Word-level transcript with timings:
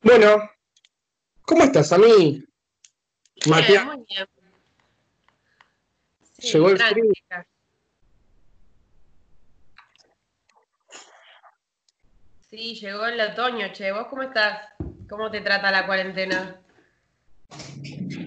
Bueno, 0.00 0.48
¿cómo 1.42 1.64
estás, 1.64 1.92
a 1.92 1.98
mí? 1.98 2.44
Matías. 3.48 3.84
Muy 3.84 4.04
bien. 4.08 4.26
Llegó 6.38 6.70
el 6.70 6.78
frío. 6.78 7.12
Sí, 12.48 12.74
llegó 12.76 13.06
el 13.06 13.20
otoño, 13.20 13.72
che. 13.72 13.92
¿Vos 13.92 14.06
cómo 14.08 14.22
estás? 14.22 14.70
¿Cómo 15.08 15.30
te 15.30 15.40
trata 15.40 15.70
la 15.70 15.84
cuarentena? 15.84 16.62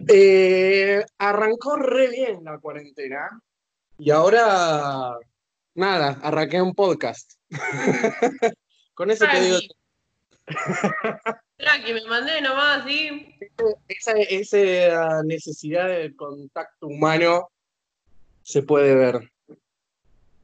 Eh, 0.08 1.04
arrancó 1.18 1.78
re 1.78 2.10
bien 2.10 2.44
la 2.44 2.60
cuarentena 2.60 3.42
y 3.98 4.12
ahora, 4.12 5.18
nada, 5.76 6.20
arranqué 6.22 6.62
un 6.62 6.74
podcast. 6.74 7.34
Con 8.94 9.10
eso 9.10 9.26
te 9.26 9.40
digo. 9.40 9.58
que 11.86 11.94
me 11.94 12.04
mandé 12.06 12.42
nomás, 12.42 12.84
sí. 12.86 13.36
Esa, 13.88 15.24
necesidad 15.24 15.88
de 15.88 16.16
contacto 16.16 16.88
humano 16.88 17.50
se 18.44 18.64
puede 18.64 18.96
ver. 18.96 19.32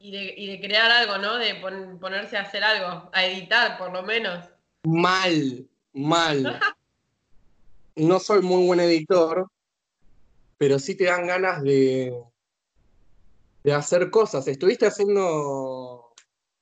Y 0.00 0.46
de, 0.46 0.60
crear 0.60 0.90
algo, 0.90 1.18
¿no? 1.18 1.36
De 1.36 1.56
ponerse 2.00 2.36
a 2.36 2.42
hacer 2.42 2.62
algo, 2.62 3.10
a 3.12 3.26
editar 3.26 3.76
por 3.78 3.92
lo 3.92 4.02
menos. 4.02 4.44
Mal, 4.84 5.66
mal. 5.92 6.60
no 7.96 8.20
soy 8.20 8.40
muy 8.42 8.66
buen 8.66 8.80
editor, 8.80 9.50
pero 10.56 10.78
sí 10.78 10.96
te 10.96 11.04
dan 11.04 11.26
ganas 11.26 11.62
de, 11.62 12.14
de 13.64 13.72
hacer 13.72 14.10
cosas. 14.10 14.46
¿Estuviste 14.46 14.86
haciendo... 14.86 16.14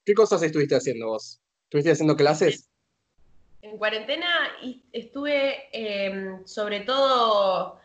¿Qué 0.05 0.15
cosas 0.15 0.43
estuviste 0.43 0.77
haciendo 0.77 1.09
vos? 1.09 1.41
¿Estuviste 1.65 1.91
haciendo 1.91 2.17
clases? 2.17 2.69
En 3.71 3.79
cuarentena 3.79 4.29
estuve 4.93 5.69
em, 5.73 6.47
sobre 6.47 6.81
todo, 6.81 7.81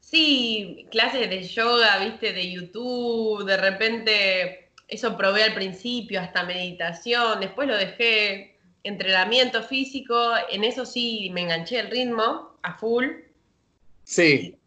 sí, 0.00 0.86
clases 0.90 1.30
de 1.30 1.42
yoga, 1.44 1.98
viste, 1.98 2.32
de 2.32 2.50
YouTube, 2.50 3.44
de 3.44 3.56
repente 3.56 4.70
eso 4.88 5.16
probé 5.16 5.44
al 5.44 5.54
principio, 5.54 6.20
hasta 6.20 6.42
meditación, 6.42 7.38
después 7.38 7.68
lo 7.68 7.76
dejé, 7.76 8.58
entrenamiento 8.82 9.62
físico, 9.62 10.34
en 10.50 10.64
eso 10.64 10.84
sí 10.84 11.30
me 11.32 11.42
enganché 11.42 11.78
el 11.78 11.90
ritmo 11.90 12.58
a 12.62 12.74
full. 12.74 13.06
Sí. 14.02 14.58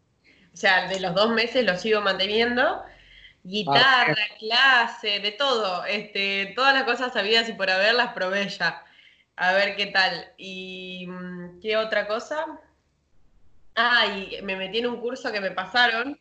O 0.54 0.56
sea, 0.56 0.88
de 0.88 1.00
los 1.00 1.14
dos 1.14 1.30
meses 1.30 1.66
lo 1.66 1.76
sigo 1.76 2.00
manteniendo. 2.00 2.82
Guitarra, 3.44 4.16
ah, 4.18 4.36
clase, 4.38 5.20
de 5.20 5.32
todo. 5.32 5.84
Este, 5.84 6.54
todas 6.56 6.72
las 6.72 6.84
cosas 6.84 7.12
sabidas 7.12 7.46
y 7.50 7.52
por 7.52 7.68
haberlas 7.70 8.14
probé 8.14 8.48
ya. 8.48 8.85
A 9.36 9.52
ver 9.52 9.76
qué 9.76 9.86
tal. 9.86 10.32
¿Y 10.36 11.06
mm, 11.06 11.60
qué 11.60 11.76
otra 11.76 12.06
cosa? 12.06 12.60
Ah, 13.74 14.06
y 14.06 14.40
me 14.42 14.56
metí 14.56 14.78
en 14.78 14.86
un 14.86 15.00
curso 15.00 15.30
que 15.30 15.40
me 15.40 15.50
pasaron, 15.50 16.18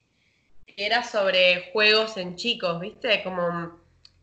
que 0.67 0.85
era 0.85 1.03
sobre 1.03 1.71
juegos 1.71 2.17
en 2.17 2.35
chicos, 2.35 2.81
¿viste? 2.81 3.23
Como 3.23 3.79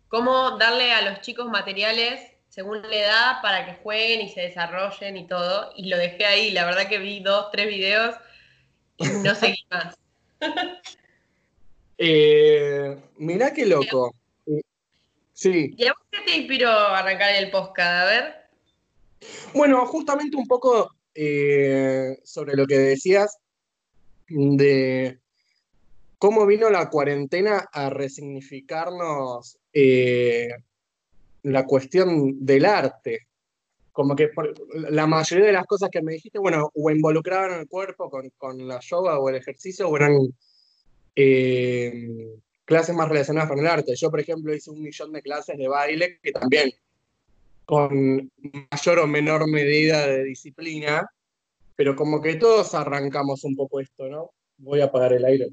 cómo 0.08 0.58
darle 0.58 0.92
a 0.92 1.00
los 1.10 1.22
chicos 1.22 1.48
materiales 1.48 2.20
según 2.50 2.82
la 2.82 2.94
edad 2.94 3.32
para 3.40 3.64
que 3.64 3.82
jueguen 3.82 4.20
y 4.20 4.28
se 4.28 4.42
desarrollen 4.42 5.16
y 5.16 5.26
todo. 5.26 5.72
Y 5.74 5.88
lo 5.88 5.96
dejé 5.96 6.26
ahí. 6.26 6.50
La 6.50 6.66
verdad 6.66 6.86
que 6.86 6.98
vi 6.98 7.20
dos, 7.20 7.50
tres 7.50 7.66
videos 7.68 8.14
y 8.98 9.06
no 9.06 9.34
seguí 9.34 9.64
más. 9.70 9.96
eh, 11.96 12.98
mirá 13.16 13.52
qué 13.52 13.66
loco. 13.66 14.14
Sí. 15.34 15.74
¿Y 15.76 15.86
a 15.86 15.92
vos 15.92 16.02
qué 16.12 16.20
te 16.20 16.36
inspiró 16.36 16.68
a 16.70 16.98
arrancar 16.98 17.34
el 17.34 17.50
podcast? 17.50 18.02
A 18.02 18.04
ver. 18.04 18.41
Bueno, 19.54 19.84
justamente 19.86 20.36
un 20.36 20.46
poco 20.46 20.90
eh, 21.14 22.18
sobre 22.24 22.56
lo 22.56 22.66
que 22.66 22.78
decías 22.78 23.38
de 24.28 25.18
cómo 26.18 26.46
vino 26.46 26.70
la 26.70 26.88
cuarentena 26.88 27.68
a 27.72 27.90
resignificarnos 27.90 29.58
eh, 29.72 30.48
la 31.42 31.66
cuestión 31.66 32.44
del 32.44 32.64
arte. 32.64 33.26
Como 33.90 34.16
que 34.16 34.30
la 34.72 35.06
mayoría 35.06 35.46
de 35.46 35.52
las 35.52 35.66
cosas 35.66 35.90
que 35.90 36.00
me 36.00 36.12
dijiste, 36.12 36.38
bueno, 36.38 36.70
o 36.74 36.90
involucraban 36.90 37.60
el 37.60 37.68
cuerpo 37.68 38.08
con, 38.08 38.68
la 38.68 38.80
yoga 38.80 39.18
o 39.18 39.28
el 39.28 39.36
ejercicio, 39.36 39.88
o 39.88 39.96
eran 39.96 40.16
eh, 41.14 42.38
clases 42.64 42.94
más 42.94 43.08
relacionadas 43.08 43.50
con 43.50 43.58
el 43.58 43.66
arte. 43.66 43.94
Yo, 43.96 44.10
por 44.10 44.20
ejemplo, 44.20 44.54
hice 44.54 44.70
un 44.70 44.80
millón 44.80 45.12
de 45.12 45.20
clases 45.20 45.58
de 45.58 45.68
baile 45.68 46.20
que 46.22 46.32
también 46.32 46.72
con 47.72 48.30
mayor 48.70 48.98
o 48.98 49.06
menor 49.06 49.48
medida 49.48 50.06
de 50.06 50.24
disciplina, 50.24 51.08
pero 51.74 51.96
como 51.96 52.20
que 52.20 52.34
todos 52.34 52.74
arrancamos 52.74 53.44
un 53.44 53.56
poco 53.56 53.80
esto, 53.80 54.08
¿no? 54.08 54.32
Voy 54.58 54.82
a 54.82 54.84
apagar 54.84 55.14
el 55.14 55.24
aire. 55.24 55.48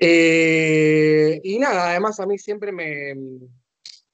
Eh, 0.00 1.38
y 1.44 1.58
nada, 1.58 1.90
además 1.90 2.18
a 2.18 2.24
mí 2.24 2.38
siempre 2.38 2.72
me, 2.72 3.14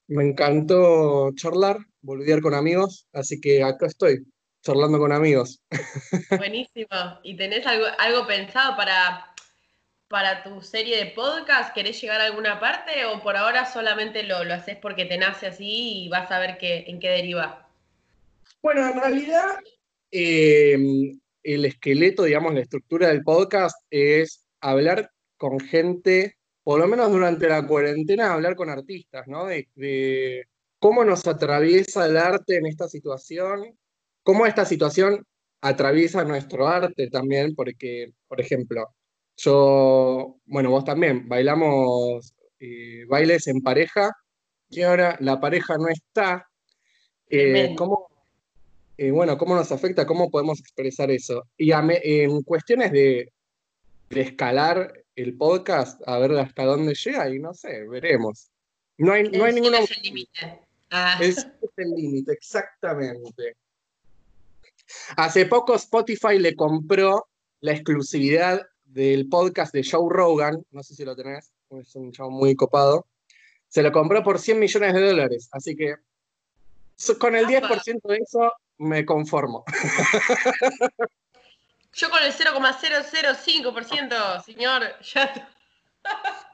me 0.09 0.25
encantó 0.25 1.31
charlar, 1.37 1.79
volver 2.01 2.41
con 2.41 2.55
amigos, 2.55 3.07
así 3.13 3.41
que 3.41 3.63
acá 3.63 3.87
estoy, 3.87 4.27
charlando 4.61 4.99
con 4.99 5.13
amigos. 5.13 5.63
Buenísimo. 6.37 7.21
¿Y 7.23 7.37
tenés 7.37 7.65
algo, 7.65 7.87
algo 7.97 8.27
pensado 8.27 8.77
para 8.77 9.34
para 10.15 10.45
tu 10.45 10.63
serie 10.63 10.97
de 10.97 11.11
podcast? 11.11 11.75
¿Querés 11.75 12.01
llegar 12.01 12.21
a 12.21 12.27
alguna 12.27 12.61
parte 12.61 13.05
o 13.05 13.21
por 13.21 13.37
ahora 13.37 13.67
solamente 13.67 14.23
lo, 14.23 14.45
lo 14.45 14.55
haces 14.55 14.77
porque 14.77 15.07
te 15.07 15.19
nace 15.19 15.49
así 15.49 16.05
y 16.05 16.09
vas 16.09 16.31
a 16.31 16.39
ver 16.39 16.57
qué, 16.57 16.85
en 16.87 17.01
qué 17.01 17.09
deriva? 17.09 17.69
Bueno, 18.63 18.87
en 18.87 18.95
realidad 18.95 19.57
eh, 20.13 20.79
el 21.43 21.65
esqueleto, 21.65 22.23
digamos, 22.23 22.55
la 22.55 22.61
estructura 22.61 23.09
del 23.09 23.25
podcast 23.25 23.77
es 23.91 24.47
hablar 24.61 25.11
con 25.37 25.59
gente, 25.59 26.37
por 26.63 26.79
lo 26.79 26.87
menos 26.87 27.11
durante 27.11 27.49
la 27.49 27.67
cuarentena, 27.67 28.35
hablar 28.35 28.55
con 28.55 28.71
artistas, 28.71 29.27
¿no? 29.27 29.47
De, 29.47 29.69
de 29.75 30.47
cómo 30.79 31.05
nos 31.05 31.27
atraviesa 31.27 32.07
el 32.07 32.19
arte 32.19 32.59
en 32.59 32.67
esta 32.67 32.87
situación, 32.87 33.77
cómo 34.23 34.47
esta 34.47 34.65
situación 34.65 35.27
atraviesa 35.61 36.23
nuestro 36.23 36.69
arte 36.69 37.11
también, 37.11 37.57
porque, 37.57 38.13
por 38.29 38.41
ejemplo, 38.41 38.95
yo, 39.37 40.37
bueno, 40.47 40.71
vos 40.71 40.85
también, 40.85 41.29
bailamos 41.29 42.35
eh, 42.61 43.05
bailes 43.09 43.47
en 43.49 43.61
pareja 43.61 44.11
y 44.71 44.83
ahora 44.83 45.17
la 45.21 45.41
pareja 45.41 45.77
no 45.77 45.89
está. 45.89 46.49
Eh, 47.29 47.75
¿cómo, 47.77 48.09
eh, 48.97 49.11
bueno, 49.11 49.37
¿cómo 49.37 49.55
nos 49.55 49.73
afecta? 49.73 50.07
¿Cómo 50.07 50.31
podemos 50.31 50.61
expresar 50.61 51.11
eso? 51.11 51.45
Y 51.59 51.73
en 51.73 52.43
cuestiones 52.43 52.93
de, 52.93 53.31
escalar 54.11 54.93
el 55.17 55.37
podcast, 55.37 56.01
a 56.07 56.19
ver 56.19 56.39
hasta 56.39 56.65
dónde 56.65 56.95
llega, 56.95 57.29
y 57.29 57.41
no 57.41 57.53
sé, 57.53 57.85
veremos. 57.89 58.51
No 58.97 59.13
hay, 59.13 59.25
no 59.25 59.45
hay 59.45 59.53
ninguna. 59.53 59.81
Es 59.81 59.91
el 59.91 60.03
límite. 60.03 60.61
Ah. 60.91 61.19
Es 61.21 61.47
el 61.77 61.91
límite, 61.91 62.33
exactamente. 62.33 63.57
Hace 65.17 65.47
poco 65.47 65.75
Spotify 65.75 66.39
le 66.39 66.55
compró 66.55 67.27
la 67.61 67.73
exclusividad 67.73 68.63
del 68.95 69.29
podcast 69.29 69.75
de 69.75 69.87
Joe 69.89 70.09
Rogan, 70.09 70.65
no 70.71 70.83
sé 70.85 70.95
si 70.95 71.05
lo 71.05 71.17
tenés, 71.17 71.51
es 71.71 71.97
un 71.97 72.13
chavo 72.13 72.31
muy 72.31 72.55
copado, 72.55 73.09
se 73.69 73.83
lo 73.83 73.91
compró 73.91 74.23
por 74.23 74.39
100 74.39 74.61
millones 74.61 74.95
de 74.95 75.01
dólares, 75.01 75.49
así 75.51 75.75
que 75.75 75.97
con 77.19 77.35
el 77.35 77.47
10% 77.47 78.01
de 78.05 78.19
eso 78.19 78.53
me 78.79 79.05
conformo. 79.05 79.65
Yo 81.93 82.09
con 82.09 82.23
el 82.23 82.33
0,005%, 82.33 84.45
señor, 84.45 84.85
ya... 85.03 85.51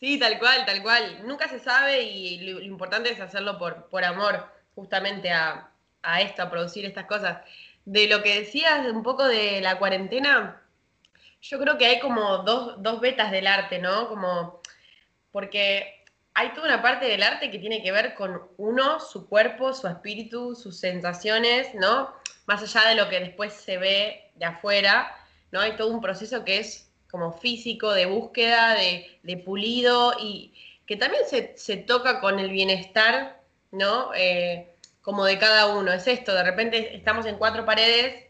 Sí, 0.00 0.18
tal 0.18 0.38
cual, 0.38 0.66
tal 0.66 0.82
cual. 0.82 1.26
Nunca 1.26 1.48
se 1.48 1.58
sabe 1.58 2.02
y 2.02 2.38
lo, 2.40 2.60
importante 2.60 3.10
es 3.10 3.20
hacerlo 3.20 3.56
por, 3.56 3.88
por 3.88 4.04
amor, 4.04 4.46
justamente 4.74 5.30
a, 5.30 5.70
a 6.02 6.20
esto, 6.20 6.42
a 6.42 6.50
producir 6.50 6.84
estas 6.84 7.06
cosas. 7.06 7.38
De 7.86 8.06
lo 8.06 8.22
que 8.22 8.40
decías 8.40 8.86
un 8.92 9.02
poco 9.02 9.26
de 9.26 9.62
la 9.62 9.78
cuarentena, 9.78 10.60
yo 11.44 11.58
creo 11.58 11.76
que 11.76 11.86
hay 11.86 12.00
como 12.00 12.38
dos, 12.38 12.82
dos 12.82 13.00
vetas 13.00 13.30
del 13.30 13.46
arte, 13.46 13.78
¿no? 13.78 14.08
Como, 14.08 14.62
porque 15.30 16.02
hay 16.32 16.54
toda 16.54 16.68
una 16.68 16.82
parte 16.82 17.04
del 17.04 17.22
arte 17.22 17.50
que 17.50 17.58
tiene 17.58 17.82
que 17.82 17.92
ver 17.92 18.14
con 18.14 18.48
uno, 18.56 18.98
su 18.98 19.28
cuerpo, 19.28 19.74
su 19.74 19.86
espíritu, 19.86 20.54
sus 20.54 20.78
sensaciones, 20.78 21.74
¿no? 21.74 22.14
Más 22.46 22.62
allá 22.62 22.88
de 22.88 22.94
lo 22.94 23.10
que 23.10 23.20
después 23.20 23.52
se 23.52 23.76
ve 23.76 24.30
de 24.36 24.44
afuera, 24.46 25.14
¿no? 25.52 25.60
Hay 25.60 25.76
todo 25.76 25.88
un 25.88 26.00
proceso 26.00 26.44
que 26.46 26.60
es 26.60 26.90
como 27.10 27.32
físico, 27.32 27.92
de 27.92 28.06
búsqueda, 28.06 28.74
de, 28.74 29.36
pulido 29.44 30.14
y 30.18 30.54
que 30.86 30.96
también 30.96 31.24
se, 31.28 31.76
toca 31.76 32.20
con 32.20 32.38
el 32.38 32.50
bienestar, 32.50 33.38
¿no? 33.70 34.12
Eh, 34.14 34.74
como 35.02 35.26
de 35.26 35.38
cada 35.38 35.76
uno. 35.76 35.92
Es 35.92 36.06
esto, 36.08 36.32
de 36.32 36.42
repente 36.42 36.96
estamos 36.96 37.26
en 37.26 37.36
cuatro 37.36 37.66
paredes, 37.66 38.24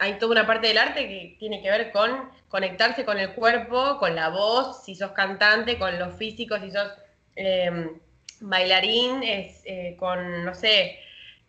hay 0.00 0.14
toda 0.18 0.32
una 0.32 0.46
parte 0.46 0.68
del 0.68 0.78
arte 0.78 1.06
que 1.06 1.36
tiene 1.38 1.60
que 1.60 1.70
ver 1.70 1.92
con 1.92 2.30
conectarse 2.48 3.04
con 3.04 3.18
el 3.18 3.34
cuerpo, 3.34 3.98
con 3.98 4.16
la 4.16 4.30
voz, 4.30 4.82
si 4.82 4.94
sos 4.94 5.12
cantante, 5.12 5.78
con 5.78 5.98
lo 5.98 6.10
físico, 6.10 6.58
si 6.58 6.70
sos 6.70 6.90
em, 7.36 8.00
bailarín, 8.40 9.22
eh, 9.22 9.96
con, 9.98 10.44
no 10.44 10.54
sé, 10.54 10.98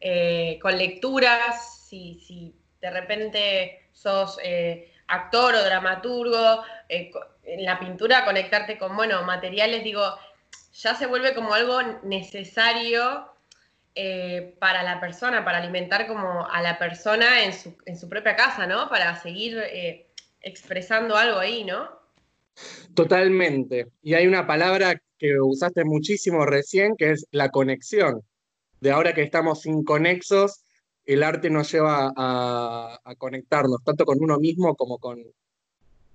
eh, 0.01 0.59
con 0.61 0.77
lecturas, 0.77 1.85
si, 1.87 2.19
si, 2.27 2.53
de 2.81 2.89
repente 2.91 3.89
sos 3.93 4.37
eh, 4.43 4.91
actor 5.07 5.55
o 5.55 5.63
dramaturgo, 5.63 6.63
en 6.89 7.65
la 7.65 7.79
pintura 7.79 8.25
conectarte 8.25 8.77
con, 8.77 8.97
bueno, 8.97 9.23
materiales, 9.23 9.85
digo, 9.85 10.03
ya 10.73 10.93
se 10.95 11.05
vuelve 11.05 11.33
como 11.33 11.53
algo 11.53 11.81
necesario 12.03 13.30
para 14.59 14.83
la 14.83 14.99
persona, 14.99 15.43
para 15.43 15.57
alimentar 15.57 16.07
como 16.07 16.47
a 16.49 16.61
la 16.61 16.79
persona 16.79 17.43
en 17.43 17.53
su, 17.53 17.75
en 17.85 17.97
su 17.97 18.07
propia 18.07 18.35
casa, 18.35 18.65
¿no? 18.65 18.89
Para 18.89 19.19
seguir 19.19 19.61
expresando 20.41 21.15
algo 21.15 21.39
ahí, 21.39 21.63
¿no? 21.63 21.89
Totalmente. 22.93 23.87
Y 24.01 24.13
hay 24.13 24.27
una 24.27 24.45
palabra 24.47 25.01
que 25.17 25.39
usaste 25.39 25.83
muchísimo 25.85 26.45
recién, 26.45 26.95
que 26.97 27.11
es 27.11 27.27
la 27.31 27.49
conexión. 27.49 28.23
De 28.79 28.91
ahora 28.91 29.13
que 29.13 29.21
estamos 29.21 29.65
inconexos, 29.65 30.63
el 31.05 31.23
arte 31.23 31.49
nos 31.49 31.71
lleva 31.71 32.11
a, 32.15 32.99
conectarnos, 33.17 33.83
tanto 33.83 34.05
con 34.05 34.17
uno 34.21 34.39
mismo 34.39 34.75
como 34.75 34.97
con, 34.97 35.23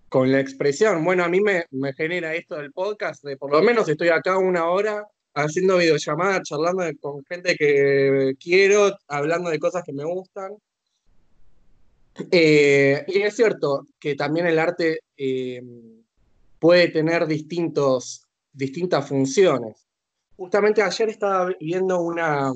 con 0.08 0.32
la 0.32 0.40
expresión. 0.40 1.04
Bueno, 1.04 1.24
a 1.24 1.28
mí 1.28 1.40
me, 1.40 1.66
genera 1.94 2.34
esto 2.34 2.56
del 2.56 2.72
podcast, 2.72 3.24
de 3.24 3.36
por 3.36 3.52
lo 3.52 3.62
menos 3.62 3.88
estoy 3.88 4.08
acá 4.08 4.38
una 4.38 4.66
hora 4.66 5.06
haciendo 5.36 5.76
videollamadas, 5.76 6.42
charlando 6.42 6.84
con 7.00 7.24
gente 7.24 7.56
que 7.56 8.34
quiero, 8.40 8.96
hablando 9.06 9.50
de 9.50 9.58
cosas 9.58 9.84
que 9.84 9.92
me 9.92 10.04
gustan. 10.04 10.56
Eh, 12.30 13.04
y 13.06 13.20
es 13.20 13.36
cierto 13.36 13.86
que 14.00 14.14
también 14.14 14.46
el 14.46 14.58
arte 14.58 15.00
eh, 15.16 15.62
puede 16.58 16.88
tener 16.88 17.26
distintos, 17.26 18.26
distintas 18.52 19.06
funciones. 19.06 19.86
Justamente 20.36 20.82
ayer 20.82 21.10
estaba 21.10 21.50
viendo 21.60 22.00
una, 22.00 22.52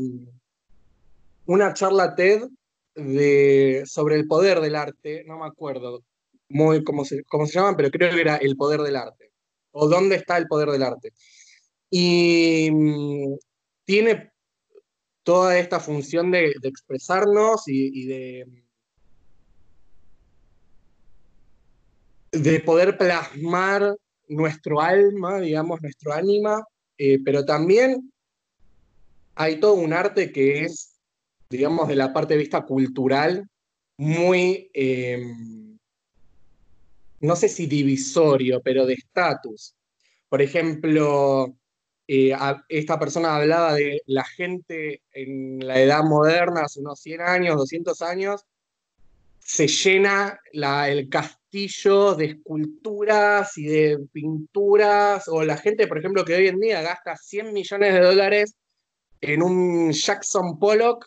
una 1.47 1.75
charla 1.75 2.15
TED 2.15 2.49
de, 2.95 3.83
sobre 3.87 4.17
el 4.17 4.27
poder 4.27 4.61
del 4.61 4.77
arte, 4.77 5.25
no 5.27 5.39
me 5.39 5.47
acuerdo 5.47 6.03
muy 6.49 6.83
cómo 6.83 7.05
se, 7.05 7.23
cómo 7.25 7.47
se 7.47 7.53
llaman, 7.53 7.77
pero 7.77 7.91
creo 7.91 8.11
que 8.11 8.21
era 8.21 8.37
el 8.37 8.57
poder 8.57 8.81
del 8.81 8.97
arte, 8.97 9.31
o 9.71 9.89
dónde 9.89 10.17
está 10.17 10.37
el 10.37 10.49
poder 10.49 10.71
del 10.71 10.83
arte. 10.83 11.13
Y 11.91 12.71
mm, 12.71 13.37
tiene 13.85 14.33
toda 15.23 15.59
esta 15.59 15.81
función 15.81 16.31
de, 16.31 16.55
expresarnos 16.63 17.65
y 17.67 18.07
de 18.07 18.47
de 22.33 22.61
poder 22.61 22.97
plasmar 22.97 23.97
nuestro 24.29 24.81
alma, 24.81 25.41
digamos, 25.41 25.83
nuestro 25.83 26.13
ánima, 26.13 26.65
eh, 26.99 27.19
pero 27.25 27.45
también 27.45 28.13
hay 29.35 29.59
todo 29.59 29.75
un 29.75 29.93
arte 29.93 30.31
que 30.31 30.65
es, 30.65 30.97
digamos, 31.49 31.89
de 31.89 31.97
la 31.97 32.13
parte 32.13 32.35
de 32.35 32.41
vista 32.41 32.63
cultural, 32.63 33.49
muy, 33.97 34.71
em, 34.73 35.79
no 37.21 37.37
sé 37.37 37.49
si 37.49 37.67
divisorio, 37.67 38.61
pero 38.63 38.87
de 38.87 38.95
estatus. 38.95 39.75
Por 40.29 40.41
ejemplo, 40.41 41.57
eh, 42.13 42.37
esta 42.69 42.99
persona 42.99 43.37
hablaba 43.37 43.75
de 43.75 44.03
la 44.07 44.25
gente 44.25 45.01
en 45.13 45.65
la 45.65 45.81
edad 45.81 46.03
moderna, 46.03 46.63
hace 46.63 46.81
unos 46.81 46.99
100 46.99 47.21
años, 47.21 47.57
200 47.57 48.03
años, 48.03 48.45
se 49.39 49.69
llena 49.69 50.41
el 50.53 51.09
castillo 51.09 52.17
de 52.17 52.25
esculturas 52.25 53.57
y 53.57 53.67
de 53.67 53.99
pinturas, 54.13 55.29
o 55.29 55.45
la 55.45 55.57
gente, 55.57 55.87
por 55.87 55.99
ejemplo, 55.99 56.25
que 56.25 56.35
hoy 56.35 56.49
en 56.49 56.59
día 56.59 56.83
gasta 56.83 57.17
100 57.17 57.53
millones 57.53 57.95
de 57.95 58.01
dólares 58.01 58.57
en 59.21 59.45
un 59.45 59.93
Jackson 59.93 60.59
Pollock. 60.59 61.07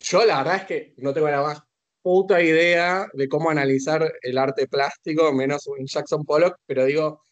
Yo 0.00 0.24
la 0.24 0.38
verdad 0.38 0.56
es 0.56 0.64
que 0.64 0.94
no 0.96 1.14
tengo 1.14 1.28
la 1.28 1.42
más 1.42 1.62
puta 2.02 2.42
idea 2.42 3.06
de 3.12 3.28
cómo 3.28 3.50
analizar 3.50 4.12
el 4.20 4.36
arte 4.36 4.66
plástico, 4.66 5.32
menos 5.32 5.68
un 5.68 5.86
Jackson 5.86 6.24
Pollock, 6.24 6.56
pero 6.66 6.86
digo, 6.86 7.22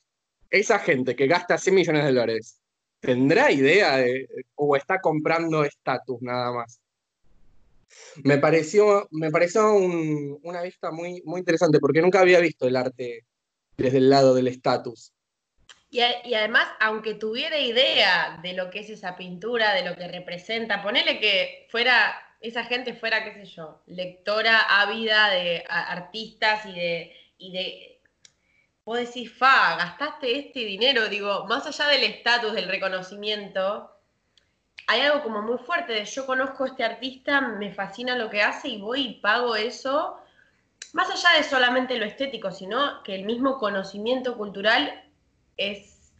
esa 0.54 0.78
gente 0.78 1.16
que 1.16 1.26
gasta 1.26 1.58
100 1.58 1.74
millones 1.74 2.04
de 2.04 2.08
dólares, 2.12 2.60
¿tendrá 3.00 3.50
idea 3.52 3.96
de, 3.98 4.28
o 4.54 4.76
está 4.76 5.00
comprando 5.00 5.64
estatus 5.64 6.20
nada 6.22 6.52
más? 6.52 6.80
me 8.22 8.38
pareció, 8.38 9.08
me 9.10 9.30
pareció 9.30 9.74
una 9.74 10.62
vista 10.62 10.90
muy, 10.90 11.22
muy 11.24 11.40
interesante, 11.40 11.78
porque 11.78 12.02
nunca 12.02 12.20
había 12.20 12.40
visto 12.40 12.66
el 12.66 12.76
arte 12.76 13.24
desde 13.76 13.98
el 13.98 14.10
lado 14.10 14.34
del 14.34 14.48
estatus. 14.48 15.12
Y, 15.90 16.00
además, 16.00 16.66
aunque 16.80 17.14
tuviera 17.14 17.56
idea 17.58 18.40
de 18.42 18.54
lo 18.54 18.68
que 18.70 18.80
es 18.80 18.90
esa 18.90 19.16
pintura, 19.16 19.74
de 19.74 19.88
lo 19.88 19.96
que 19.96 20.08
representa, 20.08 20.82
ponele 20.82 21.20
que 21.20 21.68
fuera, 21.70 22.16
esa 22.40 22.64
gente 22.64 22.94
fuera, 22.94 23.22
qué 23.24 23.44
sé 23.44 23.44
yo, 23.44 23.80
lectora 23.86 24.58
ávida 24.80 25.30
de 25.30 25.62
artistas 25.68 26.66
y 26.66 27.52
de 27.52 27.93
vos 28.84 28.98
decís, 28.98 29.32
fa, 29.32 29.76
gastaste 29.76 30.38
este 30.38 30.60
dinero, 30.60 31.08
digo, 31.08 31.46
más 31.46 31.66
allá 31.66 31.88
del 31.88 32.04
estatus, 32.04 32.52
del 32.52 32.68
reconocimiento, 32.68 33.90
hay 34.86 35.00
algo 35.00 35.22
como 35.22 35.42
muy 35.42 35.58
fuerte 35.58 35.92
de 35.94 36.04
yo 36.04 36.26
conozco 36.26 36.64
a 36.64 36.68
este 36.68 36.84
artista, 36.84 37.40
me 37.40 37.72
fascina 37.72 38.16
lo 38.16 38.28
que 38.28 38.42
hace 38.42 38.68
y 38.68 38.80
voy 38.80 39.06
y 39.06 39.14
pago 39.20 39.56
eso, 39.56 40.18
más 40.92 41.10
allá 41.10 41.38
de 41.38 41.44
solamente 41.44 41.98
lo 41.98 42.04
estético, 42.04 42.50
sino 42.52 43.02
que 43.02 43.14
el 43.14 43.24
mismo 43.24 43.58
conocimiento 43.58 44.36
cultural 44.36 45.02
es, 45.56 46.12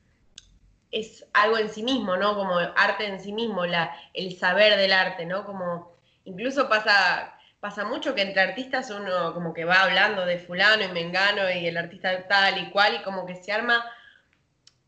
es 0.91 1.27
algo 1.35 1.59
en 1.59 1.69
sí 1.69 1.83
mismo, 1.83 2.17
¿no? 2.17 2.35
Como 2.35 2.59
arte 2.59 3.07
en 3.07 3.21
sí 3.21 3.33
mismo, 3.33 3.67
la, 3.67 3.95
el 4.15 4.37
saber 4.37 4.77
del 4.79 4.93
arte, 4.93 5.27
¿no? 5.27 5.45
Como 5.45 5.95
incluso 6.25 6.69
pasa, 6.69 7.34
pasa 7.65 7.83
mucho 7.83 8.15
que 8.15 8.21
entre 8.21 8.43
artistas 8.43 8.91
uno 8.91 9.33
como 9.33 9.55
que 9.55 9.65
va 9.65 9.85
hablando 9.85 10.27
de 10.27 10.37
fulano 10.37 10.85
y 10.85 10.89
mengano 10.89 11.51
y 11.51 11.67
el 11.67 11.79
artista 11.79 12.29
tal 12.29 12.59
y 12.59 12.69
cual 12.69 12.97
y 12.97 13.03
como 13.03 13.25
que 13.25 13.37
se 13.37 13.53
arma 13.53 13.83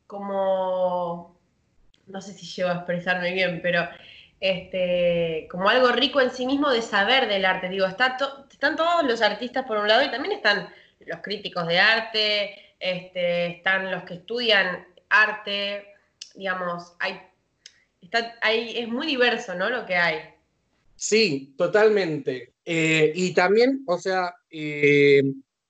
como 0.07 1.41
no 2.07 2.21
sé 2.21 2.35
si 2.35 2.45
llevo 2.45 2.69
a 2.69 2.75
expresarme 2.75 3.33
bien, 3.33 3.61
pero 3.63 3.89
este, 4.41 5.49
como 5.51 5.71
algo 5.71 5.89
rico 5.89 6.21
en 6.21 6.31
sí 6.31 6.45
mismo 6.45 6.69
de 6.69 6.83
saber 6.83 7.29
del 7.29 7.47
arte. 7.47 7.71
Digo, 7.71 7.87
están 7.87 8.19
todos 8.77 9.05
los 9.05 9.23
artistas 9.23 9.65
por 9.65 9.79
un 9.79 9.89
lado 9.89 10.05
y 10.05 10.11
también 10.11 10.35
están 10.35 10.69
los 11.07 11.21
críticos 11.23 11.67
de 11.69 11.81
arte, 11.81 12.75
este, 12.79 13.47
están 13.53 13.91
los 13.91 14.03
que 14.03 14.17
estudian 14.17 14.87
arte, 15.09 15.95
digamos, 16.35 16.93
hay, 17.01 17.23
es 18.77 18.87
muy 18.87 19.07
diverso, 19.07 19.55
¿no? 19.55 19.71
Lo 19.71 19.87
que 19.87 19.97
hay. 19.97 20.21
Sí, 20.95 21.55
totalmente. 21.57 22.53
Eh, 22.67 23.13
y 23.15 23.33
también, 23.33 23.83
o 23.87 23.97
sea, 23.97 24.35
eh, 24.51 25.23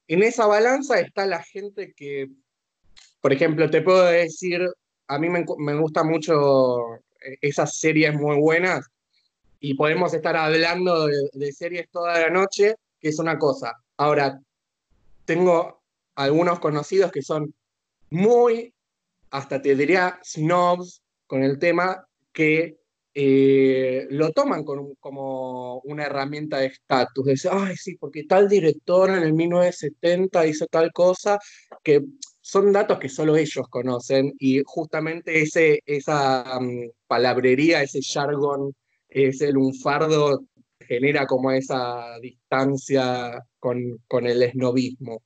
en 0.09 0.23
esa 0.23 0.47
balanza 0.47 0.99
está 0.99 1.27
la 1.27 1.43
gente 1.43 1.93
que, 1.95 2.31
por 3.21 3.33
ejemplo, 3.33 3.71
te 3.71 3.83
puedo 3.83 4.05
decir 4.07 4.67
a 5.09 5.19
mí 5.19 5.29
me, 5.29 5.45
me 5.59 5.75
gustan 5.75 6.09
mucho 6.09 6.95
eh, 6.95 7.39
esas 7.41 7.77
series 7.77 8.15
muy 8.15 8.37
buenas 8.37 8.87
y 9.61 9.75
podemos 9.75 10.13
estar 10.15 10.37
hablando 10.37 11.07
de, 11.07 11.53
series 11.53 11.89
toda 11.91 12.21
la 12.21 12.31
noche, 12.31 12.75
que 13.01 13.09
es 13.09 13.19
una 13.19 13.39
cosa. 13.39 13.77
Ahora, 13.97 14.41
tengo 15.25 15.81
algunos 16.15 16.61
conocidos 16.61 17.11
que 17.11 17.23
son 17.23 17.55
muy, 18.11 18.73
hasta 19.31 19.61
te 19.61 19.75
diría, 19.75 20.21
snobs 20.23 21.03
con 21.27 21.43
el 21.43 21.59
tema, 21.59 22.07
que 22.33 22.79
eh, 23.19 24.07
lo 24.11 24.31
toman 24.33 24.63
como 24.63 25.81
una 25.85 26.05
herramienta 26.05 26.59
de 26.59 26.67
estatus. 26.67 27.25
Dicen, 27.25 27.53
ay, 27.55 27.75
sí, 27.75 27.97
porque 27.97 28.25
tal 28.25 28.47
director 28.47 29.09
en 29.09 29.23
el 29.23 29.33
1970 29.33 30.47
hizo 30.47 30.67
tal 30.67 30.93
cosa, 30.93 31.39
que 31.83 32.03
son 32.43 32.73
datos 32.73 32.99
que 32.99 33.09
solo 33.09 33.35
ellos 33.35 33.69
conocen 33.71 34.35
y 34.39 34.61
justamente 34.67 35.41
ese, 35.41 35.83
esa 35.87 36.61
mm, 36.61 36.91
palabrería, 37.07 37.83
ese 37.83 38.01
jargon, 38.03 38.75
ese 39.09 39.51
lunfardo 39.51 40.43
genera 40.81 41.25
como 41.27 41.53
esa 41.53 42.19
distancia 42.21 43.43
con, 43.59 44.27
el 44.27 44.43
esnovismo. 44.43 45.23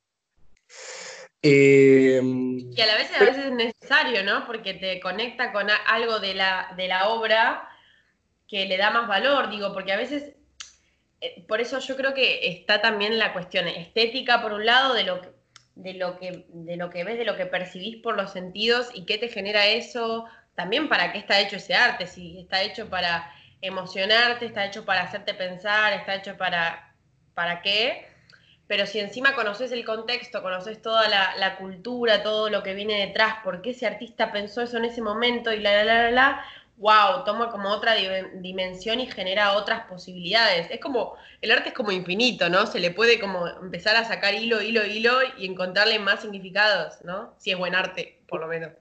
Em, 1.42 2.56
y 2.70 2.80
a 2.80 2.86
la 2.86 2.94
vez 2.98 3.10
a 3.16 3.24
veces 3.24 3.46
es 3.46 3.52
necesario, 3.52 4.22
¿no? 4.22 4.46
Porque 4.46 4.74
te 4.74 5.00
conecta 5.00 5.52
con 5.52 5.66
algo 5.88 6.20
de 6.20 6.34
la, 6.34 6.72
de 6.76 6.86
la 6.86 7.08
obra 7.08 7.66
que 8.50 8.66
le 8.66 8.76
da 8.76 8.90
más 8.90 9.06
valor, 9.06 9.48
digo, 9.48 9.72
porque 9.72 9.92
a 9.92 9.96
veces, 9.96 10.34
eh, 11.20 11.44
por 11.46 11.60
eso 11.60 11.78
yo 11.78 11.96
creo 11.96 12.14
que 12.14 12.48
está 12.48 12.80
también 12.80 13.18
la 13.18 13.32
cuestión 13.32 13.68
estética, 13.68 14.42
por 14.42 14.52
un 14.52 14.66
lado, 14.66 14.94
de 14.94 15.04
lo 15.04 15.20
que 15.20 15.40
de 15.76 15.94
lo 15.94 16.18
que, 16.18 16.44
de 16.48 16.76
lo 16.76 16.90
que 16.90 17.04
ves, 17.04 17.16
de 17.16 17.24
lo 17.24 17.36
que 17.36 17.46
percibís 17.46 17.96
por 17.96 18.16
los 18.16 18.32
sentidos 18.32 18.90
y 18.92 19.06
qué 19.06 19.16
te 19.16 19.28
genera 19.28 19.66
eso, 19.66 20.26
también 20.54 20.88
para 20.88 21.12
qué 21.12 21.18
está 21.18 21.40
hecho 21.40 21.56
ese 21.56 21.74
arte, 21.74 22.06
si 22.06 22.38
está 22.38 22.62
hecho 22.62 22.90
para 22.90 23.32
emocionarte, 23.62 24.46
está 24.46 24.66
hecho 24.66 24.84
para 24.84 25.02
hacerte 25.02 25.32
pensar, 25.32 25.92
está 25.94 26.16
hecho 26.16 26.36
para, 26.36 26.94
para 27.34 27.62
qué, 27.62 28.06
pero 28.66 28.86
si 28.86 29.00
encima 29.00 29.34
conoces 29.34 29.72
el 29.72 29.84
contexto, 29.84 30.42
conoces 30.42 30.80
toda 30.80 31.08
la, 31.08 31.56
cultura, 31.56 32.22
todo 32.22 32.50
lo 32.50 32.62
que 32.62 32.74
viene 32.74 33.06
detrás, 33.06 33.36
por 33.42 33.62
qué 33.62 33.70
ese 33.70 33.86
artista 33.86 34.32
pensó 34.32 34.62
eso 34.62 34.76
en 34.76 34.84
ese 34.84 35.02
momento 35.02 35.52
y 35.52 35.60
la, 35.60 35.82
la, 35.82 35.94
la, 35.94 36.10
la, 36.10 36.44
wow, 36.80 37.24
toma 37.26 37.50
como 37.50 37.68
otra 37.68 37.94
dimensión 38.40 39.00
y 39.00 39.06
genera 39.06 39.52
otras 39.52 39.86
posibilidades. 39.86 40.70
Es 40.70 40.80
como, 40.80 41.14
el 41.42 41.50
arte 41.50 41.68
es 41.68 41.74
como 41.74 41.92
infinito, 41.92 42.48
¿no? 42.48 42.66
Se 42.66 42.80
le 42.80 42.90
puede 42.90 43.20
como 43.20 43.46
empezar 43.46 43.96
a 43.96 44.04
sacar 44.04 44.34
hilo, 44.34 44.62
hilo, 44.62 44.84
hilo 44.84 45.18
y 45.38 45.46
encontrarle 45.46 45.98
más 45.98 46.22
significados, 46.22 46.94
¿no? 47.04 47.34
Si 47.38 47.50
es 47.50 47.58
buen 47.58 47.74
arte, 47.74 48.22
por 48.26 48.40
lo 48.40 48.48
menos. 48.48 48.72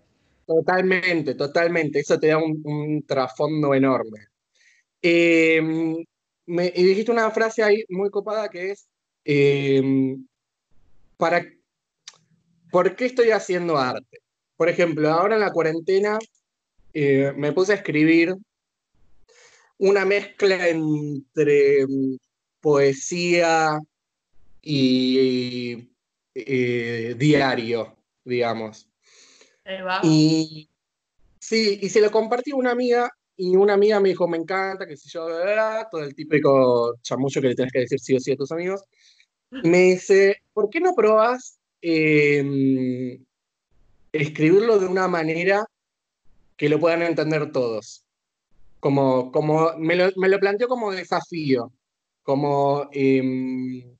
Totalmente, 0.47 1.35
totalmente. 1.35 1.99
Eso 1.99 2.17
te 2.17 2.27
da 2.27 2.37
un, 2.37 3.03
trasfondo 3.05 3.73
enorme. 3.73 4.27
Em, 5.01 5.97
me, 6.45 6.71
y 6.73 6.83
dijiste 6.83 7.11
una 7.11 7.29
frase 7.31 7.63
ahí 7.63 7.83
muy 7.89 8.09
copada 8.09 8.49
que 8.49 8.71
es, 8.71 8.87
em, 9.25 10.25
para, 11.17 11.45
¿por 12.71 12.95
qué 12.95 13.05
estoy 13.07 13.31
haciendo 13.31 13.77
arte? 13.77 14.19
Por 14.55 14.69
ejemplo, 14.69 15.09
ahora 15.09 15.35
en 15.35 15.41
la 15.41 15.51
cuarentena 15.51 16.17
eh, 16.93 17.33
me 17.35 17.51
puse 17.51 17.73
a 17.73 17.75
escribir 17.75 18.35
una 19.77 20.05
mezcla 20.05 20.67
entre 20.67 21.85
mm, 21.87 22.17
poesía 22.59 23.79
y 24.61 25.89
eh, 26.35 27.15
diario, 27.17 27.95
digamos. 28.23 28.87
Y 30.03 30.69
sí, 31.39 31.79
y 31.81 31.89
se 31.89 32.01
lo 32.01 32.11
compartí 32.11 32.51
a 32.51 32.55
una 32.55 32.71
amiga 32.71 33.09
y 33.37 33.55
una 33.55 33.73
amiga 33.73 34.01
me 34.01 34.09
dijo, 34.09 34.27
me 34.27 34.37
encanta, 34.37 34.85
que 34.85 34.97
si 34.97 35.09
yo, 35.09 35.25
todo 35.89 36.03
el 36.03 36.13
típico 36.13 36.97
chamullo 37.01 37.41
que 37.41 37.47
le 37.47 37.55
tienes 37.55 37.71
que 37.71 37.79
decir 37.79 37.99
sí 37.99 38.15
o 38.15 38.19
sí 38.19 38.33
a 38.33 38.35
tus 38.35 38.51
amigos. 38.51 38.83
Me 39.49 39.83
dice, 39.83 40.41
¿por 40.53 40.69
qué 40.69 40.81
no 40.81 40.93
probas 40.93 41.57
em, 41.81 43.23
escribirlo 44.11 44.77
de 44.77 44.87
una 44.87 45.07
manera 45.07 45.65
que 46.59 46.69
lo 46.69 46.79
puedan 46.79 47.01
entender 47.01 47.51
todos. 47.51 48.03
Como, 48.81 49.31
como 49.31 49.77
me, 49.77 49.95
lo, 49.95 50.09
me 50.17 50.37
planteo 50.37 50.67
como 50.67 50.91
desafío, 50.91 51.71
como 52.21 52.89
em, 52.91 53.97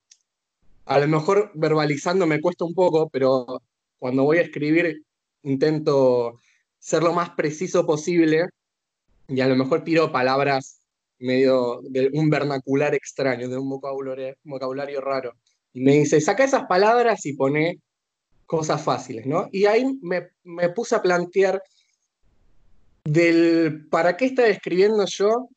a 0.86 1.00
lo 1.00 1.08
mejor 1.08 1.52
verbalizando 1.56 2.28
me 2.28 2.42
cuesta 2.42 2.66
un 2.66 2.74
poco, 2.74 3.10
pero 3.10 3.62
cuando 3.98 4.24
voy 4.26 4.38
a 4.38 4.42
escribir 4.42 5.04
intento 5.44 6.40
ser 6.80 7.02
lo 7.02 7.14
más 7.14 7.32
preciso 7.32 7.86
posible 7.86 8.48
y 9.28 9.42
a 9.42 9.48
lo 9.48 9.56
mejor 9.56 9.84
tiro 9.84 10.12
palabras 10.12 10.82
medio 11.20 11.82
de 11.84 12.10
un 12.14 12.30
vernacular 12.30 12.94
extraño, 12.94 13.48
de 13.50 13.58
un 13.58 13.70
vocabulario, 13.70 14.36
vocabulario 14.44 15.02
raro. 15.02 15.34
Y 15.74 15.82
me 15.82 15.94
dice, 15.94 16.20
saca 16.22 16.44
esas 16.44 16.66
palabras 16.66 17.26
y 17.26 17.34
pone 17.34 17.80
cosas 18.46 18.82
fáciles, 18.82 19.26
¿no? 19.26 19.48
Y 19.52 19.66
ahí 19.66 19.86
me, 20.02 20.30
me 20.44 20.70
puse 20.70 20.96
a 20.96 21.02
plantear 21.02 21.62
del 23.04 23.88
para 23.90 24.18
qué 24.18 24.26
estaba 24.26 24.48
escribiendo 24.48 25.06
yo, 25.06 25.50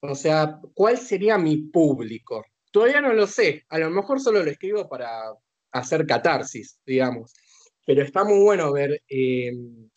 o 0.00 0.14
sea, 0.14 0.60
cuál 0.74 0.98
sería 0.98 1.38
mi 1.38 1.56
público. 1.56 2.44
Todavía 2.70 3.00
no 3.00 3.12
lo 3.12 3.26
sé, 3.26 3.64
a 3.68 3.78
lo 3.78 3.90
mejor 3.90 4.20
solo 4.20 4.42
lo 4.42 4.50
escribo 4.50 4.88
para 4.88 5.32
hacer 5.72 6.06
catarsis, 6.06 6.78
digamos, 6.84 7.32
pero 7.86 8.02
está 8.02 8.24
muy 8.24 8.40
bueno 8.40 8.72
ver 8.72 9.00
em, 9.08 9.88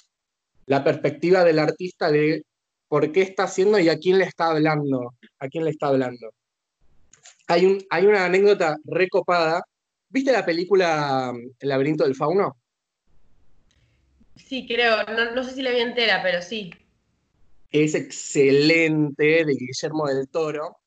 la 0.65 0.83
perspectiva 0.83 1.43
del 1.43 1.59
artista 1.59 2.11
de 2.11 2.43
por 2.87 3.11
qué 3.11 3.21
está 3.21 3.43
haciendo 3.43 3.79
y 3.79 3.89
a 3.89 3.97
quién 3.97 4.17
le 4.17 4.25
está 4.25 4.47
hablando, 4.51 5.15
a 5.39 5.47
quién 5.47 5.65
le 5.65 5.71
está 5.71 5.87
hablando. 5.87 6.31
Hay, 7.47 7.65
un, 7.65 7.85
hay 7.89 8.05
una 8.05 8.25
anécdota 8.25 8.77
recopada. 8.85 9.63
¿Viste 10.09 10.31
la 10.31 10.45
película 10.45 11.33
El 11.59 11.69
laberinto 11.69 12.03
del 12.03 12.15
fauno? 12.15 12.57
Sí, 14.35 14.65
creo. 14.67 15.03
No, 15.05 15.31
no 15.31 15.43
sé 15.43 15.53
si 15.53 15.61
la 15.61 15.71
vi 15.71 15.79
entera, 15.79 16.21
pero 16.21 16.41
sí 16.41 16.71
es 17.71 17.95
excelente 17.95 19.45
de 19.45 19.53
Guillermo 19.53 20.07
del 20.07 20.27
Toro. 20.29 20.77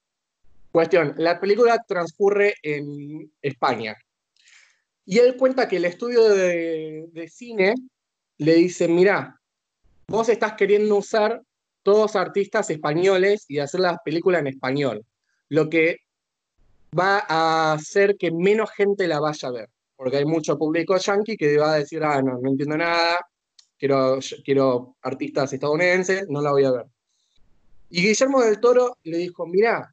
Cuestión, 0.73 1.15
la 1.19 1.41
película 1.41 1.79
transcurre 1.87 2.55
en 2.63 3.33
España. 3.43 3.97
Y 5.05 5.19
él 5.19 5.37
cuenta 5.37 5.69
que 5.69 5.79
el 5.79 5.85
estudio 5.85 6.29
de, 6.29 7.29
cine 7.29 7.75
le 8.39 8.55
dice, 8.55 8.87
mira, 8.87 9.41
vos 10.07 10.29
estás 10.29 10.55
queriendo 10.55 10.97
usar 10.97 11.43
todos 11.83 12.15
artistas 12.15 12.71
españoles 12.71 13.45
y 13.49 13.59
hacer 13.59 13.81
las 13.81 13.99
películas 14.05 14.41
en 14.41 14.49
español, 14.49 15.05
lo 15.49 15.69
que 15.69 15.97
va 16.97 17.25
a 17.29 17.73
hacer 17.73 18.17
que 18.17 18.31
menos 18.31 18.71
gente 18.71 19.09
la 19.09 19.19
vaya 19.19 19.49
a 19.49 19.53
ver, 19.53 19.69
porque 19.97 20.19
hay 20.19 20.25
mucho 20.25 20.59
público 20.59 20.97
yankee 20.97 21.37
que 21.37 21.57
va 21.59 21.73
a 21.73 21.79
decir, 21.79 22.05
ah, 22.05 22.23
no, 22.23 22.39
no 22.39 22.51
entiendo 22.51 22.77
nada, 22.77 23.19
quiero, 23.81 24.19
quiero 24.45 24.97
artistas 25.03 25.53
estadounidenses, 25.53 26.29
no 26.29 26.43
la 26.43 26.53
voy 26.53 26.65
a 26.65 26.71
ver. 26.71 26.87
Y 27.89 28.03
Guillermo 28.03 28.43
del 28.43 28.61
Toro 28.61 28.99
le 29.03 29.17
dijo, 29.17 29.47
mira, 29.47 29.93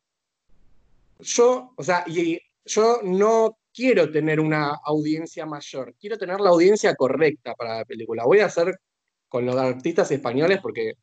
yo, 1.20 1.74
o 1.76 1.84
sea, 1.84 2.04
y 2.06 2.40
yo 2.66 3.00
no 3.04 3.58
quiero 3.74 4.12
tener 4.12 4.40
una 4.40 4.78
audiencia 4.84 5.46
mayor, 5.46 5.96
quiero 6.00 6.18
tener 6.18 6.40
la 6.40 6.50
audiencia 6.50 6.94
correcta 6.96 7.56
para 7.56 7.78
la 7.78 7.86
película. 7.86 8.26
Voy 8.26 8.42
a 8.42 8.46
hacer 8.46 8.78
con 9.30 9.46
los 9.46 9.56
artistas 9.56 10.12
españoles 10.12 10.60
porque 10.62 10.94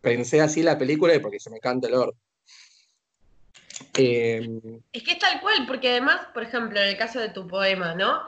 pensé 0.00 0.40
así 0.40 0.62
la 0.62 0.78
película 0.78 1.14
y 1.14 1.18
porque 1.18 1.40
se 1.40 1.50
me 1.50 1.58
canta 1.58 1.88
el 1.88 1.94
orden. 1.94 2.20
Em, 3.94 4.80
es 4.92 5.02
que 5.02 5.12
es 5.12 5.18
tal 5.18 5.40
cual, 5.40 5.66
porque 5.66 5.88
además, 5.88 6.28
por 6.32 6.42
ejemplo, 6.42 6.80
en 6.80 6.88
el 6.88 6.96
caso 6.96 7.18
de 7.18 7.30
tu 7.30 7.46
poema, 7.46 7.94
¿no? 7.94 8.22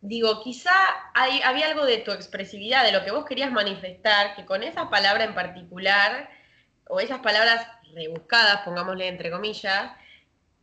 Digo, 0.00 0.42
quizá 0.42 0.72
había 1.14 1.66
algo 1.66 1.84
de 1.84 1.98
tu 1.98 2.12
expresividad, 2.12 2.84
de 2.84 2.92
lo 2.92 3.04
que 3.04 3.10
vos 3.10 3.24
querías 3.24 3.50
manifestar, 3.50 4.36
que 4.36 4.44
con 4.44 4.62
esa 4.62 4.90
palabra 4.90 5.24
en 5.24 5.34
particular, 5.34 6.30
o 6.86 7.00
esas 7.00 7.20
palabras 7.20 7.66
rebuscadas, 7.94 8.62
pongámosle 8.62 9.08
entre 9.08 9.30
comillas, 9.30 9.92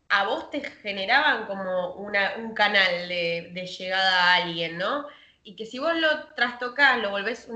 a 0.09 0.25
vos 0.25 0.49
te 0.51 0.61
generaban 0.61 1.45
como 1.47 1.93
un 1.95 2.53
canal 2.53 3.07
de, 3.07 3.75
llegada 3.77 4.23
a 4.23 4.35
alguien, 4.35 4.77
¿no? 4.77 5.07
Y 5.43 5.55
que 5.55 5.65
si 5.65 5.79
vos 5.79 5.95
lo 5.95 6.33
trastocás, 6.35 6.99
lo 6.99 7.11
volvés, 7.11 7.47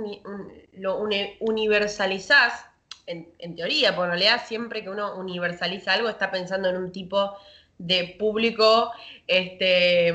lo 0.74 0.98
universalizás, 1.39 2.65
en, 3.05 3.33
en, 3.39 3.55
teoría, 3.55 3.95
porque 3.95 4.13
en 4.13 4.19
realidad 4.19 4.45
siempre 4.45 4.83
que 4.83 4.89
uno 4.89 5.15
universaliza 5.15 5.93
algo 5.93 6.09
está 6.09 6.29
pensando 6.29 6.69
en 6.69 6.77
un 6.77 6.91
tipo 6.91 7.36
de 7.79 8.15
público, 8.19 8.91
este 9.25 10.13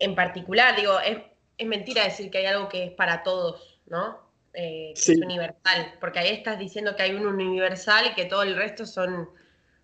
en 0.00 0.14
particular, 0.14 0.74
digo, 0.74 0.98
es, 1.00 1.18
mentira 1.66 2.04
decir 2.04 2.30
que 2.30 2.38
hay 2.38 2.46
algo 2.46 2.68
que 2.68 2.84
es 2.84 2.90
para 2.92 3.22
todos, 3.22 3.78
¿no? 3.86 4.18
Eh, 4.54 4.94
que 4.94 5.12
es 5.12 5.18
universal, 5.18 5.94
porque 6.00 6.18
ahí 6.18 6.30
estás 6.30 6.58
diciendo 6.58 6.96
que 6.96 7.04
hay 7.04 7.14
un 7.14 7.26
universal 7.26 8.06
y 8.06 8.14
que 8.14 8.24
todo 8.24 8.42
el 8.42 8.56
resto 8.56 8.84
son 8.86 9.28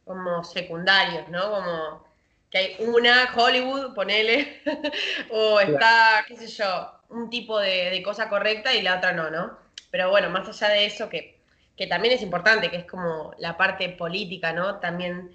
como 0.05 0.43
secundarios, 0.43 1.29
¿no? 1.29 1.51
Como 1.51 2.07
que 2.51 2.59
hay 2.59 2.77
una 2.81 3.33
Hollywood, 3.35 3.95
ponele, 3.95 4.63
o 5.31 5.61
está, 5.61 6.25
qué 6.27 6.37
sé 6.37 6.49
yo, 6.49 6.91
un 7.11 7.31
tipo 7.31 7.59
de, 7.61 8.03
cosa 8.05 8.29
correcta 8.29 8.75
y 8.75 8.83
la 8.83 8.97
otra 8.97 9.13
no, 9.13 9.31
¿no? 9.31 9.59
Pero 9.91 10.11
bueno, 10.11 10.31
más 10.31 10.49
allá 10.49 10.73
de 10.73 10.87
eso, 10.87 11.09
que, 11.09 11.41
que 11.77 11.87
también 11.87 12.15
es 12.15 12.23
importante, 12.23 12.71
que 12.71 12.79
es 12.79 12.87
como 12.87 13.35
la 13.39 13.57
parte 13.57 13.89
política, 13.91 14.53
¿no? 14.53 14.81
También 14.81 15.33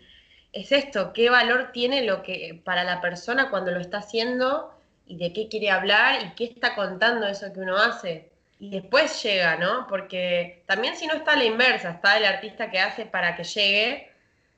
es 0.54 0.72
esto, 0.72 1.14
qué 1.14 1.30
valor 1.30 1.72
tiene 1.72 2.04
lo 2.04 2.24
que 2.24 2.62
para 2.66 2.84
la 2.84 3.02
persona 3.02 3.50
cuando 3.50 3.72
lo 3.72 3.80
está 3.80 4.00
haciendo 4.00 4.74
y 5.06 5.18
de 5.18 5.34
qué 5.34 5.48
quiere 5.48 5.72
hablar 5.72 6.24
y 6.24 6.36
qué 6.36 6.46
está 6.46 6.76
contando 6.76 7.28
eso 7.28 7.52
que 7.54 7.60
uno 7.62 7.78
hace. 7.78 8.30
Y 8.60 8.70
después 8.70 9.22
llega, 9.24 9.56
¿no? 9.56 9.88
Porque 9.88 10.64
también 10.68 10.96
si 10.96 11.08
no 11.08 11.14
está 11.16 11.36
la 11.36 11.46
inversa, 11.46 11.92
está 11.92 12.18
el 12.18 12.26
artista 12.26 12.70
que 12.70 12.80
hace 12.80 13.06
para 13.06 13.36
que 13.36 13.44
llegue 13.44 14.12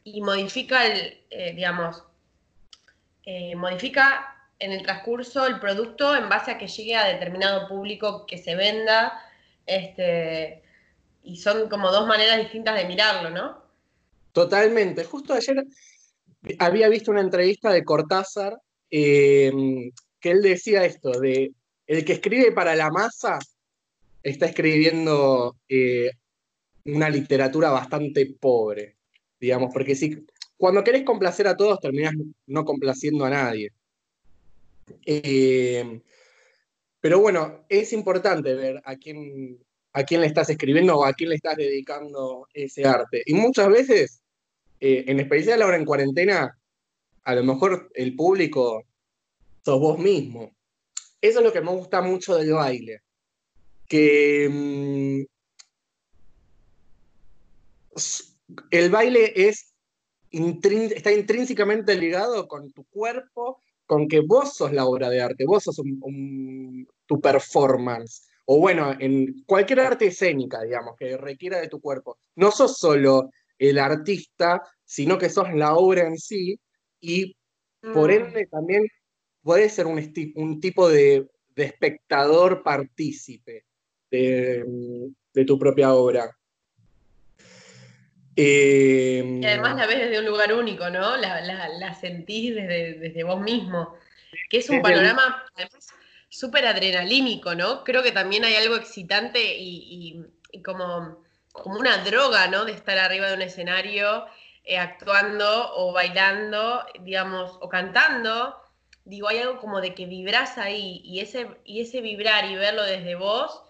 y 0.03 0.21
modifica 0.21 0.85
el, 0.85 1.21
eh, 1.29 1.53
digamos, 1.55 2.03
eh, 3.25 3.55
modifica 3.55 4.35
en 4.59 4.71
el 4.71 4.83
transcurso 4.83 5.45
el 5.47 5.59
producto 5.59 6.15
en 6.15 6.27
base 6.29 6.51
a 6.51 6.57
que 6.57 6.67
llegue 6.67 6.95
a 6.95 7.05
determinado 7.05 7.67
público 7.67 8.25
que 8.25 8.38
se 8.38 8.55
venda, 8.55 9.21
este, 9.65 10.63
y 11.23 11.38
son 11.38 11.69
como 11.69 11.91
dos 11.91 12.07
maneras 12.07 12.38
distintas 12.38 12.75
de 12.75 12.85
mirarlo, 12.85 13.29
¿no? 13.29 13.62
Totalmente. 14.33 15.03
Justo 15.05 15.33
ayer 15.33 15.63
había 16.59 16.89
visto 16.89 17.11
una 17.11 17.21
entrevista 17.21 17.71
de 17.71 17.85
Cortázar 17.85 18.59
em, 18.89 19.91
que 20.19 20.31
él 20.31 20.41
decía 20.41 20.83
esto, 20.83 21.11
de 21.11 21.53
el 21.87 22.03
que 22.03 22.13
escribe 22.13 22.51
para 22.51 22.75
la 22.75 22.89
masa 22.89 23.39
está 24.23 24.47
escribiendo 24.47 25.57
eh, 25.69 26.11
una 26.85 27.09
literatura 27.09 27.69
bastante 27.69 28.25
pobre, 28.39 28.97
digamos, 29.39 29.71
porque 29.71 29.95
si 29.95 30.25
cuando 30.57 30.83
querés 30.83 31.03
complacer 31.03 31.47
a 31.47 31.57
todos 31.57 31.79
terminás 31.79 32.13
no 32.47 32.65
complaciendo 32.65 33.25
a 33.25 33.29
nadie. 33.29 33.71
Em, 35.05 36.01
pero 36.99 37.19
bueno, 37.19 37.65
es 37.69 37.93
importante 37.93 38.55
ver 38.55 38.81
a 38.85 38.95
quién, 38.95 39.59
a 39.91 40.03
quién 40.03 40.21
le 40.21 40.27
estás 40.27 40.49
escribiendo 40.49 40.97
o 40.97 41.05
a 41.05 41.13
quién 41.13 41.29
le 41.29 41.35
estás 41.35 41.57
dedicando 41.57 42.47
ese 42.53 42.85
arte. 42.85 43.21
Y 43.25 43.33
muchas 43.33 43.69
veces 43.69 44.22
eh, 44.85 45.05
en 45.07 45.17
especial 45.21 45.61
ahora 45.61 45.77
en 45.77 45.85
cuarentena, 45.85 46.59
a 47.23 47.35
lo 47.35 47.43
mejor 47.45 47.89
el 47.93 48.17
público 48.17 48.83
sos 49.63 49.79
vos 49.79 49.97
mismo. 49.97 50.51
Eso 51.21 51.39
es 51.39 51.45
lo 51.45 51.53
que 51.53 51.61
me 51.61 51.71
gusta 51.71 52.01
mucho 52.01 52.35
del 52.35 52.51
baile. 52.51 53.01
Que 53.87 54.49
mm, 54.51 55.21
el 58.71 58.89
baile 58.89 59.31
es 59.47 59.73
está 60.31 61.13
intrínsecamente 61.13 61.95
ligado 61.95 62.49
con 62.49 62.69
tu 62.73 62.83
cuerpo, 62.83 63.61
con 63.85 64.09
que 64.09 64.19
vos 64.19 64.53
sos 64.57 64.73
la 64.73 64.85
obra 64.85 65.09
de 65.09 65.21
arte, 65.21 65.45
vos 65.45 65.63
sos 65.63 65.77
tu 67.05 67.21
performance. 67.21 68.27
O 68.47 68.59
bueno, 68.59 68.93
en 68.99 69.43
cualquier 69.45 69.79
arte 69.79 70.07
escénica, 70.07 70.61
digamos, 70.61 70.97
que 70.97 71.15
requiera 71.15 71.61
de 71.61 71.69
tu 71.69 71.79
cuerpo. 71.79 72.17
No 72.35 72.51
sos 72.51 72.77
solo 72.77 73.29
el 73.70 73.79
artista, 73.79 74.62
sino 74.86 75.17
que 75.17 75.29
sos 75.29 75.53
la 75.53 75.75
obra 75.75 76.08
en 76.08 76.17
sí 76.17 76.60
y 77.00 77.36
por 77.93 78.10
mm. 78.10 78.13
ende 78.13 78.48
también 78.48 78.88
puedes 79.41 79.74
ser 79.74 79.88
un, 79.88 80.13
un 80.36 80.62
tipo 80.62 80.89
de, 80.89 81.27
espectador 81.55 82.63
partícipe 82.63 83.65
de 84.10 85.46
tu 85.46 85.60
propia 85.60 85.93
obra. 85.93 86.36
Em, 88.36 89.43
y 89.43 89.46
además 89.46 89.75
la 89.75 89.86
ves 89.86 90.00
desde 90.00 90.20
un 90.20 90.25
lugar 90.25 90.53
único, 90.53 90.89
¿no? 90.89 91.17
La, 91.17 91.93
sentís 92.00 92.55
desde, 92.55 93.24
vos 93.24 93.41
mismo. 93.41 93.96
Que 94.50 94.58
es 94.58 94.70
un 94.70 94.82
panorama 94.82 95.46
súper 96.29 96.65
adrenalínico, 96.65 97.53
¿no? 97.53 97.84
Creo 97.84 98.01
que 98.01 98.12
también 98.12 98.43
hay 98.43 98.55
algo 98.55 98.75
excitante 98.75 99.39
y, 99.58 100.24
como, 100.65 101.24
como, 101.53 101.79
una 101.79 102.00
droga, 102.00 102.48
¿no? 102.48 102.65
De 102.65 102.74
estar 102.74 102.98
arriba 102.98 103.27
de 103.27 103.36
un 103.36 103.41
escenario 103.41 104.25
eh, 104.65 104.77
actuando 104.77 105.74
o 105.75 105.93
bailando, 105.93 106.86
digamos, 107.00 107.57
o 107.62 107.69
cantando. 107.69 108.57
Digo, 109.05 109.29
hay 109.29 109.39
algo 109.39 109.60
como 109.60 109.79
de 109.79 109.95
que 109.95 110.05
vibrás 110.05 110.57
ahí 110.57 111.01
y 111.05 111.22
ese, 111.22 111.48
y 111.63 111.81
ese 111.81 112.01
vibrar 112.01 112.45
y 112.45 112.55
verlo 112.55 112.83
desde 112.83 113.15
vos, 113.15 113.63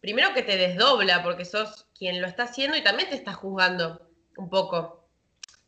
primero 0.00 0.32
que 0.34 0.42
te 0.42 0.56
desdobla 0.56 1.22
porque 1.22 1.44
sos 1.44 1.86
quien 1.98 2.20
lo 2.20 2.28
está 2.28 2.44
haciendo 2.44 2.76
y 2.76 2.82
también 2.82 3.08
te 3.08 3.16
está 3.16 3.32
juzgando 3.32 4.08
un 4.36 4.50
poco. 4.50 5.06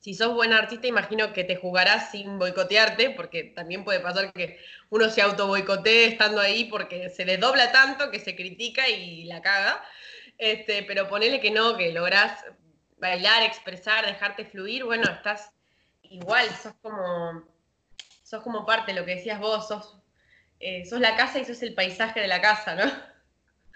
Si 0.01 0.15
sos 0.15 0.33
buen 0.33 0.53
artista, 0.53 0.87
imagino 0.87 1.33
que 1.33 1.45
te 1.45 1.57
jugarás 1.57 2.13
sin 2.13 2.39
boicotearte, 2.39 3.11
porque 3.11 3.45
también 3.45 3.85
puede 3.85 4.01
pasar 4.01 4.33
que 4.33 4.61
uno 4.91 5.11
se 5.11 5.23
auto 5.23 5.49
boicotee 5.49 6.07
estando 6.07 6.41
ahí 6.41 6.65
porque 6.67 7.11
se 7.11 7.25
le 7.25 7.37
tanto 7.37 8.11
que 8.11 8.21
se 8.21 8.37
critica 8.37 8.89
y 8.89 9.25
la 9.25 9.43
caga. 9.43 9.83
Este, 10.39 10.85
pero 10.85 11.09
ponele 11.09 11.41
que 11.41 11.51
no, 11.51 11.77
que 11.77 11.93
lográs 11.93 12.45
bailar, 12.99 13.43
expresar, 13.43 14.07
dejarte 14.07 14.45
fluir, 14.45 14.85
bueno, 14.85 15.11
estás 15.11 15.51
igual, 16.03 16.49
sos 16.51 16.75
como, 16.81 17.43
sos 18.23 18.43
como 18.43 18.65
parte 18.65 18.93
de 18.93 19.01
lo 19.01 19.05
que 19.05 19.17
decías 19.17 19.41
vos, 19.41 19.67
sos, 19.67 20.01
eh, 20.61 20.87
sos 20.87 21.01
la 21.01 21.17
casa 21.17 21.41
y 21.41 21.45
sos 21.45 21.61
el 21.63 21.75
paisaje 21.75 22.21
de 22.21 22.29
la 22.29 22.41
casa, 22.41 22.75
¿no? 22.75 22.85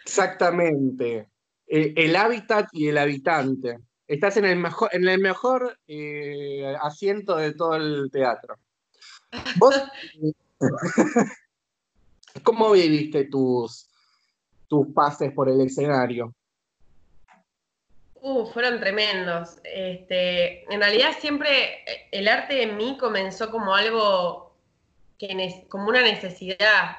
Exactamente. 0.04 1.28
El 1.66 2.16
hábitat 2.16 2.68
y 2.72 2.88
el 2.88 2.98
habitante. 2.98 3.78
Estás 4.06 4.36
en 4.36 4.44
el 4.44 4.58
mejor, 4.58 4.90
en 4.92 5.08
el 5.08 5.20
mejor 5.20 5.78
eh, 5.86 6.76
asiento 6.82 7.36
de 7.36 7.54
todo 7.54 7.76
el 7.76 8.10
teatro. 8.12 8.58
¿Cómo 12.42 12.72
viviste 12.72 13.24
tus, 13.24 13.88
tus 14.68 14.92
pases 14.92 15.32
por 15.32 15.48
el 15.48 15.62
escenario? 15.62 16.34
Uh, 18.24 18.46
fueron 18.46 18.78
tremendos. 18.78 19.58
Este, 19.64 20.72
en 20.72 20.80
realidad 20.80 21.10
siempre 21.18 21.82
eh, 21.84 22.08
el 22.12 22.28
arte 22.28 22.62
en 22.62 22.76
mí 22.76 22.96
comenzó 22.96 23.50
como 23.50 23.74
algo 23.74 24.56
que 25.18 25.66
como 25.68 25.88
una 25.88 26.02
necesidad 26.02 26.98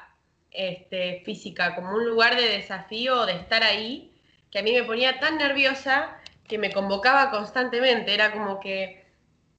este, 0.50 1.22
física, 1.24 1.74
como 1.76 1.94
un 1.94 2.06
lugar 2.06 2.36
de 2.36 2.46
desafío 2.50 3.24
de 3.24 3.32
estar 3.36 3.62
ahí 3.62 4.12
que 4.50 4.58
a 4.58 4.62
mí 4.62 4.72
me 4.72 4.84
ponía 4.84 5.18
tan 5.18 5.38
nerviosa 5.38 6.20
que 6.46 6.58
me 6.58 6.70
convocaba 6.70 7.30
constantemente. 7.30 8.12
Era 8.12 8.30
como 8.30 8.60
que 8.60 9.06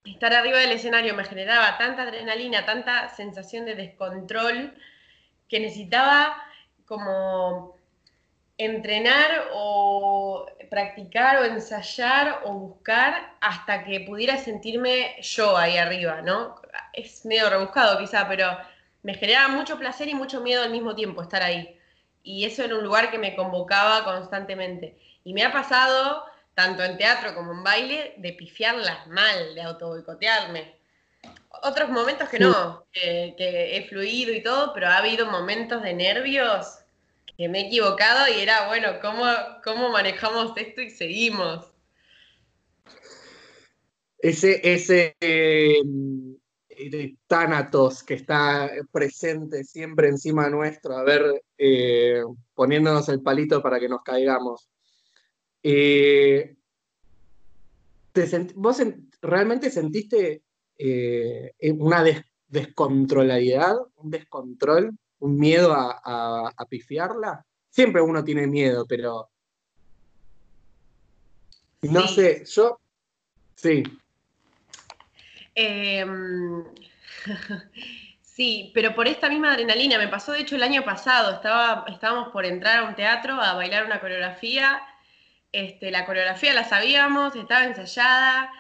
estar 0.04 0.36
arriba 0.36 0.60
del 0.60 0.72
escenario 0.72 1.16
me 1.16 1.26
generaba 1.26 1.80
tanta 1.80 2.04
adrenalina, 2.04 2.64
tanta 2.68 3.10
sensación 3.10 3.66
de 3.66 3.74
descontrol, 3.74 4.72
que 5.50 5.60
necesitaba 5.60 6.38
como 6.86 7.75
entrenar 8.58 9.50
o 9.54 10.46
practicar 10.70 11.38
o 11.38 11.46
ensayar 11.46 12.42
o 12.46 12.54
buscar 12.54 13.36
hasta 13.42 13.84
que 13.84 14.02
pudiera 14.02 14.38
sentirme 14.38 15.16
yo 15.22 15.58
ahí 15.58 15.78
arriba, 15.78 16.22
¿no? 16.22 16.56
Es 16.94 17.26
medio 17.26 17.50
rebuscado 17.50 18.00
quizá, 18.00 18.28
pero 18.28 18.58
me 19.04 19.14
generaba 19.14 19.50
mucho 19.50 19.78
placer 19.78 20.08
y 20.08 20.16
mucho 20.16 20.42
miedo 20.42 20.64
al 20.64 20.72
mismo 20.72 20.96
tiempo 20.96 21.22
estar 21.22 21.44
ahí 21.44 21.80
y 22.26 22.44
eso 22.44 22.64
era 22.64 22.76
un 22.76 22.84
lugar 22.84 23.12
que 23.12 23.20
me 23.20 23.36
convocaba 23.36 24.04
constantemente. 24.04 24.98
Y 25.24 25.34
me 25.34 25.44
ha 25.44 25.54
pasado, 25.54 26.26
tanto 26.56 26.84
en 26.84 26.98
teatro 26.98 27.36
como 27.36 27.54
en 27.54 27.64
baile, 27.64 28.16
de 28.18 28.34
pifiarlas 28.34 29.08
mal, 29.08 29.54
de 29.54 29.62
autoboicotearme. 29.62 30.76
Otros 31.62 31.90
momentos 31.90 32.28
que 32.28 32.40
no, 32.40 32.86
que, 32.92 33.78
he 33.78 33.88
fluido 33.88 34.34
y 34.34 34.42
todo, 34.42 34.74
pero 34.74 34.88
ha 34.88 34.98
habido 34.98 35.28
momentos 35.28 35.84
de 35.84 35.94
nervios 35.94 36.80
que 37.38 37.50
me 37.50 37.62
he 37.62 37.68
equivocado 37.68 38.28
y 38.34 38.40
era, 38.40 38.68
bueno, 38.68 39.00
¿cómo, 39.02 39.26
cómo 39.64 39.90
manejamos 39.90 40.56
esto 40.58 40.82
y 40.82 40.90
seguimos? 40.90 41.72
Ese, 44.20 44.62
ese 44.64 45.16
eh, 45.20 45.82
de 46.78 47.18
Thanatos 47.28 48.04
que 48.04 48.16
está 48.16 48.70
presente 48.92 49.64
siempre 49.64 50.08
encima 50.08 50.50
nuestro, 50.50 50.98
a 50.98 51.04
ver, 51.04 51.44
eh, 51.58 52.22
poniéndonos 52.54 53.08
el 53.10 53.22
palito 53.22 53.62
para 53.62 53.80
que 53.80 53.90
nos 53.90 54.02
caigamos. 54.04 54.70
Eh, 55.64 56.56
¿Vos 58.56 58.82
realmente 59.22 59.70
sentiste 59.70 60.42
eh, 60.78 61.52
una 61.78 62.04
descontrolabilidad, 62.48 63.76
un 63.98 64.10
descontrol, 64.10 64.98
un 65.26 65.38
miedo 65.38 65.74
a, 65.74 66.54
pifiarla? 66.70 67.46
Siempre 67.70 68.02
uno 68.02 68.24
tiene 68.24 68.48
miedo, 68.48 68.86
pero... 68.88 69.30
No 71.82 72.08
sé, 72.08 72.46
yo... 72.46 72.80
Sí. 73.56 73.84
Em, 75.56 76.64
sí, 78.22 78.72
pero 78.74 78.94
por 78.96 79.08
esta 79.08 79.30
misma 79.30 79.54
adrenalina, 79.54 79.98
me 79.98 80.08
pasó 80.08 80.34
de 80.34 80.42
hecho 80.42 80.56
el 80.56 80.64
año 80.64 80.84
pasado, 80.84 81.34
estaba, 81.34 81.86
estábamos 81.88 82.30
por 82.30 82.46
entrar 82.46 82.80
a 82.80 82.88
un 82.88 82.96
teatro 82.96 83.34
a 83.42 83.54
bailar 83.54 83.86
una 83.86 84.02
coreografía, 84.02 84.82
este, 85.52 85.92
la 85.92 86.06
coreografía 86.06 86.54
la 86.54 86.68
sabíamos, 86.68 87.36
estaba 87.36 87.64
ensayada, 87.64 88.52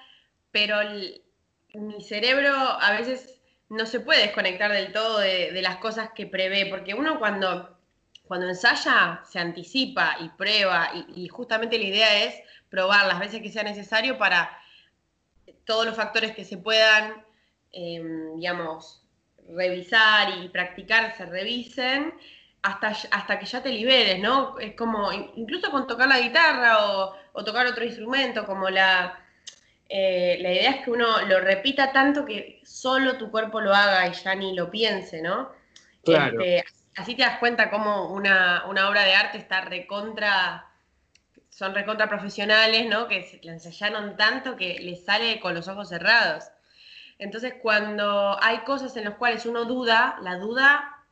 pero 0.51 0.77
mi 1.73 2.01
cerebro 2.01 2.53
a 2.53 2.91
veces 2.91 3.34
no 3.69 3.85
se 3.85 3.99
puede 3.99 4.21
desconectar 4.21 4.71
del 4.71 4.91
todo 4.91 5.19
de, 5.19 5.59
las 5.61 5.77
cosas 5.77 6.09
que 6.15 6.27
prevé, 6.27 6.67
porque 6.67 6.93
uno 6.93 7.19
cuando, 7.19 7.77
cuando 8.25 8.47
ensaya 8.47 9.21
se 9.25 9.39
anticipa 9.39 10.17
y 10.19 10.29
prueba, 10.29 10.91
y 11.15 11.27
justamente 11.27 11.77
la 11.77 11.85
idea 11.85 12.23
es 12.23 12.35
probar 12.69 13.07
las 13.07 13.19
veces 13.19 13.41
que 13.41 13.51
sea 13.51 13.63
necesario 13.63 14.17
para 14.17 14.57
todos 15.65 15.85
los 15.85 15.95
factores 15.95 16.35
que 16.35 16.45
se 16.45 16.57
puedan, 16.57 17.25
em, 17.71 18.35
digamos, 18.35 19.03
revisar 19.49 20.37
y 20.39 20.49
practicar 20.49 21.15
se 21.15 21.25
revisen 21.25 22.13
hasta, 22.61 22.87
hasta 23.11 23.39
que 23.39 23.45
ya 23.45 23.61
te 23.61 23.69
liberes, 23.69 24.19
¿no? 24.19 24.57
Es 24.59 24.75
como, 24.75 25.11
incluso 25.11 25.69
con 25.71 25.87
tocar 25.87 26.07
la 26.07 26.19
guitarra 26.19 27.13
o, 27.33 27.43
tocar 27.43 27.67
otro 27.67 27.85
instrumento, 27.85 28.45
como 28.45 28.69
la, 28.69 29.19
eh, 29.89 30.37
la 30.41 30.51
idea 30.51 30.71
es 30.71 30.83
que 30.83 30.91
uno 30.91 31.21
lo 31.23 31.39
repita 31.39 31.91
tanto 31.91 32.25
que 32.25 32.61
solo 32.63 33.17
tu 33.17 33.29
cuerpo 33.31 33.61
lo 33.61 33.73
haga 33.73 34.07
y 34.07 34.13
ya 34.13 34.35
ni 34.35 34.55
lo 34.55 34.71
piense, 34.71 35.21
¿no? 35.21 35.51
Claro. 36.03 36.39
Este, 36.39 36.63
así 36.95 37.15
te 37.15 37.23
das 37.23 37.39
cuenta 37.39 37.69
cómo 37.69 38.11
una, 38.11 38.65
una 38.67 38.89
obra 38.89 39.03
de 39.03 39.13
arte 39.13 39.37
está 39.37 39.61
recontra 39.61 40.65
son 41.55 41.73
recontra 41.73 42.09
profesionales, 42.09 42.85
¿no? 42.89 43.07
Que 43.07 43.23
se 43.23 43.39
la 43.43 43.53
ensayaron 43.53 44.17
tanto 44.17 44.57
que 44.57 44.77
les 44.79 45.05
sale 45.05 45.39
con 45.39 45.53
los 45.53 45.69
ojos 45.69 45.87
cerrados. 45.87 46.43
Entonces, 47.17 47.53
cuando 47.61 48.37
hay 48.43 48.59
cosas 48.65 48.97
en 48.97 49.05
las 49.05 49.15
cuales 49.15 49.45
uno 49.45 49.63
duda, 49.63 50.17
la 50.21 50.35
duda 50.37 51.05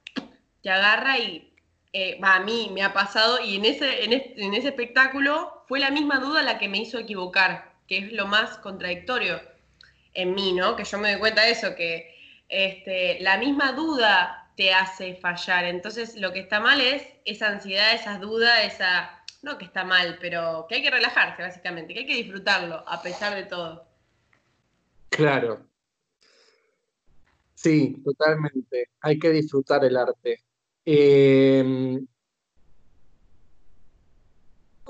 te 0.61 0.69
agarra 0.69 1.17
y 1.17 1.53
eh, 1.93 2.19
a 2.21 2.41
mí 2.41 2.71
me 2.73 2.83
ha 2.83 2.91
pasado 2.91 3.39
y 3.41 3.55
en 3.55 3.63
ese, 3.63 4.03
en, 4.03 4.53
ese 4.53 4.67
espectáculo 4.67 5.63
fue 5.69 5.79
la 5.79 5.91
misma 5.91 6.19
duda 6.19 6.41
la 6.41 6.57
que 6.57 6.67
me 6.67 6.79
hizo 6.79 6.97
equivocar, 6.97 7.72
que 7.93 8.07
es 8.07 8.13
lo 8.13 8.25
más 8.25 8.57
contradictorio 8.57 9.39
en 10.13 10.33
mí, 10.33 10.53
¿no? 10.53 10.75
Que 10.75 10.83
yo 10.83 10.97
me 10.97 11.11
doy 11.11 11.19
cuenta 11.19 11.43
de 11.43 11.51
eso, 11.51 11.75
que 11.75 12.15
este, 12.49 13.19
la 13.21 13.37
misma 13.37 13.73
duda 13.73 14.51
te 14.55 14.73
hace 14.73 15.15
fallar. 15.15 15.65
Entonces, 15.65 16.15
lo 16.15 16.33
que 16.33 16.39
está 16.39 16.59
mal 16.59 16.81
es 16.81 17.03
esa 17.25 17.49
ansiedad, 17.49 17.93
esa 17.93 18.17
duda, 18.17 18.63
esa 18.63 19.23
no 19.43 19.57
que 19.57 19.65
está 19.65 19.83
mal, 19.83 20.17
pero 20.19 20.65
que 20.67 20.75
hay 20.75 20.81
que 20.81 20.89
relajarse 20.89 21.41
básicamente, 21.43 21.93
que 21.93 21.99
hay 22.01 22.05
que 22.05 22.15
disfrutarlo 22.15 22.83
a 22.87 23.01
pesar 23.01 23.35
de 23.35 23.43
todo. 23.43 23.85
Claro. 25.09 25.67
Sí, 27.53 28.01
totalmente. 28.03 28.89
Hay 29.01 29.19
que 29.19 29.29
disfrutar 29.29 29.85
el 29.85 29.97
arte. 29.97 30.43
Em, 30.85 32.05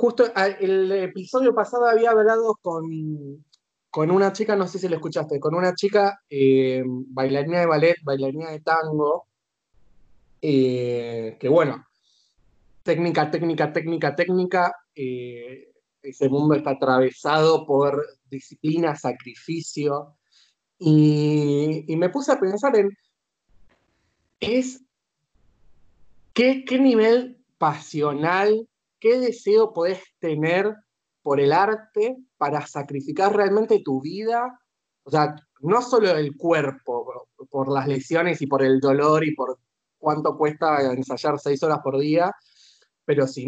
justo 0.03 0.25
ah, 0.35 0.47
el 0.47 0.91
episodio 0.91 1.55
pasado 1.55 1.85
había 1.85 2.11
hablado 2.11 2.59
con, 2.61 3.45
con 3.89 4.11
una 4.11 4.33
chica, 4.33 4.53
no 4.53 4.67
sé 4.67 4.77
si 4.77 4.89
lo 4.89 4.97
escuchaste, 4.97 5.39
con 5.39 5.55
una 5.55 5.75
chica 5.75 6.19
eh, 6.29 6.83
bailarina 6.85 7.61
de 7.61 7.65
ballet, 7.67 7.95
bailarina 8.03 8.51
de 8.51 8.59
tango, 8.59 9.27
eh, 10.41 11.37
que 11.39 11.47
bueno, 11.47 11.85
técnica, 12.83 13.31
técnica, 13.31 13.71
técnica, 13.71 14.13
técnica, 14.13 14.75
eh, 14.93 15.71
ese 16.01 16.27
mundo 16.27 16.55
está 16.55 16.71
atravesado 16.71 17.65
por 17.65 18.05
disciplina, 18.29 18.97
sacrificio, 18.97 20.17
y, 20.79 21.85
me 21.95 22.09
puse 22.09 22.33
a 22.33 22.39
pensar 22.41 22.75
en, 22.75 22.89
es, 24.41 24.83
¿qué, 26.33 26.65
qué 26.65 26.77
nivel 26.77 27.37
pasional, 27.57 28.67
qué 29.03 29.19
deseo 29.19 29.73
podés 29.73 29.99
tener 30.17 30.73
por 31.21 31.41
el 31.41 31.51
arte 31.51 32.15
para 32.37 32.65
sacrificar 32.65 33.35
realmente 33.35 33.81
tu 33.83 34.01
vida, 34.01 34.57
o 35.03 35.11
sea, 35.11 35.35
no 35.59 35.81
solo 35.81 36.11
el 36.11 36.37
cuerpo, 36.37 37.27
por 37.49 37.69
las 37.69 37.85
lesiones 37.85 38.41
y 38.41 38.47
por 38.47 38.63
el 38.63 38.79
dolor 38.79 39.25
y 39.25 39.35
por 39.35 39.59
cuánto 39.97 40.37
cuesta 40.37 40.93
ensayar 40.93 41.37
seis 41.37 41.61
horas 41.63 41.79
por 41.83 41.99
día, 41.99 42.31
pero 43.03 43.27
si 43.27 43.45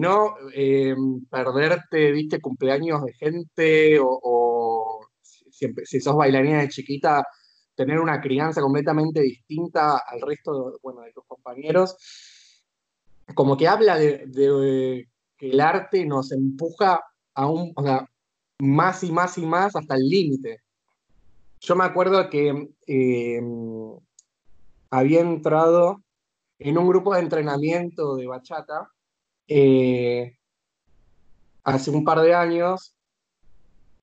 eh, 0.54 0.94
perderte, 1.30 2.12
viste, 2.12 2.41
cumpleaños 2.41 3.06
de 3.06 3.13
gente 3.13 3.98
o, 4.02 5.08
si, 5.22 6.02
sos 6.02 6.18
bailarina 6.18 6.60
de 6.63 6.68
chiquita, 6.68 7.26
tener 7.76 8.02
una 8.02 8.20
crianza 8.20 8.60
completamente 8.60 9.22
distinta 9.22 10.00
al 10.06 10.20
resto 10.20 10.72
de, 10.72 10.78
bueno, 10.84 11.00
de 11.02 11.13
tus 11.13 11.24
compañeros, 11.26 11.96
como 13.34 13.56
que 13.56 13.70
habla 13.70 13.98
de, 13.98 15.08
que 15.38 15.52
el 15.52 15.60
arte 15.60 16.06
nos 16.06 16.32
empuja 16.32 17.02
o 17.36 17.84
sea, 17.84 18.10
más 18.60 19.04
y 19.04 19.12
más 19.12 19.38
y 19.38 19.45
más 19.45 19.76
hasta 19.76 19.95
el 19.95 20.08
límite. 20.08 20.62
Yo 21.60 21.76
me 21.76 21.84
acuerdo 21.84 22.30
que 22.30 22.69
eh, 22.88 23.41
había 24.89 25.19
entrado 25.21 26.02
en 26.60 26.78
un 26.78 26.88
grupo 26.88 27.13
de 27.13 27.21
entrenamiento 27.21 28.15
de 28.15 28.28
bachata 28.28 28.89
eh, 29.48 30.38
hace 31.63 31.91
un 31.91 32.04
par 32.04 32.21
de 32.21 32.34
años 32.34 32.95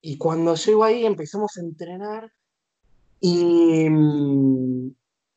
y 0.01 0.17
cuando 0.17 0.55
llego 0.55 0.83
ahí 0.83 1.05
empezamos 1.05 1.57
a 1.57 1.61
entrenar 1.61 2.31
y 3.19 3.89
mm, 3.89 4.91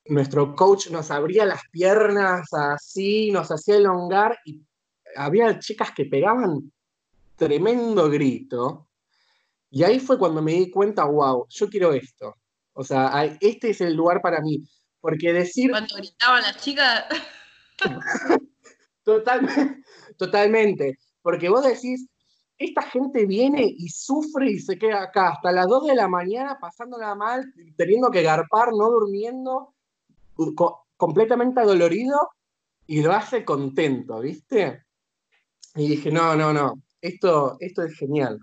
nuestro 0.08 0.54
coach 0.56 0.90
nos 0.90 1.10
abría 1.10 1.46
las 1.46 1.62
piernas 1.70 2.52
así, 2.52 3.30
nos 3.30 3.50
hacía 3.50 3.76
elongar 3.76 4.36
y 4.44 4.65
había 5.16 5.58
chicas 5.58 5.90
que 5.92 6.06
pegaban 6.06 6.72
tremendo 7.36 8.10
grito. 8.10 8.88
Y 9.70 9.82
ahí 9.82 10.00
fue 10.00 10.18
cuando 10.18 10.42
me 10.42 10.52
di 10.52 10.70
cuenta, 10.70 11.04
wow, 11.04 11.46
yo 11.48 11.68
quiero 11.68 11.92
esto. 11.92 12.34
O 12.72 12.84
sea, 12.84 13.24
este 13.40 13.70
es 13.70 13.80
el 13.80 13.94
lugar 13.94 14.20
para 14.22 14.40
mí. 14.40 14.66
Porque 15.00 15.32
decir. 15.32 15.70
Cuando 15.70 15.96
gritaban 15.96 16.42
las 16.42 16.56
chicas. 16.58 17.04
totalmente, 19.04 19.82
totalmente. 20.16 20.98
Porque 21.22 21.48
vos 21.48 21.64
decís, 21.64 22.08
esta 22.58 22.82
gente 22.82 23.26
viene 23.26 23.66
y 23.66 23.88
sufre 23.88 24.50
y 24.50 24.58
se 24.58 24.78
queda 24.78 25.02
acá 25.02 25.30
hasta 25.30 25.52
las 25.52 25.66
2 25.66 25.86
de 25.86 25.94
la 25.94 26.08
mañana 26.08 26.58
pasándola 26.60 27.14
mal, 27.14 27.52
teniendo 27.76 28.10
que 28.10 28.22
garpar, 28.22 28.68
no 28.72 28.90
durmiendo, 28.90 29.74
completamente 30.96 31.60
adolorido 31.60 32.30
y 32.86 33.02
lo 33.02 33.12
hace 33.12 33.44
contento, 33.44 34.20
¿viste? 34.20 34.85
Y 35.76 35.88
dije, 35.88 36.10
no, 36.10 36.34
no, 36.34 36.52
no, 36.52 36.82
esto, 37.02 37.56
esto 37.60 37.82
es 37.82 37.96
genial. 37.98 38.40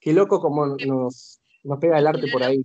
Qué 0.00 0.12
loco 0.12 0.40
como 0.40 0.66
nos, 0.66 1.40
nos 1.62 1.78
pega 1.78 1.98
el 1.98 2.06
arte 2.06 2.30
por 2.32 2.42
ahí. 2.42 2.64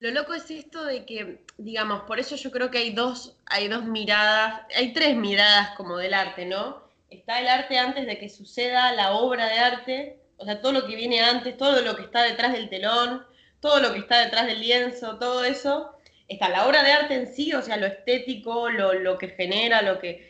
lo 0.00 0.10
loco 0.10 0.34
es 0.34 0.50
esto 0.50 0.84
de 0.84 1.04
que, 1.04 1.44
digamos, 1.58 2.02
por 2.02 2.18
eso 2.18 2.36
yo 2.36 2.50
creo 2.50 2.70
que 2.70 2.78
hay 2.78 2.92
dos, 2.92 3.36
hay 3.46 3.68
dos 3.68 3.84
miradas, 3.84 4.62
hay 4.74 4.92
tres 4.92 5.16
miradas 5.16 5.76
como 5.76 5.96
del 5.98 6.14
arte, 6.14 6.46
¿no? 6.46 6.82
Está 7.10 7.40
el 7.40 7.48
arte 7.48 7.78
antes 7.78 8.06
de 8.06 8.18
que 8.18 8.28
suceda 8.28 8.92
la 8.92 9.12
obra 9.12 9.46
de 9.46 9.58
arte, 9.58 10.18
o 10.38 10.44
sea, 10.44 10.60
todo 10.60 10.72
lo 10.72 10.86
que 10.86 10.96
viene 10.96 11.20
antes, 11.20 11.56
todo 11.56 11.82
lo 11.82 11.94
que 11.94 12.02
está 12.02 12.22
detrás 12.22 12.52
del 12.52 12.68
telón, 12.68 13.22
todo 13.60 13.80
lo 13.80 13.92
que 13.92 13.98
está 13.98 14.24
detrás 14.24 14.46
del 14.46 14.60
lienzo, 14.60 15.18
todo 15.18 15.44
eso. 15.44 15.90
Está 16.26 16.48
la 16.48 16.66
obra 16.66 16.82
de 16.82 16.92
arte 16.92 17.14
en 17.14 17.34
sí, 17.34 17.52
o 17.54 17.62
sea, 17.62 17.76
lo 17.76 17.86
estético, 17.86 18.68
lo, 18.68 18.92
lo 18.94 19.18
que 19.18 19.28
genera, 19.28 19.82
lo 19.82 19.98
que, 19.98 20.28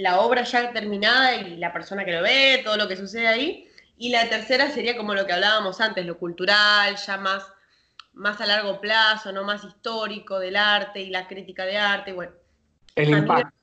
la 0.00 0.20
obra 0.20 0.42
ya 0.44 0.72
terminada 0.72 1.36
y 1.36 1.56
la 1.56 1.72
persona 1.72 2.04
que 2.04 2.12
lo 2.12 2.22
ve, 2.22 2.62
todo 2.64 2.76
lo 2.76 2.88
que 2.88 2.96
sucede 2.96 3.28
ahí. 3.28 3.68
Y 3.96 4.10
la 4.10 4.28
tercera 4.28 4.70
sería 4.70 4.96
como 4.96 5.14
lo 5.14 5.26
que 5.26 5.32
hablábamos 5.32 5.80
antes, 5.80 6.06
lo 6.06 6.18
cultural, 6.18 6.96
ya 6.96 7.18
más, 7.18 7.44
más 8.14 8.40
a 8.40 8.46
largo 8.46 8.80
plazo, 8.80 9.30
no 9.30 9.44
más 9.44 9.62
histórico 9.62 10.38
del 10.38 10.56
arte 10.56 11.00
y 11.00 11.10
la 11.10 11.28
crítica 11.28 11.66
de 11.66 11.76
arte. 11.76 12.12
Bueno, 12.12 12.32
el 12.94 13.10
impacto. 13.10 13.54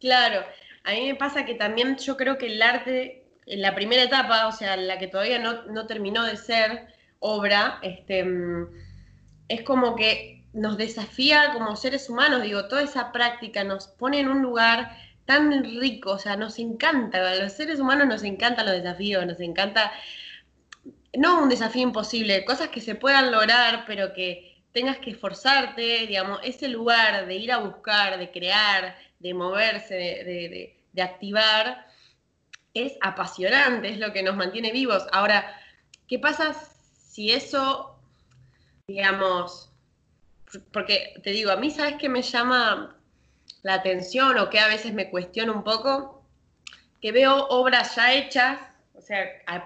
claro, 0.00 0.44
a 0.84 0.92
mí 0.92 1.06
me 1.08 1.14
pasa 1.14 1.44
que 1.44 1.54
también 1.54 1.98
yo 1.98 2.16
creo 2.16 2.38
que 2.38 2.46
el 2.46 2.62
arte, 2.62 3.26
en 3.44 3.60
la 3.60 3.74
primera 3.74 4.02
etapa, 4.02 4.46
o 4.46 4.52
sea, 4.52 4.76
la 4.78 4.98
que 4.98 5.08
todavía 5.08 5.38
no, 5.38 5.64
no 5.64 5.86
terminó 5.86 6.24
de 6.24 6.38
ser 6.38 6.88
obra, 7.18 7.80
este, 7.82 8.24
mm, 8.24 8.66
es 9.48 9.62
como 9.62 9.94
que 9.94 10.38
nos 10.54 10.78
desafía 10.78 11.52
como 11.52 11.76
seres 11.76 12.08
humanos, 12.08 12.42
digo, 12.42 12.66
toda 12.68 12.82
esa 12.82 13.12
práctica 13.12 13.64
nos 13.64 13.88
pone 13.88 14.20
en 14.20 14.28
un 14.28 14.40
lugar 14.40 14.96
tan 15.28 15.62
rico, 15.62 16.12
o 16.12 16.18
sea, 16.18 16.36
nos 16.36 16.58
encanta, 16.58 17.18
a 17.18 17.34
los 17.34 17.52
seres 17.52 17.80
humanos 17.80 18.06
nos 18.06 18.22
encantan 18.22 18.64
los 18.64 18.76
desafíos, 18.76 19.26
nos 19.26 19.38
encanta, 19.40 19.92
no 21.12 21.42
un 21.42 21.50
desafío 21.50 21.82
imposible, 21.82 22.46
cosas 22.46 22.68
que 22.68 22.80
se 22.80 22.94
puedan 22.94 23.30
lograr, 23.30 23.84
pero 23.86 24.14
que 24.14 24.56
tengas 24.72 24.96
que 24.96 25.10
esforzarte, 25.10 26.06
digamos, 26.06 26.40
ese 26.44 26.68
lugar 26.68 27.26
de 27.26 27.34
ir 27.34 27.52
a 27.52 27.58
buscar, 27.58 28.18
de 28.18 28.30
crear, 28.30 28.96
de 29.18 29.34
moverse, 29.34 29.94
de, 29.94 30.78
de 30.90 31.02
activar, 31.02 31.86
es 32.72 32.94
apasionante, 33.02 33.90
es 33.90 33.98
lo 33.98 34.14
que 34.14 34.22
nos 34.22 34.34
mantiene 34.34 34.72
vivos. 34.72 35.06
Ahora, 35.12 35.44
¿qué 36.06 36.18
pasa 36.18 36.54
si 36.54 37.32
eso, 37.32 38.00
digamos, 38.86 39.70
porque 40.72 41.20
te 41.22 41.32
digo, 41.32 41.50
a 41.50 41.56
mí 41.56 41.70
sabes 41.70 41.96
que 41.96 42.08
me 42.08 42.22
llama 42.22 42.97
la 43.68 43.74
atención 43.74 44.38
o 44.38 44.48
que 44.48 44.58
a 44.58 44.66
veces 44.66 44.94
me 44.94 45.10
cuestiono 45.10 45.52
un 45.52 45.62
poco, 45.62 46.24
que 47.02 47.12
veo 47.12 47.46
obras 47.48 47.94
ya 47.96 48.14
hechas, 48.14 48.58
o 48.94 49.02
sea, 49.02 49.24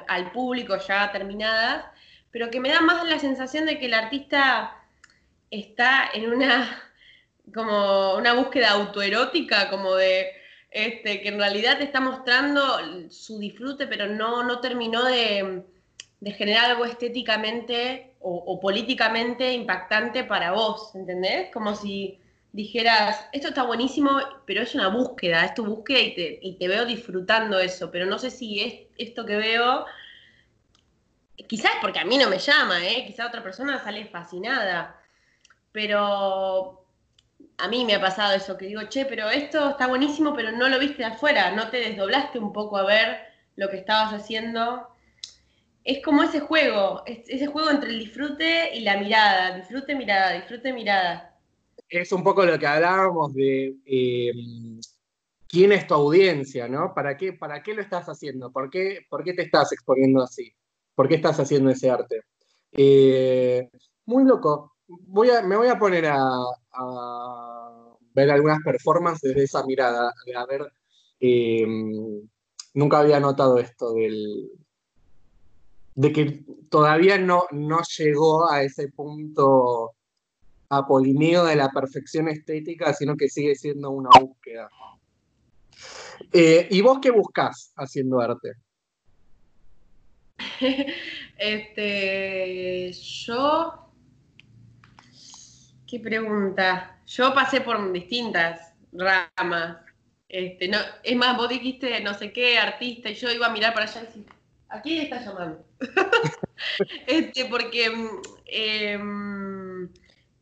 al 0.09 0.33
público 0.33 0.77
ya 0.77 1.13
terminadas, 1.13 1.85
pero 2.33 2.51
que 2.51 2.59
me 2.59 2.71
da 2.71 2.81
más 2.81 3.07
la 3.07 3.21
sensación 3.21 3.65
de 3.65 3.79
que 3.79 3.87
el 3.87 3.95
artista 3.95 4.77
está 5.51 6.11
en 6.15 6.33
una 6.33 6.83
como 7.55 8.15
una 8.15 8.35
búsqueda 8.35 8.73
autoerótica, 8.73 9.71
como 9.71 9.95
de 9.95 10.33
este, 10.71 11.21
que 11.21 11.29
en 11.29 11.39
realidad 11.39 11.79
te 11.79 11.85
está 11.85 12.01
mostrando 12.01 12.63
su 13.11 13.39
disfrute, 13.39 13.87
pero 13.87 14.07
no, 14.09 14.43
no 14.43 14.59
terminó 14.61 15.05
de, 15.05 15.63
generar 16.37 16.73
algo 16.73 16.87
estéticamente 16.87 18.15
o, 18.21 18.35
o, 18.47 18.59
políticamente 18.61 19.53
impactante 19.53 20.25
para 20.25 20.53
vos, 20.53 20.95
¿entendés? 20.95 21.51
Como 21.53 21.75
si 21.77 22.22
dijeras, 22.53 23.29
esto 23.33 23.49
está 23.49 23.63
buenísimo, 23.63 24.21
pero 24.47 24.63
es 24.63 24.75
una 24.75 24.89
búsqueda, 24.89 25.45
es 25.45 25.55
tu 25.55 25.65
búsqueda 25.65 26.01
y 26.01 26.57
te, 26.59 26.69
veo 26.69 26.85
disfrutando 26.85 27.59
eso, 27.59 27.91
pero 27.91 28.07
no 28.07 28.19
sé 28.19 28.31
si 28.31 28.61
es 28.61 28.75
esto 28.99 29.25
que 29.25 29.37
veo, 29.37 29.87
quizás 31.49 31.73
porque 31.81 31.99
a 31.99 32.05
mí 32.05 32.19
no 32.19 32.29
me 32.29 32.39
llama, 32.39 32.87
¿eh? 32.87 33.05
quizás 33.07 33.29
otra 33.29 33.43
persona 33.43 33.83
sale 33.83 34.05
fascinada, 34.07 35.01
pero 35.73 36.87
a 37.57 37.69
mí 37.69 37.85
me 37.87 37.95
ha 37.95 38.01
pasado 38.01 38.35
eso, 38.35 38.59
que 38.59 38.67
digo, 38.67 38.83
che, 38.89 39.07
pero 39.07 39.31
esto 39.31 39.71
está 39.71 39.87
buenísimo, 39.87 40.35
pero 40.35 40.53
no 40.53 40.69
lo 40.69 40.79
viste 40.79 40.99
de 40.99 41.07
afuera, 41.07 41.53
no 41.53 41.69
te 41.69 41.79
desdoblaste 41.79 42.39
un 42.39 42.53
poco 42.53 42.77
a 42.77 42.85
ver 42.85 43.19
lo 43.57 43.71
que 43.71 43.79
estabas 43.79 44.13
haciendo. 44.13 44.89
Es 45.85 46.03
como 46.05 46.23
ese 46.23 46.41
juego, 46.41 47.03
ese 47.07 47.47
juego 47.47 47.71
entre 47.71 47.91
el 47.91 47.99
disfrute 47.99 48.71
y 48.75 48.81
la 48.81 48.97
mirada, 48.99 49.57
disfrute, 49.57 49.95
mirada, 49.95 50.33
disfrute, 50.33 50.73
mirada 50.73 51.32
es 51.93 52.11
un 52.13 52.25
poco 52.25 52.45
lo 52.47 52.59
que 52.59 52.67
hablábamos 52.67 53.35
de 53.35 53.77
eh, 53.85 54.33
quién 55.47 55.73
es 55.73 55.87
tu 55.87 55.95
audiencia, 55.95 56.67
¿no? 56.67 56.95
¿Para 56.95 57.19
qué, 57.19 57.35
¿Para 57.35 57.63
qué 57.63 57.75
lo 57.75 57.83
estás 57.83 58.07
haciendo? 58.07 58.51
¿Por 58.51 58.71
qué, 58.71 59.07
¿Por 59.11 59.23
qué 59.23 59.35
te 59.35 59.43
estás 59.43 59.73
exponiendo 59.73 60.23
así? 60.23 60.51
¿Por 60.95 61.07
qué 61.07 61.17
estás 61.17 61.39
haciendo 61.39 61.71
ese 61.71 61.91
arte? 61.91 62.23
Eh, 62.73 63.69
muy 64.07 64.25
loco. 64.25 64.77
Voy 64.89 65.29
a, 65.31 65.43
me 65.43 65.57
voy 65.57 65.69
a 65.69 65.79
poner 65.79 66.07
a, 66.07 66.41
ver 68.15 68.31
algunas 68.31 68.61
performances 68.65 69.31
desde 69.31 69.45
esa 69.45 69.67
mirada. 69.67 70.15
A 70.35 70.47
ver, 70.47 70.73
eh, 71.21 71.67
nunca 72.73 73.01
había 73.01 73.21
notado 73.21 73.59
esto 73.59 73.93
del, 73.93 74.51
de 75.95 76.13
que 76.13 76.45
todavía 76.71 77.19
no, 77.19 77.45
no 77.51 77.81
llegó 77.99 78.51
a 78.51 78.63
ese 78.63 78.89
punto 78.89 79.93
apolineo 80.79 81.45
de 81.45 81.57
la 81.57 81.71
perfección 81.71 82.29
estética, 82.29 82.95
sino 82.95 83.17
que 83.17 83.29
sigue 83.29 83.55
siendo 83.55 83.91
una 83.91 84.11
búsqueda. 84.19 84.69
Eh, 86.33 86.67
¿Y 86.71 86.81
vos 86.81 86.99
qué 87.01 87.11
buscas 87.11 87.73
haciendo 87.77 88.21
arte? 88.21 88.53
este, 91.37 92.93
yo, 92.93 93.91
qué 95.87 96.01
pregunta. 96.01 97.01
Yo 97.07 97.35
pasé 97.35 97.61
por 97.61 97.93
distintas 97.93 98.73
ramas. 98.93 99.79
Este, 100.29 100.69
no, 100.69 100.79
es 101.03 101.17
más, 101.17 101.37
vos 101.37 101.51
dijiste 101.51 102.01
no 102.01 102.15
sé 102.15 102.33
qué 102.33 102.59
artista 102.59 103.11
y 103.11 103.15
yo 103.15 103.31
iba 103.31 103.49
a 103.49 103.53
mirar 103.53 103.75
para 103.75 103.85
allá 103.85 104.01
y 104.01 104.07
decir, 104.07 104.27
¿a 104.71 104.81
quién 104.81 105.03
está 105.03 105.23
llamando? 105.23 105.63
este, 107.07 107.45
porque, 107.45 107.93
em, 108.47 109.62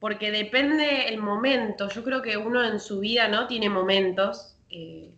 porque 0.00 0.32
depende 0.32 1.08
el 1.08 1.18
momento. 1.18 1.88
Yo 1.90 2.02
creo 2.02 2.22
que 2.22 2.36
uno 2.38 2.64
en 2.64 2.80
su 2.80 3.00
vida 3.00 3.28
no 3.28 3.46
tiene 3.46 3.68
momentos. 3.68 4.56
Eh, 4.70 5.12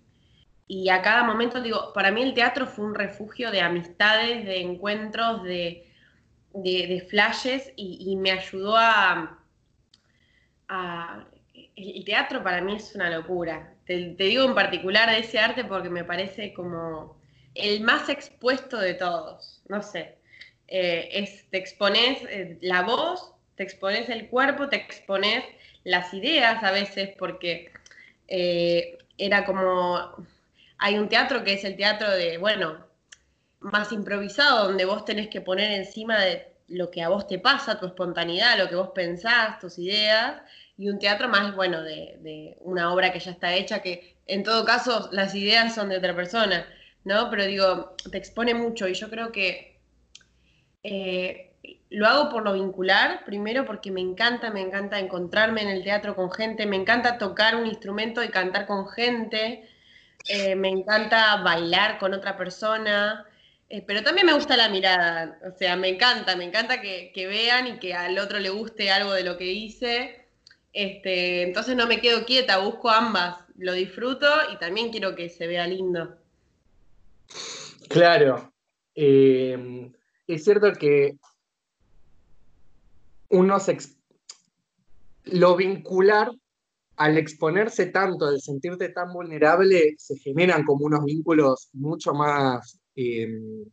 y 0.66 0.88
a 0.88 1.02
cada 1.02 1.22
momento, 1.22 1.62
digo, 1.62 1.92
para 1.92 2.10
mí 2.10 2.22
el 2.22 2.34
teatro 2.34 2.66
fue 2.66 2.86
un 2.86 2.94
refugio 2.94 3.50
de 3.50 3.60
amistades, 3.60 4.44
de 4.44 4.60
encuentros, 4.60 5.44
de, 5.44 5.86
de, 6.52 7.06
flashes 7.08 7.72
y, 7.76 8.16
me 8.16 8.32
ayudó 8.32 8.76
a, 8.76 9.38
El 11.76 12.04
teatro 12.04 12.42
para 12.42 12.60
mí 12.60 12.74
es 12.76 12.94
una 12.94 13.10
locura. 13.10 13.74
Te, 13.86 14.14
digo 14.16 14.44
en 14.44 14.54
particular 14.54 15.10
de 15.10 15.18
ese 15.18 15.38
arte 15.38 15.64
porque 15.64 15.90
me 15.90 16.04
parece 16.04 16.52
como 16.52 17.20
el 17.54 17.82
más 17.82 18.08
expuesto 18.08 18.78
de 18.78 18.94
todos. 18.94 19.62
No 19.68 19.80
sé. 19.82 20.18
Eh, 20.68 21.28
te 21.50 21.58
expones 21.58 22.22
eh, 22.30 22.58
la 22.62 22.82
voz, 22.82 23.31
te 23.56 23.62
expones 23.62 24.08
el 24.08 24.28
cuerpo, 24.28 24.68
te 24.68 24.76
expones 24.76 25.44
las 25.84 26.12
ideas 26.14 26.62
a 26.62 26.70
veces 26.70 27.10
porque 27.18 27.70
eh, 28.28 28.98
era 29.18 29.44
como 29.44 30.26
hay 30.78 30.98
un 30.98 31.08
teatro 31.08 31.44
que 31.44 31.54
es 31.54 31.64
el 31.64 31.76
teatro 31.76 32.10
de, 32.10 32.38
bueno, 32.38 32.84
más 33.60 33.92
improvisado, 33.92 34.66
donde 34.66 34.84
vos 34.84 35.04
tenés 35.04 35.28
que 35.28 35.40
poner 35.40 35.70
encima 35.70 36.18
de 36.18 36.52
lo 36.66 36.90
que 36.90 37.02
a 37.02 37.08
vos 37.08 37.28
te 37.28 37.38
pasa, 37.38 37.78
tu 37.78 37.86
espontaneidad, 37.86 38.58
lo 38.58 38.68
que 38.68 38.74
vos 38.74 38.90
pensás, 38.92 39.60
tus 39.60 39.78
ideas, 39.78 40.42
y 40.76 40.88
un 40.88 40.98
teatro 40.98 41.28
más, 41.28 41.54
bueno, 41.54 41.82
de, 41.82 42.56
una 42.60 42.92
obra 42.92 43.12
que 43.12 43.20
ya 43.20 43.30
está 43.30 43.54
hecha, 43.54 43.80
que 43.80 44.16
en 44.26 44.42
todo 44.42 44.64
caso 44.64 45.08
las 45.12 45.34
ideas 45.36 45.74
son 45.74 45.88
de 45.88 45.98
otra 45.98 46.16
persona, 46.16 46.66
¿no? 47.04 47.30
Pero 47.30 47.44
digo, 47.44 47.96
te 48.10 48.18
expone 48.18 48.54
mucho 48.54 48.88
y 48.88 48.94
yo 48.94 49.08
creo 49.08 49.30
que 49.30 49.78
eh, 50.82 51.51
lo 51.92 52.06
hago 52.06 52.30
por 52.30 52.42
lo 52.42 52.54
vincular, 52.54 53.24
primero 53.24 53.66
porque 53.66 53.90
me 53.90 54.00
encanta, 54.00 54.50
me 54.50 54.62
encanta 54.62 54.98
encontrarme 54.98 55.62
en 55.62 55.68
el 55.68 55.84
teatro 55.84 56.16
con 56.16 56.32
gente, 56.32 56.66
me 56.66 56.76
encanta 56.76 57.18
tocar 57.18 57.54
un 57.54 57.66
instrumento 57.66 58.24
y 58.24 58.28
cantar 58.28 58.66
con 58.66 58.88
gente, 58.88 59.68
eh, 60.28 60.54
me 60.54 60.68
encanta 60.68 61.36
bailar 61.36 61.98
con 61.98 62.14
otra 62.14 62.36
persona, 62.36 63.26
eh, 63.68 63.82
pero 63.86 64.02
también 64.02 64.26
me 64.26 64.32
gusta 64.32 64.56
la 64.56 64.70
mirada, 64.70 65.38
o 65.46 65.56
sea, 65.56 65.76
me 65.76 65.88
encanta, 65.88 66.34
me 66.34 66.44
encanta 66.44 66.80
que, 66.80 67.12
vean 67.14 67.66
y 67.66 67.78
que 67.78 67.94
al 67.94 68.18
otro 68.18 68.38
le 68.38 68.50
guste 68.50 68.90
algo 68.90 69.12
de 69.12 69.24
lo 69.24 69.36
que 69.36 69.52
hice. 69.52 70.26
Este, 70.72 71.42
entonces 71.42 71.76
no 71.76 71.86
me 71.86 72.00
quedo 72.00 72.24
quieta, 72.24 72.58
busco 72.58 72.88
ambas, 72.88 73.36
lo 73.58 73.74
disfruto 73.74 74.26
y 74.52 74.56
también 74.56 74.90
quiero 74.90 75.14
que 75.14 75.28
se 75.28 75.46
vea 75.46 75.66
lindo. 75.66 76.16
Claro, 77.88 78.52
eh, 78.94 79.90
es 80.26 80.44
cierto 80.44 80.72
que 80.72 81.16
uno 83.32 83.58
se... 83.60 83.78
Lo 85.24 85.56
vincular 85.56 86.30
al 86.96 87.18
exponerse 87.18 87.86
tanto, 87.86 88.26
al 88.26 88.40
sentirte 88.40 88.90
tan 88.90 89.12
vulnerable, 89.12 89.94
se 89.98 90.16
generan 90.18 90.64
como 90.64 90.86
unos 90.86 91.04
vínculos 91.04 91.68
mucho 91.72 92.12
más, 92.14 92.78
em, 92.94 93.64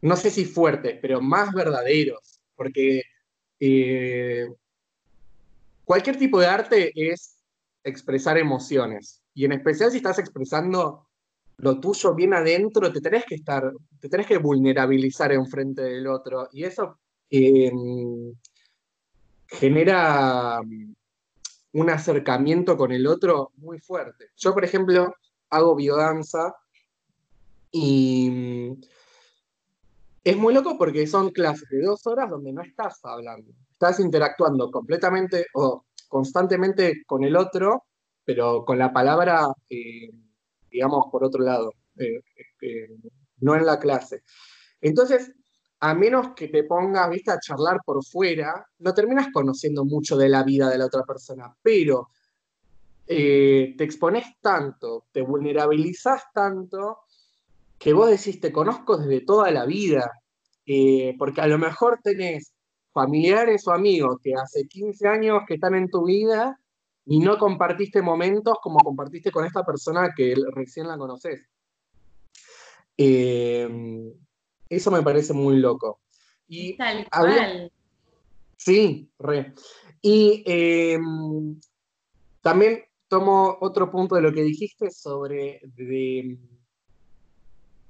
no 0.00 0.16
sé 0.16 0.30
si 0.30 0.44
fuertes, 0.44 0.98
pero 1.02 1.20
más 1.20 1.52
verdaderos, 1.52 2.40
porque 2.56 3.02
eh, 3.60 4.46
cualquier 5.84 6.16
tipo 6.18 6.40
de 6.40 6.46
arte 6.46 6.92
es 6.94 7.36
expresar 7.84 8.38
emociones, 8.38 9.22
y 9.34 9.44
en 9.44 9.52
especial 9.52 9.90
si 9.90 9.98
estás 9.98 10.18
expresando 10.18 11.08
lo 11.58 11.80
tuyo 11.80 12.14
bien 12.14 12.34
adentro, 12.34 12.92
te 12.92 13.00
tenés 13.00 13.24
que 13.24 13.34
estar, 13.36 13.72
te 14.00 14.08
tenés 14.08 14.26
que 14.26 14.38
vulnerabilizar 14.38 15.32
enfrente 15.32 15.82
del 15.82 16.06
otro, 16.06 16.48
y 16.52 16.64
eso 16.64 16.98
em, 17.30 18.32
genera 19.52 20.60
un 21.72 21.90
acercamiento 21.90 22.76
con 22.76 22.92
el 22.92 23.06
otro 23.06 23.52
muy 23.56 23.78
fuerte. 23.78 24.30
Yo, 24.36 24.52
por 24.54 24.64
ejemplo, 24.64 25.14
hago 25.50 25.74
biodanza 25.74 26.54
y 27.70 28.30
mm, 28.30 28.80
es 30.24 30.36
muy 30.36 30.54
loco 30.54 30.76
porque 30.78 31.06
son 31.06 31.30
clases 31.30 31.68
de 31.70 31.82
dos 31.82 32.06
horas 32.06 32.30
donde 32.30 32.52
no 32.52 32.62
estás 32.62 33.00
hablando, 33.04 33.52
estás 33.72 34.00
interactuando 34.00 34.70
completamente 34.70 35.46
o 35.54 35.84
constantemente 36.08 37.02
con 37.06 37.24
el 37.24 37.36
otro, 37.36 37.84
pero 38.24 38.64
con 38.64 38.78
la 38.78 38.92
palabra, 38.92 39.48
eh, 39.68 40.10
digamos, 40.70 41.06
por 41.10 41.24
otro 41.24 41.42
lado, 41.42 41.72
eh, 41.98 42.20
eh, 42.60 42.88
no 43.40 43.56
en 43.56 43.66
la 43.66 43.78
clase. 43.78 44.22
Entonces, 44.80 45.32
a 45.84 45.94
menos 45.94 46.28
que 46.36 46.46
te 46.46 46.62
pongas, 46.62 47.10
viste, 47.10 47.32
a 47.32 47.40
charlar 47.40 47.80
por 47.84 48.04
fuera, 48.04 48.64
no 48.78 48.94
terminas 48.94 49.26
conociendo 49.32 49.84
mucho 49.84 50.16
de 50.16 50.28
la 50.28 50.44
vida 50.44 50.70
de 50.70 50.78
la 50.78 50.86
otra 50.86 51.02
persona, 51.02 51.52
pero 51.60 52.10
eh, 53.04 53.74
te 53.76 53.82
expones 53.82 54.26
tanto, 54.40 55.06
te 55.10 55.22
vulnerabilizas 55.22 56.22
tanto, 56.32 56.98
que 57.80 57.92
vos 57.92 58.08
decís, 58.08 58.40
te 58.40 58.52
conozco 58.52 58.96
desde 58.96 59.26
toda 59.26 59.50
la 59.50 59.66
vida, 59.66 60.08
eh, 60.66 61.16
porque 61.18 61.40
a 61.40 61.48
lo 61.48 61.58
mejor 61.58 61.98
tenés 62.00 62.52
familiares 62.92 63.66
o 63.66 63.72
amigos 63.72 64.18
que 64.22 64.34
hace 64.36 64.68
15 64.68 65.08
años 65.08 65.42
que 65.48 65.54
están 65.54 65.74
en 65.74 65.90
tu 65.90 66.04
vida 66.04 66.60
y 67.06 67.18
no 67.18 67.38
compartiste 67.38 68.02
momentos 68.02 68.58
como 68.62 68.78
compartiste 68.78 69.32
con 69.32 69.44
esta 69.44 69.64
persona 69.64 70.12
que 70.16 70.36
recién 70.54 70.86
la 70.86 70.96
conoces. 70.96 71.40
Eh, 72.96 74.14
eso 74.76 74.90
me 74.90 75.02
parece 75.02 75.32
muy 75.32 75.58
loco. 75.58 76.00
Y 76.48 76.76
Tal 76.76 77.06
cual. 77.10 77.72
Sí, 78.56 79.10
re. 79.18 79.54
Y 80.00 80.42
em, 80.46 81.60
también 82.40 82.84
tomo 83.08 83.58
otro 83.60 83.90
punto 83.90 84.14
de 84.14 84.22
lo 84.22 84.32
que 84.32 84.42
dijiste 84.42 84.90
sobre, 84.90 85.60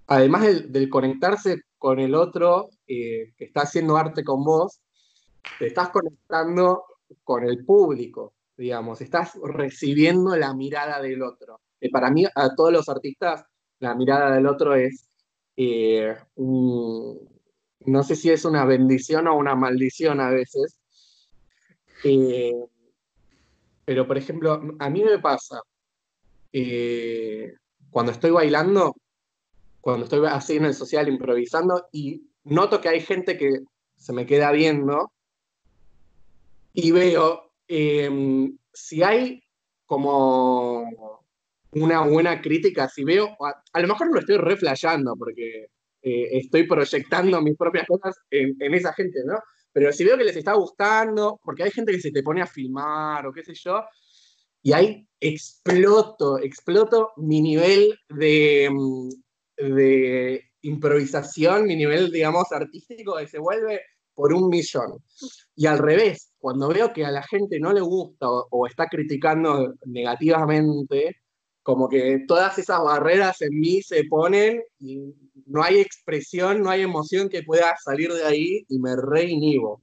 además 0.07 0.43
del, 0.43 0.89
conectarse 0.89 1.63
con 1.79 2.01
el 2.01 2.15
otro 2.15 2.71
eh, 2.87 3.33
que 3.37 3.45
está 3.45 3.63
haciendo 3.63 3.97
arte 3.97 4.25
con 4.25 4.43
vos, 4.45 4.81
te 5.59 5.69
estás 5.69 5.91
conectando 5.91 6.85
con 7.23 7.45
el 7.45 7.65
público, 7.65 8.35
digamos, 8.57 9.01
estás 9.01 9.35
recibiendo 9.43 10.37
la 10.37 10.55
mirada 10.55 11.01
del 11.01 11.23
otro. 11.23 11.61
para 11.93 12.11
mí, 12.11 12.25
a 12.35 12.55
todos 12.55 12.73
los 12.73 12.89
artistas, 12.89 13.45
la 13.79 13.95
mirada 13.95 14.35
del 14.35 14.47
otro 14.47 14.75
es 14.75 15.12
eh, 15.57 16.17
no 16.37 18.03
sé 18.03 18.17
si 18.17 18.31
es 18.31 18.45
una 18.45 18.65
bendición 18.65 19.27
o 19.29 19.37
una 19.37 19.55
maldición 19.55 20.21
a 20.21 20.31
veces. 20.31 20.79
Eh, 22.05 22.53
pero, 23.85 24.07
por 24.07 24.19
ejemplo, 24.19 24.61
a 24.79 24.91
mí 24.91 25.05
me 25.05 25.19
pasa, 25.19 25.61
eh, 26.53 27.53
cuando 27.91 28.13
estoy 28.13 28.31
bailando, 28.31 28.95
cuando 29.81 30.05
estoy 30.05 30.27
así 30.27 30.57
en 30.57 30.67
el 30.67 30.75
social 30.75 31.09
improvisando 31.09 31.89
y 31.93 32.23
noto 32.45 32.81
que 32.81 32.89
hay 32.89 33.01
gente 33.01 33.37
que 33.37 33.61
se 33.97 34.13
me 34.13 34.27
queda 34.27 34.53
viendo 34.53 35.13
y 36.73 36.91
veo 36.93 37.53
si 38.73 39.03
hay 39.03 39.43
como 39.87 41.22
una 41.73 42.05
buena 42.07 42.41
crítica, 42.41 42.89
si 42.89 43.05
veo, 43.05 43.37
a, 43.73 43.81
lo 43.81 43.89
mejor 43.89 44.13
lo 44.13 44.21
estoy 44.21 44.37
reflejando 44.37 45.17
porque 45.17 45.69
eh, 46.03 46.29
estoy 46.33 46.67
proyectando 46.67 47.41
mis 47.41 47.57
propias 47.57 47.87
cosas 47.87 48.17
en, 48.31 48.57
esa 48.75 48.93
gente, 48.93 49.21
¿no? 49.25 49.39
Pero 49.73 49.91
si 49.93 50.05
veo 50.05 50.19
que 50.19 50.25
les 50.25 50.37
está 50.37 50.53
gustando, 50.53 51.41
porque 51.43 51.63
hay 51.63 51.71
gente 51.71 51.93
que 51.93 52.01
se 52.01 52.11
te 52.11 52.23
pone 52.23 52.43
a 52.43 52.47
filmar 52.47 53.27
o 53.27 53.33
qué 53.33 53.43
sé 53.43 53.55
yo, 53.55 53.83
y 54.63 54.73
ahí 54.73 55.07
exploto, 55.19 56.39
exploto 56.39 57.13
mi 57.17 57.41
nivel 57.41 57.99
de, 58.11 58.69
mm, 58.71 59.09
de 59.75 60.51
improvisación, 60.61 61.67
mi 61.67 61.77
nivel, 61.77 62.11
digamos, 62.11 62.53
artístico, 62.53 63.17
que 63.17 63.27
se 63.27 63.39
vuelve 63.39 63.81
por 64.15 64.35
un 64.35 64.49
millón. 64.49 64.99
Y 65.57 65.67
al 65.67 65.79
revés, 65.79 66.33
cuando 66.39 66.69
veo 66.69 66.93
que 66.93 67.05
a 67.07 67.11
la 67.11 67.23
gente 67.23 67.59
no 67.59 67.73
le 67.73 67.81
gusta 67.81 68.27
o 68.29 68.67
está 68.67 68.87
criticando 68.89 69.75
negativamente, 69.87 71.22
como 71.63 71.89
que 71.89 72.25
todas 72.27 72.59
esas 72.59 72.83
barreras 72.83 73.41
en 73.43 73.59
mí 73.59 73.83
se 73.83 74.05
ponen 74.05 74.63
y 74.81 75.15
no 75.47 75.63
hay 75.63 75.81
expresión, 75.81 76.63
no 76.63 76.71
hay 76.71 76.83
emoción 76.83 77.29
que 77.29 77.43
pueda 77.43 77.75
salir 77.83 78.13
de 78.13 78.25
ahí 78.25 78.67
y 78.69 78.79
me 78.79 78.97
reinhibo. 78.97 79.81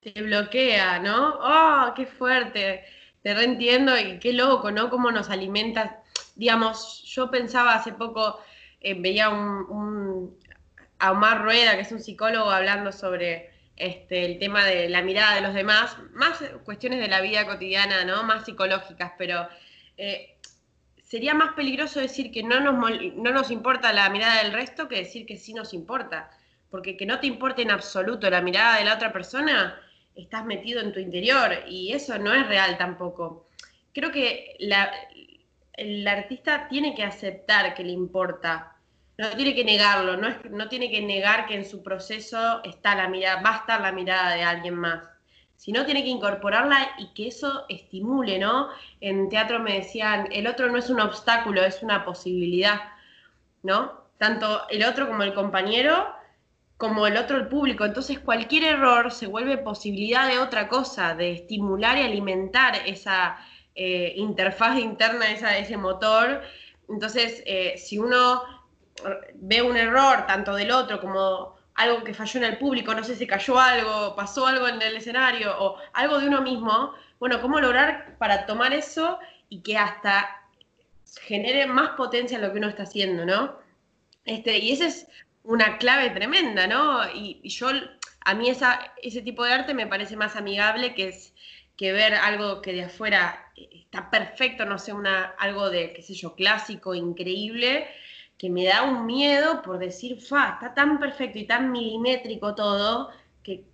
Te 0.00 0.22
bloquea, 0.22 0.98
¿no? 0.98 1.38
¡Oh, 1.40 1.92
qué 1.94 2.06
fuerte! 2.06 2.82
Te 3.22 3.34
reentiendo 3.34 3.98
y 3.98 4.18
qué 4.18 4.32
loco, 4.32 4.70
¿no? 4.70 4.90
Cómo 4.90 5.12
nos 5.12 5.28
alimentas. 5.30 5.92
Digamos, 6.34 7.04
yo 7.04 7.30
pensaba 7.30 7.74
hace 7.74 7.92
poco, 7.92 8.40
eh, 8.80 8.94
veía 8.98 9.28
un, 9.28 10.36
a 10.98 11.12
Omar 11.12 11.42
Rueda, 11.42 11.76
que 11.76 11.82
es 11.82 11.92
un 11.92 12.00
psicólogo, 12.00 12.50
hablando 12.50 12.92
sobre 12.92 13.50
este, 13.76 14.24
el 14.24 14.38
tema 14.38 14.64
de 14.64 14.88
la 14.88 15.02
mirada 15.02 15.34
de 15.34 15.42
los 15.42 15.54
demás, 15.54 15.96
más 16.12 16.42
cuestiones 16.64 17.00
de 17.00 17.08
la 17.08 17.20
vida 17.20 17.46
cotidiana, 17.46 18.04
¿no? 18.04 18.22
Más 18.22 18.46
psicológicas, 18.46 19.12
pero 19.18 19.46
eh, 19.98 20.38
sería 21.10 21.34
más 21.34 21.54
peligroso 21.54 21.98
decir 21.98 22.30
que 22.30 22.44
no 22.44 22.60
nos, 22.60 22.74
no 23.16 23.32
nos 23.32 23.50
importa 23.50 23.92
la 23.92 24.08
mirada 24.10 24.44
del 24.44 24.52
resto 24.52 24.86
que 24.86 24.98
decir 24.98 25.26
que 25.26 25.36
sí 25.36 25.52
nos 25.52 25.74
importa. 25.74 26.30
Porque 26.70 26.96
que 26.96 27.04
no 27.04 27.18
te 27.18 27.26
importe 27.26 27.62
en 27.62 27.72
absoluto 27.72 28.30
la 28.30 28.40
mirada 28.40 28.78
de 28.78 28.84
la 28.84 28.94
otra 28.94 29.12
persona, 29.12 29.76
estás 30.14 30.44
metido 30.44 30.80
en 30.80 30.92
tu 30.92 31.00
interior 31.00 31.64
y 31.66 31.92
eso 31.92 32.16
no 32.16 32.32
es 32.32 32.46
real 32.46 32.78
tampoco. 32.78 33.48
Creo 33.92 34.12
que 34.12 34.56
el 35.72 36.06
artista 36.06 36.68
tiene 36.68 36.94
que 36.94 37.02
aceptar 37.02 37.74
que 37.74 37.82
le 37.82 37.90
importa, 37.90 38.76
no 39.18 39.30
tiene 39.30 39.56
que 39.56 39.64
negarlo, 39.64 40.16
no, 40.16 40.28
no 40.50 40.68
tiene 40.68 40.92
que 40.92 41.02
negar 41.02 41.46
que 41.46 41.56
en 41.56 41.64
su 41.64 41.82
proceso 41.82 42.62
está 42.62 42.94
la 42.94 43.08
mirada, 43.08 43.42
va 43.42 43.54
a 43.54 43.58
estar 43.58 43.80
la 43.80 43.90
mirada 43.90 44.36
de 44.36 44.44
alguien 44.44 44.76
más 44.76 45.09
sino 45.60 45.84
tiene 45.84 46.02
que 46.02 46.08
incorporarla 46.08 46.92
y 46.96 47.08
que 47.08 47.28
eso 47.28 47.66
estimule, 47.68 48.38
¿no? 48.38 48.70
En 49.02 49.28
teatro 49.28 49.58
me 49.58 49.74
decían, 49.74 50.26
el 50.32 50.46
otro 50.46 50.70
no 50.70 50.78
es 50.78 50.88
un 50.88 51.00
obstáculo, 51.00 51.62
es 51.62 51.82
una 51.82 52.02
posibilidad, 52.02 52.80
¿no? 53.62 53.92
Tanto 54.16 54.66
el 54.70 54.82
otro 54.84 55.06
como 55.06 55.22
el 55.22 55.34
compañero, 55.34 56.06
como 56.78 57.06
el 57.06 57.18
otro 57.18 57.36
el 57.36 57.48
público. 57.48 57.84
Entonces 57.84 58.20
cualquier 58.20 58.64
error 58.64 59.12
se 59.12 59.26
vuelve 59.26 59.58
posibilidad 59.58 60.26
de 60.28 60.38
otra 60.38 60.66
cosa, 60.66 61.14
de 61.14 61.32
estimular 61.32 61.98
y 61.98 62.04
alimentar 62.04 62.76
esa 62.86 63.36
eh, 63.74 64.14
interfaz 64.16 64.78
interna, 64.78 65.30
esa, 65.30 65.58
ese 65.58 65.76
motor. 65.76 66.40
Entonces, 66.88 67.42
eh, 67.44 67.74
si 67.76 67.98
uno 67.98 68.42
ve 69.34 69.60
un 69.60 69.76
error 69.76 70.26
tanto 70.26 70.54
del 70.54 70.70
otro 70.70 71.02
como 71.02 71.59
algo 71.80 72.04
que 72.04 72.14
falló 72.14 72.38
en 72.40 72.44
el 72.44 72.58
público, 72.58 72.94
no 72.94 73.02
sé 73.02 73.16
si 73.16 73.26
cayó 73.26 73.58
algo, 73.58 74.14
pasó 74.14 74.46
algo 74.46 74.68
en 74.68 74.82
el 74.82 74.96
escenario 74.96 75.54
o 75.58 75.78
algo 75.94 76.18
de 76.18 76.28
uno 76.28 76.42
mismo, 76.42 76.94
bueno, 77.18 77.40
¿cómo 77.40 77.58
lograr 77.58 78.16
para 78.18 78.44
tomar 78.46 78.74
eso 78.74 79.18
y 79.48 79.62
que 79.62 79.78
hasta 79.78 80.42
genere 81.22 81.66
más 81.66 81.90
potencia 81.90 82.38
lo 82.38 82.52
que 82.52 82.58
uno 82.58 82.68
está 82.68 82.82
haciendo, 82.82 83.24
¿no? 83.24 83.58
Este, 84.24 84.58
y 84.58 84.72
esa 84.72 84.86
es 84.86 85.08
una 85.42 85.78
clave 85.78 86.10
tremenda, 86.10 86.66
¿no? 86.66 87.02
Y, 87.14 87.40
yo, 87.48 87.70
a 88.24 88.34
mí 88.34 88.50
ese 88.50 89.22
tipo 89.22 89.44
de 89.44 89.52
arte 89.52 89.72
me 89.72 89.86
parece 89.86 90.16
más 90.16 90.36
amigable 90.36 90.94
que 90.94 91.08
es 91.08 91.32
que 91.78 91.92
ver 91.92 92.14
algo 92.14 92.60
que 92.60 92.74
de 92.74 92.84
afuera 92.84 93.50
está 93.56 94.10
perfecto, 94.10 94.66
no 94.66 94.78
sé, 94.78 94.92
una, 94.92 95.34
algo 95.38 95.70
de, 95.70 95.94
qué 95.94 96.02
sé 96.02 96.12
yo, 96.12 96.34
clásico, 96.34 96.94
increíble, 96.94 97.88
que 98.40 98.48
me 98.48 98.64
da 98.64 98.84
un 98.84 99.04
miedo 99.04 99.60
por 99.60 99.78
decir, 99.78 100.18
fa, 100.18 100.54
está 100.54 100.72
tan 100.72 100.98
perfecto 100.98 101.38
y 101.38 101.46
tan 101.46 101.70
milimétrico 101.70 102.54
todo, 102.54 103.10
que, 103.42 103.66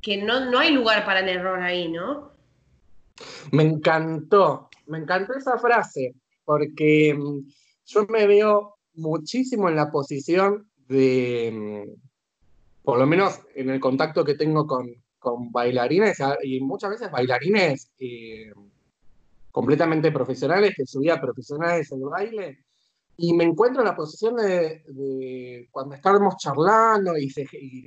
que 0.00 0.22
no, 0.22 0.48
no 0.48 0.60
hay 0.60 0.70
lugar 0.70 1.04
para 1.04 1.18
el 1.18 1.28
error 1.28 1.60
ahí, 1.60 1.88
¿no? 1.88 2.30
Me 3.50 3.64
encantó, 3.64 4.68
me 4.86 4.98
encantó 4.98 5.34
esa 5.34 5.58
frase, 5.58 6.14
porque 6.44 7.12
mm, 7.12 7.40
yo 7.86 8.06
me 8.06 8.28
veo 8.28 8.76
muchísimo 8.94 9.68
en 9.68 9.74
la 9.74 9.90
posición 9.90 10.70
de, 10.86 11.50
mm, 11.52 12.84
por 12.84 13.00
lo 13.00 13.06
menos 13.08 13.40
en 13.56 13.68
el 13.70 13.80
contacto 13.80 14.24
que 14.24 14.36
tengo 14.36 14.64
con, 14.68 14.94
con 15.18 15.50
bailarines, 15.50 16.18
y 16.44 16.60
muchas 16.60 16.90
veces 16.90 17.10
bailarines 17.10 17.90
eh, 17.98 18.52
completamente 19.50 20.12
profesionales, 20.12 20.74
que 20.76 20.86
su 20.86 21.00
vida 21.00 21.20
profesional 21.20 21.80
es 21.80 21.90
el 21.90 22.02
baile, 22.02 22.64
y 23.20 23.34
me 23.34 23.42
encuentro 23.42 23.82
en 23.82 23.88
la 23.88 23.96
posición 23.96 24.36
de, 24.36 25.68
cuando 25.72 25.96
estamos 25.96 26.36
charlando 26.36 27.18
y, 27.18 27.28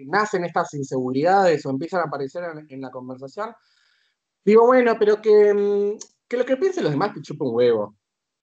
nacen 0.05 0.43
estas 0.43 0.73
inseguridades 0.73 1.65
o 1.65 1.69
empiezan 1.69 2.01
a 2.01 2.03
aparecer 2.03 2.43
en, 2.67 2.81
la 2.81 2.91
conversación, 2.91 3.53
digo, 4.43 4.65
bueno, 4.65 4.97
pero 4.99 5.21
que, 5.21 5.53
mm, 5.53 5.97
que, 6.27 6.37
lo 6.37 6.45
que 6.45 6.57
piensen 6.57 6.83
los 6.83 6.91
demás 6.91 7.13
te 7.13 7.21
chupa 7.21 7.45
un 7.45 7.55
huevo. 7.55 7.95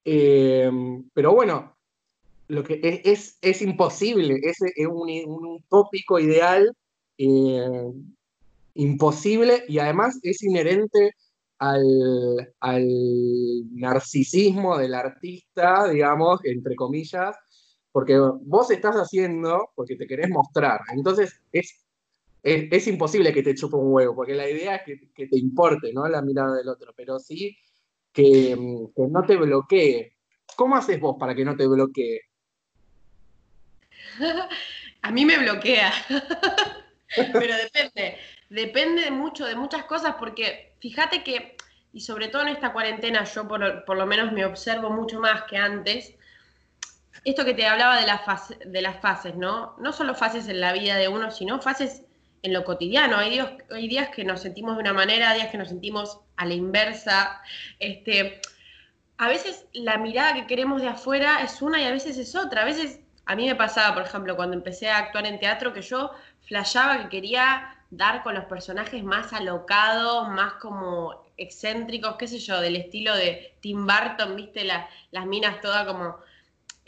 Eh, 0.03 0.71
pero 1.13 1.35
bueno, 1.35 1.77
lo 2.47 2.63
que 2.63 2.79
es, 3.05 3.37
es, 3.39 3.61
imposible, 3.61 4.39
es, 4.41 4.57
un, 4.87 5.09
un, 5.27 5.63
tópico 5.69 6.17
ideal 6.17 6.75
eh, 7.19 7.93
imposible 8.73 9.63
y 9.67 9.77
además 9.77 10.17
es 10.23 10.41
inherente 10.41 11.13
al, 11.59 12.47
narcisismo 13.71 14.77
del 14.77 14.93
artista, 14.93 15.87
digamos, 15.89 16.39
entre 16.43 16.75
comillas, 16.75 17.35
porque 17.91 18.17
vos 18.17 18.71
estás 18.71 18.95
haciendo 18.95 19.71
porque 19.75 19.95
te 19.95 20.07
querés 20.07 20.29
mostrar. 20.29 20.81
Entonces 20.93 21.39
es, 21.51 21.85
es, 22.43 22.87
imposible 22.87 23.33
que 23.33 23.43
te 23.43 23.55
chupe 23.55 23.75
un 23.75 23.93
huevo, 23.93 24.15
porque 24.15 24.35
la 24.35 24.49
idea 24.49 24.77
es 24.77 24.83
que, 25.13 25.27
te 25.27 25.37
importe, 25.37 25.93
¿no? 25.93 26.07
La 26.07 26.21
mirada 26.21 26.55
del 26.55 26.69
otro, 26.69 26.93
pero 26.95 27.19
sí 27.19 27.57
que, 28.13 28.57
que 28.95 29.07
no 29.07 29.23
te 29.25 29.35
bloquee. 29.35 30.13
¿Cómo 30.55 30.75
haces 30.75 30.99
vos 30.99 31.15
para 31.19 31.35
que 31.35 31.45
no 31.45 31.55
te 31.55 31.67
bloquee? 31.67 32.21
A 35.01 35.11
mí 35.11 35.25
me 35.25 35.37
bloquea. 35.37 35.91
Pero 37.33 37.55
depende, 37.57 38.17
depende 38.49 39.09
mucho 39.11 39.45
de 39.45 39.55
muchas 39.55 39.85
cosas 39.85 40.15
porque 40.19 40.73
fíjate 40.79 41.23
que, 41.23 41.55
y 41.93 42.01
sobre 42.01 42.27
todo 42.27 42.43
en 42.43 42.49
esta 42.49 42.73
cuarentena, 42.73 43.23
yo 43.23 43.47
por, 43.47 43.97
lo 43.97 44.05
menos 44.05 44.31
me 44.31 44.45
observo 44.45 44.89
mucho 44.89 45.19
más 45.19 45.43
que 45.43 45.57
antes, 45.57 46.15
esto 47.25 47.45
que 47.45 47.53
te 47.53 47.67
hablaba 47.67 47.99
de, 47.99 48.05
de 48.65 48.81
las 48.81 48.99
fases, 49.01 49.35
¿no? 49.35 49.75
No 49.79 49.91
solo 49.91 50.15
fases 50.15 50.47
en 50.47 50.61
la 50.61 50.73
vida 50.73 50.95
de 50.95 51.07
uno, 51.07 51.31
sino 51.31 51.61
fases 51.61 52.03
en 52.43 52.53
lo 52.53 52.63
cotidiano. 52.63 53.17
Hay 53.17 53.87
días, 53.87 54.09
que 54.09 54.23
nos 54.23 54.41
sentimos 54.41 54.75
de 54.75 54.81
una 54.81 54.93
manera, 54.93 55.33
días 55.33 55.49
que 55.49 55.57
nos 55.57 55.69
sentimos 55.69 56.19
a 56.37 56.45
la 56.45 56.53
inversa. 56.53 57.41
Este, 57.79 58.41
a 59.17 59.27
veces 59.27 59.65
la 59.73 59.97
mirada 59.97 60.33
que 60.33 60.47
queremos 60.47 60.81
de 60.81 60.87
afuera 60.87 61.41
es 61.43 61.61
una 61.61 61.81
y 61.81 61.85
a 61.85 61.91
veces 61.91 62.17
es 62.17 62.35
otra. 62.35 62.61
A 62.61 62.65
veces 62.65 63.01
a 63.25 63.35
mí 63.35 63.47
me 63.47 63.55
pasaba, 63.55 63.93
por 63.93 64.03
ejemplo, 64.03 64.35
cuando 64.35 64.55
empecé 64.55 64.89
a 64.89 64.97
actuar 64.97 65.25
en 65.25 65.39
teatro, 65.39 65.73
que 65.73 65.81
yo 65.81 66.11
flashaba 66.47 67.03
que 67.03 67.09
quería 67.09 67.75
dar 67.89 68.23
con 68.23 68.35
los 68.35 68.45
personajes 68.45 69.03
más 69.03 69.33
alocados, 69.33 70.29
más 70.29 70.53
como 70.53 71.25
excéntricos, 71.37 72.15
qué 72.17 72.27
sé 72.27 72.39
yo, 72.39 72.59
del 72.61 72.75
estilo 72.75 73.15
de 73.15 73.55
Tim 73.61 73.87
Burton, 73.87 74.35
viste, 74.35 74.63
las 74.63 75.25
minas 75.25 75.61
todas 75.61 75.87
como, 75.87 76.17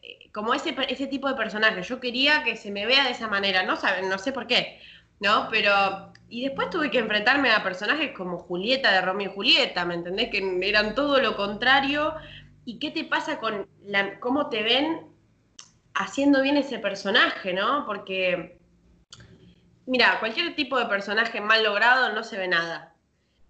eh, 0.03 0.29
como 0.33 0.53
ese, 0.53 0.75
ese 0.89 1.07
tipo 1.07 1.27
de 1.27 1.35
personaje. 1.35 1.81
Yo 1.81 1.99
quería 1.99 2.43
que 2.43 2.55
se 2.55 2.71
me 2.71 2.85
vea 2.85 3.05
de 3.05 3.11
esa 3.11 3.27
manera, 3.27 3.63
no, 3.63 3.77
no 4.09 4.17
sé 4.17 4.31
por 4.31 4.47
qué, 4.47 4.79
¿no? 5.19 5.47
Pero, 5.49 6.13
y 6.29 6.43
después 6.43 6.69
tuve 6.69 6.91
que 6.91 6.99
enfrentarme 6.99 7.51
a 7.51 7.63
personajes 7.63 8.11
como 8.15 8.37
Julieta 8.37 8.91
de 8.91 9.01
Romeo 9.01 9.31
y 9.31 9.33
Julieta, 9.33 9.85
¿me 9.85 9.95
entendés? 9.95 10.29
Que 10.29 10.59
eran 10.63 10.95
todo 10.95 11.19
lo 11.19 11.35
contrario. 11.35 12.13
¿Y 12.65 12.77
qué 12.77 12.91
te 12.91 13.05
pasa 13.05 13.39
con 13.39 13.67
la, 13.85 14.19
cómo 14.19 14.49
te 14.49 14.61
ven 14.63 15.07
haciendo 15.93 16.41
bien 16.41 16.57
ese 16.57 16.79
personaje, 16.79 17.53
¿no? 17.53 17.85
Porque, 17.85 18.60
mira, 19.85 20.19
cualquier 20.19 20.55
tipo 20.55 20.79
de 20.79 20.85
personaje 20.85 21.41
mal 21.41 21.63
logrado 21.63 22.13
no 22.13 22.23
se 22.23 22.37
ve 22.37 22.47
nada, 22.47 22.93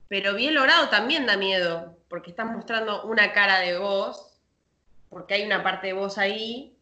pero 0.07 0.35
bien 0.35 0.53
logrado 0.53 0.89
también 0.89 1.25
da 1.25 1.37
miedo, 1.37 1.97
porque 2.09 2.31
estás 2.31 2.47
mostrando 2.47 3.03
una 3.03 3.31
cara 3.33 3.59
de 3.59 3.77
voz, 3.77 4.39
porque 5.09 5.35
hay 5.35 5.43
una 5.43 5.63
parte 5.63 5.87
de 5.87 5.93
voz 5.93 6.17
ahí 6.17 6.75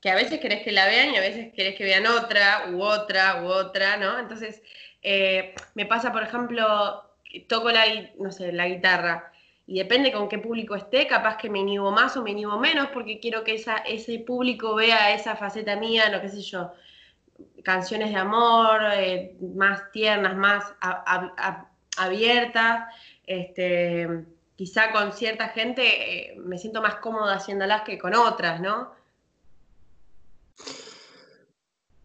que 0.00 0.10
a 0.10 0.14
veces 0.14 0.38
querés 0.40 0.62
que 0.62 0.72
la 0.72 0.86
vean 0.86 1.12
y 1.12 1.16
a 1.16 1.20
veces 1.20 1.52
querés 1.54 1.76
que 1.76 1.84
vean 1.84 2.06
otra, 2.06 2.66
u 2.70 2.82
otra, 2.82 3.42
u 3.42 3.46
otra, 3.46 3.96
¿no? 3.96 4.18
Entonces, 4.18 4.62
eh, 5.02 5.54
me 5.74 5.86
pasa, 5.86 6.12
por 6.12 6.22
ejemplo, 6.22 7.02
toco 7.48 7.70
la, 7.70 7.84
no 8.18 8.30
sé, 8.30 8.52
la 8.52 8.68
guitarra 8.68 9.32
y 9.66 9.78
depende 9.78 10.12
con 10.12 10.28
qué 10.28 10.38
público 10.38 10.74
esté, 10.74 11.06
capaz 11.06 11.38
que 11.38 11.48
me 11.48 11.60
inhibo 11.60 11.90
más 11.90 12.16
o 12.16 12.22
me 12.22 12.32
inhibo 12.32 12.58
menos 12.58 12.88
porque 12.88 13.18
quiero 13.18 13.44
que 13.44 13.54
esa, 13.54 13.78
ese 13.78 14.18
público 14.18 14.74
vea 14.74 15.14
esa 15.14 15.36
faceta 15.36 15.76
mía, 15.76 16.10
no 16.10 16.20
qué 16.20 16.28
sé 16.28 16.42
yo, 16.42 16.72
canciones 17.64 18.10
de 18.10 18.16
amor, 18.16 18.80
eh, 18.92 19.36
más 19.56 19.90
tiernas, 19.90 20.36
más 20.36 20.74
abiertas, 21.96 22.84
este, 23.26 24.24
quizá 24.54 24.92
con 24.92 25.12
cierta 25.12 25.48
gente 25.48 25.82
eh, 25.82 26.36
me 26.38 26.58
siento 26.58 26.82
más 26.82 26.96
cómoda 26.96 27.36
haciéndolas 27.36 27.82
que 27.82 27.98
con 27.98 28.14
otras, 28.14 28.60
¿no? 28.60 28.92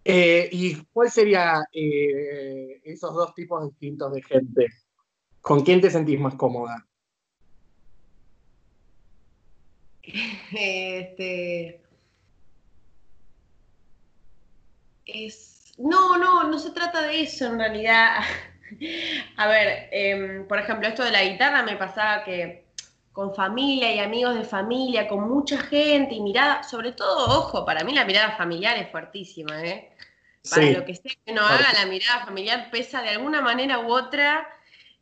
Eh, 0.06 0.50
¿Y 0.52 0.76
cuál 0.86 1.12
sería 1.12 1.62
esos 1.72 3.14
dos 3.14 3.36
tipos 3.36 3.64
distintos 3.70 4.14
de 4.14 4.24
gente? 4.24 4.68
¿Con 5.42 5.64
quién 5.64 5.82
te 5.82 5.92
sentís 5.92 6.20
más 6.20 6.36
cómoda? 6.36 6.88
Este, 10.52 11.80
es, 15.14 15.74
no, 15.78 16.18
no, 16.18 16.44
no 16.44 16.60
se 16.60 16.72
trata 16.72 17.02
de 17.02 17.22
eso 17.22 17.46
en 17.48 17.60
realidad. 17.60 18.20
A 19.38 19.48
ver, 19.48 19.90
em, 19.92 20.48
por 20.48 20.60
ejemplo, 20.60 20.88
esto 20.88 21.04
de 21.04 21.12
la 21.12 21.24
guitarra 21.24 21.64
me 21.64 21.76
pasaba 21.76 22.24
que 22.24 22.66
con 23.12 23.36
familia 23.36 23.94
y 23.94 24.00
amigos 24.00 24.36
de 24.36 24.44
familia, 24.44 25.08
con 25.08 25.28
mucha 25.28 25.58
gente 25.58 26.16
y 26.16 26.22
mirada, 26.22 26.64
sobre 26.64 26.94
todo, 26.94 27.40
ojo, 27.40 27.66
para 27.66 27.84
mí 27.84 27.94
la 27.94 28.06
mirada 28.06 28.38
familiar 28.38 28.78
es 28.78 28.90
fuertísima, 28.90 29.62
¿eh? 29.64 29.92
para 30.50 30.72
lo 30.72 30.86
que 30.86 30.96
sea 30.96 31.12
que 31.26 31.34
no 31.34 31.46
haga, 31.46 31.74
la 31.74 31.86
mirada 31.86 32.26
familiar 32.26 32.70
pesa 32.72 33.02
de 33.02 33.10
alguna 33.10 33.42
manera 33.42 33.80
u 33.80 33.92
otra, 33.92 34.48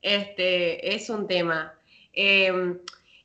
este, 0.02 0.96
es 0.96 1.10
un 1.10 1.28
tema. 1.28 1.74
Em, 2.14 2.80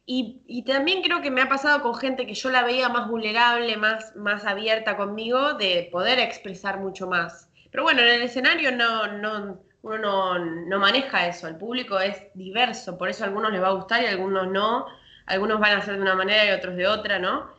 y, 0.05 0.65
también 0.65 1.03
creo 1.03 1.23
que 1.23 1.31
me 1.31 1.43
ha 1.43 1.49
pasado 1.49 1.81
con 1.83 1.95
gente 1.95 2.27
que 2.27 2.35
yo 2.35 2.51
la 2.51 2.65
veía 2.65 2.89
más 2.89 3.09
vulnerable, 3.09 3.77
más, 3.77 4.15
más 4.17 4.45
abierta 4.45 4.97
conmigo, 4.97 5.55
de 5.55 5.89
poder 5.93 6.19
expresar 6.19 6.81
mucho 6.81 7.07
más. 7.07 7.49
Pero 7.71 7.85
bueno, 7.85 8.03
en 8.03 8.09
el 8.09 8.23
escenario 8.23 8.73
no, 8.73 9.07
no, 9.07 9.61
uno 9.83 10.39
no, 10.39 10.79
maneja 10.79 11.29
eso, 11.29 11.47
el 11.47 11.57
público 11.57 11.99
es 12.01 12.17
diverso, 12.35 12.99
por 12.99 13.09
eso 13.09 13.25
a 13.25 13.29
algunos 13.29 13.53
les 13.53 13.63
va 13.63 13.69
a 13.69 13.73
gustar 13.73 14.03
y 14.03 14.07
a 14.07 14.11
algunos 14.11 14.49
no, 14.49 14.87
algunos 15.27 15.61
van 15.61 15.73
a 15.73 15.79
hacer 15.79 15.95
de 15.95 16.03
una 16.03 16.15
manera 16.15 16.47
y 16.47 16.51
otros 16.51 16.77
de 16.77 16.87
otra, 16.89 17.19
¿no? 17.19 17.51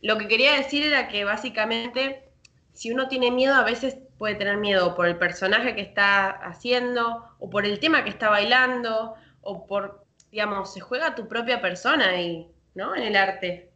Lo 0.00 0.16
que 0.18 0.28
quería 0.28 0.54
decir 0.54 0.86
era 0.86 1.08
que 1.08 1.24
básicamente, 1.24 2.30
si 2.72 2.92
uno 2.92 3.08
tiene 3.08 3.32
miedo, 3.32 3.54
a 3.54 3.64
veces 3.64 3.98
puede 4.18 4.36
tener 4.36 4.56
miedo 4.56 4.94
por 4.94 5.06
el 5.06 5.16
personaje 5.16 5.74
que 5.74 5.82
está 5.82 6.30
haciendo, 6.30 7.24
o 7.40 7.50
por 7.50 7.66
el 7.66 7.80
tema 7.80 8.04
que 8.04 8.10
está 8.10 8.28
bailando, 8.30 9.14
o 9.42 9.66
por 9.66 10.07
digamos, 10.30 10.72
se 10.72 10.80
juega 10.80 11.14
tu 11.14 11.28
propia 11.28 11.60
persona 11.60 12.10
ahí, 12.10 12.50
¿no? 12.74 12.94
En 12.94 13.02
el 13.02 13.16
arte. 13.16 13.70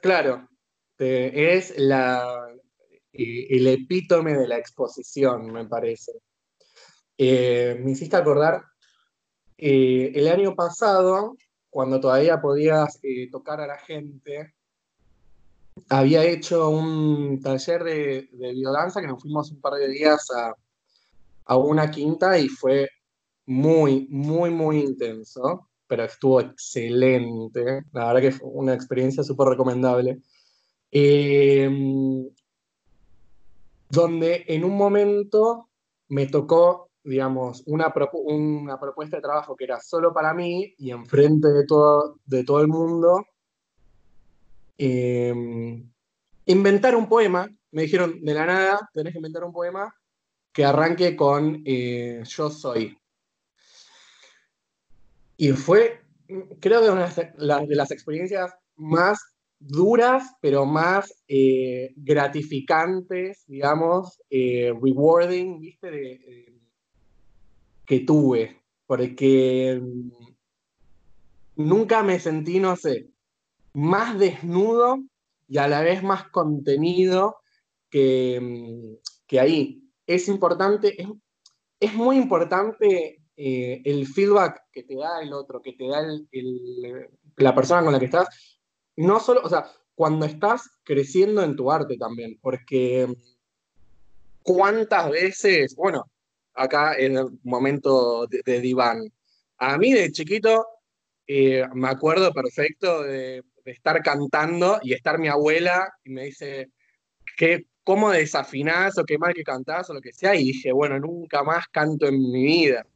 Claro, 0.00 0.48
es 0.98 1.78
la, 1.78 2.48
el 3.12 3.66
epítome 3.66 4.34
de 4.34 4.48
la 4.48 4.58
exposición, 4.58 5.52
me 5.52 5.66
parece. 5.66 6.12
Eh, 7.18 7.78
me 7.82 7.92
hiciste 7.92 8.16
acordar, 8.16 8.64
eh, 9.58 10.12
el 10.14 10.28
año 10.28 10.54
pasado, 10.54 11.36
cuando 11.70 12.00
todavía 12.00 12.40
podías 12.40 12.98
eh, 13.02 13.30
tocar 13.30 13.60
a 13.60 13.66
la 13.66 13.78
gente, 13.78 14.54
había 15.88 16.24
hecho 16.24 16.68
un 16.68 17.40
taller 17.40 17.84
de, 17.84 18.28
de, 18.32 18.52
biodanza 18.52 19.00
que 19.00 19.06
nos 19.06 19.22
fuimos 19.22 19.50
un 19.50 19.60
par 19.60 19.74
de 19.74 19.88
días 19.88 20.30
a, 20.30 20.54
a 21.44 21.56
una 21.56 21.90
quinta 21.90 22.38
y 22.38 22.48
fue 22.48 22.88
muy, 23.46 24.06
muy, 24.10 24.50
muy 24.50 24.80
intenso, 24.80 25.68
pero 25.86 26.04
estuvo 26.04 26.40
excelente. 26.40 27.82
La 27.92 28.06
verdad 28.06 28.20
que 28.20 28.32
fue 28.32 28.48
una 28.50 28.74
experiencia 28.74 29.22
súper 29.22 29.48
recomendable. 29.48 30.20
Em, 30.90 32.28
donde 33.90 34.44
en 34.48 34.64
un 34.64 34.76
momento 34.76 35.68
me 36.08 36.26
tocó, 36.26 36.90
digamos, 37.02 37.62
una, 37.66 37.92
una 38.26 38.78
propuesta 38.80 39.16
de 39.16 39.22
trabajo 39.22 39.56
que 39.56 39.64
era 39.64 39.80
solo 39.80 40.12
para 40.12 40.34
mí 40.34 40.74
y 40.78 40.90
enfrente 40.90 41.48
de 41.48 41.66
todo, 41.66 42.18
de 42.26 42.44
todo 42.44 42.60
el 42.60 42.68
mundo. 42.68 43.24
Em, 44.78 45.90
inventar 46.46 46.96
un 46.96 47.08
poema. 47.08 47.48
Me 47.70 47.82
dijeron, 47.82 48.20
de 48.22 48.34
la 48.34 48.46
nada, 48.46 48.90
tenés 48.92 49.12
que 49.12 49.18
inventar 49.18 49.44
un 49.44 49.52
poema 49.52 49.94
que 50.52 50.64
arranque 50.64 51.16
con 51.16 51.62
eh, 51.64 52.22
Yo 52.26 52.50
soy. 52.50 52.98
Y 55.42 55.50
fue, 55.54 56.00
creo 56.60 56.82
que 56.82 56.90
una 56.90 57.08
de 57.66 57.74
las 57.74 57.90
experiencias 57.90 58.54
más 58.76 59.18
duras, 59.58 60.36
pero 60.40 60.66
más 60.66 61.12
eh, 61.26 61.92
gratificantes, 61.96 63.42
digamos, 63.48 64.22
eh, 64.30 64.72
rewarding, 64.80 65.58
¿viste? 65.58 66.46
Que 67.84 68.00
tuve. 68.06 68.62
Porque 68.86 69.82
mm, 69.82 70.10
nunca 71.56 72.04
me 72.04 72.20
sentí, 72.20 72.60
no 72.60 72.76
sé, 72.76 73.10
más 73.72 74.16
desnudo 74.20 75.02
y 75.48 75.58
a 75.58 75.66
la 75.66 75.80
vez 75.80 76.04
más 76.04 76.28
contenido 76.28 77.38
que, 77.90 78.38
mm, 78.40 78.94
que 79.26 79.40
ahí. 79.40 79.90
Es 80.06 80.28
importante, 80.28 81.02
es, 81.02 81.08
es 81.80 81.94
muy 81.94 82.16
importante 82.16 83.21
eh, 83.44 83.82
el 83.84 84.06
feedback 84.06 84.66
que 84.70 84.84
te 84.84 84.94
da 84.94 85.20
el 85.20 85.32
otro, 85.32 85.60
que 85.60 85.72
te 85.72 85.88
da 85.88 86.00
la 87.38 87.52
persona 87.52 87.82
con 87.82 87.92
la 87.92 87.98
que 87.98 88.04
estás, 88.04 88.28
no 88.94 89.18
solo, 89.18 89.40
o 89.42 89.48
sea, 89.48 89.66
cuando 89.96 90.26
estás 90.26 90.70
creciendo 90.84 91.42
en 91.42 91.56
tu 91.56 91.68
arte 91.68 91.96
también, 91.96 92.38
porque 92.40 93.12
cuántas 94.44 95.10
veces, 95.10 95.74
bueno, 95.74 96.08
acá 96.54 96.94
en 96.94 97.16
el 97.16 97.30
momento 97.42 98.28
de, 98.28 98.60
diván, 98.60 99.12
a 99.58 99.76
mí 99.76 99.92
de 99.92 100.12
chiquito 100.12 100.64
eh, 101.26 101.66
me 101.74 101.88
acuerdo 101.88 102.32
perfecto 102.32 103.02
de, 103.02 103.42
estar 103.64 104.00
cantando 104.04 104.78
y 104.84 104.92
estar 104.92 105.18
mi 105.18 105.26
abuela 105.26 105.92
y 106.04 106.10
me 106.10 106.26
dice, 106.26 106.70
¿qué, 107.36 107.66
¿cómo 107.82 108.12
desafinás 108.12 108.98
o 108.98 109.04
qué 109.04 109.18
mal 109.18 109.34
que 109.34 109.42
cantás 109.42 109.90
o 109.90 109.94
lo 109.94 110.00
que 110.00 110.12
sea? 110.12 110.36
Y 110.36 110.44
dije, 110.44 110.70
bueno, 110.70 111.00
nunca 111.00 111.42
más 111.42 111.66
canto 111.66 112.06
en 112.06 112.20
mi 112.30 112.44
vida 112.44 112.86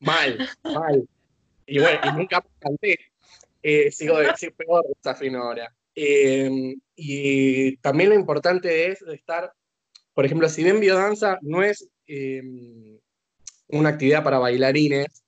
mal, 0.00 0.48
mal. 0.64 1.08
Y 1.66 1.78
bueno, 1.78 2.00
y 2.04 2.16
nunca 2.16 2.44
canté. 2.58 2.98
Eh, 3.62 3.90
sigo 3.92 4.18
decir 4.18 4.54
peor 4.54 4.84
desafino 4.96 5.42
ahora. 5.42 5.72
Em, 5.94 6.80
y 6.96 7.76
también 7.76 8.10
lo 8.10 8.14
importante 8.14 8.90
es 8.90 9.02
estar, 9.02 9.52
por 10.14 10.24
ejemplo, 10.24 10.48
si 10.48 10.64
bien 10.64 10.80
biodanza 10.80 11.38
no 11.42 11.62
es 11.62 11.88
em, 12.06 12.98
una 13.68 13.90
actividad 13.90 14.24
para 14.24 14.38
bailarines, 14.38 15.22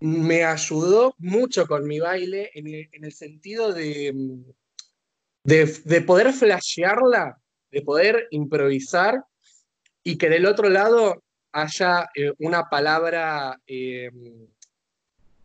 me 0.00 0.44
ayudó 0.44 1.14
mucho 1.18 1.66
con 1.66 1.86
mi 1.86 2.00
baile 2.00 2.50
en 2.54 3.04
el, 3.04 3.12
sentido 3.12 3.72
de, 3.72 4.12
de, 5.42 5.74
de, 5.84 6.00
poder 6.02 6.32
flashearla, 6.32 7.40
de 7.70 7.82
poder 7.82 8.28
improvisar 8.30 9.24
y 10.02 10.18
que 10.18 10.28
del 10.28 10.44
otro 10.44 10.68
lado 10.68 11.22
haya 11.56 12.10
eh, 12.14 12.32
una 12.38 12.68
palabra 12.68 13.58
eh, 13.66 14.10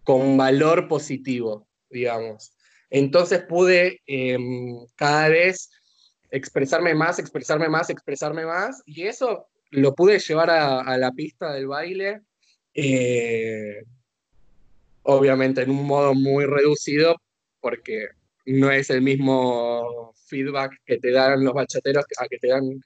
con 0.04 0.36
valor 0.36 0.90
positivo, 0.90 1.68
digamos. 1.90 2.52
Entonces 2.90 3.44
pude 3.48 4.02
em, 4.06 4.86
cada 4.96 5.30
vez 5.30 5.72
expresarme 6.30 6.94
más, 6.94 7.18
expresarme 7.18 7.70
más, 7.70 7.90
expresarme 7.90 8.46
más, 8.46 8.84
y 8.86 9.04
eso 9.04 9.48
lo 9.70 9.96
pude 9.96 10.20
llevar 10.20 10.50
a, 10.50 10.98
la 10.98 11.12
pista 11.12 11.54
del 11.54 11.68
baile, 11.68 12.22
eh, 12.74 13.84
obviamente 15.04 15.62
en 15.62 15.70
un 15.70 15.88
modo 15.88 16.14
muy 16.14 16.46
reducido, 16.46 17.16
porque 17.62 18.08
no 18.46 18.70
es 18.70 18.90
el 18.90 19.02
mismo 19.02 20.14
feedback 20.26 20.74
que 20.86 20.98
te 20.98 21.12
dan 21.12 21.42
los 21.46 21.54
bachateros 21.54 22.04
a 22.18 22.28
que 22.28 22.38
te 22.38 22.50
dan 22.50 22.82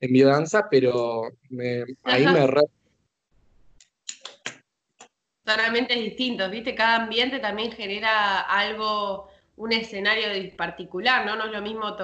en 0.00 0.12
biodanza, 0.12 0.68
pero 0.70 1.30
ahí 2.04 2.26
me 2.26 2.46
re... 2.46 2.62
Totalmente 5.44 5.94
distintos, 5.94 6.50
¿viste? 6.50 6.74
Cada 6.74 6.96
ambiente 6.96 7.38
también 7.40 7.72
genera 7.72 8.40
algo, 8.40 9.28
un 9.56 9.72
escenario 9.72 10.26
particular, 10.56 11.26
¿no? 11.26 11.36
No 11.36 11.46
es 11.46 11.52
lo 11.52 11.60
mismo 11.60 11.96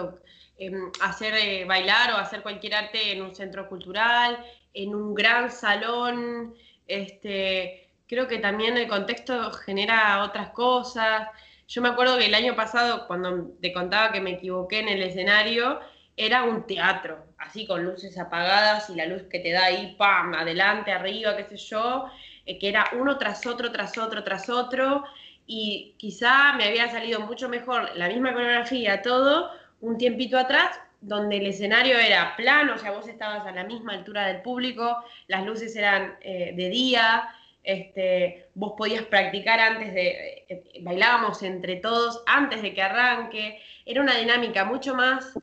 em, 0.58 0.90
hacer 1.00 1.34
eh, 1.34 1.64
bailar 1.64 2.12
o 2.12 2.16
hacer 2.16 2.42
cualquier 2.42 2.74
arte 2.74 3.12
en 3.12 3.22
un 3.22 3.34
centro 3.34 3.68
cultural, 3.68 4.44
en 4.74 4.94
un 4.94 5.14
gran 5.14 5.50
salón, 5.50 6.54
este, 6.86 7.88
creo 8.06 8.28
que 8.28 8.38
también 8.38 8.76
el 8.76 8.88
contexto 8.88 9.52
genera 9.52 10.22
otras 10.24 10.50
cosas. 10.50 11.28
Yo 11.68 11.82
me 11.82 11.88
acuerdo 11.88 12.18
que 12.18 12.26
el 12.26 12.34
año 12.34 12.54
pasado, 12.54 13.06
cuando 13.06 13.52
te 13.60 13.72
contaba 13.72 14.12
que 14.12 14.20
me 14.20 14.32
equivoqué 14.32 14.80
en 14.80 14.88
el 14.88 15.02
escenario, 15.02 15.80
era 16.16 16.44
un 16.44 16.66
teatro, 16.66 17.26
así 17.38 17.66
con 17.66 17.84
luces 17.84 18.18
apagadas 18.18 18.88
y 18.88 18.94
la 18.94 19.06
luz 19.06 19.24
que 19.24 19.40
te 19.40 19.52
da 19.52 19.64
ahí, 19.64 19.94
pam, 19.98 20.34
adelante, 20.34 20.90
arriba, 20.90 21.36
qué 21.36 21.44
sé 21.44 21.56
yo, 21.56 22.06
eh, 22.46 22.58
que 22.58 22.68
era 22.68 22.90
uno 22.92 23.18
tras 23.18 23.46
otro, 23.46 23.70
tras 23.70 23.98
otro, 23.98 24.24
tras 24.24 24.48
otro, 24.48 25.04
y 25.46 25.94
quizá 25.98 26.54
me 26.54 26.64
había 26.64 26.90
salido 26.90 27.20
mucho 27.20 27.48
mejor 27.48 27.94
la 27.96 28.08
misma 28.08 28.32
coreografía, 28.32 29.02
todo, 29.02 29.50
un 29.80 29.98
tiempito 29.98 30.38
atrás, 30.38 30.80
donde 31.02 31.36
el 31.36 31.46
escenario 31.46 31.98
era 31.98 32.34
plano, 32.36 32.74
o 32.74 32.78
sea, 32.78 32.92
vos 32.92 33.06
estabas 33.06 33.46
a 33.46 33.52
la 33.52 33.64
misma 33.64 33.92
altura 33.92 34.26
del 34.26 34.40
público, 34.40 35.04
las 35.28 35.44
luces 35.44 35.76
eran 35.76 36.16
eh, 36.22 36.52
de 36.56 36.68
día, 36.70 37.28
este, 37.62 38.48
vos 38.54 38.72
podías 38.76 39.02
practicar 39.02 39.60
antes 39.60 39.92
de, 39.92 40.44
eh, 40.48 40.80
bailábamos 40.80 41.42
entre 41.42 41.76
todos 41.76 42.22
antes 42.26 42.62
de 42.62 42.72
que 42.72 42.80
arranque, 42.80 43.60
era 43.84 44.00
una 44.00 44.16
dinámica 44.16 44.64
mucho 44.64 44.94
más 44.94 45.34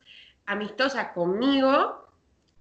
amistosa 0.46 1.12
conmigo 1.12 2.08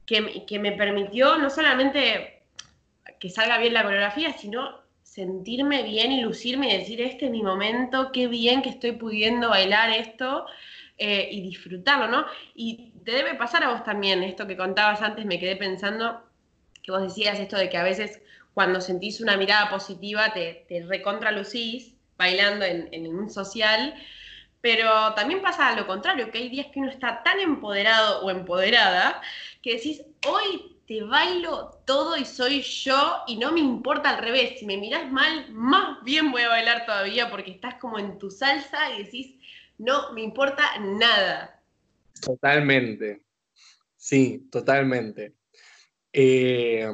que, 0.05 0.45
que, 0.45 0.59
me 0.59 0.71
permitió 0.73 1.37
no 1.37 1.49
solamente 1.49 2.43
que 3.19 3.29
salga 3.29 3.57
bien 3.57 3.73
la 3.73 3.83
coreografía, 3.83 4.33
sino 4.33 4.83
sentirme 5.01 5.83
bien 5.83 6.11
y 6.11 6.21
lucirme 6.21 6.73
y 6.73 6.77
decir, 6.79 7.01
este 7.01 7.25
es 7.25 7.31
mi 7.31 7.43
momento, 7.43 8.11
qué 8.11 8.27
bien 8.27 8.61
que 8.61 8.69
estoy 8.69 8.93
pudiendo 8.93 9.49
bailar 9.49 9.91
esto 9.91 10.45
eh, 10.97 11.29
y 11.31 11.41
disfrutarlo, 11.41 12.07
¿no? 12.07 12.25
Y 12.55 12.93
te 13.03 13.11
debe 13.11 13.35
pasar 13.35 13.63
a 13.63 13.69
vos 13.69 13.83
también, 13.83 14.23
esto 14.23 14.47
que 14.47 14.57
contabas 14.57 15.01
antes, 15.01 15.25
me 15.25 15.39
quedé 15.39 15.55
pensando, 15.55 16.23
que 16.81 16.91
vos 16.91 17.01
decías 17.01 17.39
esto 17.39 17.57
de 17.57 17.69
que 17.69 17.77
a 17.77 17.83
veces 17.83 18.21
cuando 18.53 18.81
sentís 18.81 19.21
una 19.21 19.37
mirada 19.37 19.69
positiva 19.69 20.33
te, 20.33 20.65
te 20.67 20.83
recontralucís 20.83 21.95
bailando 22.17 22.65
en, 22.65 22.89
en 22.91 23.07
un 23.07 23.29
social, 23.29 23.95
Pero 24.63 25.13
también 25.13 25.41
pasa 25.41 25.75
lo 25.75 25.85
contrario, 25.85 26.31
que 26.31 26.37
hay 26.37 26.47
días 26.47 26.67
que 26.73 26.79
uno 26.79 26.89
está 26.89 27.21
tan 27.21 27.37
empoderado 27.41 28.21
o 28.21 28.31
empoderada 28.31 29.21
que 29.61 29.75
decís, 29.75 30.01
hoy 30.25 30.79
te 30.87 31.03
bailo 31.03 31.81
todo 31.85 32.15
y 32.15 32.23
soy 32.23 32.61
yo 32.61 33.23
y 33.27 33.35
no 33.35 33.51
me 33.51 33.59
importa 33.59 34.11
al 34.11 34.23
revés. 34.23 34.57
Si 34.57 34.65
me 34.65 34.77
miras 34.77 35.11
mal, 35.11 35.51
más 35.51 36.01
bien 36.05 36.31
voy 36.31 36.43
a 36.43 36.47
bailar 36.47 36.85
todavía 36.85 37.29
porque 37.29 37.51
estás 37.51 37.75
como 37.75 37.99
en 37.99 38.17
tu 38.17 38.31
salsa 38.31 38.89
y 38.95 39.03
decís, 39.03 39.35
no 39.79 40.13
me 40.13 40.21
importa 40.21 40.79
nada. 40.79 41.61
Totalmente. 42.21 43.21
Sí, 43.97 44.47
totalmente. 44.49 45.33
Eh, 46.13 46.89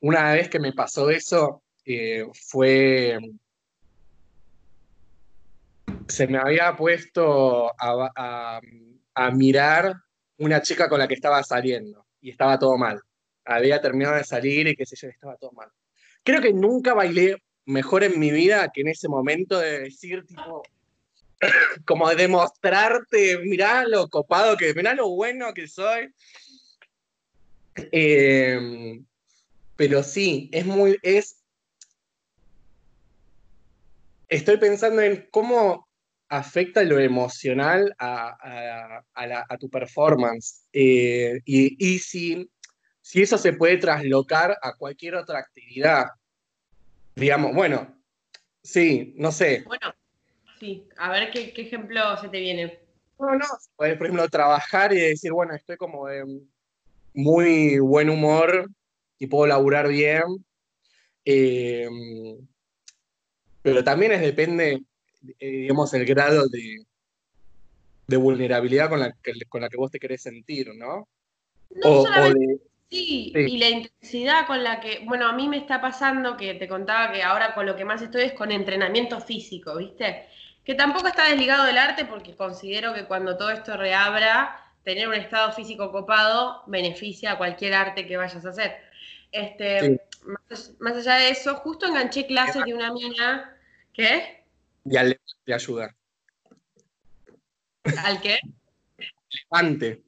una 0.00 0.32
vez 0.32 0.48
que 0.48 0.58
me 0.58 0.72
pasó 0.72 1.10
eso, 1.10 1.62
eh, 1.84 2.26
fue 2.34 3.20
se 6.08 6.26
me 6.26 6.38
había 6.38 6.74
puesto 6.74 7.72
a, 7.78 8.60
mirar 9.32 9.94
una 10.38 10.62
chica 10.62 10.88
con 10.88 11.00
la 11.00 11.08
que 11.08 11.14
estaba 11.14 11.42
saliendo 11.42 12.06
y 12.20 12.30
estaba 12.30 12.58
todo 12.58 12.76
mal. 12.78 13.00
Había 13.44 13.80
terminado 13.80 14.16
de 14.16 14.24
salir 14.24 14.68
y 14.68 14.76
qué 14.76 14.86
sé 14.86 14.96
yo, 14.96 15.08
estaba 15.08 15.36
todo 15.36 15.52
mal. 15.52 15.68
Creo 16.22 16.40
que 16.40 16.52
nunca 16.52 16.94
bailé 16.94 17.42
mejor 17.66 18.04
en 18.04 18.18
mi 18.18 18.30
vida 18.30 18.70
que 18.72 18.82
en 18.82 18.88
ese 18.88 19.08
momento 19.08 19.58
de 19.58 19.80
decir, 19.80 20.24
tipo, 20.24 20.62
como 21.84 22.08
de 22.08 22.16
demostrarte, 22.16 23.38
mirá 23.38 23.84
lo 23.86 24.08
copado 24.08 24.56
que, 24.56 24.72
mirá 24.74 24.94
lo 24.94 25.08
bueno 25.10 25.52
que 25.52 25.66
soy. 25.66 26.12
Em, 27.92 29.04
pero 29.76 30.02
sí, 30.02 30.48
es 30.52 30.64
muy, 30.64 30.96
es, 31.02 31.42
estoy 34.28 34.58
pensando 34.58 35.02
en 35.02 35.28
cómo 35.30 35.87
afecta 36.28 36.82
lo 36.82 36.98
emocional 36.98 37.94
a, 37.98 39.02
tu 39.58 39.68
performance 39.70 40.66
eh, 40.72 41.40
y, 41.44 41.98
si, 41.98 42.48
si, 43.00 43.22
eso 43.22 43.38
se 43.38 43.52
puede 43.54 43.78
traslocar 43.78 44.56
a 44.62 44.74
cualquier 44.74 45.16
otra 45.16 45.38
actividad. 45.38 46.06
Digamos, 47.16 47.54
bueno, 47.54 48.00
sí, 48.62 49.14
no 49.16 49.32
sé. 49.32 49.64
Bueno, 49.66 49.92
sí, 50.60 50.86
a 50.98 51.10
ver 51.10 51.30
qué, 51.30 51.52
ejemplo 51.56 52.16
se 52.20 52.28
te 52.28 52.40
viene. 52.40 52.78
No, 53.18 53.34
no, 53.34 53.46
puedes, 53.74 53.96
por 53.96 54.06
ejemplo, 54.06 54.28
trabajar 54.28 54.92
y 54.92 55.00
decir, 55.00 55.32
bueno, 55.32 55.54
estoy 55.54 55.76
como 55.76 56.06
de 56.06 56.24
muy 57.14 57.78
buen 57.80 58.10
humor 58.10 58.70
y 59.18 59.26
puedo 59.26 59.46
laburar 59.46 59.88
bien. 59.88 60.22
Eh, 61.24 61.88
pero 63.62 63.82
también 63.82 64.12
es 64.12 64.20
depende 64.20 64.82
eh, 65.38 65.50
digamos, 65.50 65.92
el 65.94 66.04
grado 66.04 66.48
de, 66.48 66.84
de 68.06 68.16
vulnerabilidad 68.16 68.88
con 68.88 69.00
la, 69.00 69.12
que, 69.12 69.32
con 69.48 69.60
la 69.60 69.68
que 69.68 69.76
vos 69.76 69.90
te 69.90 69.98
querés 69.98 70.22
sentir, 70.22 70.74
¿no? 70.74 71.08
No 71.70 72.02
solamente, 72.02 72.62
sí, 72.88 73.32
y 73.34 73.58
la 73.58 73.68
intensidad 73.68 74.46
con 74.46 74.64
la 74.64 74.80
que, 74.80 75.00
bueno, 75.04 75.28
a 75.28 75.32
mí 75.34 75.48
me 75.48 75.58
está 75.58 75.80
pasando 75.80 76.36
que 76.36 76.54
te 76.54 76.68
contaba 76.68 77.12
que 77.12 77.22
ahora 77.22 77.54
con 77.54 77.66
lo 77.66 77.76
que 77.76 77.84
más 77.84 78.00
estoy 78.00 78.22
es 78.22 78.32
con 78.32 78.50
entrenamiento 78.50 79.20
físico, 79.20 79.76
¿viste? 79.76 80.26
Que 80.64 80.74
tampoco 80.74 81.08
está 81.08 81.28
desligado 81.28 81.64
del 81.64 81.78
arte 81.78 82.04
porque 82.06 82.34
considero 82.34 82.94
que 82.94 83.04
cuando 83.04 83.36
todo 83.36 83.50
esto 83.50 83.76
reabra, 83.76 84.68
tener 84.84 85.06
un 85.06 85.14
estado 85.14 85.52
físico 85.52 85.92
copado 85.92 86.62
beneficia 86.66 87.32
a 87.32 87.38
cualquier 87.38 87.74
arte 87.74 88.06
que 88.06 88.16
vayas 88.16 88.44
a 88.46 88.48
hacer. 88.48 88.76
Este, 89.30 90.00
más, 90.24 90.72
más, 90.78 90.96
allá 90.96 91.16
de 91.16 91.30
eso, 91.30 91.56
justo 91.56 91.86
enganché 91.86 92.26
clases 92.26 92.64
de 92.64 92.72
una 92.72 92.92
mina, 92.94 93.54
¿qué? 93.92 94.37
Y 94.90 94.96
al 94.96 95.20
de 95.46 95.54
ayudar. 95.54 95.94
¿Al 98.04 98.20
qué? 98.20 98.38
Levante. 99.30 100.02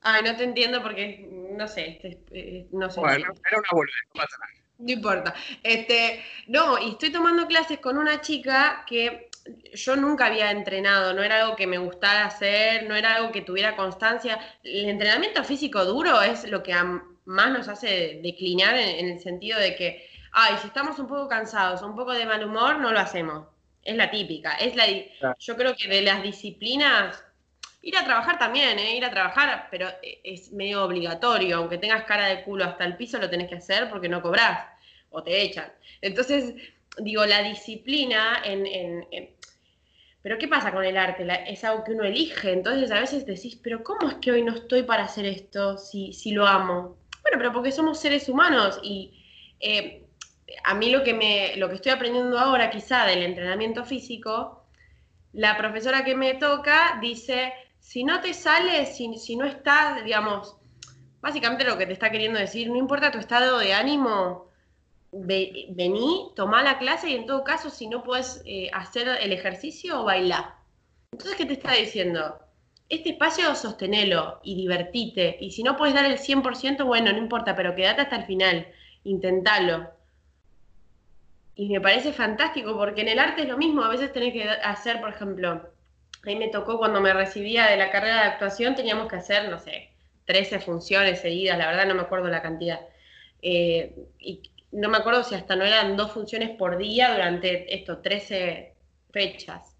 Ay, 0.00 0.22
no 0.24 0.36
te 0.36 0.44
entiendo 0.44 0.82
porque, 0.82 1.28
no 1.30 1.68
sé, 1.68 2.00
eh, 2.32 2.66
no 2.72 2.90
sé. 2.90 3.00
Bueno, 3.00 3.26
era 3.46 3.58
una 3.58 3.68
boludez, 3.72 3.94
no 4.14 4.20
pasa 4.20 4.36
nada. 4.38 4.52
No 4.78 4.92
importa. 4.92 5.34
Este, 5.62 6.24
no, 6.48 6.78
y 6.78 6.90
estoy 6.90 7.12
tomando 7.12 7.46
clases 7.46 7.78
con 7.78 7.98
una 7.98 8.20
chica 8.20 8.84
que 8.86 9.28
yo 9.74 9.96
nunca 9.96 10.26
había 10.26 10.50
entrenado, 10.50 11.14
no 11.14 11.22
era 11.22 11.42
algo 11.42 11.56
que 11.56 11.66
me 11.66 11.78
gustara 11.78 12.26
hacer, 12.26 12.88
no 12.88 12.96
era 12.96 13.14
algo 13.14 13.30
que 13.30 13.42
tuviera 13.42 13.76
constancia. 13.76 14.38
El 14.64 14.88
entrenamiento 14.88 15.44
físico 15.44 15.84
duro 15.84 16.20
es 16.22 16.48
lo 16.48 16.62
que 16.62 16.74
más 17.24 17.50
nos 17.52 17.68
hace 17.68 18.20
declinar 18.22 18.76
en 18.76 19.08
el 19.10 19.20
sentido 19.20 19.58
de 19.58 19.76
que 19.76 20.11
ay, 20.32 20.56
si 20.58 20.66
estamos 20.66 20.98
un 20.98 21.06
poco 21.06 21.28
cansados, 21.28 21.82
un 21.82 21.94
poco 21.94 22.12
de 22.12 22.26
mal 22.26 22.44
humor, 22.44 22.78
no 22.78 22.90
lo 22.90 22.98
hacemos. 22.98 23.46
Es 23.84 23.96
la 23.96 24.10
típica. 24.10 24.54
Es 24.56 24.74
la, 24.76 24.86
Yo 25.38 25.56
creo 25.56 25.74
que 25.76 25.88
de 25.88 26.02
las 26.02 26.22
disciplinas, 26.22 27.22
ir 27.82 27.96
a 27.96 28.04
trabajar 28.04 28.38
también, 28.38 28.78
¿eh? 28.78 28.96
ir 28.96 29.04
a 29.04 29.10
trabajar, 29.10 29.68
pero 29.70 29.88
es 30.02 30.52
medio 30.52 30.84
obligatorio. 30.84 31.56
Aunque 31.56 31.78
tengas 31.78 32.04
cara 32.04 32.26
de 32.26 32.42
culo 32.44 32.64
hasta 32.64 32.84
el 32.84 32.96
piso, 32.96 33.18
lo 33.18 33.28
tenés 33.28 33.48
que 33.48 33.56
hacer 33.56 33.90
porque 33.90 34.08
no 34.08 34.22
cobrás 34.22 34.68
o 35.10 35.22
te 35.22 35.42
echan. 35.42 35.70
Entonces, 36.00 36.54
digo, 36.98 37.26
la 37.26 37.42
disciplina 37.42 38.40
en, 38.44 39.04
pero 40.22 40.38
¿qué 40.38 40.46
pasa 40.46 40.72
con 40.72 40.84
el 40.84 40.96
arte? 40.96 41.26
es 41.48 41.64
algo 41.64 41.82
que 41.84 41.92
uno 41.92 42.04
elige. 42.04 42.52
Entonces 42.52 42.90
a 42.92 43.00
veces 43.00 43.26
decís, 43.26 43.58
pero 43.62 43.82
¿cómo 43.82 44.08
es 44.08 44.14
que 44.16 44.30
hoy 44.30 44.42
no 44.42 44.54
estoy 44.54 44.84
para 44.84 45.04
hacer 45.04 45.26
esto 45.26 45.76
si, 45.76 46.12
si 46.12 46.30
lo 46.30 46.46
amo? 46.46 46.96
Bueno, 47.22 47.38
pero 47.38 47.52
porque 47.52 47.72
somos 47.72 47.98
seres 47.98 48.28
humanos 48.28 48.78
y 48.82 49.12
eh, 49.58 50.01
a 50.64 50.74
mí 50.74 50.90
lo 50.90 51.02
que, 51.02 51.14
me, 51.14 51.56
lo 51.56 51.68
que 51.68 51.76
estoy 51.76 51.92
aprendiendo 51.92 52.38
ahora 52.38 52.70
quizá 52.70 53.04
del 53.06 53.22
entrenamiento 53.22 53.84
físico, 53.84 54.64
la 55.32 55.56
profesora 55.56 56.04
que 56.04 56.14
me 56.14 56.34
toca 56.34 56.98
dice, 57.00 57.52
si 57.78 58.04
no 58.04 58.20
te 58.20 58.34
sale, 58.34 58.86
si, 58.86 59.18
si 59.18 59.36
no 59.36 59.46
estás, 59.46 60.04
digamos, 60.04 60.56
básicamente 61.20 61.64
lo 61.64 61.78
que 61.78 61.86
te 61.86 61.92
está 61.92 62.10
queriendo 62.10 62.38
decir, 62.38 62.68
no 62.68 62.76
importa 62.76 63.10
tu 63.10 63.18
estado 63.18 63.58
de 63.58 63.72
ánimo, 63.72 64.48
vení, 65.12 66.30
toma 66.34 66.62
la 66.62 66.78
clase 66.78 67.10
y 67.10 67.14
en 67.14 67.26
todo 67.26 67.44
caso, 67.44 67.70
si 67.70 67.86
no 67.86 68.02
puedes 68.02 68.42
eh, 68.44 68.70
hacer 68.72 69.08
el 69.08 69.32
ejercicio, 69.32 70.04
baila. 70.04 70.56
Entonces, 71.12 71.36
¿qué 71.36 71.44
te 71.44 71.52
está 71.54 71.74
diciendo? 71.74 72.38
Este 72.88 73.10
espacio 73.10 73.54
sostenelo 73.54 74.40
y 74.42 74.54
divertite. 74.54 75.36
Y 75.40 75.50
si 75.50 75.62
no 75.62 75.76
puedes 75.76 75.94
dar 75.94 76.04
el 76.04 76.18
100%, 76.18 76.84
bueno, 76.84 77.12
no 77.12 77.18
importa, 77.18 77.54
pero 77.54 77.74
quédate 77.74 78.02
hasta 78.02 78.16
el 78.16 78.26
final. 78.26 78.66
Intentalo 79.04 79.90
y 81.54 81.68
me 81.68 81.80
parece 81.80 82.12
fantástico 82.12 82.76
porque 82.76 83.02
en 83.02 83.08
el 83.08 83.18
arte 83.18 83.42
es 83.42 83.48
lo 83.48 83.58
mismo, 83.58 83.82
a 83.84 83.88
veces 83.88 84.12
tenés 84.12 84.32
que 84.32 84.48
hacer, 84.48 85.00
por 85.00 85.10
ejemplo, 85.10 85.50
a 85.50 86.26
mí 86.26 86.36
me 86.36 86.48
tocó 86.48 86.78
cuando 86.78 87.00
me 87.00 87.12
recibía 87.12 87.66
de 87.66 87.76
la 87.76 87.90
carrera 87.90 88.22
de 88.22 88.28
actuación, 88.28 88.74
teníamos 88.74 89.08
que 89.08 89.16
hacer, 89.16 89.48
no 89.50 89.58
sé, 89.58 89.90
13 90.26 90.60
funciones 90.60 91.20
seguidas, 91.20 91.58
la 91.58 91.66
verdad 91.66 91.86
no 91.86 91.94
me 91.94 92.02
acuerdo 92.02 92.28
la 92.28 92.42
cantidad. 92.42 92.80
Eh, 93.42 93.94
y 94.18 94.40
no 94.70 94.88
me 94.88 94.98
acuerdo 94.98 95.24
si 95.24 95.34
hasta 95.34 95.56
no 95.56 95.64
eran 95.64 95.96
dos 95.96 96.12
funciones 96.12 96.50
por 96.56 96.78
día 96.78 97.12
durante 97.12 97.74
esto, 97.74 97.98
13 97.98 98.74
fechas. 99.10 99.76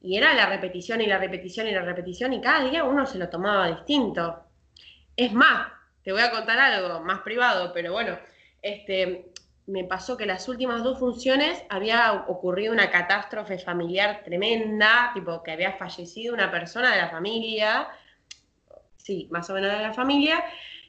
Y 0.00 0.16
era 0.16 0.34
la 0.34 0.46
repetición 0.46 1.00
y 1.00 1.06
la 1.06 1.18
repetición 1.18 1.68
y 1.68 1.72
la 1.72 1.82
repetición 1.82 2.32
y 2.32 2.40
cada 2.40 2.68
día 2.68 2.84
uno 2.84 3.06
se 3.06 3.18
lo 3.18 3.28
tomaba 3.28 3.68
distinto. 3.68 4.44
Es 5.16 5.32
más, 5.32 5.72
te 6.02 6.12
voy 6.12 6.22
a 6.22 6.30
contar 6.30 6.58
algo 6.58 7.00
más 7.00 7.20
privado, 7.20 7.72
pero 7.72 7.92
bueno, 7.92 8.18
este, 8.62 9.32
me 9.68 9.84
pasó 9.84 10.16
que 10.16 10.24
las 10.24 10.48
últimas 10.48 10.82
dos 10.82 10.98
funciones 10.98 11.62
había 11.68 12.24
ocurrido 12.26 12.72
una 12.72 12.90
catástrofe 12.90 13.58
familiar 13.58 14.22
tremenda, 14.24 15.10
tipo 15.12 15.42
que 15.42 15.52
había 15.52 15.74
fallecido 15.74 16.32
una 16.32 16.50
persona 16.50 16.90
de 16.90 17.02
la 17.02 17.10
familia, 17.10 17.86
sí, 18.96 19.28
más 19.30 19.48
o 19.50 19.54
menos 19.54 19.70
de 19.70 19.82
la 19.82 19.92
familia, 19.92 20.42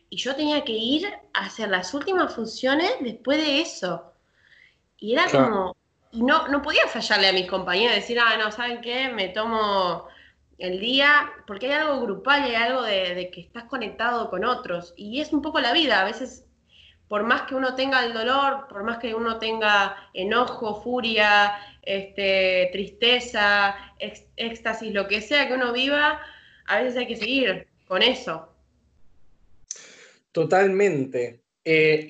y 0.09 0.15
yo 0.15 0.33
tenía 0.33 0.63
que 0.63 0.71
ir 0.71 1.05
a 1.33 1.45
hacer 1.45 1.69
las 1.69 1.93
últimas 1.93 2.33
funciones 2.33 2.89
después 3.01 3.37
de 3.37 3.59
eso. 3.59 4.13
Y 4.97 5.13
era 5.13 5.25
como, 5.29 5.75
y 6.11 6.23
no, 6.23 6.47
no 6.47 6.61
podía 6.61 6.87
fallarle 6.87 7.27
a 7.27 7.33
mis 7.33 7.47
compañeros, 7.47 7.95
decir, 7.95 8.17
ah, 8.17 8.37
no, 8.37 8.49
¿saben 8.49 8.79
qué? 8.79 9.09
Me 9.09 9.27
tomo 9.27 10.07
el 10.57 10.79
día, 10.79 11.29
porque 11.45 11.67
hay 11.67 11.73
algo 11.73 11.99
grupal, 12.01 12.43
hay 12.43 12.55
algo 12.55 12.83
de, 12.83 13.13
de 13.13 13.29
que 13.29 13.41
estás 13.41 13.65
conectado 13.65 14.29
con 14.29 14.45
otros, 14.45 14.93
y 14.95 15.19
es 15.19 15.33
un 15.33 15.41
poco 15.41 15.59
la 15.59 15.73
vida, 15.73 15.99
a 15.99 16.05
veces 16.05 16.45
por 17.09 17.23
más 17.23 17.41
que 17.41 17.55
uno 17.55 17.75
tenga 17.75 18.05
el 18.05 18.13
dolor, 18.13 18.67
por 18.69 18.83
más 18.83 18.99
que 18.99 19.15
uno 19.15 19.39
tenga 19.39 19.97
enojo, 20.13 20.81
furia, 20.81 21.53
este, 21.81 22.69
tristeza, 22.71 23.75
éxtasis, 24.37 24.93
lo 24.93 25.07
que 25.07 25.19
sea 25.19 25.47
que 25.47 25.55
uno 25.55 25.73
viva, 25.73 26.21
a 26.67 26.79
veces 26.79 26.97
hay 26.97 27.07
que 27.07 27.15
seguir 27.15 27.67
con 27.87 28.03
eso. 28.03 28.47
Totalmente. 30.31 31.41
Eh, 31.65 32.07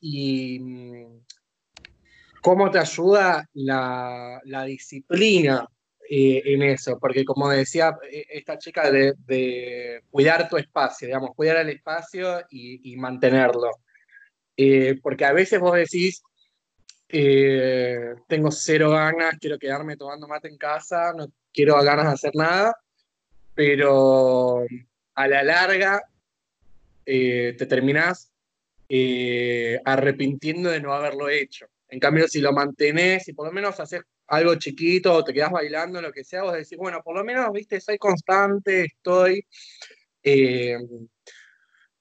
y, 0.00 0.58
mm, 0.60 1.22
cómo 2.40 2.70
te 2.70 2.78
ayuda 2.78 3.48
la, 3.54 4.40
disciplina 4.64 5.68
eh, 6.08 6.40
en 6.44 6.62
eso, 6.62 6.98
porque 7.00 7.24
como 7.24 7.48
decía 7.48 7.98
eh, 8.08 8.26
esta 8.30 8.58
chica, 8.58 8.92
de, 8.92 10.02
cuidar 10.08 10.48
tu 10.48 10.56
espacio, 10.56 11.08
digamos, 11.08 11.30
cuidar 11.34 11.56
el 11.56 11.70
espacio 11.70 12.42
y 12.48 12.96
mantenerlo. 12.96 13.70
Eh, 14.56 14.98
porque 15.02 15.24
a 15.24 15.32
veces 15.32 15.60
vos 15.60 15.74
decís, 15.74 16.22
eh, 17.08 18.14
tengo 18.28 18.50
cero 18.50 18.90
ganas, 18.90 19.36
quiero 19.40 19.58
quedarme 19.58 19.96
tomando 19.96 20.28
mate 20.28 20.48
en 20.48 20.56
casa, 20.56 21.12
no 21.12 21.26
quiero 21.52 21.80
ganas 21.82 22.06
de 22.06 22.12
hacer 22.12 22.32
nada, 22.34 22.76
pero 23.54 24.64
a 25.14 25.28
la 25.28 25.42
larga 25.42 26.02
eh, 27.06 27.54
te 27.58 27.66
terminás 27.66 28.30
arrepintiendo 29.84 30.70
de 30.70 30.80
no 30.80 30.92
haberlo 30.92 31.28
hecho. 31.28 31.66
En 31.88 31.98
cambio, 31.98 32.28
si 32.28 32.40
lo 32.40 32.52
mantenés 32.52 33.26
y 33.28 33.32
por 33.32 33.46
lo 33.46 33.52
menos 33.52 33.80
haces 33.80 34.02
algo 34.28 34.54
chiquito 34.56 35.12
o 35.12 35.24
te 35.24 35.32
quedas 35.32 35.50
bailando, 35.50 36.00
lo 36.00 36.12
que 36.12 36.24
sea, 36.24 36.42
vos 36.42 36.52
decís, 36.52 36.78
bueno, 36.78 37.02
por 37.02 37.16
lo 37.16 37.24
menos, 37.24 37.50
viste, 37.52 37.80
soy 37.80 37.98
constante, 37.98 38.84
estoy. 38.84 39.44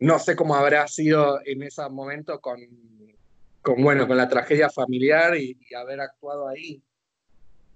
No 0.04 0.20
sé 0.20 0.36
cómo 0.36 0.54
habrá 0.54 0.86
sido 0.90 1.40
en 1.46 1.64
ese 1.64 1.88
momento 1.88 2.42
con, 2.42 2.60
bueno, 3.78 4.06
con 4.06 4.18
la 4.18 4.28
tragedia 4.28 4.70
familiar 4.70 5.38
y, 5.38 5.58
haber 5.74 6.02
actuado 6.02 6.50
ahí. 6.50 6.84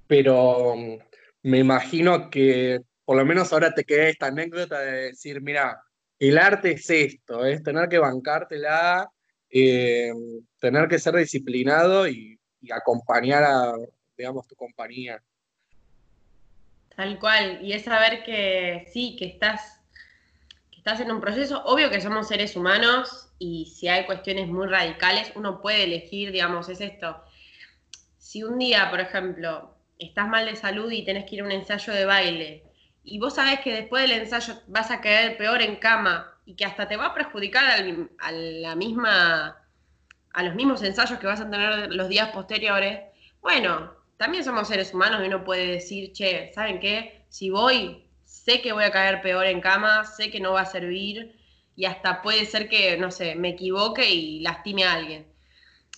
Pero 0.08 0.76
mm, 0.76 0.98
me 1.44 1.60
imagino 1.60 2.30
que 2.30 2.82
por 3.06 3.16
lo 3.16 3.24
menos 3.24 3.54
ahora 3.54 3.74
te 3.74 3.86
queda 3.86 4.10
esta 4.10 4.26
anécdota 4.26 4.82
de 4.82 5.04
decir, 5.04 5.40
mira, 5.40 5.82
el 6.20 6.38
arte 6.38 6.72
es 6.74 6.90
esto, 6.90 7.46
es 7.46 7.64
tener 7.64 7.88
que 7.88 7.98
bancártela, 7.98 9.10
eh, 9.50 10.12
tener 10.60 10.90
que 10.90 11.00
ser 11.00 11.16
disciplinado 11.16 12.10
y, 12.10 12.38
acompañar 12.70 13.46
a, 13.46 13.74
digamos, 14.18 14.46
tu 14.46 14.56
compañía. 14.58 15.24
Tal 16.94 17.18
cual, 17.20 17.64
y 17.64 17.72
es 17.72 17.84
saber 17.84 18.26
que 18.26 18.86
sí, 18.92 19.16
que 19.18 19.28
estás, 19.28 19.77
estás 20.88 21.02
en 21.02 21.12
un 21.12 21.20
proceso, 21.20 21.62
obvio 21.66 21.90
que 21.90 22.00
somos 22.00 22.30
seres 22.30 22.56
humanos 22.56 23.28
y 23.40 23.66
si 23.66 23.90
hay 23.90 24.06
cuestiones 24.06 24.48
muy 24.48 24.68
radicales, 24.68 25.34
uno 25.36 25.62
puede 25.62 25.84
elegir, 25.84 26.32
digamos, 26.32 26.70
es 26.70 26.80
esto. 26.80 27.22
Si 28.18 28.42
un 28.42 28.58
día, 28.58 28.90
por 28.90 29.02
ejemplo, 29.02 29.76
estás 30.00 30.30
mal 30.30 30.46
de 30.46 30.56
salud 30.56 30.90
y 30.90 31.04
tenés 31.04 31.26
que 31.26 31.36
ir 31.36 31.42
a 31.42 31.44
un 31.44 31.52
ensayo 31.52 31.92
de 31.92 32.06
baile 32.06 32.64
y 33.04 33.20
vos 33.20 33.36
sabés 33.36 33.60
que 33.60 33.74
después 33.74 34.04
del 34.04 34.22
ensayo 34.22 34.54
vas 34.68 34.90
a 34.90 35.02
caer 35.02 35.36
peor 35.36 35.62
en 35.62 35.76
cama 35.76 36.34
y 36.46 36.56
que 36.56 36.64
hasta 36.64 36.88
te 36.88 36.96
va 36.96 37.08
a 37.08 37.14
perjudicar 37.14 37.66
a 38.20 38.32
la 38.32 38.76
misma 38.78 39.58
a 40.32 40.44
los 40.44 40.56
mismos 40.56 40.82
ensayos 40.84 41.20
que 41.20 41.28
vas 41.28 41.42
a 41.42 41.50
tener 41.50 41.94
los 41.94 42.08
días 42.08 42.30
posteriores, 42.30 43.02
bueno, 43.42 43.92
también 44.16 44.46
somos 44.46 44.70
seres 44.70 44.94
humanos 44.94 45.22
y 45.22 45.28
uno 45.28 45.44
puede 45.44 45.68
decir, 45.68 46.14
che, 46.14 46.54
¿saben 46.54 46.80
qué? 46.80 47.26
Si 47.28 47.50
voy, 47.50 48.07
sé 48.48 48.62
que 48.62 48.72
voy 48.72 48.86
a 48.86 48.92
caer 48.92 49.22
peor 49.22 49.46
en 49.46 49.60
cama, 49.60 50.06
sé 50.06 50.32
que 50.32 50.40
no 50.40 50.54
va 50.54 50.62
a 50.62 50.66
servir, 50.66 51.36
y 51.76 51.86
hasta 51.86 52.22
puede 52.22 52.46
ser 52.46 52.70
que, 52.70 52.98
no 52.98 53.12
sé, 53.12 53.36
me 53.36 53.50
equivoque 53.50 54.10
y 54.10 54.40
lastime 54.40 54.86
a 54.86 54.94
alguien. 54.94 55.28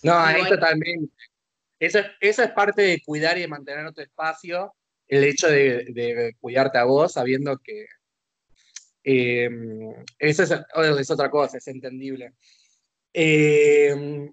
No, 0.02 0.18
ahí 0.18 0.42
totalmente. 0.48 1.12
Eso, 1.78 2.00
eso 2.20 2.42
es 2.42 2.50
parte 2.50 2.82
de 2.82 3.00
cuidar 3.02 3.38
y 3.38 3.42
de 3.42 3.48
mantener 3.48 3.92
tu 3.92 4.00
espacio, 4.00 4.74
el 5.06 5.24
hecho 5.24 5.48
de, 5.48 6.34
cuidarte 6.40 6.78
a 6.78 6.84
vos, 6.84 7.12
sabiendo 7.12 7.56
que 7.58 7.86
em, 9.04 9.94
eso 10.18 10.42
es, 10.42 11.10
otra 11.10 11.30
cosa, 11.30 11.58
es 11.58 11.68
entendible. 11.68 12.32
Em, 13.12 14.30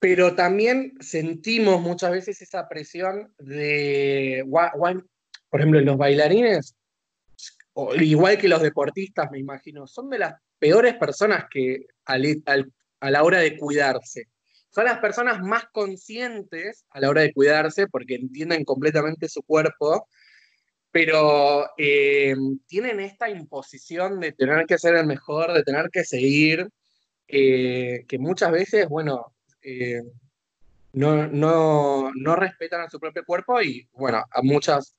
pero 0.00 0.34
también 0.34 0.94
sentimos 1.00 1.80
muchas 1.80 2.12
veces 2.12 2.40
esa 2.40 2.68
presión 2.68 3.32
de, 3.38 4.44
por 4.48 5.60
ejemplo, 5.60 5.80
los 5.80 5.96
bailarines, 5.96 6.76
igual 7.98 8.38
que 8.38 8.48
los 8.48 8.62
deportistas, 8.62 9.30
me 9.30 9.38
imagino, 9.38 9.86
son 9.86 10.10
de 10.10 10.18
las 10.18 10.34
peores 10.58 10.94
personas 10.94 11.46
que 11.50 11.86
a 12.04 13.10
la 13.10 13.22
hora 13.22 13.40
de 13.40 13.56
cuidarse. 13.56 14.24
Son 14.70 14.84
las 14.84 14.98
personas 14.98 15.40
más 15.40 15.64
conscientes 15.72 16.84
a 16.90 17.00
la 17.00 17.08
hora 17.08 17.22
de 17.22 17.32
cuidarse 17.32 17.88
porque 17.88 18.16
entienden 18.16 18.64
completamente 18.64 19.28
su 19.28 19.42
cuerpo, 19.42 20.08
pero 20.92 21.70
eh, 21.76 22.34
tienen 22.66 23.00
esta 23.00 23.28
imposición 23.28 24.20
de 24.20 24.32
tener 24.32 24.66
que 24.66 24.78
ser 24.78 24.94
el 24.94 25.06
mejor, 25.06 25.52
de 25.52 25.62
tener 25.62 25.90
que 25.90 26.04
seguir, 26.04 26.68
eh, 27.26 28.04
que 28.06 28.18
muchas 28.18 28.52
veces, 28.52 28.88
bueno, 28.88 29.34
eh, 29.68 30.02
no, 30.94 31.26
no, 31.28 32.10
no 32.14 32.36
respetan 32.36 32.80
a 32.80 32.90
su 32.90 32.98
propio 32.98 33.24
cuerpo 33.24 33.60
y, 33.60 33.88
bueno, 33.92 34.18
a 34.18 34.42
muchas 34.42 34.96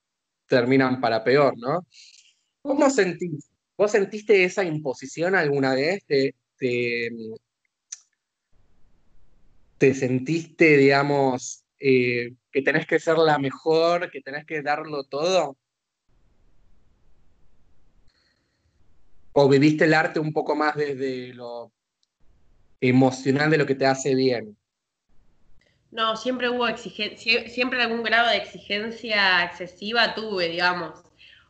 terminan 0.48 1.02
para 1.02 1.24
peor, 1.24 1.54
¿no? 1.58 1.88
¿Cómo 2.62 2.90
sentís? 2.90 3.50
¿Vos 3.78 3.92
sentiste 3.92 4.44
esa 4.44 4.64
imposición 4.64 5.36
alguna 5.36 5.74
vez? 5.74 6.04
¿Te, 6.06 6.36
te, 9.78 9.94
sentiste, 9.94 10.78
digamos, 10.78 11.64
eh, 11.80 12.36
que 12.52 12.62
tenés 12.62 12.86
que 12.86 13.00
ser 13.00 13.18
la 13.18 13.40
mejor, 13.40 14.12
que 14.12 14.22
tenés 14.22 14.46
que 14.46 14.62
darlo 14.62 15.04
todo? 15.06 15.58
¿O 19.34 19.48
viviste 19.48 19.86
el 19.86 19.94
arte 19.94 20.20
un 20.20 20.34
poco 20.34 20.56
más 20.56 20.76
desde 20.76 21.34
lo 21.34 21.72
emocional 22.82 23.50
de 23.50 23.58
lo 23.58 23.66
que 23.66 23.76
te 23.76 23.86
hace 23.86 24.14
bien? 24.16 24.59
No, 25.92 26.16
siempre 26.16 26.50
hubo 26.50 26.68
exigencia, 26.68 27.48
siempre 27.50 27.82
algún 27.82 28.04
grado 28.04 28.30
de 28.30 28.38
exigencia 28.38 29.44
excesiva 29.44 30.14
tuve, 30.14 30.50
digamos. 30.50 31.00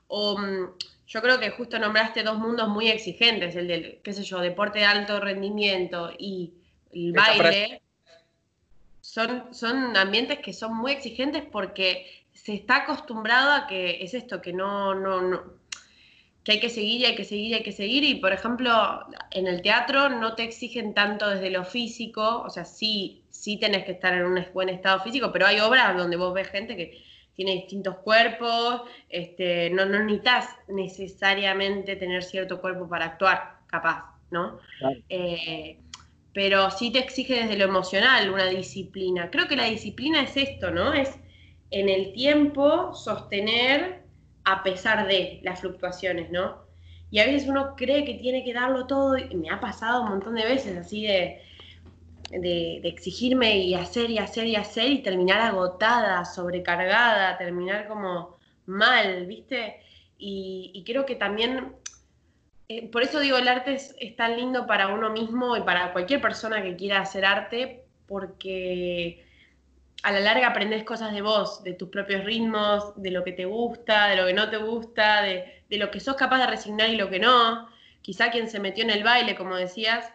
O 0.08 0.38
mm, 0.38 0.78
yo 1.08 1.22
creo 1.22 1.40
que 1.40 1.50
justo 1.52 1.78
nombraste 1.80 2.24
dos 2.24 2.38
mundos 2.38 2.70
muy 2.70 2.88
exigentes, 2.90 3.56
el 3.56 3.68
del, 3.68 4.00
qué 4.04 4.14
sé 4.14 4.24
yo, 4.24 4.40
deporte 4.40 4.80
de 4.80 4.86
alto 4.86 5.20
rendimiento 5.20 6.12
y 6.18 6.54
el 6.94 7.14
baile. 7.14 7.82
Son, 9.02 9.54
son 9.54 9.98
ambientes 9.98 10.40
que 10.40 10.54
son 10.54 10.76
muy 10.76 10.92
exigentes 10.92 11.44
porque 11.52 12.06
se 12.34 12.54
está 12.54 12.84
acostumbrado 12.84 13.52
a 13.54 13.68
que 13.68 14.04
es 14.04 14.14
esto, 14.14 14.42
que 14.42 14.54
no, 14.54 14.94
no, 14.94 15.22
no, 15.22 15.44
que 16.44 16.54
hay 16.54 16.60
que 16.60 16.70
seguir 16.70 17.02
y 17.02 17.06
hay 17.06 17.16
que 17.16 17.26
seguir 17.26 17.52
y 17.52 17.54
hay 17.56 17.64
que 17.64 17.72
seguir. 17.72 18.04
Y 18.04 18.16
por 18.16 18.32
ejemplo, 18.32 18.72
en 19.32 19.48
el 19.48 19.62
teatro 19.62 20.10
no 20.10 20.36
te 20.36 20.44
exigen 20.44 20.94
tanto 20.94 21.30
desde 21.30 21.50
lo 21.50 21.66
físico, 21.66 22.42
o 22.42 22.50
sea, 22.50 22.66
sí, 22.66 23.24
sí 23.40 23.58
tenés 23.58 23.86
que 23.86 23.94
estar 23.94 24.14
en 24.14 24.26
un 24.26 24.46
buen 24.54 24.70
estado 24.70 25.00
físico, 25.00 25.32
pero 25.32 25.48
hay 25.48 25.60
obras 25.60 25.96
donde 25.96 26.18
vos 26.18 26.34
ves 26.34 26.50
gente 26.50 26.76
que 26.76 27.02
tiene 27.34 27.54
distintos 27.54 27.98
cuerpos, 28.00 28.82
este, 29.08 29.70
no, 29.70 29.86
no 29.86 30.00
necesitas 30.04 30.50
necesariamente 30.68 31.96
tener 31.96 32.22
cierto 32.22 32.60
cuerpo 32.60 32.90
para 32.90 33.06
actuar, 33.06 33.60
capaz, 33.68 34.14
¿no? 34.30 34.60
Eh, 35.08 35.80
pero 36.34 36.70
sí 36.70 36.92
te 36.92 37.00
exige 37.00 37.36
desde 37.36 37.58
lo 37.58 37.64
emocional 37.64 38.30
una 38.30 38.48
disciplina. 38.48 39.32
Creo 39.32 39.48
que 39.48 39.56
la 39.56 39.66
disciplina 39.66 40.22
es 40.22 40.36
esto, 40.36 40.72
¿no? 40.72 40.94
Es 40.94 41.18
en 41.72 41.88
el 41.88 42.12
tiempo 42.12 42.94
sostener 42.94 44.04
a 44.44 44.62
pesar 44.62 45.08
de 45.08 45.40
las 45.44 45.62
fluctuaciones, 45.62 46.32
¿no? 46.32 46.68
Y 47.10 47.20
a 47.20 47.26
veces 47.26 47.48
uno 47.48 47.76
cree 47.78 48.04
que 48.04 48.16
tiene 48.16 48.44
que 48.44 48.54
darlo 48.54 48.86
todo, 48.86 49.18
y 49.18 49.34
me 49.36 49.50
ha 49.50 49.62
pasado 49.62 50.04
un 50.04 50.10
montón 50.10 50.36
de 50.36 50.46
veces 50.46 50.78
así 50.78 51.04
de, 51.04 51.42
de, 52.32 52.82
exigirme 52.84 53.58
y 53.58 53.74
hacer 53.76 54.10
y 54.10 54.18
hacer 54.18 54.46
y 54.48 54.56
hacer 54.56 54.92
y 54.92 55.02
terminar 55.02 55.42
agotada, 55.42 56.26
sobrecargada, 56.26 57.38
terminar 57.38 57.88
como 57.88 58.38
mal, 58.66 59.26
¿viste? 59.26 59.82
Y, 60.18 60.84
creo 60.86 61.06
que 61.06 61.16
también, 61.16 61.74
eh, 62.68 62.88
por 62.90 63.04
eso 63.04 63.20
digo, 63.20 63.38
el 63.38 63.48
arte 63.48 63.74
es, 63.74 63.96
tan 64.18 64.38
lindo 64.38 64.68
para 64.68 64.90
uno 64.90 65.10
mismo 65.12 65.56
y 65.58 65.62
para 65.62 65.94
cualquier 65.94 66.22
persona 66.22 66.62
que 66.62 66.76
quiera 66.76 67.02
hacer 67.02 67.26
arte, 67.26 67.86
porque 68.08 69.26
a 70.04 70.12
la 70.12 70.20
larga 70.20 70.48
aprendes 70.48 70.84
cosas 70.84 71.14
de 71.14 71.22
vos, 71.22 71.64
de 71.64 71.74
tus 71.74 71.90
propios 71.90 72.24
ritmos, 72.26 72.94
de 73.02 73.12
lo 73.12 73.24
que 73.24 73.34
te 73.34 73.46
gusta, 73.46 74.08
de 74.08 74.16
lo 74.18 74.26
que 74.28 74.34
no 74.34 74.50
te 74.50 74.58
gusta, 74.58 75.22
de, 75.22 75.64
de 75.70 75.78
lo 75.78 75.92
que 75.92 76.00
sos 76.00 76.16
capaz 76.16 76.40
de 76.40 76.48
resignar 76.48 76.90
y 76.90 76.98
lo 76.98 77.10
que 77.10 77.20
no. 77.20 77.70
Quizá 78.02 78.32
quien 78.32 78.50
se 78.50 78.60
metió 78.60 78.84
en 78.84 78.92
el 78.92 79.04
baile, 79.04 79.36
como 79.36 79.56
decías, 79.56 80.12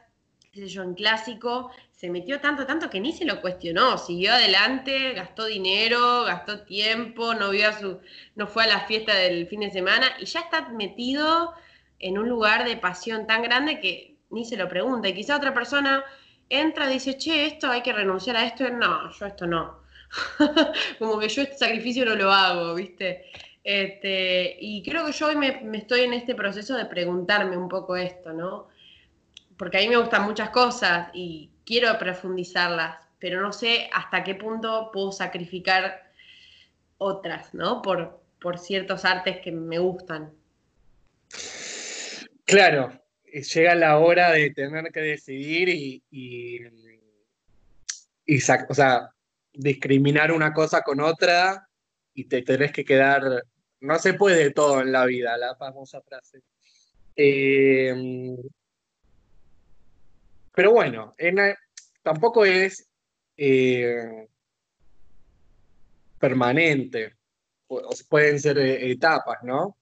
yo, 0.54 0.82
en 0.82 0.94
clásico, 0.94 1.70
se 1.96 2.10
metió 2.10 2.40
tanto, 2.40 2.66
tanto 2.66 2.90
que 2.90 3.00
ni 3.00 3.12
se 3.12 3.24
lo 3.24 3.40
cuestionó, 3.40 3.98
siguió 3.98 4.32
adelante, 4.32 5.12
gastó 5.12 5.46
dinero, 5.46 6.24
gastó 6.24 6.64
tiempo, 6.64 7.34
no, 7.34 7.50
vio 7.50 7.68
a 7.68 7.72
su, 7.72 8.00
no 8.34 8.46
fue 8.46 8.64
a 8.64 8.66
la 8.66 8.80
fiesta 8.80 9.14
del 9.14 9.46
fin 9.46 9.60
de 9.60 9.70
semana 9.70 10.08
y 10.18 10.24
ya 10.24 10.40
está 10.40 10.68
metido 10.70 11.54
en 12.00 12.18
un 12.18 12.28
lugar 12.28 12.64
de 12.64 12.76
pasión 12.76 13.26
tan 13.26 13.42
grande 13.42 13.80
que 13.80 14.16
ni 14.30 14.44
se 14.44 14.56
lo 14.56 14.68
pregunta. 14.68 15.08
Y 15.08 15.14
quizá 15.14 15.36
otra 15.36 15.54
persona 15.54 16.04
entra 16.48 16.90
y 16.90 16.94
dice, 16.94 17.16
che, 17.16 17.46
esto 17.46 17.70
hay 17.70 17.82
que 17.82 17.92
renunciar 17.92 18.36
a 18.36 18.44
esto. 18.44 18.68
No, 18.70 19.10
yo 19.12 19.26
esto 19.26 19.46
no. 19.46 19.80
Como 20.98 21.18
que 21.18 21.28
yo 21.28 21.42
este 21.42 21.56
sacrificio 21.56 22.04
no 22.04 22.16
lo 22.16 22.30
hago, 22.32 22.74
¿viste? 22.74 23.26
Este, 23.62 24.56
y 24.60 24.82
creo 24.82 25.06
que 25.06 25.12
yo 25.12 25.28
hoy 25.28 25.36
me, 25.36 25.60
me 25.62 25.78
estoy 25.78 26.00
en 26.00 26.12
este 26.12 26.34
proceso 26.34 26.76
de 26.76 26.86
preguntarme 26.86 27.56
un 27.56 27.68
poco 27.68 27.96
esto, 27.96 28.32
¿no? 28.32 28.68
Porque 29.56 29.78
a 29.78 29.80
mí 29.80 29.88
me 29.88 29.96
gustan 29.96 30.24
muchas 30.24 30.50
cosas 30.50 31.08
y 31.14 31.50
quiero 31.64 31.98
profundizarlas, 31.98 32.96
pero 33.18 33.40
no 33.40 33.52
sé 33.52 33.88
hasta 33.92 34.24
qué 34.24 34.34
punto 34.34 34.90
puedo 34.92 35.12
sacrificar 35.12 36.10
otras, 36.98 37.54
¿no? 37.54 37.82
Por, 37.82 38.20
por 38.40 38.58
ciertos 38.58 39.04
artes 39.04 39.40
que 39.40 39.52
me 39.52 39.78
gustan. 39.78 40.32
Claro, 42.44 42.92
llega 43.24 43.74
la 43.74 43.98
hora 43.98 44.32
de 44.32 44.50
tener 44.50 44.92
que 44.92 45.00
decidir 45.00 45.68
y, 45.68 46.02
y, 46.10 46.60
o 48.68 48.74
sea, 48.74 49.10
discriminar 49.52 50.32
una 50.32 50.52
cosa 50.52 50.82
con 50.82 51.00
otra 51.00 51.68
y 52.14 52.24
te 52.24 52.42
tenés 52.42 52.72
que 52.72 52.84
quedar, 52.84 53.44
no 53.80 53.98
se 53.98 54.14
puede 54.14 54.50
todo 54.50 54.80
en 54.80 54.92
la 54.92 55.04
vida, 55.06 55.36
la 55.36 55.56
famosa 55.56 56.00
frase. 56.02 56.42
Em, 57.16 58.36
pero 60.54 60.70
bueno, 60.72 61.14
tampoco 62.02 62.44
es 62.44 62.88
eh, 63.36 64.28
permanente, 66.18 67.16
pueden 68.08 68.38
ser 68.38 68.58
eh, 68.58 68.90
etapas, 68.92 69.38
¿no? 69.42 69.76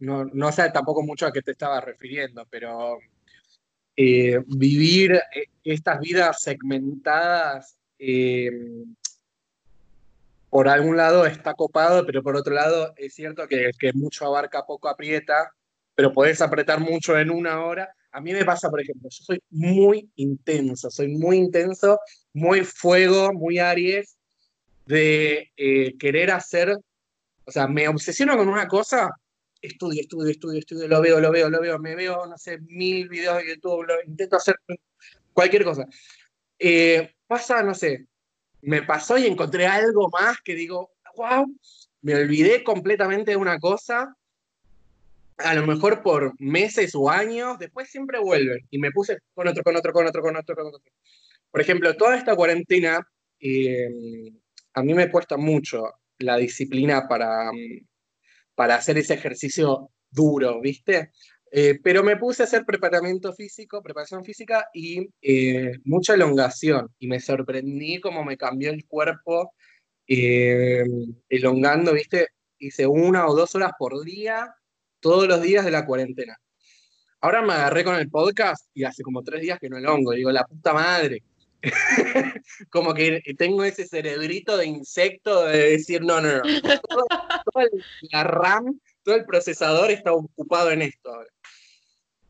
no, 0.00 0.24
no 0.24 0.52
sé 0.52 0.70
tampoco 0.70 1.02
mucho 1.02 1.26
a 1.26 1.32
qué 1.32 1.42
te 1.42 1.52
estaba 1.52 1.80
refiriendo, 1.80 2.46
pero 2.50 2.98
eh, 3.96 4.42
vivir 4.46 5.20
estas 5.62 6.00
vidas 6.00 6.42
segmentadas, 6.42 7.76
por 10.50 10.68
algún 10.68 10.96
lado 10.96 11.26
está 11.26 11.54
copado, 11.54 12.04
pero 12.04 12.22
por 12.22 12.36
otro 12.36 12.54
lado 12.54 12.92
es 12.96 13.14
cierto 13.14 13.46
que, 13.46 13.70
que 13.78 13.92
mucho 13.92 14.26
abarca, 14.26 14.66
poco 14.66 14.88
aprieta, 14.88 15.52
pero 15.94 16.12
podés 16.12 16.40
apretar 16.40 16.80
mucho 16.80 17.18
en 17.18 17.30
una 17.30 17.64
hora. 17.64 17.94
A 18.12 18.20
mí 18.20 18.32
me 18.32 18.44
pasa, 18.44 18.70
por 18.70 18.80
ejemplo, 18.80 19.08
yo 19.10 19.24
soy 19.24 19.42
muy 19.50 20.10
intenso, 20.16 20.90
soy 20.90 21.08
muy 21.08 21.38
intenso, 21.38 21.98
muy 22.32 22.64
fuego, 22.64 23.32
muy 23.32 23.58
Aries, 23.58 24.16
de 24.86 25.50
querer 25.98 26.30
hacer, 26.30 26.76
o 27.44 27.50
sea, 27.50 27.66
me 27.66 27.88
obsesiono 27.88 28.36
con 28.36 28.48
una 28.48 28.68
cosa 28.68 29.10
estudio, 29.62 30.02
estudio, 30.02 30.30
estudio, 30.30 30.58
estudio, 30.58 30.88
lo 30.88 31.00
veo, 31.00 31.20
lo 31.20 31.30
veo, 31.30 31.48
lo 31.48 31.60
veo, 31.60 31.78
me 31.78 31.94
veo, 31.94 32.26
no 32.26 32.36
sé, 32.36 32.58
mil 32.58 33.08
videos 33.08 33.38
de 33.38 33.48
YouTube, 33.48 33.86
intento 34.06 34.36
hacer 34.36 34.56
cualquier 35.32 35.64
cosa. 35.64 35.86
Eh, 36.58 37.14
pasa, 37.26 37.62
no 37.62 37.74
sé, 37.74 38.06
me 38.62 38.82
pasó 38.82 39.16
y 39.16 39.26
encontré 39.26 39.66
algo 39.66 40.10
más 40.10 40.38
que 40.44 40.54
digo, 40.54 40.90
wow, 41.16 41.46
me 42.02 42.14
olvidé 42.16 42.64
completamente 42.64 43.30
de 43.32 43.36
una 43.36 43.58
cosa, 43.58 44.14
a 45.44 45.54
lo 45.54 45.66
mejor 45.66 46.02
por 46.02 46.34
meses 46.40 46.94
o 46.94 47.10
años, 47.10 47.58
después 47.58 47.88
siempre 47.90 48.18
vuelve 48.18 48.66
y 48.70 48.78
me 48.78 48.90
puse 48.90 49.18
con 49.34 49.48
otro, 49.48 49.62
con 49.62 49.76
otro, 49.76 49.92
con 49.92 50.06
otro, 50.06 50.22
con 50.22 50.36
otro, 50.36 50.54
con 50.56 50.66
otro. 50.66 50.92
Por 51.50 51.60
ejemplo, 51.60 51.96
toda 51.96 52.16
esta 52.16 52.34
cuarentena, 52.34 53.06
eh, 53.40 53.88
a 54.74 54.82
mí 54.82 54.94
me 54.94 55.10
cuesta 55.10 55.36
mucho 55.36 55.84
la 56.18 56.36
disciplina 56.36 57.06
para, 57.08 57.50
para 58.54 58.76
hacer 58.76 58.98
ese 58.98 59.14
ejercicio 59.14 59.90
duro, 60.10 60.60
¿viste? 60.60 61.10
Eh, 61.54 61.78
pero 61.82 62.02
me 62.02 62.16
puse 62.16 62.42
a 62.42 62.46
hacer 62.46 62.64
preparamiento 62.64 63.34
físico, 63.34 63.82
preparación 63.82 64.24
física 64.24 64.66
y 64.72 65.10
eh, 65.20 65.72
mucha 65.84 66.14
elongación. 66.14 66.88
Y 66.98 67.08
me 67.08 67.20
sorprendí 67.20 68.00
cómo 68.00 68.24
me 68.24 68.38
cambió 68.38 68.70
el 68.70 68.86
cuerpo 68.86 69.52
eh, 70.06 70.84
elongando, 71.28 71.92
¿viste? 71.92 72.28
Hice 72.58 72.86
una 72.86 73.26
o 73.26 73.34
dos 73.36 73.54
horas 73.54 73.72
por 73.78 74.02
día, 74.04 74.54
todos 75.02 75.28
los 75.28 75.42
días 75.42 75.64
de 75.66 75.72
la 75.72 75.84
cuarentena. 75.84 76.38
Ahora 77.20 77.42
me 77.42 77.52
agarré 77.52 77.84
con 77.84 77.96
el 77.96 78.08
podcast 78.08 78.66
y 78.72 78.84
hace 78.84 79.02
como 79.02 79.22
tres 79.22 79.42
días 79.42 79.58
que 79.60 79.68
no 79.68 79.76
elongo. 79.76 80.12
Digo, 80.12 80.30
la 80.30 80.44
puta 80.44 80.72
madre. 80.72 81.22
como 82.70 82.94
que 82.94 83.22
tengo 83.36 83.62
ese 83.62 83.86
cerebrito 83.86 84.56
de 84.56 84.66
insecto 84.66 85.44
de 85.44 85.70
decir, 85.70 86.02
no, 86.02 86.20
no, 86.20 86.38
no. 86.38 86.42
Todo, 86.42 87.04
la 88.10 88.24
RAM, 88.24 88.80
todo 89.04 89.14
el 89.14 89.24
procesador 89.24 89.90
está 89.90 90.12
ocupado 90.12 90.70
en 90.70 90.82
esto 90.82 91.14
ahora. 91.14 91.30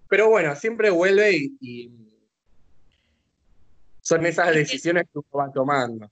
Pero 0.09 0.29
bueno, 0.29 0.55
siempre 0.57 0.91
vuelve 0.91 1.51
y, 1.61 1.91
son 4.03 4.27
esas 4.27 4.55
decisiones 4.55 5.05
que 5.05 5.19
uno 5.19 5.29
va 5.39 5.53
tomando. 5.53 6.11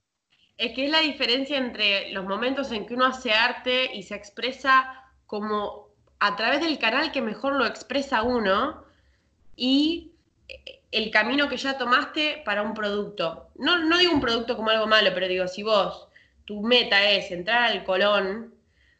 Es 0.57 0.73
que 0.73 0.85
es 0.85 0.91
la 0.91 1.01
diferencia 1.01 1.57
entre 1.57 2.11
los 2.11 2.25
momentos 2.25 2.71
en 2.71 2.85
que 2.85 2.93
uno 2.93 3.05
hace 3.05 3.31
arte 3.31 3.93
y 3.93 4.03
se 4.03 4.15
expresa 4.15 5.03
como 5.27 5.90
a 6.21 6.35
través 6.35 6.61
del 6.61 6.77
canal 6.77 7.11
que 7.11 7.19
mejor 7.19 7.53
lo 7.53 7.65
expresa 7.65 8.21
uno 8.21 8.85
y 9.55 10.11
el 10.91 11.09
camino 11.09 11.49
que 11.49 11.57
ya 11.57 11.79
tomaste 11.79 12.43
para 12.45 12.61
un 12.61 12.75
producto. 12.75 13.49
No, 13.55 13.79
no 13.79 13.97
digo 13.97 14.13
un 14.13 14.21
producto 14.21 14.55
como 14.55 14.69
algo 14.69 14.85
malo, 14.85 15.09
pero 15.15 15.27
digo, 15.27 15.47
si 15.47 15.63
vos, 15.63 16.07
tu 16.45 16.61
meta 16.61 17.09
es 17.09 17.31
entrar 17.31 17.63
al 17.63 17.83
colón, 17.83 18.53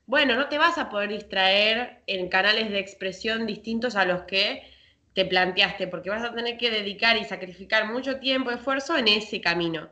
bueno, 0.07 0.33
no 0.33 0.49
te 0.49 0.57
vas 0.57 0.79
a 0.79 0.89
poder 0.89 1.09
distraer 1.09 2.01
en 2.07 2.27
canales 2.27 2.71
de 2.71 2.79
expresión 2.79 3.45
distintos 3.45 3.95
a 3.95 4.05
los 4.05 4.23
que 4.23 4.67
te 5.13 5.23
planteaste, 5.23 5.87
porque 5.87 6.09
vas 6.09 6.23
a 6.23 6.33
tener 6.33 6.57
que 6.57 6.71
dedicar 6.71 7.17
y 7.17 7.25
sacrificar 7.25 7.85
mucho 7.85 8.19
tiempo, 8.19 8.49
esfuerzo 8.49 8.97
en 8.97 9.07
ese 9.07 9.41
camino. 9.41 9.89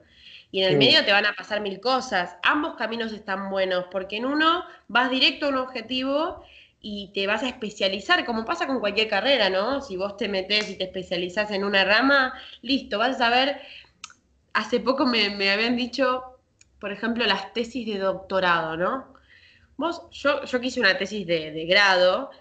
Y 0.51 0.63
en 0.63 0.71
el 0.71 0.77
medio 0.77 1.05
te 1.05 1.11
van 1.11 1.27
a 1.27 1.33
pasar 1.33 1.61
mil 1.61 1.79
cosas. 1.79 2.37
Ambos 2.41 2.73
caminos 2.75 3.13
están 3.13 3.51
buenos, 3.51 3.85
porque 3.91 4.17
en 4.17 4.25
uno 4.25 4.65
vas 4.87 5.11
directo 5.11 5.45
a 5.45 5.49
un 5.49 5.57
objetivo 5.57 6.43
y 6.81 7.11
te 7.13 7.27
vas 7.27 7.43
a 7.43 7.47
especializar, 7.49 8.25
como 8.25 8.45
pasa 8.45 8.67
con 8.67 8.79
cualquier 8.79 9.09
carrera, 9.09 9.49
¿no? 9.49 9.81
Si 9.81 9.97
vos 9.97 10.15
te 10.17 10.29
metes 10.29 10.69
y 10.69 10.77
te 10.77 10.85
especializas 10.85 11.51
en 11.51 11.63
una 11.63 11.83
rama, 11.83 12.33
listo, 12.61 12.97
vas 12.97 13.15
a 13.15 13.19
saber. 13.19 13.61
Hace 14.53 14.79
poco 14.79 15.05
me, 15.05 15.51
habían 15.51 15.75
dicho, 15.75 16.39
por 16.79 16.91
ejemplo, 16.91 17.25
las 17.25 17.53
tesis 17.53 17.85
de 17.85 17.99
doctorado, 17.99 18.77
¿no? 18.77 19.13
Vos, 19.77 20.03
yo, 20.11 20.43
yo 20.45 20.59
una 20.77 20.97
tesis 20.97 21.25
de, 21.27 21.51
de 21.51 21.65
grado, 21.65 22.31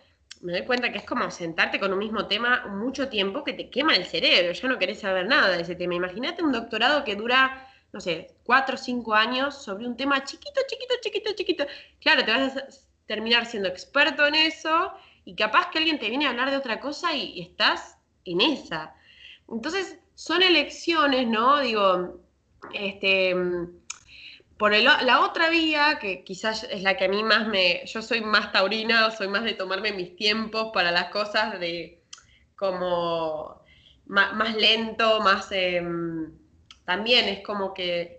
me 0.40 0.52
doy 0.52 0.62
cuenta 0.64 0.92
que 0.92 0.98
es 0.98 1.04
como 1.04 1.30
sentarte 1.30 1.80
con 1.80 1.92
un 1.92 1.98
mismo 1.98 2.26
tema 2.26 2.66
mucho 2.68 3.08
tiempo 3.08 3.44
que 3.44 3.52
te 3.52 3.70
quema 3.70 3.94
el 3.94 4.06
cerebro, 4.06 4.52
ya 4.52 4.68
no 4.68 4.78
querés 4.78 5.00
saber 5.00 5.26
nada 5.26 5.56
de 5.56 5.62
ese 5.62 5.74
tema. 5.74 5.94
Imagínate 5.94 6.42
un 6.42 6.52
doctorado 6.52 7.04
que 7.04 7.16
dura, 7.16 7.68
no 7.92 8.00
sé, 8.00 8.36
cuatro 8.44 8.76
o 8.76 8.78
cinco 8.78 9.14
años 9.14 9.62
sobre 9.62 9.86
un 9.86 9.96
tema 9.96 10.24
chiquito, 10.24 10.60
chiquito, 10.68 10.94
chiquito, 11.02 11.32
chiquito. 11.34 11.66
Claro, 12.00 12.24
te 12.24 12.30
vas 12.32 12.56
a 12.56 12.87
terminar 13.08 13.46
siendo 13.46 13.68
experto 13.68 14.24
en 14.26 14.36
eso 14.36 14.92
y 15.24 15.34
capaz 15.34 15.70
que 15.70 15.78
alguien 15.78 15.98
te 15.98 16.08
viene 16.08 16.26
a 16.26 16.30
hablar 16.30 16.50
de 16.50 16.56
otra 16.56 16.78
cosa 16.78 17.12
y, 17.12 17.40
estás 17.40 17.98
en 18.24 18.40
esa. 18.40 18.94
Entonces, 19.50 19.98
son 20.14 20.42
elecciones, 20.42 21.26
¿no? 21.26 21.58
Digo, 21.58 22.20
este, 22.72 23.34
por 24.58 24.72
la 24.76 25.20
otra 25.20 25.48
vía, 25.48 25.98
que 26.00 26.22
quizás 26.22 26.64
es 26.64 26.82
la 26.82 26.96
que 26.96 27.06
a 27.06 27.08
mí 27.08 27.22
más 27.22 27.48
me, 27.48 27.84
yo 27.86 28.02
soy 28.02 28.20
más 28.20 28.52
taurina, 28.52 29.10
soy 29.10 29.28
más 29.28 29.44
de 29.44 29.54
tomarme 29.54 29.92
mis 29.92 30.14
tiempos 30.14 30.70
para 30.74 30.90
las 30.90 31.10
cosas 31.10 31.58
de 31.58 32.02
como 32.56 33.62
más, 34.06 34.56
lento, 34.56 35.20
más, 35.20 35.48
em, 35.52 36.32
también 36.84 37.28
es 37.28 37.40
como 37.40 37.72
que 37.72 38.17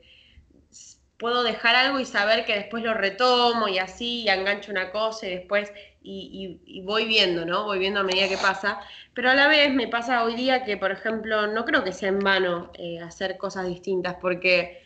puedo 1.20 1.44
dejar 1.44 1.76
algo 1.76 2.00
y 2.00 2.06
saber 2.06 2.46
que 2.46 2.56
después 2.56 2.82
lo 2.82 2.94
retomo 2.94 3.68
y 3.68 3.78
así, 3.78 4.22
y 4.22 4.30
engancho 4.30 4.72
una 4.72 4.90
cosa 4.90 5.28
y 5.28 5.32
después, 5.32 5.72
y, 6.02 6.82
voy 6.86 7.06
viendo, 7.06 7.46
¿no? 7.46 7.66
Voy 7.66 7.78
viendo 7.78 8.00
a 8.00 8.04
medida 8.04 8.30
que 8.30 8.38
pasa. 8.38 8.80
Pero 9.14 9.30
a 9.30 9.36
la 9.36 9.50
vez 9.50 9.72
me 9.74 9.90
pasa 9.90 10.24
hoy 10.24 10.36
día 10.36 10.64
que, 10.64 10.78
por 10.78 10.92
ejemplo, 10.92 11.48
no 11.48 11.66
creo 11.66 11.84
que 11.84 11.92
sea 11.92 12.10
en 12.10 12.20
vano 12.20 12.72
eh, 12.74 13.00
hacer 13.02 13.38
cosas 13.38 13.68
distintas, 13.68 14.16
porque 14.22 14.82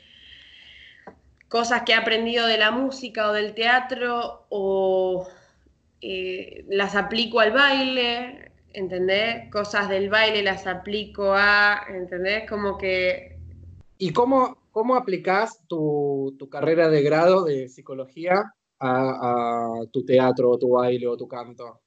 cosas 1.47 1.83
que 1.83 1.91
he 1.91 1.95
aprendido 1.95 2.47
de 2.47 2.57
la 2.57 2.71
música 2.71 3.29
o 3.29 3.33
del 3.33 3.53
teatro 3.53 4.47
o 4.49 5.27
eh, 6.01 6.65
las 6.67 6.95
aplico 6.95 7.41
al 7.41 7.51
baile, 7.51 8.51
¿entendés? 8.73 9.51
Cosas 9.51 9.87
del 9.87 10.09
baile 10.09 10.41
las 10.41 10.65
aplico 10.65 11.35
a, 11.35 11.85
¿entendés? 11.89 12.49
Como 12.49 12.79
que... 12.79 13.37
¿Y 13.99 14.11
cómo, 14.11 14.62
¿Cómo 14.73 14.95
aplicás 14.95 15.61
tu, 15.67 16.35
carrera 16.49 16.89
de 16.89 17.03
grado 17.03 17.45
de 17.45 17.69
psicología 17.69 18.55
a, 18.79 19.81
tu 19.91 20.03
teatro 20.03 20.49
o 20.49 20.57
tu 20.57 20.69
baile 20.71 21.05
o 21.05 21.15
tu 21.15 21.27
canto? 21.27 21.79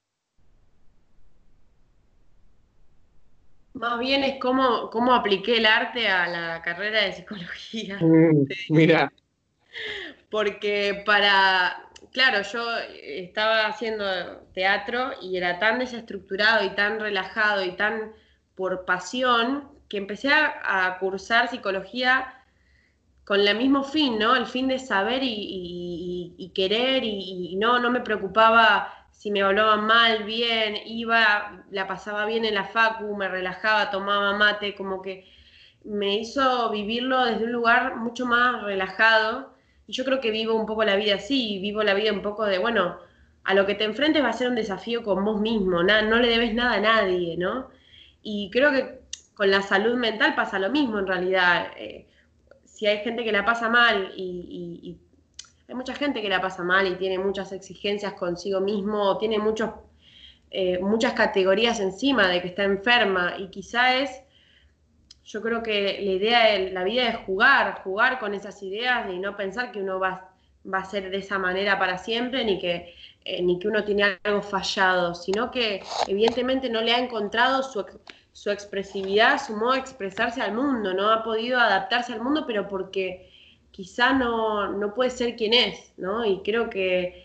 Más 3.75 3.99
bien 3.99 4.23
es 4.23 4.39
cómo, 4.41 4.89
cómo 4.91 5.13
apliqué 5.15 5.57
el 5.57 5.67
arte 5.67 6.07
a 6.07 6.29
la 6.29 6.63
carrera 6.63 7.03
de 7.03 7.13
psicología. 7.13 7.99
Mm, 8.01 8.47
mira. 8.69 9.13
Porque 10.31 11.03
para, 11.05 11.89
claro, 12.13 12.43
yo 12.43 12.65
estaba 13.03 13.67
haciendo 13.67 14.05
teatro 14.55 15.11
y 15.21 15.37
era 15.37 15.59
tan 15.59 15.81
desestructurado 15.81 16.65
y 16.65 16.71
tan 16.77 17.01
relajado 17.01 17.65
y 17.65 17.73
tan 17.73 18.13
por 18.55 18.85
pasión 18.85 19.73
que 19.89 19.97
empecé 19.97 20.31
a 20.33 20.97
cursar 21.01 21.49
psicología 21.49 22.33
con 23.27 23.41
el 23.41 23.59
mismo 23.59 23.83
fin, 23.83 24.19
¿no? 24.19 24.37
El 24.37 24.47
fin 24.47 24.69
de 24.69 24.79
saber 24.79 25.21
y, 25.23 26.53
querer 26.55 27.03
y, 27.05 27.57
no, 27.57 27.81
no 27.81 27.91
me 27.91 28.01
preocupaba 28.01 28.93
si 29.11 29.31
me 29.33 29.43
hablaban 29.43 29.85
mal, 29.85 30.23
bien, 30.25 30.77
iba, 30.87 31.65
la 31.71 31.89
pasaba 31.89 32.25
bien 32.25 32.45
en 32.45 32.55
la 32.55 32.65
facu, 32.65 33.17
me 33.17 33.29
relajaba, 33.29 33.91
tomaba 33.91 34.37
mate, 34.37 34.77
como 34.77 35.03
que 35.03 35.27
me 35.85 36.17
hizo 36.19 36.71
vivirlo 36.71 37.25
desde 37.25 37.45
un 37.45 37.53
lugar 37.53 37.97
mucho 37.97 38.27
más 38.27 38.63
relajado. 38.63 39.53
Y 39.89 39.93
yo 39.93 40.05
creo 40.05 40.21
que 40.21 40.31
vivo 40.31 40.55
un 40.55 40.67
poco 40.67 40.85
la 40.85 40.97
vida 40.97 41.17
así, 41.17 41.59
vivo 41.61 41.83
la 41.83 41.95
vida 41.95 42.13
un 42.13 42.23
poco 42.23 42.45
de, 42.45 42.59
bueno, 42.59 42.97
a 43.45 43.55
lo 43.55 43.67
que 43.67 43.75
te 43.75 43.85
enfrentes 43.85 44.23
va 44.23 44.29
a 44.29 44.33
ser 44.35 44.49
un 44.49 44.55
desafío 44.55 45.03
con 45.03 45.25
vos 45.25 45.41
mismo, 45.41 45.83
no 45.83 46.19
le 46.19 46.29
debes 46.29 46.55
nada 46.55 46.75
a 46.75 46.81
nadie, 46.81 47.37
¿no? 47.37 47.71
Y 48.23 48.51
creo 48.53 48.71
que 48.71 49.01
con 49.35 49.51
la 49.51 49.63
salud 49.63 49.97
mental 49.97 50.35
pasa 50.37 50.59
lo 50.61 50.71
mismo 50.71 50.99
en 51.01 51.07
realidad. 51.09 51.73
Eh, 51.77 52.06
si 52.77 52.87
hay 52.87 52.99
gente 52.99 53.25
que 53.25 53.33
la 53.33 53.43
pasa 53.43 53.71
mal 53.71 54.13
y, 54.17 54.99
hay 55.69 55.75
mucha 55.75 55.95
gente 55.95 56.23
que 56.23 56.29
la 56.29 56.41
pasa 56.41 56.63
mal 56.63 56.87
y 56.87 56.95
tiene 56.95 57.19
muchas 57.19 57.51
exigencias 57.51 58.13
consigo 58.13 58.61
mismo, 58.61 59.19
tiene 59.19 59.39
muchos, 59.39 59.71
eh, 60.51 60.79
muchas 60.79 61.15
categorías 61.15 61.81
encima 61.81 62.29
de 62.29 62.41
que 62.41 62.49
está 62.49 62.63
enferma 62.65 63.35
y 63.39 63.49
quizá 63.49 63.97
es, 63.97 64.11
yo 65.25 65.41
creo 65.43 65.63
que 65.63 65.99
la 66.03 66.13
idea 66.13 66.53
de 66.53 66.71
la 66.71 66.85
vida 66.85 67.09
es 67.09 67.17
jugar, 67.25 67.81
jugar 67.83 68.21
con 68.21 68.35
esas 68.35 68.63
ideas 68.63 69.11
y 69.11 69.19
no 69.19 69.37
pensar 69.37 69.73
que 69.73 69.81
uno 69.81 69.99
va, 69.99 70.31
va 70.73 70.81
a 70.81 70.85
ser 70.85 71.11
de 71.11 71.17
esa 71.17 71.39
manera 71.39 71.79
para 71.79 71.99
siempre 71.99 72.45
ni 72.45 72.61
que, 72.61 72.95
eh, 73.25 73.43
ni 73.43 73.59
que 73.59 73.69
uno 73.69 73.85
tiene 73.85 74.19
algo 74.23 74.43
fallado, 74.43 75.15
sino 75.15 75.51
que 75.51 75.83
evidentemente 76.07 76.69
no 76.69 76.83
le 76.83 76.93
ha 76.93 76.99
encontrado 76.99 77.63
su, 77.63 77.85
su 78.37 78.51
expresividad, 78.51 79.41
su 79.43 79.57
modo 79.57 79.73
de 79.73 79.79
expresarse 79.79 80.43
al 80.43 80.53
mundo, 80.53 80.93
no 80.93 81.11
ha 81.11 81.25
podido 81.25 81.59
adaptarse 81.59 82.13
al 82.13 82.21
mundo, 82.21 82.45
pero 82.47 82.69
porque 82.69 83.31
quizá 83.71 84.13
no, 84.13 84.69
no 84.73 84.93
puede 84.93 85.09
ser 85.09 85.37
quien 85.37 85.55
es, 85.55 85.95
¿no? 85.97 86.23
Y 86.23 86.43
creo 86.43 86.69
que 86.69 87.25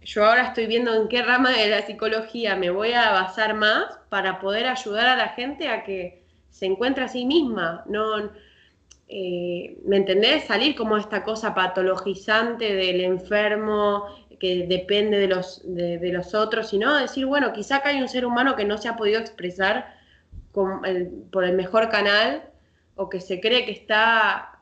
yo 0.00 0.24
ahora 0.24 0.46
estoy 0.46 0.68
viendo 0.68 0.94
en 0.94 1.08
qué 1.08 1.22
rama 1.22 1.50
de 1.50 1.68
la 1.68 1.82
psicología 1.84 2.54
me 2.54 2.70
voy 2.70 2.92
a 2.92 3.10
basar 3.10 3.54
más 3.54 3.86
para 4.10 4.38
poder 4.38 4.68
ayudar 4.68 5.08
a 5.08 5.16
la 5.16 5.30
gente 5.30 5.70
a 5.70 5.82
que 5.82 6.22
se 6.50 6.66
encuentre 6.66 7.02
a 7.02 7.08
sí 7.08 7.26
misma, 7.26 7.82
no, 7.88 8.30
eh, 9.08 9.76
¿me 9.86 9.96
entendés? 9.96 10.44
Salir 10.44 10.76
como 10.76 10.98
esta 10.98 11.24
cosa 11.24 11.52
patologizante 11.52 12.76
del 12.76 13.00
enfermo 13.00 14.06
que 14.38 14.68
depende 14.68 15.18
de 15.18 15.26
los, 15.26 15.62
de, 15.64 16.12
los 16.12 16.32
otros, 16.32 16.68
sino 16.68 16.96
decir, 16.96 17.26
bueno, 17.26 17.52
quizá 17.52 17.78
acá 17.78 17.88
hay 17.88 18.00
un 18.00 18.08
ser 18.08 18.24
humano 18.24 18.54
que 18.54 18.64
no 18.64 18.78
se 18.78 18.86
ha 18.86 18.94
podido 18.94 19.18
expresar 19.18 19.97
por 21.30 21.44
el 21.44 21.54
mejor 21.54 21.88
canal 21.88 22.50
o 22.96 23.08
que 23.08 23.20
se 23.20 23.40
cree 23.40 23.64
que 23.64 23.72
está 23.72 24.60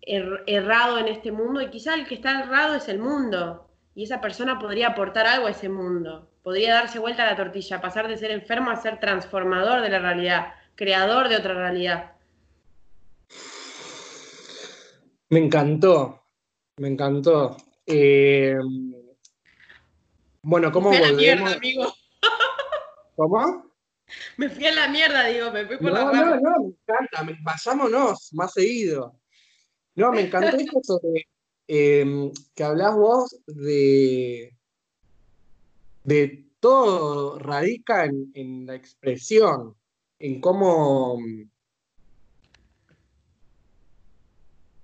er, 0.00 0.42
errado 0.46 0.98
en 0.98 1.08
este 1.08 1.30
mundo 1.30 1.60
y 1.60 1.70
quizá 1.70 1.94
el 1.94 2.06
que 2.06 2.14
está 2.14 2.40
errado 2.40 2.74
es 2.74 2.88
el 2.88 2.98
mundo 2.98 3.68
y 3.94 4.04
esa 4.04 4.20
persona 4.20 4.58
podría 4.58 4.88
aportar 4.88 5.26
algo 5.26 5.46
a 5.46 5.50
ese 5.50 5.68
mundo, 5.68 6.30
podría 6.42 6.74
darse 6.74 6.98
vuelta 6.98 7.22
a 7.22 7.30
la 7.30 7.36
tortilla, 7.36 7.80
pasar 7.80 8.08
de 8.08 8.16
ser 8.16 8.30
enfermo 8.30 8.70
a 8.70 8.76
ser 8.76 8.98
transformador 8.98 9.82
de 9.82 9.90
la 9.90 9.98
realidad, 9.98 10.54
creador 10.74 11.28
de 11.28 11.36
otra 11.36 11.54
realidad. 11.54 12.12
Me 15.28 15.38
encantó, 15.38 16.24
me 16.78 16.88
encantó. 16.88 17.56
Eh, 17.86 18.56
bueno, 20.42 20.72
¿cómo 20.72 20.90
volvemos? 20.90 21.56
amigo. 21.56 21.92
¿Cómo? 23.16 23.69
Me 24.36 24.48
fui 24.48 24.66
a 24.66 24.72
la 24.72 24.88
mierda, 24.88 25.26
digo, 25.26 25.50
me 25.50 25.66
fui 25.66 25.76
por 25.78 25.92
la 25.92 26.04
rama. 26.04 26.36
No, 26.36 26.40
no, 26.40 26.60
me 26.60 26.68
encanta, 26.68 27.38
vayámonos 27.42 28.30
más 28.32 28.52
seguido. 28.52 29.20
No, 29.94 30.12
me 30.12 30.22
encantó 30.22 30.56
esto 30.56 30.80
sobre 30.82 31.26
em, 31.66 32.30
que 32.54 32.64
hablás 32.64 32.94
vos 32.94 33.36
de, 33.46 34.56
de 36.04 36.46
todo 36.60 37.38
radica 37.38 38.04
en, 38.04 38.66
la 38.66 38.74
expresión, 38.74 39.74
en 40.18 40.40
cómo... 40.40 41.18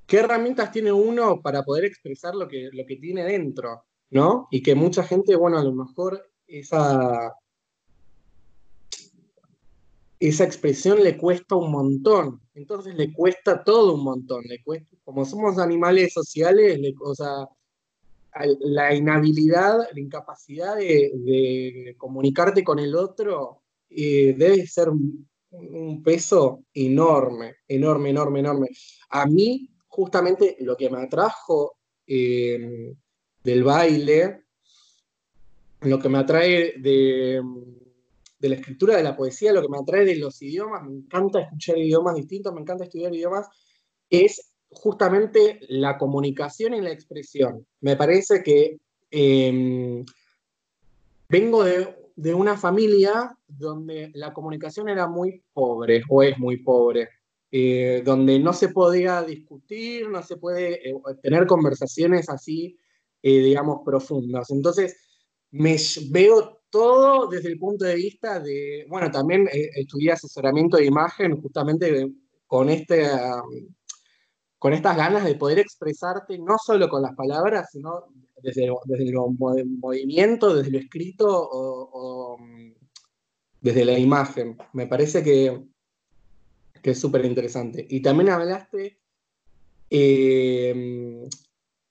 ¿Qué 0.06 0.18
herramientas 0.18 0.70
tiene 0.70 0.92
uno 0.92 1.40
para 1.42 1.64
poder 1.64 1.84
expresar 1.84 2.34
lo 2.34 2.46
que, 2.46 2.68
lo 2.72 2.86
que 2.86 2.96
tiene 2.96 3.24
dentro? 3.24 3.86
¿No? 4.10 4.46
Y 4.52 4.62
que 4.62 4.76
mucha 4.76 5.02
gente, 5.02 5.34
bueno, 5.34 5.58
a 5.58 5.64
lo 5.64 5.72
mejor 5.72 6.30
esa, 6.46 7.34
esa 10.18 10.44
expresión 10.44 11.02
le 11.02 11.16
cuesta 11.16 11.56
un 11.56 11.70
montón. 11.70 12.40
Entonces 12.54 12.94
le 12.94 13.12
cuesta 13.12 13.62
todo 13.62 13.94
un 13.94 14.04
montón. 14.04 14.44
Le 14.44 14.62
cuesta, 14.62 14.96
como 15.04 15.24
somos 15.24 15.58
animales 15.58 16.12
sociales, 16.12 16.78
o 17.00 17.14
sea, 17.14 17.48
la 18.60 18.94
inhabilidad, 18.94 19.78
la 19.92 20.00
incapacidad 20.00 20.76
de, 20.76 21.94
comunicarte 21.98 22.64
con 22.64 22.78
el 22.78 22.94
otro 22.94 23.62
eh, 23.88 24.34
debe 24.36 24.66
ser 24.66 24.88
un, 24.90 25.26
peso 26.04 26.64
enorme, 26.74 27.56
enorme, 27.66 28.10
enorme, 28.10 28.40
enorme. 28.40 28.68
A 29.10 29.24
mí, 29.24 29.70
justamente, 29.86 30.56
lo 30.60 30.76
que 30.76 30.90
me 30.90 30.98
atrajo 30.98 31.78
eh, 32.06 32.92
del 33.42 33.64
baile, 33.64 34.42
lo 35.80 35.98
que 35.98 36.08
me 36.10 36.18
atrae 36.18 36.74
de 36.78 37.40
de 38.38 38.48
la 38.48 38.56
escritura, 38.56 38.96
de 38.96 39.02
la 39.02 39.16
poesía, 39.16 39.52
lo 39.52 39.62
que 39.62 39.68
me 39.68 39.78
atrae 39.78 40.04
de 40.04 40.16
los 40.16 40.40
idiomas, 40.42 40.82
me 40.84 40.92
encanta 40.92 41.40
escuchar 41.40 41.78
idiomas 41.78 42.14
distintos, 42.14 42.52
me 42.52 42.60
encanta 42.60 42.84
estudiar 42.84 43.14
idiomas, 43.14 43.48
es 44.10 44.52
justamente 44.70 45.60
la 45.68 45.96
comunicación 45.96 46.74
y 46.74 46.80
la 46.80 46.90
expresión. 46.90 47.66
Me 47.80 47.96
parece 47.96 48.42
que 48.42 48.78
em, 49.10 50.04
vengo 51.28 51.64
de, 51.64 51.94
una 52.34 52.56
familia 52.56 53.36
donde 53.46 54.10
la 54.14 54.32
comunicación 54.32 54.88
era 54.88 55.06
muy 55.06 55.42
pobre, 55.52 56.02
o 56.08 56.22
es 56.22 56.38
muy 56.38 56.58
pobre, 56.58 57.10
eh, 57.50 58.02
donde 58.04 58.38
no 58.38 58.52
se 58.52 58.70
podía 58.70 59.22
discutir, 59.22 60.08
no 60.08 60.22
se 60.22 60.36
puede 60.36 60.90
eh, 60.90 60.94
tener 61.22 61.46
conversaciones 61.46 62.28
así, 62.28 62.78
eh, 63.22 63.40
digamos, 63.40 63.80
profundas. 63.84 64.50
Entonces, 64.50 64.96
me 65.50 65.76
veo 66.10 66.55
todo 66.70 67.28
desde 67.28 67.48
el 67.48 67.58
punto 67.58 67.84
de 67.84 67.94
vista 67.94 68.40
de, 68.40 68.86
bueno, 68.88 69.10
también 69.10 69.48
eh, 69.52 69.70
estudié 69.74 70.12
asesoramiento 70.12 70.76
de 70.76 70.86
imagen 70.86 71.40
justamente 71.40 72.12
con, 72.46 72.68
este, 72.68 73.08
con 74.58 74.72
estas 74.72 74.96
ganas 74.96 75.24
de 75.24 75.34
poder 75.34 75.58
expresarte 75.58 76.38
no 76.38 76.56
solo 76.58 76.88
con 76.88 77.02
las 77.02 77.14
palabras, 77.14 77.68
sino 77.72 78.06
desde, 78.42 78.70
desde 78.84 79.08
el 79.08 79.66
movimiento, 79.78 80.54
desde 80.54 80.70
lo 80.70 80.78
escrito 80.78 81.26
o, 81.28 82.38
desde 83.60 83.84
la 83.84 83.98
imagen. 83.98 84.56
Me 84.72 84.86
parece 84.86 85.22
que, 85.22 85.64
que 86.82 86.90
es 86.90 87.00
súper 87.00 87.24
interesante. 87.24 87.86
Y 87.88 88.00
también 88.00 88.30
hablaste 88.30 89.00
eh, 89.90 91.28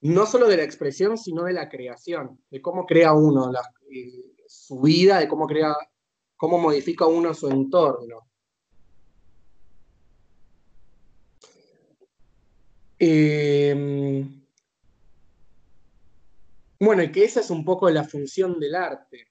no 0.01 0.26
solo 0.26 0.47
de 0.47 0.57
la 0.57 0.63
expresión, 0.63 1.17
sino 1.17 1.43
de 1.43 1.53
la 1.53 1.67
creación, 1.67 2.39
de 2.49 2.61
cómo 2.61 2.86
crea 2.86 3.13
uno 3.13 3.51
las, 3.51 3.67
eh, 3.89 4.34
su 4.66 4.82
vida, 4.82 5.20
de 5.20 5.28
cómo 5.28 5.45
crea, 5.45 5.76
cómo 6.36 6.57
modifica 6.57 7.05
uno 7.05 7.34
su 7.36 7.47
entorno. 7.49 8.28
Em, 12.97 14.43
bueno, 16.80 17.03
y 17.03 17.11
que 17.11 17.26
esa 17.26 17.41
es 17.41 17.49
un 17.51 17.63
poco 17.63 17.89
la 17.91 18.03
función 18.05 18.59
del 18.59 18.74
arte. 18.74 19.28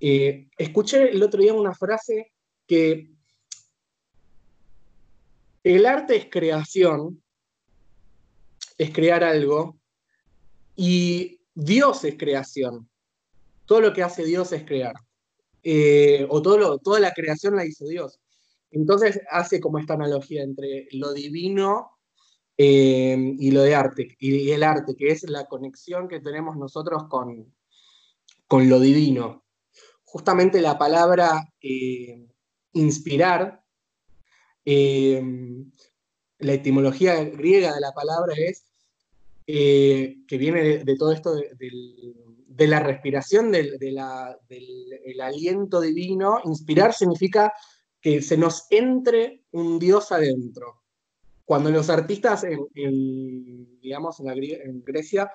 Eh, 0.00 0.48
escuché 0.58 1.10
el 1.10 1.22
otro 1.22 1.40
día 1.40 1.54
una 1.54 1.74
frase 1.74 2.32
que 2.66 3.12
el 5.62 5.86
arte 5.86 6.16
es 6.16 6.26
creación, 6.28 7.22
es 8.78 8.90
crear 8.92 9.22
algo, 9.22 9.78
y 10.74 11.40
Dios 11.54 12.04
es 12.04 12.16
creación 12.16 12.88
todo 13.66 13.80
lo 13.80 13.92
que 13.92 14.02
hace 14.02 14.24
Dios 14.24 14.52
es 14.52 14.64
crear. 14.64 14.94
Eh, 15.62 16.24
o 16.30 16.40
todo 16.40 16.78
toda 16.78 17.00
la 17.00 17.12
creación 17.12 17.56
la 17.56 17.66
hizo 17.66 17.86
Dios. 17.86 18.20
Entonces 18.70 19.20
hace 19.30 19.60
como 19.60 19.80
esta 19.80 19.94
analogía 19.94 20.44
entre 20.44 20.86
lo 20.92 21.12
divino 21.12 21.90
eh, 22.56 23.34
y 23.38 23.50
lo 23.50 23.62
de 23.62 23.74
arte, 23.74 24.16
y, 24.18 24.50
el 24.52 24.62
arte, 24.62 24.94
que 24.96 25.10
es 25.10 25.28
la 25.28 25.46
conexión 25.46 26.08
que 26.08 26.20
tenemos 26.20 26.56
nosotros 26.56 27.04
con, 27.08 27.52
con 28.46 28.68
lo 28.68 28.78
divino. 28.78 29.44
Justamente 30.04 30.60
la 30.62 30.78
palabra 30.78 31.52
eh, 31.60 32.28
inspirar, 32.72 33.62
la 34.64 36.52
etimología 36.52 37.24
griega 37.24 37.74
de 37.74 37.80
la 37.80 37.92
palabra 37.92 38.34
es, 38.36 38.64
que 39.44 40.38
viene 40.38 40.84
de, 40.84 40.96
todo 40.96 41.12
esto 41.12 41.34
del 41.34 42.25
de 42.56 42.66
la 42.66 42.80
respiración, 42.80 43.52
del, 43.52 44.00
aliento 45.20 45.80
divino, 45.80 46.40
inspirar 46.44 46.94
significa 46.94 47.52
que 48.00 48.22
se 48.22 48.36
nos 48.36 48.66
entre 48.70 49.42
un 49.52 49.78
Dios 49.78 50.10
adentro. 50.10 50.82
Cuando 51.44 51.70
los 51.70 51.90
artistas 51.90 52.44
en, 52.44 53.80
digamos, 53.80 54.20
en, 54.20 54.82
Grecia 54.82 55.30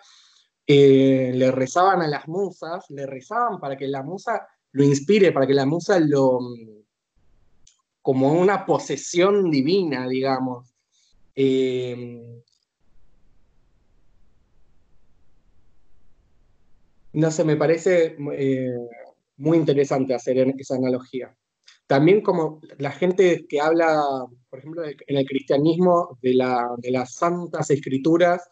eh, 0.66 1.32
le 1.36 1.52
rezaban 1.52 2.02
a 2.02 2.08
las 2.08 2.28
musas, 2.28 2.86
le 2.90 3.06
rezaban 3.06 3.60
para 3.60 3.78
que 3.78 3.88
la 3.88 4.02
musa 4.02 4.48
lo 4.72 4.84
inspire, 4.84 5.32
para 5.32 5.46
que 5.46 5.54
la 5.54 5.66
musa 5.66 6.00
lo, 6.00 6.40
como 8.02 8.34
una 8.34 8.66
posesión 8.66 9.52
divina, 9.52 10.08
digamos. 10.08 10.74
Eh, 11.36 12.42
No 17.14 17.32
sé, 17.32 17.44
me 17.44 17.58
parece 17.58 18.16
eh, 18.34 18.76
muy 19.38 19.58
interesante 19.58 20.14
hacer 20.14 20.38
esa 20.58 20.76
analogía. 20.76 21.36
también 21.88 22.22
como 22.22 22.62
la 22.78 22.92
gente 22.92 23.46
que 23.50 23.60
habla, 23.60 24.02
por 24.50 24.60
ejemplo, 24.60 24.84
en 24.86 25.18
el 25.18 25.26
cristianismo 25.26 26.18
de, 26.22 26.32
de 26.78 26.92
las 26.92 27.16
santas 27.16 27.70
escrituras, 27.70 28.50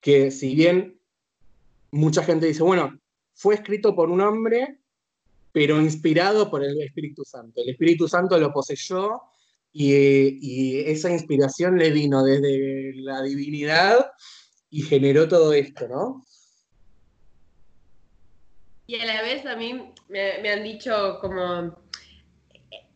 que 0.00 0.30
si 0.30 0.54
bien 0.54 0.98
mucha 1.90 2.22
gente 2.22 2.46
dice, 2.46 2.62
bueno, 2.62 2.98
fue 3.34 3.54
escrito 3.54 3.94
por 3.94 4.10
un 4.10 4.20
hombre, 4.20 4.80
pero 5.52 5.80
inspirado 5.80 6.50
por 6.50 6.64
el 6.64 6.80
Espíritu 6.82 7.24
Santo. 7.24 7.62
El 7.62 7.70
Espíritu 7.70 8.08
Santo 8.08 8.38
lo 8.38 8.52
poseyó 8.52 9.22
y, 9.72 10.80
esa 10.80 11.10
inspiración 11.10 11.78
le 11.78 11.90
vino 11.90 12.22
desde 12.22 12.92
la 12.96 13.22
divinidad 13.22 14.10
y 14.70 14.82
generó 14.82 15.28
todo 15.28 15.52
esto, 15.52 15.88
¿no? 15.88 16.24
Y 18.88 18.98
a 18.98 19.04
la 19.04 19.20
vez 19.20 19.44
a 19.44 19.54
mí 19.54 19.92
me, 20.08 20.50
han 20.50 20.64
dicho 20.64 21.18
como 21.20 21.76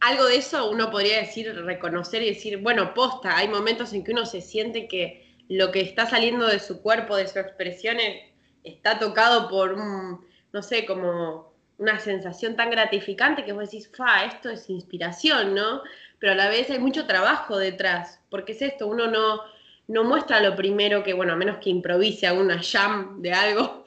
algo 0.01 0.25
de 0.25 0.37
eso 0.37 0.71
uno 0.71 0.91
podría 0.91 1.19
decir, 1.19 1.55
reconocer 1.55 2.23
y 2.23 2.31
decir, 2.31 2.57
bueno, 2.57 2.95
posta, 2.95 3.37
hay 3.37 3.47
momentos 3.47 3.93
en 3.93 4.03
que 4.03 4.13
uno 4.13 4.25
se 4.25 4.41
siente 4.41 4.89
que 4.89 5.37
lo 5.51 5.71
que 5.71 5.83
está 5.83 6.07
saliendo 6.07 6.47
de 6.47 6.61
su 6.61 6.81
cuerpo, 6.81 7.15
de 7.15 7.27
sus 7.27 7.37
expresiones, 7.37 8.23
está 8.65 8.99
tocado 8.99 9.51
por 9.51 9.75
un, 9.75 10.25
no 10.55 10.63
sé, 10.63 10.87
como 10.87 11.53
una 11.77 12.01
sensación 12.01 12.57
tan 12.57 12.71
gratificante 12.71 13.45
que 13.45 13.53
vos 13.53 13.71
decís, 13.71 13.91
fa, 13.95 14.25
esto 14.25 14.49
es 14.49 14.71
inspiración, 14.71 15.55
¿no? 15.55 15.83
Pero 16.19 16.33
a 16.33 16.37
la 16.37 16.49
vez 16.49 16.71
hay 16.71 16.79
mucho 16.79 17.07
trabajo 17.07 17.59
detrás, 17.59 18.19
porque 18.31 18.53
es 18.53 18.63
esto, 18.63 18.87
uno 18.87 19.09
no, 19.09 19.43
no 19.89 20.05
muestra 20.05 20.41
lo 20.41 20.57
primero 20.57 21.03
que, 21.05 21.13
bueno, 21.13 21.35
a 21.35 21.37
menos 21.37 21.59
que 21.59 21.69
improvise 21.69 22.33
una 22.33 22.63
jam 22.63 23.21
de 23.21 23.33
algo, 23.33 23.85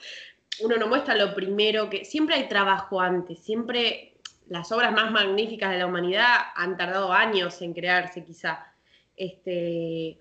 uno 0.62 0.78
no 0.78 0.88
muestra 0.88 1.16
lo 1.16 1.34
primero 1.36 1.90
que, 1.90 2.06
siempre 2.06 2.36
hay 2.36 2.48
trabajo 2.48 3.00
antes, 3.00 3.40
siempre 3.40 4.14
las 4.48 4.72
obras 4.72 4.92
más 4.92 5.12
magníficas 5.12 5.72
de 5.72 5.80
la 5.80 5.88
humanidad 5.88 6.36
han 6.56 6.78
tardado 6.78 7.12
años 7.12 7.62
en 7.62 7.74
crearse 7.74 8.24
quizá, 8.24 8.66
este, 9.18 10.18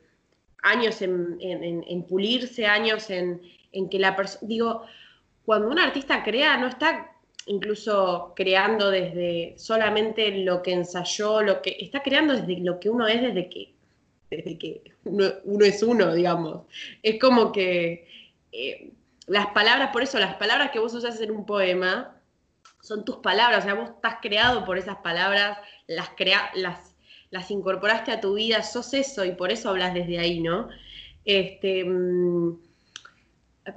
años 0.63 1.03
en, 1.03 1.39
en 1.41 2.03
pulirse, 2.05 2.67
años 2.67 3.11
en, 3.11 3.43
en 3.75 3.89
que 3.89 3.99
la 3.99 4.17
persona, 4.17 4.49
digo, 4.49 4.85
cuando 5.45 5.69
un 5.69 5.79
artista 5.79 6.23
crea, 6.23 6.57
no 6.57 6.69
está 6.69 7.11
incluso 7.47 8.33
creando 8.35 8.91
desde 8.91 9.55
solamente 9.59 10.31
lo 10.45 10.63
que 10.63 10.73
ensayó, 10.73 11.43
lo 11.43 11.61
que 11.61 11.77
está 11.81 12.03
creando 12.03 12.35
desde 12.35 12.61
lo 12.61 12.81
que 12.81 12.89
uno 12.89 13.07
es 13.07 13.21
desde 13.21 13.51
que, 13.51 13.73
desde 14.31 14.59
que 14.59 14.81
uno, 15.05 15.65
es 15.65 15.83
uno, 15.83 16.15
digamos. 16.15 16.63
Es 17.03 17.21
como 17.21 17.53
que 17.53 18.09
eh, 18.53 18.93
las 19.27 19.49
palabras, 19.49 19.91
por 19.93 20.03
eso 20.03 20.19
las 20.19 20.35
palabras 20.35 20.71
que 20.71 20.79
vos 20.79 20.95
usas 20.95 21.21
en 21.21 21.31
un 21.31 21.47
poema 21.47 22.21
son 22.83 23.05
tus 23.05 23.17
palabras, 23.17 23.61
o 23.61 23.63
sea, 23.63 23.75
vos 23.75 23.91
estás 23.91 24.17
creado 24.21 24.65
por 24.65 24.77
esas 24.77 24.97
palabras, 24.97 25.59
las, 25.87 26.11
crea, 26.11 26.51
las, 26.55 26.95
las 27.31 27.51
incorporaste 27.51 28.13
a 28.13 28.21
tu 28.21 28.35
vida, 28.35 28.63
sos 28.63 28.93
eso 28.93 29.25
y 29.25 29.33
por 29.33 29.51
eso 29.51 29.71
hablas 29.71 29.95
desde 29.95 30.19
ahí, 30.19 30.41
¿no? 30.41 30.69
Este, 31.25 31.85
mm, 31.85 32.59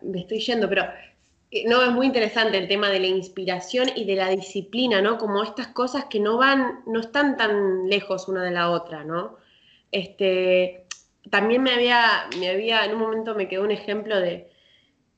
me 0.02 0.20
estoy 0.20 0.40
yendo, 0.40 0.68
pero 0.68 0.84
eh, 1.52 1.64
no, 1.68 1.82
es 1.82 1.92
muy 1.92 2.06
interesante 2.06 2.58
el 2.58 2.68
tema 2.68 2.90
de 2.90 3.00
la 3.00 3.08
inspiración 3.08 3.88
y 3.96 4.04
de 4.04 4.16
la 4.16 4.28
disciplina, 4.30 5.02
¿no? 5.02 5.18
Como 5.18 5.42
estas 5.42 5.68
cosas 5.68 6.06
que 6.06 6.20
no 6.20 6.38
van, 6.38 6.82
no 6.86 7.00
están 7.00 7.38
tan 7.38 7.88
lejos 7.88 8.28
una 8.28 8.44
de 8.44 8.52
la 8.52 8.70
otra, 8.72 9.06
¿no? 9.06 9.38
Este, 9.94 10.86
también 11.30 11.64
me 11.64 11.72
había, 11.72 12.28
me 12.40 12.50
había, 12.50 12.84
en 12.84 12.96
un 12.96 13.00
momento 13.00 13.36
me 13.36 13.48
quedó 13.48 13.64
un 13.64 13.72
ejemplo 13.72 14.20
de, 14.20 14.52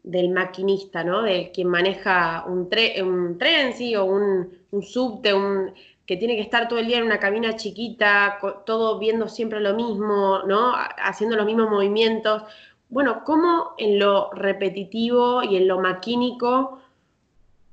del 0.09 0.29
maquinista, 0.29 1.03
¿no? 1.03 1.21
De 1.23 1.51
quien 1.53 1.67
maneja 1.67 2.45
un, 2.47 2.69
un 3.03 3.37
tren, 3.37 3.73
sí, 3.73 3.95
o 3.95 4.05
un, 4.05 4.49
subte, 4.81 5.33
un, 5.33 5.73
que 6.05 6.17
tiene 6.17 6.35
que 6.35 6.41
estar 6.41 6.67
todo 6.67 6.79
el 6.79 6.87
día 6.87 6.97
en 6.97 7.03
una 7.03 7.19
cabina 7.19 7.55
chiquita, 7.55 8.39
todo 8.65 8.99
viendo 8.99 9.27
siempre 9.27 9.59
lo 9.59 9.73
mismo, 9.73 10.39
¿no? 10.47 10.73
Haciendo 10.97 11.35
los 11.35 11.45
mismos 11.45 11.69
movimientos 11.69 12.43
bueno, 12.89 13.23
cómo 13.23 13.75
en 13.77 13.99
lo 13.99 14.31
repetitivo 14.31 15.43
y 15.43 15.57
en 15.57 15.67
lo 15.67 15.79
maquínico 15.79 16.79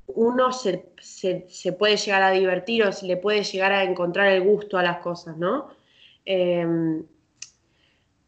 uno 0.09 0.53
se, 0.53 0.93
puede 1.79 1.97
llegar 1.97 2.23
a 2.23 2.31
divertir 2.31 2.85
o 2.85 2.93
se 2.93 3.07
le 3.07 3.17
puede 3.17 3.43
llegar 3.43 3.73
a 3.73 3.83
encontrar 3.83 4.29
el 4.29 4.45
gusto 4.45 4.79
a 4.79 4.83
las 4.83 4.99
cosas, 4.99 5.37
¿no? 5.37 5.69
Em, 6.25 7.05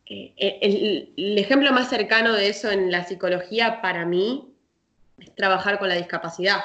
el, 0.08 1.38
ejemplo 1.38 1.72
más 1.72 1.90
cercano 1.90 2.32
de 2.32 2.48
eso 2.48 2.70
en 2.70 2.90
la 2.90 3.04
psicología 3.04 3.80
para 3.82 4.06
mí 4.06 4.48
es 5.18 5.34
trabajar 5.34 5.78
con 5.78 5.88
la 5.88 5.96
discapacidad. 5.96 6.60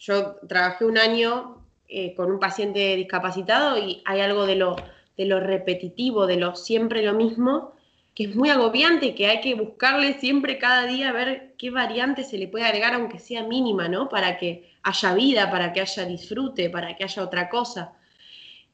Yo 0.00 0.36
trabajé 0.48 0.84
un 0.84 0.98
año 0.98 1.62
eh, 1.88 2.14
con 2.14 2.30
un 2.30 2.38
paciente 2.38 2.96
discapacitado 2.96 3.78
y 3.78 4.02
hay 4.04 4.20
algo 4.20 4.46
de 4.46 4.56
lo, 4.56 4.76
de 5.16 5.26
lo 5.26 5.40
repetitivo, 5.40 6.26
de 6.26 6.36
lo 6.36 6.56
siempre 6.56 7.02
lo 7.02 7.14
mismo, 7.14 7.74
que 8.14 8.24
es 8.24 8.36
muy 8.36 8.48
agobiante 8.48 9.06
y 9.06 9.14
que 9.14 9.26
hay 9.26 9.40
que 9.40 9.54
buscarle 9.54 10.14
siempre 10.14 10.58
cada 10.58 10.86
día 10.86 11.12
ver 11.12 11.54
qué 11.58 11.70
variante 11.70 12.22
se 12.22 12.38
le 12.38 12.48
puede 12.48 12.64
agregar, 12.64 12.94
aunque 12.94 13.18
sea 13.18 13.42
mínima, 13.42 13.88
¿no? 13.88 14.08
Para 14.08 14.38
que 14.38 14.72
haya 14.82 15.14
vida, 15.14 15.50
para 15.50 15.72
que 15.72 15.80
haya 15.80 16.04
disfrute, 16.04 16.70
para 16.70 16.96
que 16.96 17.04
haya 17.04 17.22
otra 17.22 17.48
cosa. 17.48 17.92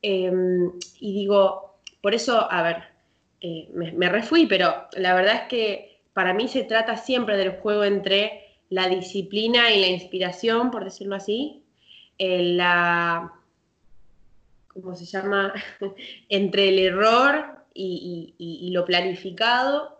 Em, 0.03 0.71
y 1.01 1.13
digo, 1.15 1.79
por 2.03 2.15
eso, 2.15 2.51
a 2.51 2.63
ver, 2.63 2.91
eh, 3.41 3.69
me, 3.73 3.93
me 3.93 4.09
refui, 4.09 4.47
pero 4.47 4.87
la 4.97 5.15
verdad 5.15 5.37
es 5.37 5.43
que 5.49 6.01
para 6.13 6.35
mí 6.35 6.49
se 6.49 6.65
trata 6.65 6.97
siempre 6.97 7.37
del 7.37 7.53
juego 7.53 7.85
entre 7.85 8.45
la 8.69 8.89
disciplina 8.89 9.73
y 9.73 9.81
la 9.81 9.89
inspiración, 9.89 10.71
por 10.71 10.85
decirlo 10.85 11.17
así, 11.17 11.65
la, 12.19 13.33
¿cómo 14.69 14.95
se 14.95 15.05
llama? 15.05 15.55
entre 16.29 16.69
el 16.69 16.79
error 16.79 17.65
y, 17.75 18.71
lo 18.73 18.85
planificado, 18.85 19.99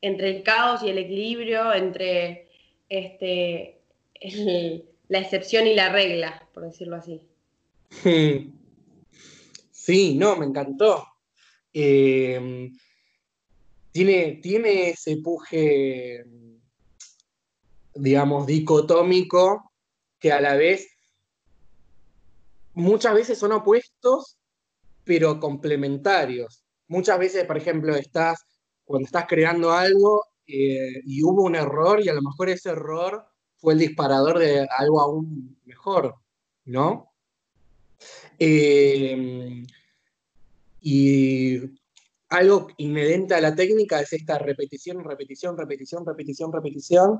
entre 0.00 0.36
el 0.36 0.42
caos 0.42 0.82
y 0.82 0.88
el 0.88 0.98
equilibrio, 0.98 1.72
entre 1.72 2.48
este, 2.88 3.78
la 5.08 5.18
excepción 5.18 5.66
y 5.66 5.74
la 5.74 5.90
regla, 5.90 6.48
por 6.52 6.64
decirlo 6.64 6.96
así. 6.96 7.20
Sí, 9.72 10.14
no, 10.14 10.36
me 10.36 10.44
encantó. 10.44 11.04
Em, 11.72 12.72
tiene, 13.92 14.40
tiene 14.42 14.90
ese 14.90 15.16
puje, 15.18 16.24
digamos, 17.94 18.46
dicotómico 18.46 19.72
que 20.18 20.32
a 20.32 20.40
la 20.40 20.54
vez 20.56 20.88
muchas 22.74 23.14
veces 23.14 23.38
son 23.38 23.52
opuestos, 23.52 24.38
pero 25.04 25.40
complementarios 25.40 26.64
muchas 26.90 27.18
veces, 27.18 27.44
por 27.46 27.56
ejemplo, 27.56 27.94
estás, 27.94 28.44
cuando 28.84 29.06
estás 29.06 29.26
creando 29.26 29.72
algo 29.72 30.24
eh, 30.46 31.00
y 31.06 31.22
hubo 31.22 31.44
un 31.44 31.54
error 31.54 32.00
y 32.04 32.08
a 32.08 32.14
lo 32.14 32.20
mejor 32.20 32.50
ese 32.50 32.70
error 32.70 33.24
fue 33.56 33.74
el 33.74 33.78
disparador 33.78 34.38
de 34.38 34.66
algo 34.76 35.00
aún 35.00 35.56
mejor, 35.64 36.16
¿no? 36.64 37.12
Em, 38.38 39.64
y 40.80 41.58
algo 42.30 42.68
inherente 42.76 43.34
a 43.34 43.40
la 43.40 43.54
técnica 43.54 44.00
es 44.00 44.12
esta 44.12 44.38
repetición, 44.38 45.02
repetición, 45.04 45.56
repetición, 45.56 46.06
repetición, 46.06 46.52
repetición, 46.52 47.18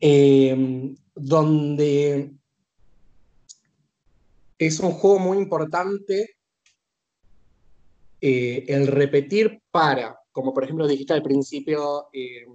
em, 0.00 0.94
donde 1.14 2.32
es 4.58 4.80
un 4.80 4.92
juego 4.92 5.18
muy 5.18 5.38
importante 5.38 6.36
eh, 8.20 8.64
el 8.68 8.86
repetir 8.86 9.62
para, 9.70 10.16
como 10.30 10.54
por 10.54 10.64
ejemplo 10.64 10.86
dijiste 10.86 11.14
al 11.14 11.22
principio, 11.22 12.08
eh, 12.12 12.46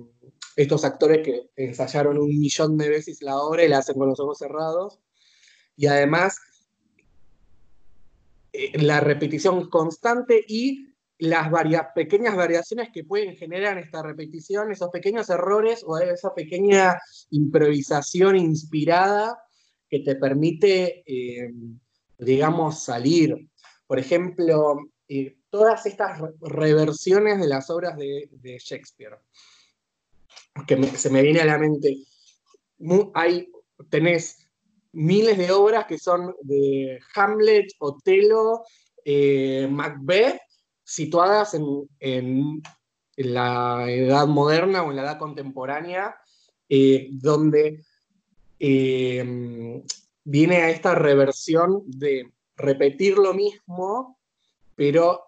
estos 0.56 0.86
actores 0.86 1.26
que 1.26 1.50
ensayaron 1.56 2.18
un 2.18 2.30
millón 2.30 2.78
de 2.78 2.90
veces 2.90 3.22
la 3.22 3.38
obra 3.38 3.64
y 3.64 3.68
la 3.68 3.80
hacen 3.80 3.98
con 3.98 4.08
los 4.08 4.20
ojos 4.20 4.38
cerrados, 4.38 5.00
y 5.76 5.88
además 5.88 6.40
eh, 8.58 8.72
la 8.82 9.00
repetición 9.00 9.70
constante 9.70 10.44
y 10.48 10.88
las 11.20 11.50
pequeñas 11.96 12.36
variaciones 12.36 12.90
que 12.94 13.04
pueden 13.04 13.36
generar 13.36 13.78
esta 13.78 14.04
repetición, 14.04 14.72
esos 14.72 14.90
pequeños 14.90 15.30
errores 15.30 15.84
o 15.86 15.98
esa 15.98 16.34
pequeña 16.36 17.00
improvisación 17.32 18.36
inspirada 18.36 19.42
que 19.90 20.02
te 20.02 20.16
permite, 20.16 21.04
digamos, 22.20 22.84
salir. 22.84 23.50
Por 23.88 23.98
ejemplo, 23.98 24.78
todas 25.50 25.86
estas 25.86 26.20
reversiones 26.42 27.40
de 27.40 27.48
las 27.48 27.70
obras 27.70 27.98
de, 27.98 28.58
Shakespeare. 28.60 29.18
Que 30.68 30.84
se 30.98 31.10
me 31.10 31.22
viene 31.22 31.42
a 31.42 31.46
la 31.46 31.58
mente. 31.58 31.98
hay, 33.14 33.52
tenés 33.90 34.47
miles 34.98 35.38
de 35.38 35.52
obras 35.52 35.86
que 35.86 36.00
son 36.00 36.34
de 36.42 37.00
Hamlet, 37.14 37.68
Otelo, 37.78 38.64
eh, 39.06 39.68
Macbeth, 39.70 40.40
situadas 40.84 41.56
en, 42.00 42.64
la 43.16 43.86
edad 43.90 44.28
moderna 44.28 44.84
o 44.84 44.90
en 44.90 44.96
la 44.96 45.04
edad 45.04 45.20
contemporánea, 45.20 46.16
eh, 46.68 47.10
donde 47.12 47.84
eh, 48.60 49.84
viene 50.24 50.56
a 50.58 50.70
esta 50.72 50.96
reversión 50.96 51.84
de 51.86 52.32
repetir 52.56 53.18
lo 53.18 53.34
mismo, 53.34 54.18
pero 54.76 55.26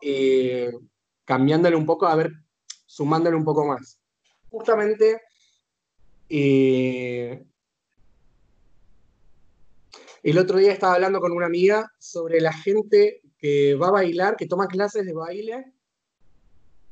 cambiándole 1.25 1.75
un 1.75 1.85
poco, 1.85 2.07
a 2.07 2.15
ver, 2.15 2.31
sumándole 2.87 3.35
un 3.35 3.45
poco 3.45 3.65
más. 3.65 3.99
Justamente, 4.49 5.21
el 10.23 10.37
otro 10.37 10.57
día 10.57 10.71
estaba 10.71 10.95
hablando 10.95 11.19
con 11.19 11.31
una 11.31 11.45
amiga 11.45 11.91
sobre 11.97 12.41
la 12.41 12.53
gente 12.53 13.21
que 13.37 13.75
va 13.75 13.87
a 13.87 13.91
bailar, 13.91 14.35
que 14.35 14.47
toma 14.47 14.67
clases 14.67 15.05
de 15.05 15.13
baile 15.13 15.73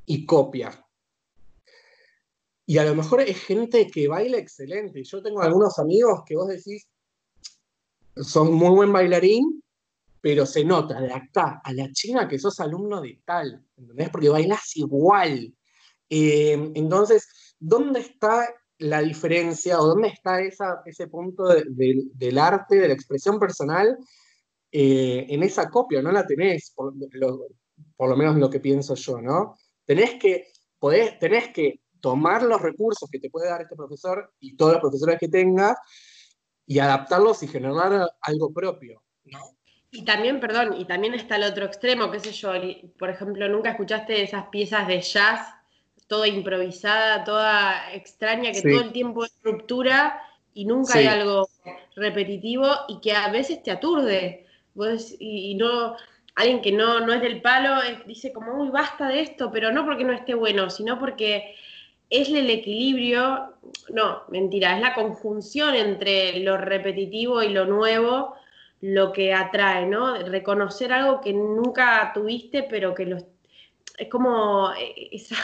y 0.05 0.25
copia. 0.25 0.85
Y 2.65 2.77
a 2.77 2.85
lo 2.85 2.95
mejor 2.95 3.21
es 3.21 3.37
gente 3.43 3.87
que 3.87 4.07
baila 4.07 4.37
excelente. 4.37 5.03
Yo 5.03 5.21
tengo 5.21 5.41
algunos 5.41 5.79
amigos 5.79 6.21
que 6.25 6.35
vos 6.35 6.47
decís, 6.47 6.87
son 8.15 8.53
muy 8.53 8.69
buen 8.69 8.91
bailarín, 8.91 9.63
pero 10.21 10.45
se 10.45 10.65
nota 10.65 10.99
de 10.99 11.13
acá 11.13 11.61
a 11.63 11.73
la 11.73 11.91
China 11.91 12.27
que 12.27 12.39
sos 12.39 12.59
alumno 12.59 13.01
de 13.01 13.21
tal, 13.23 13.63
¿entendés? 13.77 14.09
Porque 14.09 14.29
bailas 14.29 14.75
igual. 14.75 15.53
Eh, 16.09 16.71
entonces, 16.75 17.55
¿dónde 17.59 18.01
está 18.01 18.47
la 18.79 19.01
diferencia 19.01 19.79
o 19.79 19.87
dónde 19.87 20.09
está 20.09 20.39
ese 20.41 21.07
punto 21.07 21.45
del 21.45 22.37
arte, 22.37 22.77
de 22.77 22.87
la 22.87 22.93
expresión 22.93 23.39
personal 23.39 23.97
eh, 24.71 25.25
en 25.29 25.43
esa 25.43 25.69
copia? 25.69 26.01
No 26.01 26.11
la 26.11 26.25
tenés, 26.25 26.71
por 26.75 26.93
lo, 27.11 27.47
por 27.95 28.09
lo 28.09 28.17
menos 28.17 28.35
lo 28.37 28.49
que 28.49 28.59
pienso 28.59 28.95
yo, 28.95 29.21
¿no? 29.21 29.55
Tenés 29.85 30.15
que, 30.19 30.47
podés, 30.79 31.17
tenés 31.19 31.49
que 31.49 31.81
tomar 31.99 32.43
los 32.43 32.61
recursos 32.61 33.09
que 33.09 33.19
te 33.19 33.29
puede 33.29 33.49
dar 33.49 33.61
este 33.61 33.75
profesor 33.75 34.31
y 34.39 34.55
todos 34.55 34.73
los 34.73 34.81
profesores 34.81 35.17
que 35.19 35.27
tengas 35.27 35.77
y 36.65 36.79
adaptarlos 36.79 37.41
y 37.43 37.47
generar 37.47 38.09
algo 38.21 38.53
propio, 38.53 39.01
¿no? 39.25 39.57
Y 39.89 40.03
también, 40.03 40.39
perdón, 40.39 40.75
y 40.77 40.85
también 40.85 41.13
está 41.13 41.37
el 41.37 41.43
otro 41.43 41.65
extremo, 41.65 42.11
qué 42.11 42.19
sé 42.19 42.31
yo, 42.33 42.51
por 42.99 43.09
ejemplo, 43.09 43.47
nunca 43.47 43.71
escuchaste 43.71 44.21
esas 44.21 44.47
piezas 44.49 44.85
de 44.87 45.01
jazz, 45.01 45.47
toda 46.07 46.27
improvisada, 46.27 47.23
toda 47.23 47.93
extraña, 47.93 48.51
que 48.51 48.61
todo 48.61 48.81
el 48.81 48.91
tiempo 48.91 49.25
es 49.25 49.33
ruptura 49.43 50.21
y 50.53 50.65
nunca 50.65 50.97
hay 50.97 51.07
algo 51.07 51.49
repetitivo 51.95 52.67
y 52.87 52.99
que 53.01 53.13
a 53.13 53.29
veces 53.29 53.61
te 53.61 53.71
aturde. 53.71 54.45
y, 55.19 55.55
no, 55.55 55.95
alguien 56.35 56.61
que 56.61 56.71
no, 56.71 56.99
no 57.01 57.13
es 57.13 57.21
del 57.21 57.41
palo 57.41 57.81
dice 58.05 58.31
como, 58.31 58.61
uy, 58.61 58.69
basta 58.69 59.09
de 59.09 59.21
esto, 59.21 59.51
pero 59.51 59.71
no 59.71 59.85
porque 59.85 60.03
no 60.03 60.13
esté 60.13 60.33
bueno, 60.33 60.69
sino 60.69 60.99
porque 60.99 61.55
es 62.09 62.29
el 62.29 62.49
equilibrio, 62.49 63.53
no, 63.89 64.23
mentira, 64.29 64.75
es 64.75 64.81
la 64.81 64.93
conjunción 64.93 65.75
entre 65.75 66.39
lo 66.39 66.57
repetitivo 66.57 67.43
y 67.43 67.49
lo 67.49 67.65
nuevo 67.65 68.35
lo 68.81 69.11
que 69.11 69.33
atrae, 69.33 69.85
¿no? 69.87 70.17
Reconocer 70.17 70.93
algo 70.93 71.19
que 71.19 71.33
nunca 71.33 72.11
tuviste, 72.13 72.63
pero 72.63 72.93
que 72.93 73.05
lo, 73.05 73.17
es 73.97 74.07
como 74.09 74.71
esa, 75.11 75.35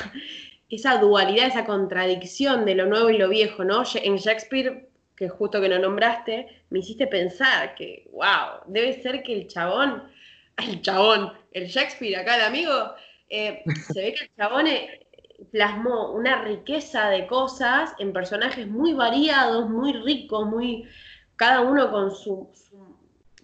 esa 0.76 0.98
dualidad, 0.98 1.48
esa 1.48 1.66
contradicción 1.66 2.66
de 2.66 2.76
lo 2.76 2.86
nuevo 2.86 3.10
y 3.10 3.18
lo 3.18 3.30
viejo, 3.30 3.64
¿no? 3.64 3.84
En 3.96 4.18
Shakespeare, 4.18 4.90
que 5.16 5.30
justo 5.30 5.62
que 5.62 5.70
lo 5.70 5.80
nombraste, 5.80 6.64
me 6.70 6.80
hiciste 6.80 7.08
pensar 7.08 7.76
que, 7.76 8.10
wow, 8.12 8.62
debe 8.68 9.02
ser 9.02 9.24
que 9.24 9.34
el 9.34 9.48
chabón, 9.48 10.04
el 10.58 10.82
chabón, 10.82 11.34
el 11.52 11.68
Shakespeare, 11.68 12.18
acá 12.18 12.36
el 12.36 12.42
amigo, 12.44 12.94
eh, 13.30 13.64
se 13.92 14.02
ve 14.02 14.14
que 14.14 14.26
el 14.26 14.36
chabón 14.36 14.68
eh, 14.68 15.08
plasmó 15.52 16.12
una 16.14 16.44
riqueza 16.44 17.10
de 17.10 17.28
cosas 17.28 17.94
en 18.00 18.14
personajes 18.14 18.68
muy 18.68 18.94
variados, 18.94 19.70
muy 19.70 19.94
ricos, 19.94 20.46
muy 20.46 20.88
cada 21.36 21.62
uno 21.62 21.92
con 21.92 22.16
su, 22.16 22.50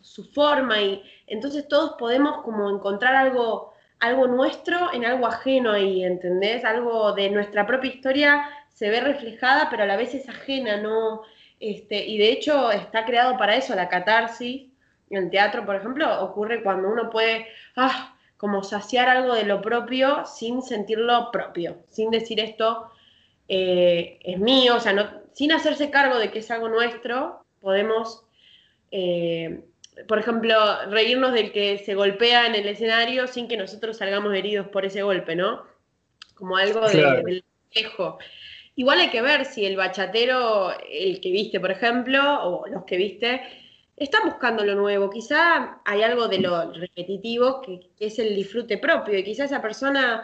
su, 0.01 0.23
forma 0.33 0.81
y 0.81 1.03
entonces 1.27 1.67
todos 1.67 1.93
podemos 1.97 2.43
como 2.43 2.69
encontrar 2.69 3.15
algo, 3.15 3.73
algo 3.99 4.27
nuestro 4.27 4.93
en 4.93 5.05
algo 5.05 5.27
ajeno 5.27 5.77
y 5.77 6.03
¿entendés? 6.03 6.63
Algo 6.65 7.13
de 7.13 7.29
nuestra 7.29 7.67
propia 7.67 7.91
historia 7.91 8.49
se 8.73 8.89
ve 8.89 9.01
reflejada, 9.01 9.69
pero 9.69 9.83
a 9.83 9.85
la 9.85 9.97
vez 9.97 10.13
es 10.15 10.29
ajena, 10.29 10.77
¿no? 10.77 11.23
Este, 11.59 12.05
y 12.05 12.17
de 12.17 12.31
hecho 12.31 12.71
está 12.71 13.05
creado 13.05 13.37
para 13.37 13.55
eso, 13.55 13.75
la 13.75 13.89
catarsis. 13.89 14.67
En 15.09 15.23
el 15.23 15.29
teatro, 15.29 15.65
por 15.65 15.75
ejemplo, 15.75 16.23
ocurre 16.23 16.63
cuando 16.63 16.87
uno 16.87 17.09
puede, 17.09 17.47
ah, 17.75 18.15
como 18.37 18.63
saciar 18.63 19.09
algo 19.09 19.33
de 19.33 19.43
lo 19.43 19.61
propio 19.61 20.25
sin 20.25 20.61
sentirlo 20.61 21.29
propio, 21.31 21.77
sin 21.89 22.11
decir 22.11 22.39
esto 22.39 22.89
eh, 23.49 24.19
es 24.23 24.39
mío, 24.39 24.75
o 24.75 24.79
sea, 24.79 24.93
no, 24.93 25.09
sin 25.33 25.51
hacerse 25.51 25.89
cargo 25.89 26.19
de 26.19 26.31
que 26.31 26.39
es 26.39 26.51
algo 26.51 26.69
nuestro, 26.69 27.43
podemos, 27.59 28.23
eh, 28.91 29.65
por 30.07 30.19
ejemplo, 30.19 30.55
reírnos 30.89 31.33
del 31.33 31.51
que 31.51 31.77
se 31.79 31.95
golpea 31.95 32.47
en 32.47 32.55
el 32.55 32.67
escenario 32.67 33.27
sin 33.27 33.47
que 33.47 33.57
nosotros 33.57 33.97
salgamos 33.97 34.33
heridos 34.33 34.67
por 34.67 34.85
ese 34.85 35.03
golpe, 35.03 35.35
¿no? 35.35 35.63
Como 36.35 36.57
algo 36.57 36.87
de, 36.87 37.01
del 37.23 37.43
espejo. 37.69 38.17
Igual 38.75 38.99
hay 38.99 39.09
que 39.09 39.21
ver 39.21 39.45
si 39.45 39.65
el 39.65 39.75
bachatero, 39.75 40.71
el 40.89 41.19
que 41.19 41.31
viste, 41.31 41.59
por 41.59 41.71
ejemplo, 41.71 42.21
o 42.43 42.67
los 42.67 42.85
que 42.85 42.95
viste, 42.95 43.41
están 43.99 44.29
buscando 44.29 44.63
lo 44.63 44.75
nuevo. 44.75 45.09
Quizá 45.09 45.81
hay 45.85 46.01
algo 46.01 46.27
de 46.27 46.39
lo 46.39 46.71
repetitivo 46.71 47.61
que, 47.61 47.89
es 47.99 48.17
el 48.19 48.35
disfrute 48.35 48.77
propio 48.77 49.19
y 49.19 49.23
quizá 49.23 49.43
esa 49.43 49.61
persona, 49.61 50.23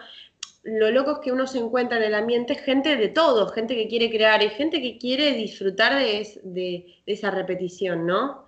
lo 0.63 0.89
loco 0.91 1.11
es 1.11 1.19
que 1.19 1.31
uno 1.31 1.45
se 1.45 1.59
encuentra 1.59 1.97
en 1.97 2.03
el 2.03 2.15
ambiente 2.15 2.55
gente 2.55 2.95
de 2.95 3.09
todo, 3.09 3.49
gente 3.49 3.75
que 3.75 3.87
quiere 3.87 4.09
crear 4.09 4.41
y 4.41 4.49
gente 4.49 4.81
que 4.81 4.97
quiere 4.97 5.33
disfrutar 5.33 5.93
de, 5.95 7.01
esa 7.05 7.31
repetición, 7.31 8.07
¿no? 8.07 8.44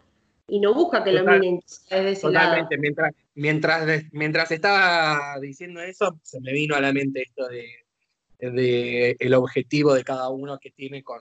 Y 0.48 0.60
no 0.60 0.74
busca 0.74 1.04
que 1.04 1.12
lo 1.12 1.26
miren 1.26 1.60
desde 1.90 2.12
ese 2.12 2.22
Totalmente. 2.22 2.78
Mientras, 2.78 3.14
mientras, 3.36 4.04
mientras 4.12 4.52
estaba 4.52 5.38
diciendo 5.42 5.82
eso, 5.82 6.20
se 6.24 6.40
me 6.40 6.54
vino 6.54 6.76
a 6.76 6.82
la 6.82 6.94
mente 6.94 7.24
esto 7.24 7.48
de, 7.48 9.16
el 9.20 9.34
objetivo 9.34 9.94
de 9.94 10.06
cada 10.06 10.30
uno 10.30 10.58
que 10.58 10.72
tiene 10.72 11.04
con, 11.04 11.20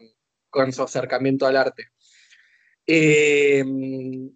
con 0.49 0.73
su 0.73 0.83
acercamiento 0.83 1.47
al 1.47 1.57
arte. 1.57 1.89
Em, 2.87 4.31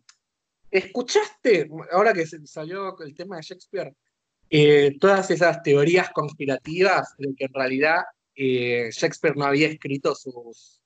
¿Escuchaste, 0.70 1.68
ahora 1.92 2.12
que 2.12 2.26
salió 2.26 2.98
el 3.00 3.14
tema 3.14 3.36
de 3.36 3.42
Shakespeare, 3.42 3.94
eh, 4.48 4.96
todas 5.00 5.30
esas 5.30 5.62
teorías 5.62 6.10
conspirativas 6.10 7.14
de 7.18 7.34
que 7.36 7.44
en 7.44 7.54
realidad 7.54 8.02
eh, 8.34 8.90
Shakespeare 8.92 9.36
no 9.36 9.44
había 9.44 9.68
escrito 9.68 10.14
sus, 10.14 10.80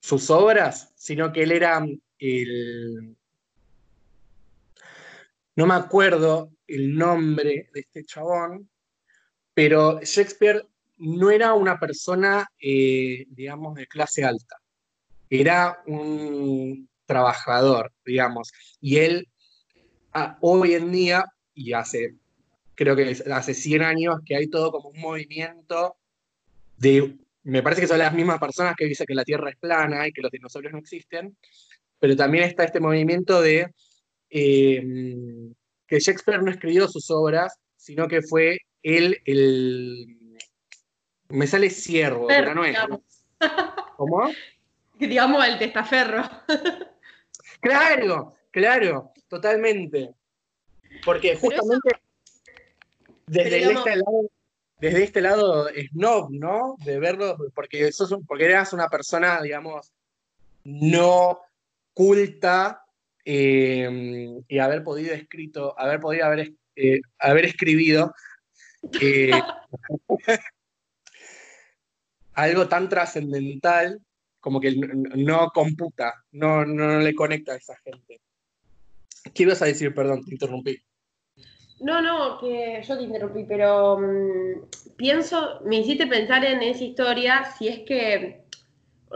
sus 0.00 0.30
obras, 0.30 0.92
sino 0.94 1.32
que 1.32 1.42
él 1.42 1.52
era 1.52 1.84
No 5.56 5.66
me 5.66 5.74
acuerdo 5.74 6.52
el 6.66 6.96
nombre 6.96 7.68
de 7.72 7.80
este 7.80 8.04
chabón, 8.04 8.68
pero 9.54 10.00
Shakespeare 10.02 10.66
no 10.98 11.30
era 11.30 11.54
una 11.54 11.78
persona, 11.78 12.46
eh, 12.60 13.26
digamos, 13.30 13.74
de 13.74 13.86
clase 13.86 14.24
alta. 14.24 14.56
Era 15.28 15.82
un 15.86 16.88
trabajador, 17.06 17.92
digamos, 18.04 18.52
y 18.80 18.98
él 18.98 19.28
ah, 20.12 20.38
hoy 20.40 20.74
en 20.74 20.92
día, 20.92 21.24
y 21.54 21.72
hace, 21.72 22.16
creo 22.74 22.94
que 22.94 23.16
hace 23.32 23.54
100 23.54 23.82
años, 23.82 24.20
que 24.24 24.36
hay 24.36 24.48
todo 24.48 24.70
como 24.70 24.90
un 24.90 25.00
movimiento 25.00 25.96
de, 26.76 27.16
me 27.42 27.62
parece 27.62 27.82
que 27.82 27.88
son 27.88 27.98
las 27.98 28.14
mismas 28.14 28.38
personas 28.38 28.74
que 28.76 28.84
dicen 28.86 29.06
que 29.06 29.14
la 29.14 29.24
Tierra 29.24 29.50
es 29.50 29.56
plana 29.56 30.06
y 30.06 30.12
que 30.12 30.22
los 30.22 30.30
dinosaurios 30.30 30.72
no 30.72 30.78
existen, 30.78 31.36
pero 32.00 32.16
también 32.16 32.44
está 32.44 32.64
este 32.64 32.80
movimiento 32.80 33.40
de 33.40 33.72
em, 34.30 35.54
que 35.86 36.00
Shakespeare 36.00 36.42
no 36.42 36.50
escribió 36.50 36.88
sus 36.88 37.10
obras, 37.10 37.56
sino 37.76 38.08
que 38.08 38.22
fue 38.22 38.58
él 38.82 39.18
el... 39.24 40.16
Me 41.28 41.46
sale 41.46 41.70
ciervo, 41.70 42.26
pero 42.26 42.54
no 42.54 42.64
es. 42.64 42.76
¿Cómo? 43.96 44.30
digamos, 45.06 45.46
el 45.46 45.58
testaferro. 45.58 46.28
claro, 47.60 48.34
claro, 48.50 49.12
totalmente. 49.28 50.14
Porque 51.04 51.36
justamente 51.36 51.90
desde, 53.26 53.72
este 53.72 53.96
lado, 53.96 54.30
desde 54.80 55.02
este 55.04 55.20
lado 55.20 55.68
snob, 55.92 56.30
¿no? 56.32 56.76
De 56.84 56.98
verlo, 56.98 57.36
porque, 57.54 57.92
sos, 57.92 58.14
porque 58.26 58.46
eras 58.46 58.72
una 58.72 58.88
persona, 58.88 59.40
digamos, 59.40 59.92
no 60.64 61.40
culta 61.92 62.84
eh, 63.24 64.40
y 64.48 64.58
haber 64.58 64.82
podido 64.82 65.14
escrito, 65.14 65.78
haber 65.78 66.00
podido 66.00 66.26
haber, 66.26 66.52
eh, 66.76 67.00
haber 67.18 67.44
escribido 67.44 68.12
eh, 69.00 69.30
algo 72.34 72.68
tan 72.68 72.88
trascendental 72.88 74.00
como 74.40 74.60
que 74.60 74.74
no 74.74 75.50
computa, 75.50 76.14
no, 76.32 76.64
no 76.64 76.98
le 76.98 77.14
conecta 77.14 77.52
a 77.52 77.56
esa 77.56 77.76
gente. 77.84 78.20
¿Qué 79.34 79.42
ibas 79.42 79.60
a 79.60 79.66
decir? 79.66 79.94
Perdón, 79.94 80.24
te 80.24 80.32
interrumpí. 80.32 80.82
No, 81.80 82.02
no, 82.02 82.38
que 82.38 82.82
yo 82.86 82.96
te 82.96 83.04
interrumpí, 83.04 83.44
pero 83.44 83.98
mm, 83.98 84.96
pienso, 84.96 85.60
me 85.64 85.78
hiciste 85.78 86.06
pensar 86.06 86.44
en 86.44 86.62
esa 86.62 86.84
historia 86.84 87.52
si 87.56 87.68
es 87.68 87.80
que, 87.80 88.44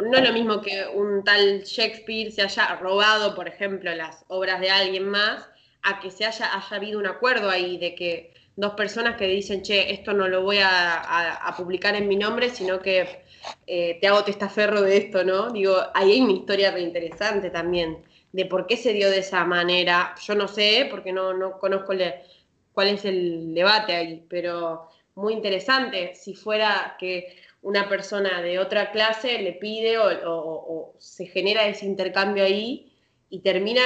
no 0.02 0.16
es 0.16 0.24
lo 0.26 0.32
mismo 0.32 0.60
que 0.60 0.86
un 0.92 1.22
tal 1.24 1.62
Shakespeare 1.62 2.32
se 2.32 2.42
haya 2.42 2.76
robado, 2.76 3.34
por 3.34 3.48
ejemplo, 3.48 3.94
las 3.94 4.24
obras 4.28 4.60
de 4.60 4.70
alguien 4.70 5.08
más, 5.08 5.48
a 5.82 6.00
que 6.00 6.10
se 6.10 6.24
haya, 6.24 6.54
haya 6.54 6.76
habido 6.76 6.98
un 6.98 7.06
acuerdo 7.06 7.50
ahí 7.50 7.78
de 7.78 7.94
que 7.94 8.34
dos 8.56 8.74
personas 8.74 9.16
que 9.16 9.26
dicen, 9.26 9.62
che, 9.62 9.92
esto 9.92 10.12
no 10.12 10.28
lo 10.28 10.42
voy 10.42 10.58
a, 10.62 11.54
publicar 11.56 11.94
en 11.94 12.08
mi 12.08 12.16
nombre, 12.16 12.50
sino 12.50 12.80
que 12.80 13.24
eh, 13.66 13.98
te 14.00 14.06
hago 14.08 14.24
testaferro 14.24 14.82
de 14.82 14.96
esto, 14.96 15.24
¿no? 15.24 15.50
Digo, 15.50 15.76
ahí 15.94 16.12
hay 16.12 16.20
una 16.20 16.32
historia 16.32 16.70
reinteresante 16.70 17.50
también 17.50 17.98
de 18.32 18.46
por 18.46 18.66
qué 18.66 18.76
se 18.76 18.92
dio 18.92 19.10
de 19.10 19.18
esa 19.18 19.44
manera. 19.44 20.14
Yo 20.26 20.34
no 20.34 20.48
sé, 20.48 20.88
porque 20.90 21.12
no, 21.12 21.34
no 21.34 21.58
conozco 21.58 21.92
cuál 22.72 22.88
es 22.88 23.04
el 23.04 23.54
debate 23.54 23.94
ahí, 23.94 24.24
pero 24.28 24.88
muy 25.14 25.34
interesante 25.34 26.14
si 26.14 26.34
fuera 26.34 26.96
que 26.98 27.36
una 27.64 27.88
persona 27.88 28.42
de 28.42 28.58
otra 28.58 28.92
clase 28.92 29.38
le 29.42 29.54
pide 29.54 29.98
o, 29.98 30.94
se 30.98 31.26
genera 31.26 31.66
ese 31.66 31.86
intercambio 31.86 32.44
ahí 32.44 32.92
y 33.30 33.40
termina... 33.40 33.82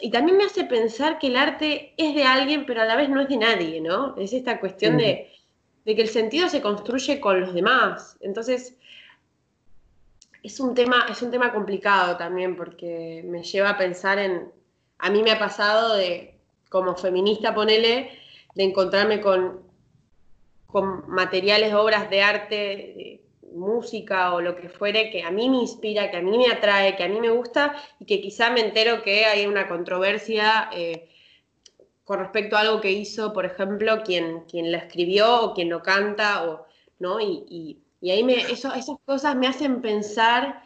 Y 0.00 0.10
también 0.10 0.38
me 0.38 0.44
hace 0.44 0.64
pensar 0.64 1.18
que 1.18 1.26
el 1.26 1.36
arte 1.36 1.92
es 1.98 2.14
de 2.14 2.24
alguien, 2.24 2.64
pero 2.64 2.80
a 2.80 2.86
la 2.86 2.96
vez 2.96 3.10
no 3.10 3.20
es 3.20 3.28
de 3.28 3.36
nadie, 3.36 3.80
¿no? 3.80 4.16
Es 4.16 4.32
esta 4.32 4.58
cuestión 4.58 4.96
de, 4.96 5.30
de 5.84 5.94
que 5.94 6.02
el 6.02 6.08
sentido 6.08 6.48
se 6.48 6.62
construye 6.62 7.20
con 7.20 7.40
los 7.40 7.52
demás. 7.52 8.16
Entonces, 8.20 8.76
es 10.42 10.58
un 10.58 10.74
tema, 10.74 11.06
es 11.10 11.20
un 11.20 11.30
tema 11.30 11.52
complicado 11.52 12.16
también 12.16 12.56
porque 12.56 13.22
me 13.26 13.42
lleva 13.42 13.70
a 13.70 13.78
pensar 13.78 14.18
en. 14.18 14.50
A 14.98 15.10
mí 15.10 15.22
me 15.22 15.32
ha 15.32 15.38
pasado 15.38 15.96
de, 15.96 16.38
como 16.70 16.96
feminista, 16.96 17.54
ponele, 17.54 18.10
de 18.54 18.64
encontrarme 18.64 19.20
con 19.20 19.60
con 20.72 21.08
materiales, 21.08 21.74
obras 21.74 22.08
de 22.08 22.22
arte, 22.22 23.20
música 23.54 24.32
o 24.34 24.40
lo 24.40 24.56
que 24.56 24.70
fuere, 24.70 25.10
que 25.10 25.22
a 25.22 25.30
mí 25.30 25.50
me 25.50 25.58
inspira, 25.58 26.10
que 26.10 26.16
a 26.16 26.22
mí 26.22 26.36
me 26.36 26.50
atrae, 26.50 26.96
que 26.96 27.04
a 27.04 27.08
mí 27.08 27.20
me 27.20 27.30
gusta 27.30 27.74
y 28.00 28.06
que 28.06 28.22
quizá 28.22 28.50
me 28.50 28.60
entero 28.60 29.02
que 29.02 29.26
hay 29.26 29.46
una 29.46 29.68
controversia 29.68 30.70
eh, 30.72 31.10
con 32.04 32.18
respecto 32.18 32.56
a 32.56 32.60
algo 32.60 32.80
que 32.80 32.90
hizo, 32.90 33.32
por 33.32 33.44
ejemplo, 33.44 34.02
quien, 34.02 34.40
quien 34.50 34.72
la 34.72 34.78
escribió 34.78 35.42
o 35.42 35.54
quien 35.54 35.68
lo 35.68 35.82
canta, 35.82 36.48
o, 36.48 36.66
¿no? 36.98 37.20
Y, 37.20 37.78
ahí 38.02 38.24
me, 38.24 38.34
eso, 38.34 38.72
esas 38.74 38.96
cosas 39.04 39.36
me 39.36 39.46
hacen 39.46 39.80
pensar 39.80 40.62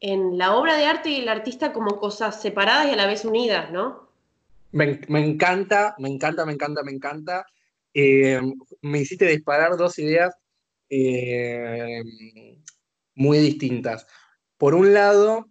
en 0.00 0.36
la 0.36 0.54
obra 0.54 0.76
de 0.76 0.84
arte 0.84 1.10
y 1.10 1.20
el 1.20 1.28
artista 1.28 1.72
como 1.72 1.98
cosas 1.98 2.42
separadas 2.42 2.88
y 2.88 2.90
a 2.90 2.96
la 2.96 3.06
vez 3.06 3.24
unidas, 3.24 3.70
¿no? 3.70 4.08
Me, 4.72 5.00
me 5.08 5.24
encanta, 5.24 5.94
me 5.98 6.08
encanta, 6.08 6.44
me 6.44 6.52
encanta, 6.52 6.82
me 6.82 6.92
encanta. 6.92 7.46
Eh, 7.94 8.40
me 8.82 9.00
hiciste 9.00 9.26
disparar 9.26 9.76
dos 9.76 9.98
ideas 9.98 10.34
eh, 10.90 12.02
muy 13.14 13.38
distintas. 13.38 14.06
Por 14.58 14.74
un 14.74 14.92
lado, 14.92 15.48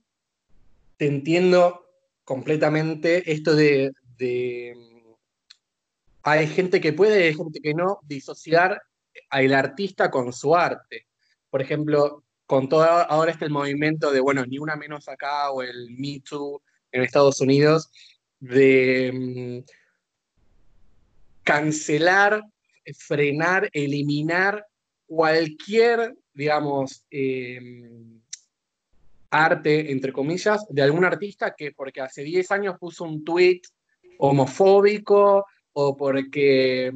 te 0.98 1.08
entiendo 1.08 1.86
completamente 2.24 3.32
esto 3.32 3.56
de, 3.56 3.92
hay 6.24 6.48
gente 6.48 6.80
que 6.80 6.94
puede, 6.94 7.26
hay 7.26 7.34
gente 7.34 7.60
que 7.62 7.74
no, 7.74 8.00
disociar 8.04 8.82
al 9.30 9.54
artista 9.54 10.12
con 10.12 10.32
su 10.34 10.56
arte. 10.56 11.08
Por 11.50 11.62
ejemplo, 11.62 12.24
con 12.46 12.70
todo 12.70 12.84
ahora 12.84 13.32
este 13.32 13.46
el 13.46 13.52
movimiento 13.52 14.12
de, 14.12 14.20
bueno, 14.20 14.46
ni 14.46 14.60
una 14.60 14.76
menos 14.76 15.08
acá 15.08 15.52
o 15.52 15.62
el 15.62 15.90
Me 15.92 16.22
Too 16.22 16.62
en 16.92 17.04
Estados 17.04 17.42
Unidos, 17.42 17.90
de 18.40 19.12
mm, 19.14 19.83
cancelar, 21.44 22.42
frenar, 22.98 23.70
eliminar 23.74 24.66
cualquier, 25.06 26.16
digamos, 26.34 27.06
em, 27.10 28.22
arte, 29.30 29.92
entre 29.92 30.14
comillas, 30.14 30.66
de 30.70 30.82
algún 30.82 31.06
artista 31.06 31.56
que 31.56 31.72
porque 31.72 32.02
hace 32.02 32.24
10 32.24 32.52
años 32.52 32.76
puso 32.80 33.04
un 33.04 33.24
tweet 33.24 33.62
homofóbico 34.20 35.46
o 35.74 35.98
porque, 35.98 36.92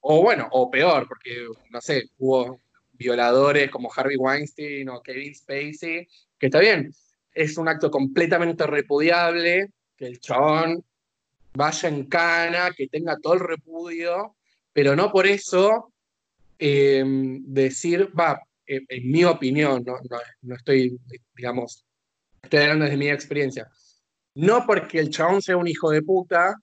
o 0.00 0.22
bueno, 0.22 0.48
o 0.52 0.70
peor, 0.70 1.08
porque, 1.08 1.46
no 1.70 1.80
sé, 1.80 2.10
hubo 2.18 2.60
violadores 2.92 3.70
como 3.70 3.90
Harvey 3.94 4.16
Weinstein 4.16 4.88
o 4.88 5.02
Kevin 5.02 5.34
Spacey, 5.34 6.06
que 6.38 6.46
está 6.46 6.60
bien, 6.60 6.92
es 7.34 7.58
un 7.58 7.68
acto 7.68 7.90
completamente 7.90 8.66
repudiable, 8.66 9.70
que 9.96 10.06
el 10.06 10.20
chabón 10.20 10.84
vaya 11.54 11.88
en 11.88 12.06
cana, 12.06 12.70
que 12.76 12.88
tenga 12.88 13.16
todo 13.18 13.34
el 13.34 13.40
repudio, 13.40 14.36
pero 14.72 14.96
no 14.96 15.10
por 15.10 15.26
eso 15.26 15.92
em, 16.58 17.42
decir, 17.44 18.10
va, 18.18 18.40
en, 18.66 19.10
mi 19.10 19.24
opinión, 19.24 19.84
no, 20.42 20.54
estoy, 20.54 20.98
digamos, 21.36 21.84
estoy 22.42 22.60
hablando 22.60 22.84
desde 22.84 22.96
mi 22.96 23.08
experiencia, 23.08 23.68
no 24.34 24.64
porque 24.66 24.98
el 24.98 25.10
chabón 25.10 25.42
sea 25.42 25.56
un 25.56 25.68
hijo 25.68 25.90
de 25.90 26.02
puta, 26.02 26.56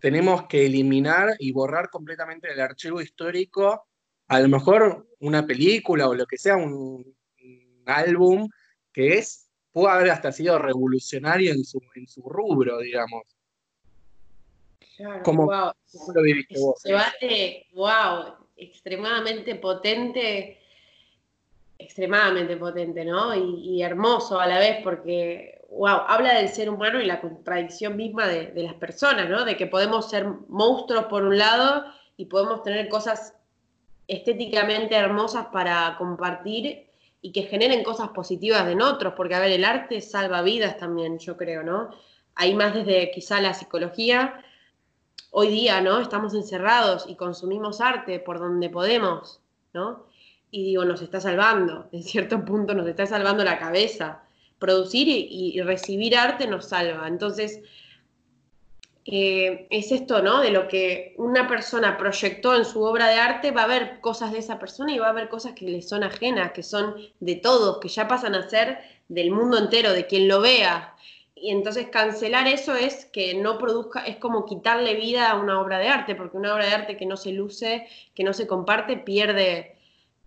tenemos 0.00 0.46
que 0.46 0.66
eliminar 0.66 1.36
y 1.38 1.52
borrar 1.52 1.90
completamente 1.90 2.50
el 2.50 2.60
archivo 2.60 3.00
histórico, 3.00 3.86
a 4.28 4.40
lo 4.40 4.48
mejor 4.48 5.08
una 5.20 5.46
película 5.46 6.08
o 6.08 6.14
lo 6.14 6.26
que 6.26 6.38
sea, 6.38 6.56
un, 6.56 7.04
álbum 7.84 8.48
que 8.92 9.18
es, 9.18 9.48
pudo 9.72 9.88
haber 9.88 10.10
hasta 10.10 10.30
sido 10.30 10.56
revolucionario 10.56 11.52
en 11.52 11.64
su, 11.64 11.80
en 11.96 12.06
su 12.06 12.22
rubro, 12.22 12.78
digamos. 12.78 13.24
Claro, 15.02 15.22
¿Cómo, 15.24 15.46
wow. 15.46 15.72
lo 16.14 16.22
viviste 16.22 16.60
vos? 16.60 16.80
Debate, 16.84 17.66
wow, 17.72 18.36
extremadamente 18.56 19.56
potente, 19.56 20.60
extremadamente 21.76 22.56
potente, 22.56 23.04
¿no? 23.04 23.34
Y, 23.34 23.82
hermoso 23.82 24.38
a 24.38 24.46
la 24.46 24.60
vez 24.60 24.78
porque, 24.84 25.60
wow, 25.70 26.02
habla 26.06 26.34
del 26.34 26.48
ser 26.48 26.70
humano 26.70 27.00
y 27.00 27.06
la 27.06 27.20
contradicción 27.20 27.96
misma 27.96 28.28
de, 28.28 28.52
las 28.54 28.74
personas, 28.74 29.28
¿no? 29.28 29.44
De 29.44 29.56
que 29.56 29.66
podemos 29.66 30.08
ser 30.08 30.24
monstruos 30.48 31.06
por 31.06 31.24
un 31.24 31.36
lado 31.36 31.84
y 32.16 32.26
podemos 32.26 32.62
tener 32.62 32.88
cosas 32.88 33.34
estéticamente 34.06 34.94
hermosas 34.94 35.46
para 35.46 35.96
compartir 35.98 36.86
y 37.20 37.32
que 37.32 37.42
generen 37.42 37.82
cosas 37.82 38.10
positivas 38.10 38.68
en 38.68 38.82
otros, 38.82 39.14
porque 39.16 39.34
a 39.34 39.40
ver, 39.40 39.50
el 39.50 39.64
arte 39.64 40.00
salva 40.00 40.42
vidas 40.42 40.76
también, 40.76 41.18
yo 41.18 41.36
creo, 41.36 41.64
¿no? 41.64 41.90
Hay 42.36 42.54
más 42.54 42.72
desde 42.72 43.10
quizá 43.10 43.40
la 43.40 43.52
psicología, 43.52 44.44
hoy 45.34 45.48
día, 45.48 45.80
¿no? 45.80 45.98
Estamos 45.98 46.34
encerrados 46.34 47.06
y 47.08 47.16
consumimos 47.16 47.80
arte 47.80 48.20
por 48.20 48.38
donde 48.38 48.68
podemos, 48.68 49.40
¿no? 49.72 50.04
Y 50.50 50.64
digo, 50.64 50.84
nos 50.84 51.00
está 51.00 51.20
salvando, 51.20 51.88
en 51.92 52.04
cierto 52.04 52.44
punto 52.44 52.74
nos 52.74 52.86
está 52.86 53.06
salvando 53.06 53.42
la 53.42 53.58
cabeza. 53.58 54.22
Producir 54.58 55.08
y, 55.08 55.60
recibir 55.62 56.16
arte 56.16 56.46
nos 56.46 56.66
salva. 56.66 57.08
Entonces, 57.08 57.62
eh, 59.06 59.66
es 59.70 59.90
esto, 59.90 60.22
¿no? 60.22 60.40
De 60.40 60.50
lo 60.50 60.68
que 60.68 61.14
una 61.16 61.48
persona 61.48 61.98
proyectó 61.98 62.54
en 62.54 62.64
su 62.64 62.82
obra 62.82 63.08
de 63.08 63.18
arte, 63.18 63.50
va 63.50 63.62
a 63.62 63.64
haber 63.64 64.00
cosas 64.00 64.30
de 64.30 64.38
esa 64.38 64.60
persona 64.60 64.94
y 64.94 64.98
va 65.00 65.06
a 65.06 65.10
haber 65.10 65.28
cosas 65.28 65.54
que 65.54 65.64
le 65.64 65.82
son 65.82 66.04
ajenas, 66.04 66.52
que 66.52 66.62
son 66.62 66.94
de 67.18 67.34
todos, 67.36 67.80
que 67.80 67.88
ya 67.88 68.06
pasan 68.06 68.36
a 68.36 68.48
ser 68.48 68.78
del 69.08 69.32
mundo 69.32 69.58
entero, 69.58 69.92
de 69.92 70.06
quien 70.06 70.28
lo 70.28 70.40
vea. 70.40 70.94
Y 71.42 71.50
entonces 71.50 71.88
cancelar 71.88 72.46
eso 72.46 72.76
es 72.76 73.04
que 73.06 73.34
no 73.34 73.58
produzca, 73.58 74.04
es 74.04 74.16
como 74.18 74.44
quitarle 74.46 74.94
vida 74.94 75.28
a 75.28 75.40
una 75.40 75.60
obra 75.60 75.80
de 75.80 75.88
arte, 75.88 76.14
porque 76.14 76.36
una 76.36 76.54
obra 76.54 76.66
de 76.66 76.72
arte 76.72 76.96
que 76.96 77.04
no 77.04 77.16
se 77.16 77.32
luce, 77.32 77.88
que 78.14 78.22
no 78.22 78.32
se 78.32 78.46
comparte, 78.46 78.96
pierde, 78.96 79.76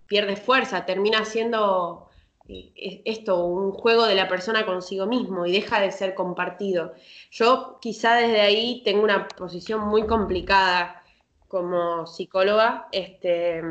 pierde 0.08 0.36
fuerza, 0.36 0.86
termina 0.86 1.24
siendo 1.24 2.10
eh, 2.50 3.02
esto, 3.06 3.46
un 3.46 3.72
juego 3.72 4.06
de 4.08 4.16
la 4.16 4.28
persona 4.28 4.66
consigo 4.66 5.06
mismo 5.06 5.46
y 5.46 5.54
deja 5.54 5.80
de 5.80 5.94
ser 5.94 6.16
compartido. 6.16 6.94
Yo 7.32 7.80
quizá 7.80 8.16
desde 8.16 8.42
ahí 8.42 8.82
tengo 8.84 9.02
una 9.02 9.30
posición 9.30 9.88
muy 9.88 10.06
complicada 10.06 11.02
como 11.48 12.08
psicóloga, 12.08 12.90
este, 12.92 13.64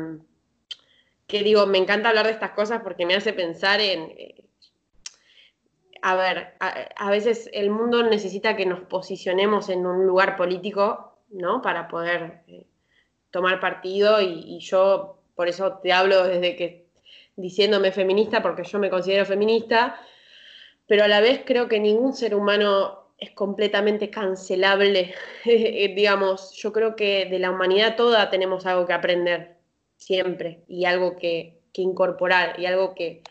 que 1.27 1.43
digo, 1.43 1.67
me 1.67 1.77
encanta 1.77 2.09
hablar 2.09 2.25
de 2.25 2.31
estas 2.31 2.51
cosas 2.53 2.81
porque 2.81 3.05
me 3.05 3.13
hace 3.13 3.33
pensar 3.33 3.81
en 3.81 4.01
eh, 4.17 4.44
a 6.01 6.15
ver, 6.15 6.53
a, 6.59 7.09
veces 7.09 7.49
el 7.53 7.69
mundo 7.69 8.03
necesita 8.03 8.55
que 8.55 8.65
nos 8.65 8.81
posicionemos 8.81 9.69
en 9.69 9.85
un 9.85 10.05
lugar 10.05 10.35
político, 10.35 11.17
¿no? 11.29 11.61
Para 11.61 11.87
poder 11.87 12.43
eh, 12.47 12.67
tomar 13.31 13.59
partido 13.59 14.21
y, 14.21 14.59
yo 14.59 15.19
por 15.35 15.47
eso 15.47 15.79
te 15.79 15.91
hablo 15.91 16.23
desde 16.25 16.55
que 16.55 16.85
diciéndome 17.35 17.91
feminista, 17.91 18.41
porque 18.41 18.63
yo 18.63 18.79
me 18.79 18.89
considero 18.89 19.25
feminista, 19.25 19.99
pero 20.87 21.03
a 21.03 21.07
la 21.07 21.19
vez 21.19 21.41
creo 21.45 21.67
que 21.67 21.79
ningún 21.79 22.13
ser 22.13 22.35
humano 22.35 23.09
es 23.17 23.31
completamente 23.31 24.09
cancelable. 24.09 25.13
Digamos, 25.45 26.53
yo 26.53 26.71
creo 26.71 26.95
que 26.95 27.25
de 27.25 27.39
la 27.39 27.51
humanidad 27.51 27.95
toda 27.95 28.29
tenemos 28.29 28.65
algo 28.65 28.85
que 28.85 28.93
aprender, 28.93 29.57
siempre, 29.97 30.63
y 30.67 30.85
algo 30.85 31.17
que 31.17 31.59
incorporar, 31.73 32.59
y 32.59 32.67
algo 32.67 32.95
que, 32.95 33.21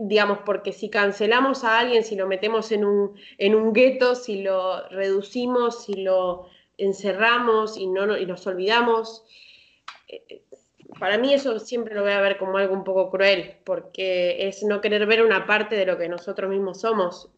digamos, 0.00 0.38
porque 0.44 0.72
si 0.72 0.90
cancelamos 0.90 1.64
a 1.64 1.78
alguien, 1.78 2.04
si 2.04 2.16
lo 2.16 2.26
metemos 2.26 2.72
en 2.72 2.84
un, 2.84 3.16
en 3.38 3.54
un 3.54 3.72
gueto, 3.72 4.14
si 4.14 4.42
lo 4.42 4.88
reducimos, 4.88 5.84
si 5.84 6.02
lo 6.02 6.48
encerramos 6.78 7.76
y, 7.76 7.86
no, 7.86 8.16
y 8.16 8.26
nos 8.26 8.46
olvidamos, 8.46 9.24
eh, 10.08 10.42
para 10.98 11.18
mí 11.18 11.34
eso 11.34 11.58
siempre 11.58 11.94
lo 11.94 12.02
voy 12.02 12.12
a 12.12 12.20
ver 12.20 12.38
como 12.38 12.58
algo 12.58 12.74
un 12.74 12.84
poco 12.84 13.10
cruel, 13.10 13.56
porque 13.64 14.46
es 14.48 14.62
no 14.62 14.80
querer 14.80 15.06
ver 15.06 15.24
una 15.24 15.46
parte 15.46 15.76
de 15.76 15.86
lo 15.86 15.98
que 15.98 16.08
nosotros 16.08 16.50
mismos 16.50 16.80
somos. 16.80 17.30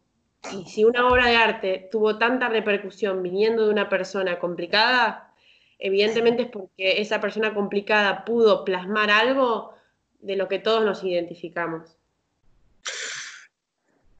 Y 0.53 0.65
si 0.69 0.85
una 0.85 1.09
obra 1.09 1.27
de 1.27 1.37
arte 1.37 1.89
tuvo 1.91 2.19
tanta 2.19 2.49
repercusión 2.49 3.23
viniendo 3.23 3.65
de 3.65 3.73
una 3.73 3.89
persona 3.89 4.39
complicada, 4.39 5.33
evidentemente 5.79 6.43
es 6.43 6.49
porque 6.51 7.01
esa 7.01 7.21
persona 7.21 7.55
complicada 7.55 8.25
pudo 8.25 8.65
plasmar 8.65 9.11
algo 9.11 9.75
de 10.21 10.37
lo 10.37 10.49
que 10.49 10.59
todos 10.59 10.85
nos 10.85 11.03
identificamos. 11.03 11.97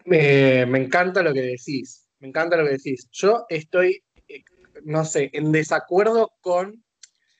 Me, 0.07 0.63
encanta 0.63 1.23
lo 1.23 1.35
que 1.35 1.43
decís, 1.43 2.09
me 2.21 2.29
encanta 2.29 2.57
lo 2.57 2.65
que 2.65 2.73
decís. 2.73 3.09
Yo 3.11 3.45
estoy, 3.49 4.03
eh, 4.29 4.43
no 4.85 5.05
sé, 5.05 5.31
en 5.33 5.53
desacuerdo 5.53 6.33
con, 6.41 6.85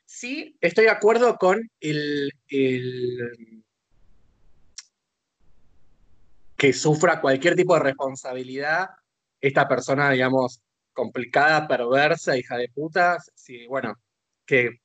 sí, 0.05 0.57
estoy 0.61 0.85
de 0.85 0.91
acuerdo 0.91 1.37
con 1.37 1.71
el, 1.81 2.33
que 6.57 6.73
sufra 6.73 7.21
cualquier 7.21 7.55
tipo 7.55 7.75
de 7.75 7.81
responsabilidad 7.81 8.89
esta 9.41 9.69
persona, 9.69 10.11
digamos, 10.11 10.61
complicada, 10.93 11.69
perversa, 11.69 12.37
hija 12.37 12.57
de 12.57 12.69
puta, 12.71 13.19
sí, 13.35 13.67
bueno, 13.69 13.95
que 14.45 14.81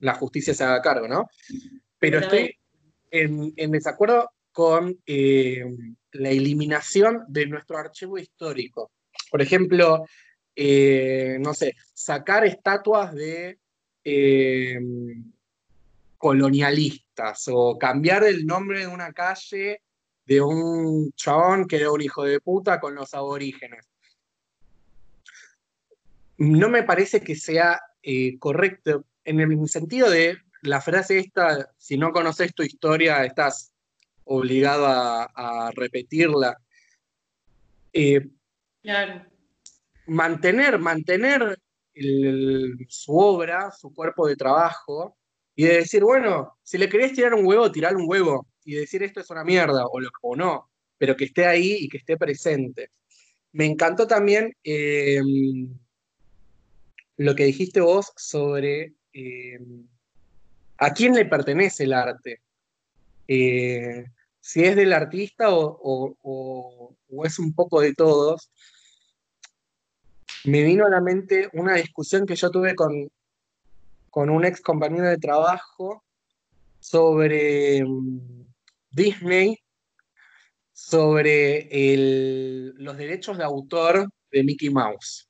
la 0.00 0.14
justicia 0.14 0.52
se 0.52 0.64
haga 0.64 0.82
cargo, 0.82 1.08
¿no? 1.08 1.28
Pero 1.98 2.18
estoy 2.18 2.54
en, 3.10 3.70
desacuerdo 3.70 4.30
con 4.58 5.00
eh, 5.06 5.64
la 6.10 6.30
eliminación 6.30 7.22
de 7.28 7.46
nuestro 7.46 7.78
archivo 7.78 8.18
histórico. 8.18 8.90
Por 9.30 9.40
ejemplo, 9.40 10.04
eh, 10.56 11.38
no 11.38 11.54
sé, 11.54 11.76
sacar 11.94 12.44
estatuas 12.44 13.14
de 13.14 13.60
eh, 14.02 14.80
colonialistas 16.16 17.44
o 17.52 17.78
cambiar 17.78 18.24
el 18.24 18.44
nombre 18.46 18.80
de 18.80 18.88
una 18.88 19.12
calle 19.12 19.82
de 20.26 20.40
un 20.40 21.12
chabón 21.12 21.68
que 21.68 21.76
era 21.76 21.92
un 21.92 22.02
hijo 22.02 22.24
de 22.24 22.40
puta 22.40 22.80
con 22.80 22.96
los 22.96 23.14
aborígenes. 23.14 23.86
No 26.36 26.68
me 26.68 26.82
parece 26.82 27.20
que 27.20 27.36
sea 27.36 27.80
correcto 28.40 29.04
en 29.24 29.38
el 29.38 29.68
sentido 29.68 30.10
de 30.10 30.36
la 30.62 30.80
frase 30.80 31.20
esta, 31.20 31.70
si 31.76 31.96
no 31.96 32.10
conoces 32.10 32.52
tu 32.52 32.64
historia, 32.64 33.24
estás 33.24 33.72
obligado 34.28 34.86
a, 34.86 35.70
repetirla. 35.74 36.56
Eh, 37.92 38.20
claro. 38.82 39.26
Mantener, 40.06 40.78
mantener 40.78 41.58
su 42.88 43.16
obra, 43.16 43.70
su 43.72 43.92
cuerpo 43.92 44.26
de 44.26 44.36
trabajo, 44.36 45.16
y 45.56 45.64
de 45.64 45.78
decir, 45.78 46.04
bueno, 46.04 46.56
si 46.62 46.78
le 46.78 46.88
querés 46.88 47.12
tirar 47.12 47.34
un 47.34 47.44
huevo, 47.44 47.72
tirar 47.72 47.96
un 47.96 48.08
huevo, 48.08 48.46
y 48.64 48.74
decir 48.74 49.02
esto 49.02 49.20
es 49.20 49.30
una 49.30 49.44
mierda, 49.44 49.86
o, 49.86 49.98
lo, 49.98 50.10
o 50.22 50.36
no, 50.36 50.70
pero 50.98 51.16
que 51.16 51.24
esté 51.24 51.46
ahí 51.46 51.78
y 51.80 51.88
que 51.88 51.98
esté 51.98 52.16
presente. 52.16 52.90
Me 53.52 53.64
encantó 53.66 54.06
también 54.06 54.54
eh, 54.62 55.20
lo 57.16 57.34
que 57.34 57.44
dijiste 57.44 57.80
vos 57.80 58.12
sobre 58.16 58.94
eh, 59.12 59.58
a 60.76 60.92
quién 60.92 61.14
le 61.14 61.24
pertenece 61.24 61.84
el 61.84 61.92
arte. 61.92 62.40
Eh, 63.26 64.04
si 64.48 64.64
es 64.64 64.76
del 64.76 64.94
artista 64.94 65.48
o, 65.50 66.96
es 67.22 67.38
un 67.38 67.52
poco 67.52 67.82
de 67.82 67.92
todos. 67.92 68.50
Me 70.44 70.62
vino 70.62 70.86
a 70.86 70.88
la 70.88 71.02
mente 71.02 71.50
una 71.52 71.74
discusión 71.74 72.24
que 72.24 72.34
yo 72.34 72.50
tuve 72.50 72.74
con, 72.74 73.10
con 74.08 74.30
un 74.30 74.46
ex 74.46 74.62
compañero 74.62 75.06
de 75.06 75.18
trabajo 75.18 76.02
sobre 76.80 77.84
mm, 77.84 78.46
Disney, 78.90 79.58
sobre 80.72 81.68
los 82.78 82.96
derechos 82.96 83.36
de 83.36 83.44
autor 83.44 84.08
de 84.30 84.44
Mickey 84.44 84.70
Mouse 84.70 85.28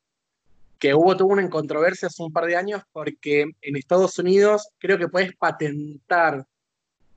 que 0.78 0.94
hubo 0.94 1.16
tuvo 1.16 1.32
una 1.32 1.50
controversia 1.50 2.06
hace 2.06 2.22
un 2.22 2.32
par 2.32 2.46
de 2.46 2.54
años 2.54 2.82
porque 2.92 3.46
en 3.62 3.76
Estados 3.76 4.16
Unidos 4.20 4.68
creo 4.78 4.96
que 4.96 5.08
puedes 5.08 5.34
patentar 5.34 6.46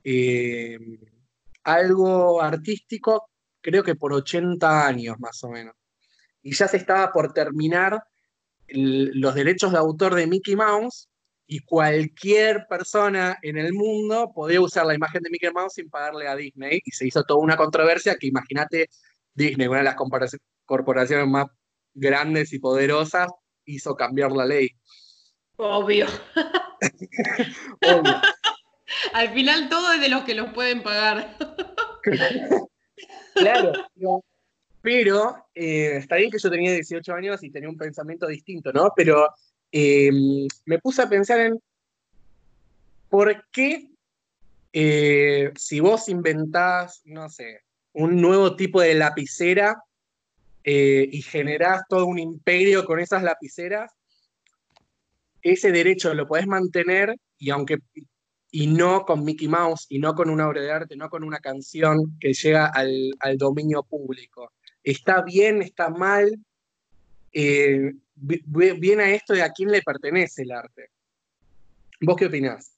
eh, 0.02 0.80
algo 1.64 2.42
artístico, 2.42 3.28
creo 3.60 3.82
que 3.82 3.94
por 3.94 4.12
80 4.12 4.86
años 4.86 5.16
más 5.18 5.42
o 5.44 5.50
menos. 5.50 5.74
Y 6.42 6.54
ya 6.54 6.68
se 6.68 6.76
estaba 6.76 7.12
por 7.12 7.32
terminar 7.32 8.02
los 8.68 9.34
derechos 9.34 9.72
de 9.72 9.78
autor 9.78 10.14
de 10.14 10.26
Mickey 10.26 10.56
Mouse 10.56 11.08
y 11.46 11.60
cualquier 11.60 12.66
persona 12.68 13.38
en 13.42 13.58
el 13.58 13.72
mundo 13.74 14.32
podía 14.34 14.60
usar 14.60 14.86
la 14.86 14.94
imagen 14.94 15.22
de 15.22 15.30
Mickey 15.30 15.52
Mouse 15.52 15.74
sin 15.74 15.90
pagarle 15.90 16.28
a 16.28 16.36
Disney. 16.36 16.80
Y 16.84 16.90
se 16.92 17.06
hizo 17.06 17.24
toda 17.24 17.40
una 17.40 17.56
controversia 17.56 18.16
que 18.16 18.28
imagínate 18.28 18.88
Disney, 19.34 19.68
una 19.68 19.78
de 19.78 19.84
las 19.84 19.96
corporaciones 20.64 21.28
más 21.28 21.46
grandes 21.94 22.52
y 22.52 22.58
poderosas, 22.58 23.28
hizo 23.64 23.94
cambiar 23.94 24.32
la 24.32 24.46
ley. 24.46 24.70
Obvio. 25.56 26.06
Al 29.12 29.32
final 29.32 29.68
todo 29.68 29.92
es 29.92 30.00
de 30.00 30.08
los 30.08 30.24
que 30.24 30.34
los 30.34 30.52
pueden 30.52 30.82
pagar. 30.82 31.36
claro, 33.34 33.72
pero 34.80 35.46
eh, 35.54 35.96
está 35.98 36.16
bien 36.16 36.30
que 36.30 36.38
yo 36.38 36.50
tenía 36.50 36.72
18 36.72 37.14
años 37.14 37.42
y 37.42 37.50
tenía 37.50 37.68
un 37.68 37.76
pensamiento 37.76 38.26
distinto, 38.26 38.72
¿no? 38.72 38.92
Pero 38.96 39.28
em, 39.70 40.46
me 40.66 40.78
puse 40.78 41.02
a 41.02 41.08
pensar 41.08 41.40
en 41.40 41.60
por 43.08 43.44
qué 43.50 43.88
eh, 44.72 45.52
si 45.56 45.80
vos 45.80 46.08
inventás, 46.08 47.02
no 47.04 47.28
sé, 47.28 47.60
un 47.92 48.20
nuevo 48.20 48.56
tipo 48.56 48.80
de 48.80 48.94
lapicera 48.94 49.82
eh, 50.64 51.08
y 51.12 51.20
generás 51.22 51.82
todo 51.88 52.06
un 52.06 52.18
imperio 52.18 52.84
con 52.84 52.98
esas 52.98 53.22
lapiceras, 53.22 53.92
ese 55.42 55.72
derecho 55.72 56.14
lo 56.14 56.26
podés 56.26 56.46
mantener 56.46 57.16
y 57.36 57.50
aunque 57.50 57.78
y 58.54 58.66
no 58.66 59.06
con 59.06 59.24
Mickey 59.24 59.48
Mouse 59.48 59.86
y 59.88 59.98
no 59.98 60.14
con 60.14 60.28
una 60.28 60.46
obra 60.46 60.60
de 60.60 60.70
arte, 60.70 60.94
no 60.94 61.08
con 61.08 61.24
una 61.24 61.38
canción 61.38 62.18
que 62.20 62.34
llega 62.34 62.66
al, 62.66 63.38
dominio 63.38 63.82
público. 63.82 64.52
¿Está 64.84 65.22
bien? 65.22 65.62
¿Está 65.62 65.88
mal? 65.88 66.38
Eh, 67.32 67.94
viene 68.14 69.02
a 69.02 69.10
esto 69.10 69.32
de 69.32 69.42
a 69.42 69.50
quién 69.50 69.70
le 69.70 69.80
pertenece 69.80 70.42
el 70.42 70.52
arte. 70.52 70.90
¿Vos 72.02 72.16
qué 72.16 72.26
opinás? 72.26 72.76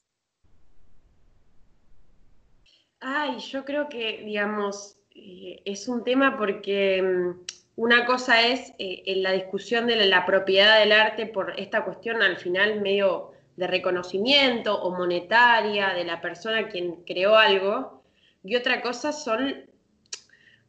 Ay, 3.00 3.38
yo 3.40 3.64
creo 3.64 3.88
que, 3.88 4.22
digamos, 4.24 4.96
eh, 5.10 5.60
es 5.64 5.88
un 5.88 6.04
tema 6.04 6.38
porque 6.38 7.02
mm, 7.02 7.40
una 7.74 8.06
cosa 8.06 8.46
es 8.46 8.72
eh, 8.78 9.02
la 9.16 9.32
discusión 9.32 9.88
de 9.88 10.06
la, 10.06 10.24
propiedad 10.24 10.78
del 10.78 10.92
arte 10.92 11.26
por 11.26 11.58
esta 11.58 11.84
cuestión 11.84 12.22
al 12.22 12.36
final 12.36 12.80
medio 12.80 13.33
de 13.56 13.66
reconocimiento 13.66 14.80
o 14.82 14.90
monetaria 14.90 15.94
de 15.94 16.04
la 16.04 16.20
persona 16.20 16.68
quien 16.68 17.04
creó 17.04 17.36
algo, 17.36 18.02
y 18.42 18.56
otra 18.56 18.82
cosa 18.82 19.12
son 19.12 19.64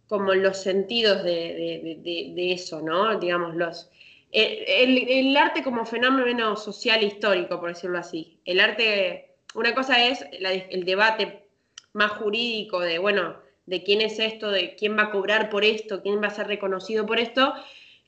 como 0.08 0.34
los 0.34 0.58
sentidos 0.62 1.24
de, 1.24 2.52
eso, 2.54 2.82
¿no? 2.82 3.20
Digamos, 3.20 3.56
los, 3.56 3.90
el, 4.32 5.36
arte 5.36 5.64
como 5.64 5.86
fenómeno 5.86 6.56
social 6.56 7.04
histórico, 7.04 7.60
por 7.60 7.70
decirlo 7.70 7.98
así. 7.98 8.40
El 8.46 8.60
arte, 8.60 9.36
una 9.56 9.74
cosa 9.74 10.06
es 10.06 10.24
el 10.32 10.86
debate 10.86 11.46
más 11.94 12.12
jurídico 12.12 12.80
de, 12.82 13.00
bueno, 13.00 13.38
de 13.66 13.84
quién 13.84 14.02
es 14.02 14.20
esto, 14.20 14.52
de 14.52 14.76
quién 14.76 14.98
va 14.98 15.04
a 15.04 15.12
cobrar 15.12 15.50
por 15.50 15.64
esto, 15.64 16.02
quién 16.02 16.22
va 16.22 16.28
a 16.28 16.32
ser 16.32 16.48
reconocido 16.48 17.06
por 17.06 17.20
esto. 17.20 17.54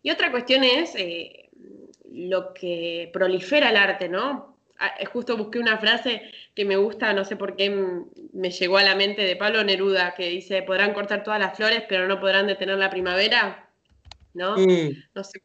Y 0.04 0.12
otra 0.12 0.32
cuestión 0.32 0.64
es 0.64 0.94
eh, 0.96 1.50
lo 2.12 2.54
que 2.54 3.10
prolifera 3.12 3.70
el 3.70 3.78
arte, 3.78 4.08
¿no? 4.10 4.57
Ah, 4.80 4.94
justo 5.12 5.38
busqué 5.38 5.60
una 5.60 5.78
frase 5.78 6.22
que 6.54 6.66
me 6.66 6.76
gusta, 6.76 7.14
no 7.14 7.26
sé 7.26 7.36
por 7.36 7.56
qué 7.56 7.70
me 8.34 8.52
llegó 8.52 8.78
a 8.78 8.84
la 8.84 8.96
mente 8.96 9.24
de 9.24 9.36
Pablo 9.36 9.64
Neruda, 9.64 10.14
que 10.16 10.30
dice, 10.30 10.62
podrán 10.62 10.94
cortar 10.94 11.24
todas 11.24 11.40
las 11.40 11.58
flores, 11.58 11.84
pero 11.90 12.08
no 12.08 12.20
podrán 12.20 12.48
detener 12.48 12.78
la 12.78 12.90
primavera, 12.90 13.70
¿no? 14.34 14.56
Mm. 14.58 15.04
No 15.16 15.24
sé, 15.24 15.42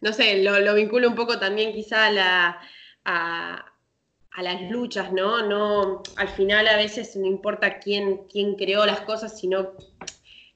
no 0.00 0.12
sé 0.12 0.42
lo, 0.42 0.74
vinculo 0.74 1.08
un 1.08 1.16
poco 1.16 1.38
también 1.38 1.72
quizá 1.72 2.06
a, 2.06 2.10
la, 2.10 2.60
a 3.04 4.42
las 4.42 4.62
luchas, 4.70 5.12
¿no? 5.12 5.46
No, 5.46 6.02
al 6.16 6.28
final 6.28 6.68
a 6.68 6.76
veces 6.76 7.16
no 7.16 7.26
importa 7.26 7.78
quién, 7.78 8.22
quién 8.30 8.54
creó 8.54 8.86
las 8.86 9.00
cosas, 9.00 9.38
sino 9.38 9.72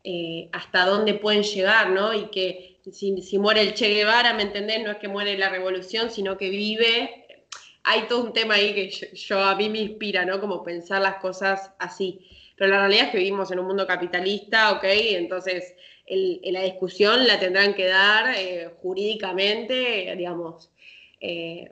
eh, 0.05 0.49
hasta 0.53 0.85
dónde 0.85 1.15
pueden 1.15 1.43
llegar, 1.43 1.91
¿no? 1.91 2.13
Y 2.13 2.27
que 2.27 2.79
si, 2.93 3.39
muere 3.39 3.63
el 3.63 3.75
Che 3.75 3.89
Guevara, 3.89 4.35
¿me 4.35 4.43
entendés? 4.43 4.83
No 4.85 4.91
es 4.91 4.99
que 4.99 5.09
muere 5.09 5.39
la 5.39 5.49
revolución, 5.49 6.11
sino 6.11 6.37
que 6.37 6.51
vive. 6.51 7.24
Hay 7.85 8.09
todo 8.09 8.25
un 8.25 8.33
tema 8.33 8.55
ahí 8.55 8.75
que 8.75 8.91
yo, 8.91 9.41
a 9.41 9.55
mí 9.55 9.69
me 9.69 9.81
inspira, 9.81 10.25
¿no? 10.25 10.41
Como 10.41 10.63
pensar 10.65 11.01
las 11.03 11.17
cosas 11.17 11.73
así. 11.79 12.27
Pero 12.57 12.71
la 12.71 12.81
realidad 12.81 13.07
es 13.07 13.11
que 13.11 13.19
vivimos 13.19 13.51
en 13.51 13.59
un 13.59 13.67
mundo 13.67 13.87
capitalista, 13.87 14.73
¿ok? 14.73 14.85
Entonces, 14.85 15.75
la 16.07 16.63
discusión 16.63 17.27
la 17.27 17.39
tendrán 17.39 17.75
que 17.75 17.87
dar 17.87 18.35
eh, 18.37 18.71
jurídicamente, 18.81 20.15
digamos, 20.17 20.71
eh, 21.21 21.71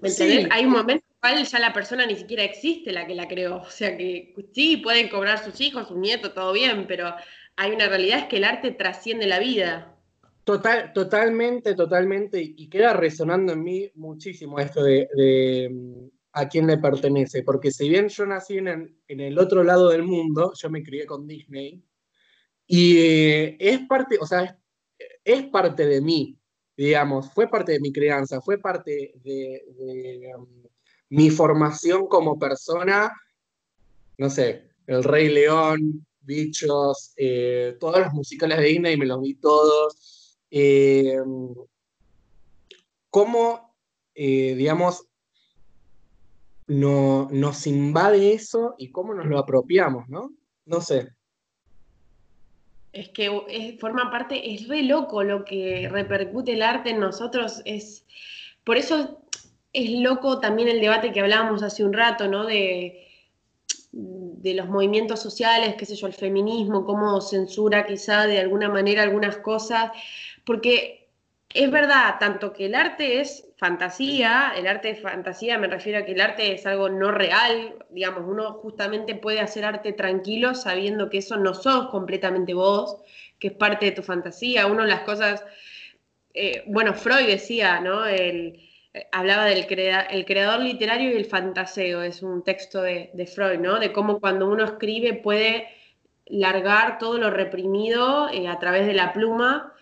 ¿Me 0.00 0.08
entendés? 0.08 0.48
Hay 0.50 0.64
un 0.64 0.72
momento 0.72 1.04
en 1.04 1.14
el 1.14 1.20
cual 1.20 1.44
ya 1.44 1.58
la 1.58 1.72
persona 1.72 2.06
ni 2.06 2.16
siquiera 2.16 2.44
existe 2.44 2.92
la 2.92 3.06
que 3.06 3.14
la 3.14 3.28
creó. 3.28 3.56
O 3.56 3.70
sea 3.70 3.96
que 3.96 4.34
sí, 4.52 4.76
pueden 4.78 5.08
cobrar 5.08 5.42
sus 5.44 5.60
hijos, 5.60 5.88
sus 5.88 5.96
nietos, 5.96 6.34
todo 6.34 6.52
bien, 6.52 6.86
pero 6.86 7.14
hay 7.56 7.72
una 7.72 7.88
realidad 7.88 8.20
es 8.20 8.24
que 8.26 8.36
el 8.36 8.44
arte 8.44 8.70
trasciende 8.70 9.26
la 9.26 9.38
vida. 9.38 9.95
Total, 10.46 10.92
totalmente, 10.92 11.74
totalmente, 11.74 12.40
y 12.40 12.68
queda 12.68 12.92
resonando 12.92 13.52
en 13.52 13.64
mí 13.64 13.90
muchísimo 13.96 14.60
esto 14.60 14.80
de, 14.84 15.68
mm, 15.68 16.08
a 16.34 16.48
quién 16.48 16.68
le 16.68 16.78
pertenece, 16.78 17.42
porque 17.42 17.72
si 17.72 17.88
bien 17.88 18.08
yo 18.08 18.24
nací 18.26 18.58
en 18.58 19.00
el, 19.08 19.38
otro 19.40 19.64
lado 19.64 19.88
del 19.88 20.04
mundo, 20.04 20.52
yo 20.54 20.70
me 20.70 20.84
crié 20.84 21.04
con 21.04 21.26
Disney, 21.26 21.82
y 22.64 22.96
eh, 22.98 23.56
es 23.58 23.80
parte, 23.88 24.18
o 24.20 24.26
sea, 24.26 24.56
es, 25.24 25.42
parte 25.48 25.84
de 25.84 26.00
mí, 26.00 26.38
digamos, 26.76 27.32
fue 27.32 27.48
parte 27.48 27.72
de 27.72 27.80
mi 27.80 27.92
crianza, 27.92 28.40
fue 28.40 28.58
parte 28.58 29.14
de, 29.24 30.32
um, 30.38 30.46
mi 31.08 31.28
formación 31.30 32.06
como 32.06 32.38
persona, 32.38 33.12
no 34.16 34.30
sé, 34.30 34.70
El 34.86 35.02
Rey 35.02 35.28
León, 35.28 36.06
Bichos, 36.20 37.14
eh, 37.16 37.76
todos 37.80 37.98
los 37.98 38.12
musicales 38.12 38.58
de 38.58 38.64
Disney 38.66 38.96
me 38.96 39.06
los 39.06 39.20
vi 39.20 39.34
todos, 39.34 40.15
eh, 40.50 41.18
cómo, 43.10 43.74
eh, 44.14 44.54
digamos, 44.54 45.06
no, 46.66 47.28
nos 47.30 47.66
invade 47.66 48.32
eso 48.32 48.74
y 48.78 48.90
cómo 48.90 49.14
nos 49.14 49.26
lo 49.26 49.38
apropiamos, 49.38 50.08
¿no? 50.08 50.32
No 50.64 50.80
sé. 50.80 51.10
Es 52.92 53.10
que 53.10 53.76
forma 53.78 54.10
parte, 54.10 54.54
es 54.54 54.68
re 54.68 54.82
loco 54.82 55.22
lo 55.22 55.44
que 55.44 55.88
repercute 55.90 56.54
el 56.54 56.62
arte 56.62 56.90
en 56.90 57.00
nosotros. 57.00 57.62
Es, 57.64 58.06
por 58.64 58.76
eso 58.76 59.22
es 59.72 59.90
loco 59.90 60.40
también 60.40 60.68
el 60.68 60.80
debate 60.80 61.12
que 61.12 61.20
hablábamos 61.20 61.62
hace 61.62 61.84
un 61.84 61.92
rato, 61.92 62.26
¿no? 62.26 62.46
De 64.36 64.54
los 64.54 64.68
movimientos 64.68 65.20
sociales, 65.20 65.74
qué 65.76 65.86
sé 65.86 65.96
yo, 65.96 66.06
el 66.06 66.12
feminismo, 66.12 66.84
cómo 66.84 67.20
censura 67.20 67.86
quizá 67.86 68.26
de 68.26 68.38
alguna 68.38 68.68
manera 68.68 69.02
algunas 69.02 69.38
cosas, 69.38 69.90
porque 70.44 71.08
es 71.52 71.70
verdad, 71.70 72.16
tanto 72.20 72.52
que 72.52 72.66
el 72.66 72.74
arte 72.74 73.20
es 73.20 73.48
fantasía, 73.56 74.52
el 74.56 74.66
arte 74.66 74.90
es 74.90 75.00
fantasía, 75.00 75.58
me 75.58 75.68
refiero 75.68 76.00
a 76.00 76.04
que 76.04 76.12
el 76.12 76.20
arte 76.20 76.52
es 76.52 76.66
algo 76.66 76.88
no 76.88 77.10
real, 77.10 77.74
digamos, 77.90 78.24
uno 78.26 78.52
justamente 78.54 79.14
puede 79.14 79.40
hacer 79.40 79.64
arte 79.64 79.92
tranquilo 79.92 80.54
sabiendo 80.54 81.08
que 81.08 81.18
eso 81.18 81.36
no 81.36 81.54
sos 81.54 81.88
completamente 81.88 82.52
vos, 82.52 82.98
que 83.38 83.48
es 83.48 83.54
parte 83.54 83.86
de 83.86 83.92
tu 83.92 84.02
fantasía, 84.02 84.66
uno 84.66 84.82
de 84.82 84.88
las 84.88 85.00
cosas, 85.00 85.44
eh, 86.34 86.62
bueno, 86.66 86.92
Freud 86.92 87.26
decía, 87.26 87.80
¿no? 87.80 88.06
El, 88.06 88.60
hablaba 89.12 89.44
del 89.44 89.66
el 89.68 90.24
creador 90.24 90.60
literario 90.60 91.10
y 91.10 91.16
el 91.16 91.24
fantaseo, 91.26 92.02
es 92.02 92.22
un 92.22 92.42
texto 92.44 92.82
de, 92.82 93.10
de 93.12 93.26
Freud, 93.26 93.58
¿no? 93.58 93.78
De 93.78 93.92
cómo 93.92 94.20
cuando 94.20 94.48
uno 94.48 94.64
escribe 94.64 95.14
puede 95.14 95.68
largar 96.26 96.98
todo 96.98 97.18
lo 97.18 97.30
reprimido 97.30 98.28
eh, 98.28 98.48
a 98.48 98.58
través 98.58 98.86
de 98.86 98.94
la 98.94 99.12
pluma 99.12 99.72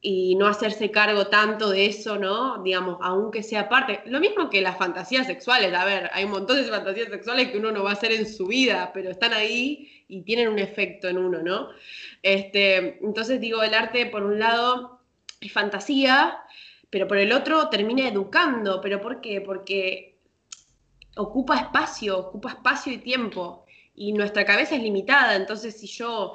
y 0.00 0.34
no 0.34 0.48
hacerse 0.48 0.90
cargo 0.90 1.28
tanto 1.28 1.70
de 1.70 1.86
eso, 1.86 2.18
¿no? 2.18 2.60
Digamos, 2.62 2.98
aunque 3.02 3.44
sea 3.44 3.68
parte. 3.68 4.00
Lo 4.06 4.18
mismo 4.18 4.50
que 4.50 4.60
las 4.60 4.76
fantasías 4.76 5.28
sexuales. 5.28 5.72
A 5.74 5.84
ver, 5.84 6.10
hay 6.12 6.24
un 6.24 6.32
montón 6.32 6.56
de 6.56 6.64
fantasías 6.64 7.08
sexuales 7.08 7.50
que 7.50 7.58
uno 7.58 7.70
no 7.70 7.84
va 7.84 7.90
a 7.90 7.92
hacer 7.94 8.10
en 8.10 8.26
su 8.26 8.48
vida, 8.48 8.90
pero 8.92 9.10
están 9.10 9.32
ahí 9.32 10.04
y 10.08 10.22
tienen 10.22 10.48
un 10.48 10.58
efecto 10.58 11.08
en 11.08 11.18
uno, 11.18 11.40
¿no? 11.40 11.68
Este, 12.20 12.98
entonces 13.00 13.40
digo, 13.40 13.62
el 13.62 13.74
arte, 13.74 14.06
por 14.06 14.24
un 14.24 14.40
lado, 14.40 15.00
es 15.40 15.52
fantasía, 15.52 16.36
pero 16.92 17.08
por 17.08 17.16
el 17.16 17.32
otro 17.32 17.70
termina 17.70 18.06
educando. 18.06 18.82
¿Pero 18.82 19.00
por 19.00 19.22
qué? 19.22 19.40
Porque 19.40 20.18
ocupa 21.16 21.56
espacio, 21.56 22.18
ocupa 22.18 22.50
espacio 22.50 22.92
y 22.92 22.98
tiempo. 22.98 23.64
Y 23.94 24.12
nuestra 24.12 24.44
cabeza 24.44 24.76
es 24.76 24.82
limitada. 24.82 25.34
Entonces, 25.36 25.80
si 25.80 25.86
yo 25.86 26.34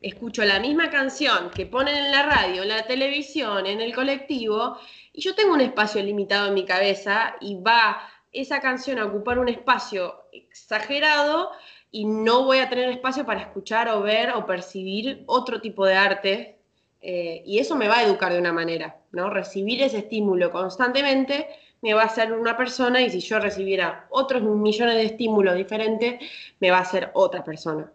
escucho 0.00 0.46
la 0.46 0.60
misma 0.60 0.88
canción 0.88 1.50
que 1.50 1.66
ponen 1.66 1.94
en 1.94 2.10
la 2.10 2.22
radio, 2.22 2.62
en 2.62 2.70
la 2.70 2.86
televisión, 2.86 3.66
en 3.66 3.82
el 3.82 3.94
colectivo, 3.94 4.78
y 5.12 5.20
yo 5.20 5.34
tengo 5.34 5.52
un 5.52 5.60
espacio 5.60 6.02
limitado 6.02 6.48
en 6.48 6.54
mi 6.54 6.64
cabeza 6.64 7.34
y 7.42 7.60
va 7.60 8.00
esa 8.32 8.62
canción 8.62 8.98
a 8.98 9.04
ocupar 9.04 9.38
un 9.38 9.50
espacio 9.50 10.22
exagerado 10.32 11.50
y 11.90 12.06
no 12.06 12.44
voy 12.44 12.60
a 12.60 12.70
tener 12.70 12.88
espacio 12.88 13.26
para 13.26 13.42
escuchar 13.42 13.90
o 13.90 14.00
ver 14.00 14.30
o 14.30 14.46
percibir 14.46 15.24
otro 15.26 15.60
tipo 15.60 15.84
de 15.84 15.96
arte. 15.96 16.57
Eh, 17.00 17.42
y 17.46 17.58
eso 17.58 17.76
me 17.76 17.88
va 17.88 17.98
a 17.98 18.04
educar 18.04 18.32
de 18.32 18.40
una 18.40 18.52
manera, 18.52 19.00
¿no? 19.12 19.30
Recibir 19.30 19.82
ese 19.82 19.98
estímulo 19.98 20.50
constantemente 20.50 21.46
me 21.80 21.94
va 21.94 22.02
a 22.02 22.06
hacer 22.06 22.32
una 22.32 22.56
persona 22.56 23.00
y 23.00 23.10
si 23.10 23.20
yo 23.20 23.38
recibiera 23.38 24.06
otros 24.10 24.42
millones 24.42 24.96
de 24.96 25.04
estímulos 25.04 25.56
diferentes, 25.56 26.20
me 26.60 26.70
va 26.70 26.78
a 26.78 26.82
hacer 26.82 27.10
otra 27.14 27.44
persona. 27.44 27.90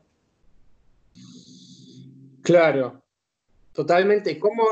Claro, 2.42 3.02
totalmente. 3.74 4.40
¿Cómo 4.40 4.64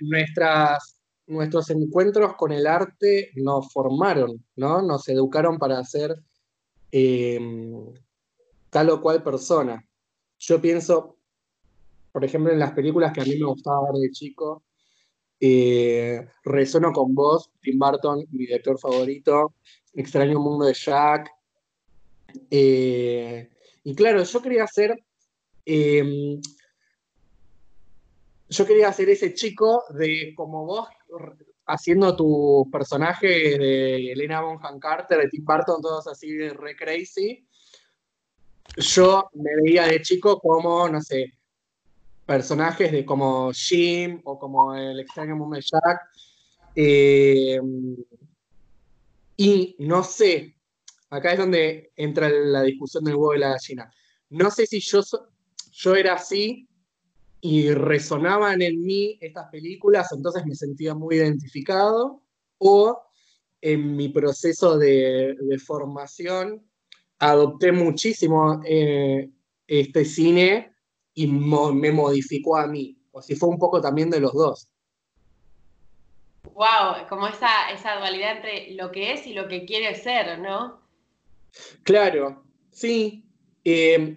nuestras, 0.00 1.00
nuestros 1.26 1.70
encuentros 1.70 2.34
con 2.36 2.52
el 2.52 2.66
arte 2.66 3.30
nos 3.36 3.72
formaron, 3.72 4.44
¿no? 4.56 4.82
Nos 4.82 5.08
educaron 5.08 5.58
para 5.58 5.82
ser 5.84 6.16
em, 6.90 7.92
tal 8.70 8.90
o 8.90 9.00
cual 9.00 9.22
persona. 9.22 9.84
Yo 10.38 10.60
pienso, 10.60 11.17
por 12.12 12.24
ejemplo, 12.24 12.52
en 12.52 12.58
las 12.58 12.72
películas 12.72 13.12
que 13.12 13.20
a 13.20 13.24
mí 13.24 13.36
me 13.38 13.46
gustaba 13.46 13.90
ver 13.90 14.00
de 14.00 14.10
chico, 14.10 14.64
eh, 15.40 16.26
resono 16.44 16.92
con 16.92 17.14
vos, 17.14 17.50
Tim 17.60 17.78
Burton, 17.78 18.26
mi 18.32 18.46
director 18.46 18.78
favorito, 18.78 19.54
Extraño 19.94 20.40
Mundo 20.40 20.66
de 20.66 20.74
Jack. 20.74 21.30
Eh, 22.50 23.50
y 23.84 23.94
claro, 23.94 24.22
yo 24.22 24.42
quería 24.42 24.66
ser 24.66 24.98
em, 25.64 26.40
yo 28.50 28.66
quería 28.66 28.88
hacer 28.88 29.10
ese 29.10 29.34
chico 29.34 29.84
de 29.90 30.32
como 30.34 30.64
vos 30.64 30.88
haciendo 31.66 32.16
tu 32.16 32.68
personaje 32.72 33.58
de 33.58 34.12
Elena 34.12 34.40
Bonham 34.40 34.78
Carter, 34.78 35.18
de 35.18 35.28
Tim 35.28 35.44
Burton, 35.44 35.82
todos 35.82 36.06
así 36.06 36.32
de 36.32 36.50
re 36.50 36.74
crazy. 36.74 37.46
Yo 38.76 39.28
me 39.34 39.50
veía 39.62 39.86
de 39.86 40.00
chico 40.00 40.38
como, 40.38 40.88
no 40.88 41.00
sé, 41.02 41.37
personajes 42.28 42.92
de 42.92 43.06
como 43.06 43.50
Jim 43.54 44.20
o 44.24 44.38
como 44.38 44.74
el 44.74 45.00
extraño 45.00 45.34
de 45.50 45.62
Jack. 45.62 46.00
Eh, 46.74 47.58
y 49.34 49.76
no 49.78 50.04
sé, 50.04 50.54
acá 51.08 51.32
es 51.32 51.38
donde 51.38 51.90
entra 51.96 52.28
la 52.28 52.62
discusión 52.64 53.02
del 53.04 53.14
huevo 53.14 53.34
y 53.34 53.38
la 53.38 53.52
gallina. 53.52 53.90
No 54.28 54.50
sé 54.50 54.66
si 54.66 54.78
yo, 54.78 55.00
yo 55.72 55.96
era 55.96 56.14
así 56.14 56.68
y 57.40 57.70
resonaban 57.70 58.60
en 58.60 58.82
mí 58.82 59.16
estas 59.22 59.48
películas, 59.48 60.12
entonces 60.12 60.44
me 60.44 60.54
sentía 60.54 60.94
muy 60.94 61.16
identificado, 61.16 62.22
o 62.58 63.00
en 63.62 63.96
mi 63.96 64.10
proceso 64.10 64.76
de, 64.76 65.34
formación 65.64 66.62
adopté 67.20 67.72
muchísimo 67.72 68.60
eh, 68.66 69.30
este 69.66 70.04
cine 70.04 70.74
y 71.18 71.26
me 71.26 71.90
modificó 71.90 72.56
a 72.56 72.68
mí, 72.68 72.96
o 73.10 73.20
si 73.20 73.34
fue 73.34 73.48
un 73.48 73.58
poco 73.58 73.80
también 73.80 74.08
de 74.08 74.20
los 74.20 74.32
dos. 74.32 74.68
Wow, 76.54 77.08
como 77.08 77.26
esa, 77.26 77.72
esa 77.72 77.96
dualidad 77.96 78.36
entre 78.36 78.70
lo 78.74 78.92
que 78.92 79.14
es 79.14 79.26
y 79.26 79.32
lo 79.32 79.48
que 79.48 79.64
quiere 79.64 79.96
ser, 79.96 80.38
¿no? 80.38 80.80
Claro, 81.82 82.44
sí. 82.70 83.24
Eh, 83.64 84.16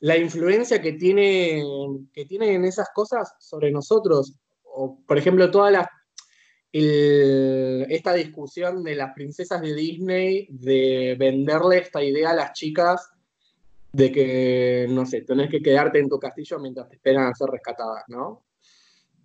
la 0.00 0.16
influencia 0.16 0.82
que 0.82 0.94
tienen, 0.94 2.10
que 2.12 2.24
tienen 2.24 2.64
esas 2.64 2.88
cosas 2.92 3.32
sobre 3.38 3.70
nosotros. 3.70 4.34
O, 4.64 4.98
por 5.06 5.16
ejemplo, 5.16 5.52
toda 5.52 5.70
la, 5.70 5.90
esta 6.72 8.12
discusión 8.12 8.82
de 8.82 8.96
las 8.96 9.14
princesas 9.14 9.62
de 9.62 9.72
Disney, 9.72 10.48
de 10.50 11.14
venderle 11.16 11.78
esta 11.78 12.02
idea 12.02 12.30
a 12.30 12.34
las 12.34 12.54
chicas 12.54 13.13
de 13.94 14.12
que, 14.12 14.86
no 14.90 15.06
sé, 15.06 15.22
tenés 15.22 15.48
que 15.50 15.62
quedarte 15.62 15.98
en 15.98 16.08
tu 16.08 16.18
castillo 16.18 16.58
mientras 16.58 16.88
te 16.88 16.96
esperan 16.96 17.26
a 17.26 17.34
ser 17.34 17.48
rescatadas, 17.48 18.04
¿no? 18.08 18.44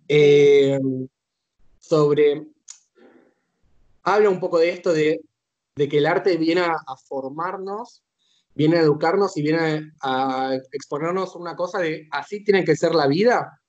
Eh, 0.08 0.78
sobre. 1.78 2.46
Habla 4.02 4.30
un 4.30 4.40
poco 4.40 4.58
de 4.58 4.70
esto 4.70 4.92
de, 4.92 5.20
que 5.76 5.98
el 5.98 6.06
arte 6.06 6.36
viene 6.36 6.62
a 6.62 6.96
formarnos 7.06 8.02
viene 8.54 8.76
a 8.76 8.82
educarnos 8.82 9.36
y 9.36 9.42
viene 9.42 9.92
a, 10.02 10.58
exponernos 10.72 11.36
una 11.36 11.56
cosa 11.56 11.78
de 11.78 12.08
así 12.10 12.44
tiene 12.44 12.64
que 12.64 12.76
ser 12.76 12.94
la 12.94 13.06
vida. 13.06 13.60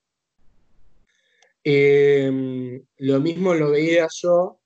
Em, 1.64 2.84
lo 2.98 3.20
mismo 3.20 3.54
lo 3.54 3.70
veía 3.72 4.08
yo 4.12 4.60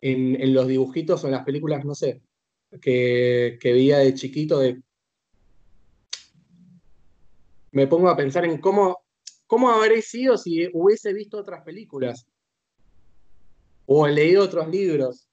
en, 0.00 0.52
los 0.52 0.66
dibujitos 0.66 1.22
o 1.22 1.26
en 1.28 1.32
las 1.32 1.44
películas, 1.44 1.84
no 1.84 1.94
sé, 1.94 2.20
que, 2.80 3.58
que 3.60 3.72
veía 3.72 3.98
de 3.98 4.14
chiquito. 4.14 4.58
De... 4.58 4.82
Me 7.74 7.88
pongo 7.88 8.08
a 8.08 8.16
pensar 8.16 8.44
en 8.44 8.58
cómo, 8.58 9.02
cómo 9.48 9.68
habría 9.68 10.00
sido 10.00 10.38
si 10.38 10.68
hubiese 10.72 11.12
visto 11.12 11.38
otras 11.38 11.64
películas 11.64 12.24
o 13.84 14.06
leído 14.06 14.44
otros 14.44 14.68
libros. 14.68 15.28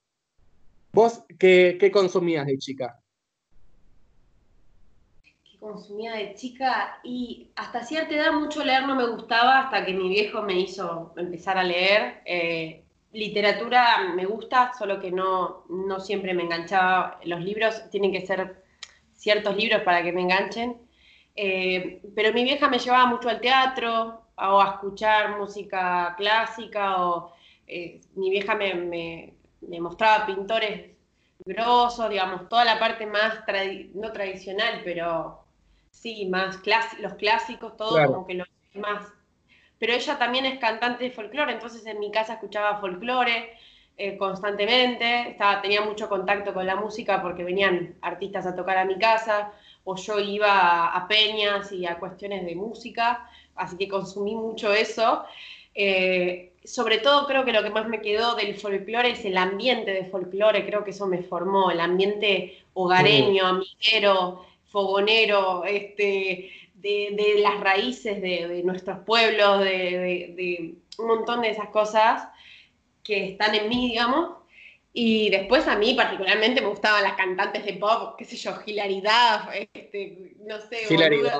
¿Vos 0.91 1.23
qué, 1.37 1.77
qué 1.79 1.91
consumías 1.91 2.47
de 2.47 2.57
chica? 2.57 2.99
¿Qué 5.23 5.59
consumía 5.59 6.13
de 6.13 6.33
chica? 6.33 6.99
Y 7.03 7.51
hasta 7.55 7.83
cierta 7.83 8.15
edad 8.15 8.33
mucho 8.33 8.65
leer 8.65 8.87
no 8.87 8.95
me 8.95 9.07
gustaba 9.07 9.59
hasta 9.59 9.85
que 9.85 9.93
mi 9.93 10.09
viejo 10.09 10.41
me 10.41 10.59
hizo 10.59 11.13
empezar 11.17 11.59
a 11.59 11.63
leer. 11.63 12.23
Eh, 12.25 12.83
literatura 13.13 14.15
me 14.15 14.25
gusta, 14.25 14.71
solo 14.73 14.99
que 14.99 15.11
no, 15.11 15.65
no 15.69 15.99
siempre 15.99 16.33
me 16.33 16.41
enganchaba. 16.41 17.19
Los 17.23 17.41
libros 17.41 17.87
tienen 17.91 18.11
que 18.11 18.25
ser 18.25 18.63
ciertos 19.13 19.55
libros 19.55 19.83
para 19.83 20.01
que 20.01 20.11
me 20.11 20.21
enganchen. 20.21 20.89
Eh, 21.35 22.01
pero 22.15 22.33
mi 22.33 22.43
vieja 22.43 22.67
me 22.67 22.79
llevaba 22.79 23.05
mucho 23.05 23.29
al 23.29 23.39
teatro 23.39 24.21
o 24.35 24.61
a 24.61 24.71
escuchar 24.71 25.37
música 25.37 26.13
clásica 26.17 27.05
o 27.05 27.33
eh, 27.67 28.01
mi 28.15 28.29
vieja 28.29 28.55
me, 28.55 29.33
mostraba 29.79 30.25
pintores 30.25 30.91
grosos, 31.45 32.09
digamos, 32.09 32.49
toda 32.49 32.65
la 32.65 32.79
parte 32.79 33.05
más, 33.05 33.39
no 33.93 34.11
tradicional, 34.11 34.81
pero 34.83 35.43
sí, 35.89 36.25
más 36.25 36.59
los 36.99 37.13
clásicos, 37.15 37.77
todo 37.77 38.05
como 38.05 38.27
que 38.27 38.33
lo 38.35 38.45
más. 38.75 39.07
Pero 39.79 39.93
ella 39.93 40.17
también 40.19 40.45
es 40.45 40.59
cantante 40.59 41.05
de 41.05 41.11
folclore, 41.11 41.53
entonces 41.53 41.85
en 41.85 41.99
mi 41.99 42.11
casa 42.11 42.33
escuchaba 42.33 42.79
folclore 42.79 43.57
eh, 43.97 44.17
constantemente, 44.17 45.29
estaba, 45.29 45.61
tenía 45.61 45.81
mucho 45.81 46.09
contacto 46.09 46.53
con 46.53 46.65
la 46.65 46.75
música 46.75 47.21
porque 47.21 47.43
venían 47.43 47.95
artistas 48.01 48.45
a 48.47 48.55
tocar 48.55 48.77
a 48.77 48.85
mi 48.85 48.97
casa, 48.97 49.51
o 49.83 49.95
yo 49.95 50.19
iba 50.19 50.87
a, 50.87 51.07
peñas 51.07 51.71
y 51.71 51.85
a 51.85 51.99
cuestiones 51.99 52.45
de 52.45 52.55
música, 52.55 53.29
así 53.55 53.77
que 53.77 53.87
consumí 53.87 54.35
mucho 54.35 54.73
eso. 54.73 55.23
Eh, 55.73 56.51
sobre 56.63 56.99
todo 56.99 57.25
creo 57.25 57.43
que 57.43 57.53
lo 57.53 57.63
que 57.63 57.69
más 57.69 57.87
me 57.87 58.01
quedó 58.01 58.35
del 58.35 58.55
folclore 58.55 59.11
es 59.11 59.25
el 59.25 59.37
ambiente 59.37 59.91
de 59.91 60.05
folclore, 60.05 60.65
creo 60.65 60.83
que 60.83 60.91
eso 60.91 61.07
me 61.07 61.23
formó, 61.23 61.71
el 61.71 61.79
ambiente 61.79 62.63
hogareño, 62.73 63.47
amiguero, 63.47 64.45
fogonero, 64.67 65.65
este, 65.65 66.51
de, 66.75 67.35
las 67.39 67.59
raíces 67.59 68.21
de, 68.21 68.61
nuestros 68.63 68.99
pueblos, 68.99 69.59
de, 69.59 70.75
un 70.97 71.07
montón 71.07 71.41
de 71.41 71.49
esas 71.49 71.69
cosas 71.69 72.27
que 73.03 73.29
están 73.29 73.55
en 73.55 73.69
mí, 73.69 73.89
digamos. 73.89 74.40
Y 74.93 75.29
después 75.29 75.67
a 75.67 75.77
mí 75.77 75.93
particularmente 75.93 76.61
me 76.61 76.67
gustaban 76.67 77.03
las 77.03 77.13
cantantes 77.13 77.65
de 77.65 77.73
pop, 77.73 78.15
qué 78.17 78.25
sé 78.25 78.35
yo, 78.35 78.53
Hilaridad, 78.65 79.49
este, 79.53 80.35
no 80.45 80.59
sé. 80.59 80.93
Hilaridad. 80.93 81.39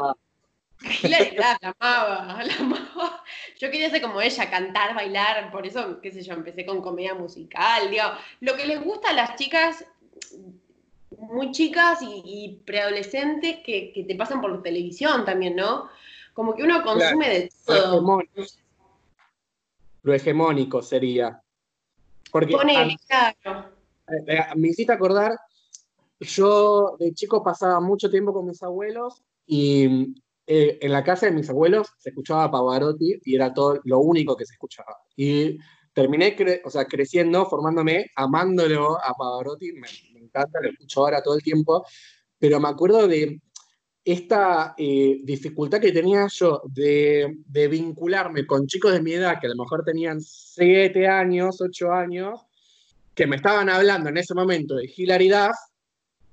Hilaridad, 1.03 1.57
la 1.61 1.75
amaba, 1.79 2.43
la 2.43 2.55
amaba. 2.55 3.23
Yo 3.59 3.69
quería 3.69 3.89
ser 3.89 4.01
como 4.01 4.21
ella, 4.21 4.49
cantar, 4.49 4.95
bailar, 4.95 5.51
por 5.51 5.67
eso, 5.67 5.99
qué 6.01 6.11
sé 6.11 6.23
yo, 6.23 6.33
empecé 6.33 6.65
con 6.65 6.81
comedia 6.81 7.13
musical, 7.13 7.91
digo, 7.91 8.05
lo 8.39 8.55
que 8.55 8.65
les 8.65 8.81
gusta 8.81 9.09
a 9.09 9.13
las 9.13 9.35
chicas 9.35 9.85
muy 11.21 11.51
chicas 11.51 11.99
y, 12.01 12.61
preadolescentes 12.65 13.57
que, 13.63 14.05
te 14.07 14.15
pasan 14.15 14.41
por 14.41 14.61
televisión 14.61 15.25
también, 15.25 15.55
¿no? 15.55 15.89
Como 16.33 16.55
que 16.55 16.63
uno 16.63 16.81
consume 16.83 17.29
de 17.29 17.51
todo. 17.65 18.23
Lo 20.03 20.13
hegemónico, 20.13 20.81
sería. 20.81 21.40
Porque 22.31 22.55
claro. 22.55 23.71
Eh, 24.07 24.23
eh, 24.27 24.39
me 24.55 24.69
hiciste 24.69 24.93
acordar, 24.93 25.37
yo 26.19 26.95
de 26.99 27.13
chico 27.13 27.43
pasaba 27.43 27.79
mucho 27.79 28.09
tiempo 28.09 28.33
con 28.33 28.45
mis 28.45 28.61
abuelos 28.63 29.23
y 29.45 30.13
eh, 30.47 30.79
en 30.81 30.91
la 30.91 31.03
casa 31.03 31.27
de 31.27 31.31
mis 31.31 31.49
abuelos 31.49 31.87
se 31.97 32.09
escuchaba 32.09 32.51
Pavarotti 32.51 33.19
y 33.23 33.35
era 33.35 33.53
todo 33.53 33.79
lo 33.85 33.99
único 33.99 34.35
que 34.35 34.45
se 34.45 34.53
escuchaba. 34.53 34.97
Y 35.15 35.57
terminé 35.93 36.35
o 36.63 36.69
sea, 36.69 36.85
creciendo, 36.85 37.45
formándome, 37.45 38.07
amándolo 38.15 38.97
a 39.03 39.13
Pavarotti, 39.13 39.73
me, 39.73 39.87
encanta, 40.19 40.59
lo 40.61 40.69
escucho 40.69 41.01
ahora 41.01 41.21
todo 41.21 41.35
el 41.35 41.43
tiempo, 41.43 41.85
pero 42.37 42.59
me 42.59 42.69
acuerdo 42.69 43.07
de 43.07 43.41
esta 44.03 44.73
eh, 44.77 45.19
dificultad 45.23 45.79
que 45.79 45.91
tenía 45.91 46.27
yo 46.27 46.61
de, 46.65 47.37
vincularme 47.69 48.45
con 48.45 48.65
chicos 48.65 48.93
de 48.93 49.01
mi 49.01 49.13
edad, 49.13 49.39
que 49.39 49.47
a 49.47 49.51
lo 49.51 49.63
mejor 49.63 49.83
tenían 49.83 50.19
7 50.21 51.07
años, 51.07 51.61
8 51.61 51.91
años, 51.91 52.41
que 53.13 53.27
me 53.27 53.35
estaban 53.35 53.69
hablando 53.69 54.09
en 54.09 54.17
ese 54.17 54.33
momento 54.33 54.75
de 54.75 54.91
hilaridad, 54.95 55.51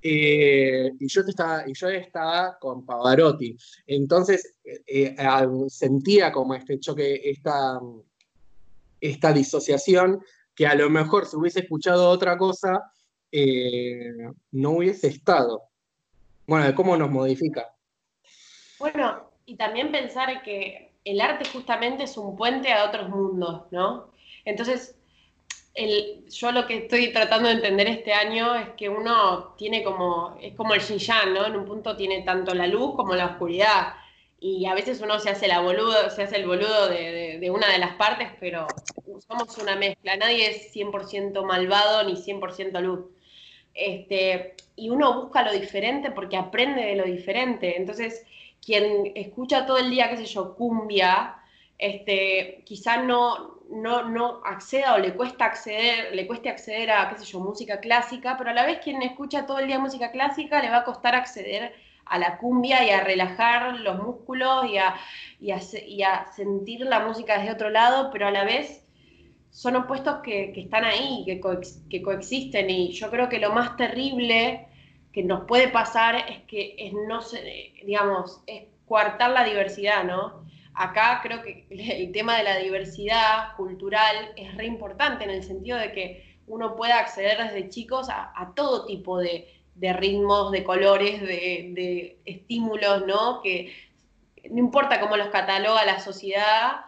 eh, 0.01 0.93
y, 0.99 1.09
yo 1.09 1.23
estaba, 1.23 1.65
y 1.69 1.75
yo 1.75 1.89
estaba 1.89 2.57
con 2.59 2.87
Pavarotti. 2.87 3.57
Entonces 3.87 4.55
eh, 4.87 5.17
sentía 5.69 6.33
como 6.33 6.55
este 6.55 6.79
choque, 6.79 7.21
esta, 7.31 7.81
esta 9.01 9.33
disociación, 9.33 10.23
que 10.55 10.67
a 10.67 10.75
lo 10.75 10.89
mejor 10.89 11.27
si 11.27 11.37
hubiese 11.37 11.61
escuchado 11.61 12.09
otra 12.09 12.39
cosa, 12.39 12.91
eh, 13.31 14.13
no 14.53 14.71
hubiese 14.71 15.09
estado. 15.09 15.68
Bueno, 16.49 16.65
de 16.65 16.75
cómo 16.75 16.97
nos 16.97 17.11
modifica. 17.11 17.75
Bueno, 18.79 19.31
y 19.45 19.57
también 19.57 19.93
pensar 19.93 20.43
que 20.43 20.95
el 21.05 21.21
arte 21.21 21.47
justamente 21.53 22.05
es 22.05 22.17
un 22.17 22.37
puente 22.37 22.73
a 22.73 22.87
otros 22.87 23.11
mundos, 23.11 23.65
¿no? 23.71 24.11
Entonces, 24.47 24.99
yo 26.31 26.51
lo 26.51 26.67
que 26.67 26.79
estoy 26.79 27.13
tratando 27.13 27.51
de 27.51 27.57
entender 27.57 27.87
este 27.87 28.15
año 28.15 28.55
es 28.55 28.71
que 28.79 28.89
uno 28.89 29.55
tiene 29.59 29.85
como, 29.85 30.39
es 30.41 30.55
como 30.55 30.73
el 30.73 30.81
yin 30.81 30.99
¿no? 31.35 31.47
En 31.47 31.55
un 31.55 31.67
punto 31.67 31.95
tiene 31.97 32.23
tanto 32.23 32.55
la 32.55 32.67
luz 32.67 32.97
como 32.97 33.15
la 33.15 33.27
oscuridad 33.27 33.95
y 34.41 34.65
a 34.65 34.75
veces 34.75 35.03
uno 35.03 35.21
se 35.21 35.29
hace 35.29 35.49
la 35.49 35.61
boludo, 35.61 36.09
se 36.09 36.23
hace 36.23 36.37
el 36.37 36.47
boludo 36.47 36.89
de, 36.89 37.51
una 37.53 37.71
de 37.71 37.79
las 37.79 37.95
partes, 37.97 38.29
pero 38.41 38.67
somos 39.27 39.59
una 39.59 39.77
mezcla, 39.77 40.17
nadie 40.17 40.49
es 40.49 40.75
100% 40.75 41.45
malvado 41.45 42.05
ni 42.05 42.15
100% 42.15 42.81
luz. 42.81 43.05
Este, 43.75 44.55
y 44.79 44.91
uno 44.91 45.23
busca 45.23 45.43
lo 45.43 45.53
diferente 45.53 46.11
porque 46.11 46.37
aprende 46.37 46.83
de 46.85 46.97
lo 46.97 47.05
diferente. 47.05 47.77
Entonces, 47.77 48.25
quien 48.65 49.13
escucha 49.15 49.67
todo 49.67 49.79
el 49.79 49.91
día, 49.91 50.09
qué 50.11 50.17
sé 50.19 50.27
yo, 50.27 50.55
cumbia, 50.55 51.37
este, 51.79 52.63
quizá 52.65 53.03
no, 53.03 53.59
no, 53.71 54.09
no 54.09 54.41
acceda 54.45 54.95
o 54.95 54.99
le 54.99 55.15
cuesta 55.15 55.45
acceder, 55.45 56.15
le 56.15 56.27
cueste 56.27 56.49
acceder 56.49 56.91
a, 56.91 57.09
qué 57.11 57.19
sé 57.19 57.25
yo, 57.25 57.41
música 57.41 57.81
clásica, 57.81 58.37
pero 58.37 58.51
a 58.51 58.55
la 58.55 58.67
vez 58.67 58.79
quien 58.79 59.03
escucha 59.03 59.47
todo 59.47 59.59
el 59.59 59.67
día 59.67 59.79
música 59.79 60.11
clásica 60.11 60.61
le 60.61 60.71
va 60.71 60.79
a 60.79 60.85
costar 60.85 61.15
acceder 61.15 61.75
a 62.07 62.19
la 62.19 62.39
cumbia 62.39 62.85
y 62.85 62.91
a 62.91 63.05
relajar 63.05 63.81
los 63.81 64.03
músculos 64.03 64.67
y 64.71 64.79
a, 64.79 64.95
y 65.41 66.03
a, 66.03 66.27
sentir 66.33 66.81
la 66.81 67.01
música 67.01 67.39
desde 67.39 67.53
otro 67.53 67.71
lado, 67.71 68.11
pero 68.11 68.27
a 68.27 68.31
la 68.31 68.45
vez 68.45 68.85
son 69.51 69.77
opuestos 69.77 70.17
que, 70.23 70.53
están 70.57 70.85
ahí, 70.85 71.25
que, 71.27 71.41
que, 71.91 72.03
coexisten. 72.03 72.71
Y 72.71 72.93
yo 72.93 73.11
creo 73.11 73.29
que 73.29 73.39
lo 73.39 73.53
más 73.53 73.77
terrible 73.77 74.68
que 75.19 75.25
nos 75.25 75.47
puede 75.47 75.67
pasar 75.67 76.15
es 76.15 76.45
que 76.47 76.77
es 76.79 76.93
no 76.93 77.19
digamos, 77.85 78.41
es 78.47 78.69
coartar 78.87 79.33
la 79.33 79.43
diversidad, 79.43 80.05
¿no? 80.05 80.45
Acá 80.75 81.19
creo 81.25 81.43
que 81.43 81.67
el 81.71 82.13
tema 82.13 82.39
de 82.39 82.45
la 82.45 82.59
diversidad 82.59 83.57
cultural 83.57 84.33
es 84.37 84.55
re 84.55 84.67
importante 84.67 85.25
en 85.25 85.31
el 85.31 85.43
sentido 85.43 85.77
de 85.77 85.91
que 85.91 86.39
uno 86.47 86.77
pueda 86.77 87.01
acceder 87.01 87.37
desde 87.39 87.69
chicos 87.69 88.07
a 88.11 88.53
todo 88.55 88.87
tipo 88.87 89.19
de, 89.19 89.49
de 89.75 89.93
ritmos, 89.93 90.53
de 90.53 90.63
colores, 90.63 91.21
de, 91.21 92.21
estímulos, 92.25 93.05
¿no? 93.05 93.43
Que 93.43 93.75
no 94.53 94.59
importa 94.61 95.01
cómo 95.01 95.17
los 95.17 95.31
cataloga 95.31 95.85
la 95.85 95.99
sociedad, 95.99 96.85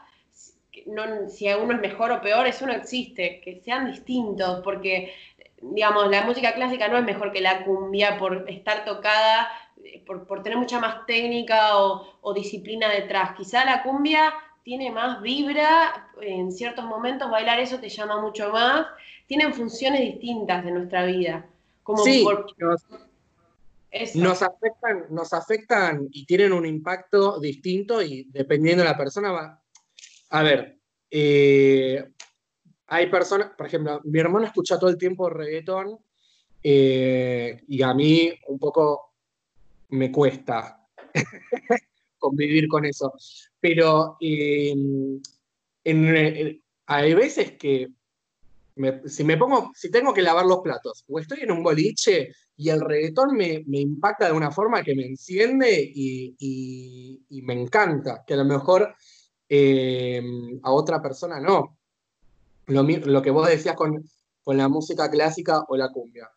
no, 0.86 1.28
si 1.28 1.52
uno 1.52 1.74
es 1.74 1.80
mejor 1.80 2.12
o 2.12 2.20
peor, 2.20 2.46
eso 2.46 2.64
no 2.64 2.72
existe, 2.72 3.40
que 3.40 3.60
sean 3.60 3.90
distintos, 3.90 4.60
porque, 4.62 5.12
digamos, 5.60 6.10
la 6.10 6.22
música 6.22 6.54
clásica 6.54 6.88
no 6.88 6.98
es 6.98 7.04
mejor 7.04 7.32
que 7.32 7.40
la 7.40 7.64
cumbia 7.64 8.18
por 8.18 8.48
estar 8.48 8.84
tocada, 8.84 9.48
por, 10.06 10.42
tener 10.42 10.58
mucha 10.58 10.80
más 10.80 11.06
técnica 11.06 11.78
o, 11.78 12.18
o 12.20 12.34
disciplina 12.34 12.88
detrás. 12.88 13.36
Quizá 13.36 13.64
la 13.64 13.82
cumbia 13.82 14.32
tiene 14.62 14.90
más 14.90 15.22
vibra, 15.22 16.10
en 16.20 16.52
ciertos 16.52 16.84
momentos 16.84 17.30
bailar 17.30 17.58
eso 17.60 17.78
te 17.78 17.88
llama 17.88 18.20
mucho 18.20 18.50
más, 18.50 18.86
tienen 19.26 19.54
funciones 19.54 20.00
distintas 20.00 20.64
de 20.64 20.70
nuestra 20.70 21.04
vida 21.04 21.46
sí, 22.04 22.24
nos, 24.14 24.42
afectan, 24.42 25.06
nos 25.10 25.32
afectan 25.32 26.08
y 26.12 26.24
tienen 26.24 26.52
un 26.52 26.66
impacto 26.66 27.40
distinto 27.40 28.02
y 28.02 28.24
dependiendo 28.30 28.82
de 28.82 28.88
la 28.88 28.96
persona 28.96 29.32
va... 29.32 29.62
A 30.30 30.42
ver, 30.42 30.78
eh, 31.10 32.12
hay 32.92 33.06
personas, 33.06 33.52
por 33.56 33.68
ejemplo, 33.68 34.00
mi 34.02 34.18
hermano 34.18 34.46
escucha 34.46 34.76
todo 34.76 34.90
el 34.90 34.98
tiempo 34.98 35.30
reggaetón 35.30 35.96
eh, 36.60 37.62
y 37.68 37.82
a 37.82 37.94
mí 37.94 38.32
un 38.48 38.58
poco 38.58 39.12
me 39.90 40.10
cuesta 40.10 40.84
convivir 42.18 42.66
con 42.66 42.84
eso. 42.84 43.12
Pero 43.60 44.16
eh, 44.20 44.74
hay 46.86 47.14
veces 47.14 47.52
que 47.52 47.92
si 49.06 49.22
me 49.22 49.36
pongo, 49.36 49.70
si 49.72 49.88
tengo 49.90 50.12
que 50.12 50.22
lavar 50.22 50.46
los 50.46 50.58
platos 50.58 51.04
o 51.08 51.20
estoy 51.20 51.42
en 51.42 51.52
un 51.52 51.62
boliche 51.62 52.32
y 52.56 52.70
el 52.70 52.80
reggaetón 52.80 53.36
me, 53.36 53.62
impacta 53.68 54.26
de 54.26 54.32
una 54.32 54.50
forma 54.50 54.82
que 54.82 54.96
me 54.96 55.06
enciende 55.06 55.80
y, 55.94 57.22
me 57.44 57.54
encanta, 57.54 58.24
que 58.26 58.34
a 58.34 58.38
lo 58.38 58.44
mejor 58.44 58.96
eh, 59.48 60.20
a 60.64 60.72
otra 60.72 61.00
persona 61.00 61.38
no. 61.38 61.79
Lo, 62.70 63.22
que 63.22 63.30
vos 63.30 63.48
decías 63.48 63.74
con, 63.74 64.04
con 64.42 64.56
la 64.56 64.68
música 64.68 65.10
clásica 65.10 65.64
o 65.68 65.76
la 65.76 65.90
cumbia. 65.90 66.30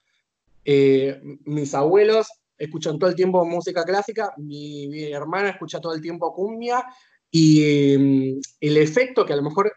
Eh, 0.65 1.19
mis 1.45 1.73
abuelos 1.73 2.27
escuchan 2.57 2.97
todo 2.97 3.10
el 3.10 3.15
tiempo 3.15 3.45
música 3.45 3.84
clásica, 3.84 4.34
mi, 4.38 5.11
hermana 5.11 5.49
escucha 5.49 5.81
todo 5.81 5.93
el 5.93 6.01
tiempo 6.01 6.34
cumbia 6.34 6.85
y 7.30 7.97
mm, 7.97 8.41
el 8.61 8.77
efecto 8.77 9.26
que 9.26 9.34
a 9.34 9.35
lo 9.35 9.43
mejor 9.43 9.73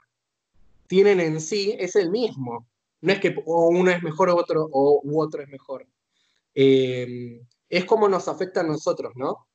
tienen 0.86 1.20
en 1.20 1.40
sí 1.40 1.74
es 1.78 1.96
el 1.96 2.10
mismo. 2.10 2.66
No 3.00 3.12
es 3.12 3.20
que 3.20 3.34
uno 3.44 3.90
es 3.90 4.02
mejor 4.02 4.30
o 4.30 4.36
otro, 4.36 4.68
o 4.72 5.00
u 5.02 5.20
otro 5.20 5.42
es 5.42 5.48
mejor. 5.48 5.86
Eh, 6.54 7.40
es 7.68 7.84
como 7.84 8.08
nos 8.08 8.28
afecta 8.28 8.60
a 8.60 8.64
nosotros, 8.64 9.12
¿no? 9.16 9.46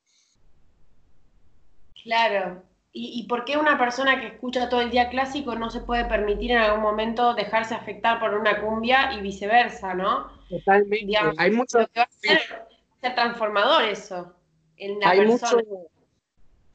Claro. 2.02 2.62
¿Y, 2.94 3.20
¿Y, 3.20 3.26
por 3.26 3.46
qué 3.46 3.56
una 3.56 3.78
persona 3.78 4.20
que 4.20 4.26
escucha 4.26 4.68
todo 4.68 4.82
el 4.82 4.90
día 4.90 5.08
clásico 5.08 5.54
no 5.54 5.70
se 5.70 5.80
puede 5.80 6.04
permitir 6.04 6.50
en 6.50 6.58
algún 6.58 6.82
momento 6.82 7.32
dejarse 7.32 7.74
afectar 7.74 8.20
por 8.20 8.34
una 8.34 8.60
cumbia 8.60 9.14
y 9.14 9.22
viceversa, 9.22 9.94
¿no? 9.94 10.28
Totalmente. 10.50 11.16
hay 11.38 11.50
mucho. 11.52 11.78
ser, 12.20 13.14
transformador 13.14 13.84
eso 13.84 14.34
en 14.76 15.00
la 15.00 15.10
hay 15.10 15.26
Mucho, 15.26 15.58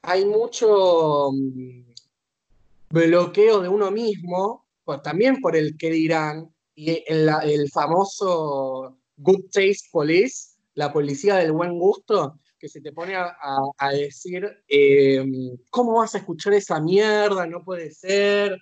hay 0.01 0.25
mucho 0.25 1.29
mm, 1.31 1.81
bloqueo 2.89 3.61
de 3.61 3.69
uno 3.69 3.91
mismo, 3.91 4.65
también 5.03 5.39
por 5.41 5.55
el 5.55 5.77
que 5.77 5.91
dirán, 5.91 6.49
y 6.73 7.03
el, 7.07 7.29
el 7.43 7.69
famoso 7.69 8.97
Good 9.17 9.45
Taste 9.51 9.89
Police, 9.91 10.55
la 10.75 10.93
policía 10.93 11.35
del 11.35 11.51
buen 11.51 11.77
gusto, 11.77 12.39
que 12.59 12.69
se 12.69 12.81
te 12.81 12.91
pone 12.91 13.15
a, 13.15 13.91
decir, 13.91 14.47
em, 14.67 15.57
¿cómo 15.69 15.99
vas 15.99 16.15
a 16.15 16.19
escuchar 16.19 16.53
esa 16.53 16.79
mierda? 16.79 17.45
No 17.47 17.63
puede 17.63 17.91
ser. 17.91 18.59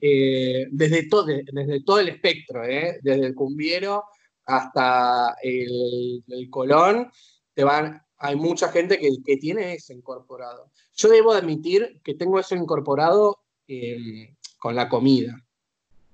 Eh, 0.00 0.66
desde, 0.70 1.08
todo, 1.08 1.24
desde 1.24 1.82
todo 1.82 2.00
el 2.00 2.08
espectro, 2.08 2.64
¿eh? 2.64 2.98
desde 3.02 3.26
el 3.26 3.34
cumbiero 3.34 4.04
hasta 4.44 5.34
el, 5.42 6.22
Colón, 6.50 7.10
te 7.54 7.64
van, 7.64 8.02
hay 8.18 8.36
mucha 8.36 8.68
gente 8.68 8.98
que, 8.98 9.08
que, 9.24 9.36
tiene 9.38 9.72
eso 9.74 9.94
incorporado. 9.94 10.70
Yo 10.94 11.08
debo 11.08 11.32
admitir 11.32 12.02
que 12.04 12.14
tengo 12.14 12.38
eso 12.38 12.54
incorporado 12.54 13.38
em, 13.66 14.36
con 14.58 14.74
la 14.74 14.88
comida. 14.88 15.42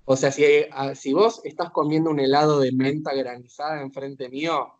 O 0.04 0.16
sea, 0.16 0.30
si, 0.30 0.44
si 0.94 1.12
vos 1.12 1.40
estás 1.44 1.70
comiendo 1.70 2.10
un 2.10 2.20
helado 2.20 2.60
de 2.60 2.72
menta 2.72 3.14
granizada 3.14 3.80
enfrente 3.80 4.28
mío, 4.28 4.72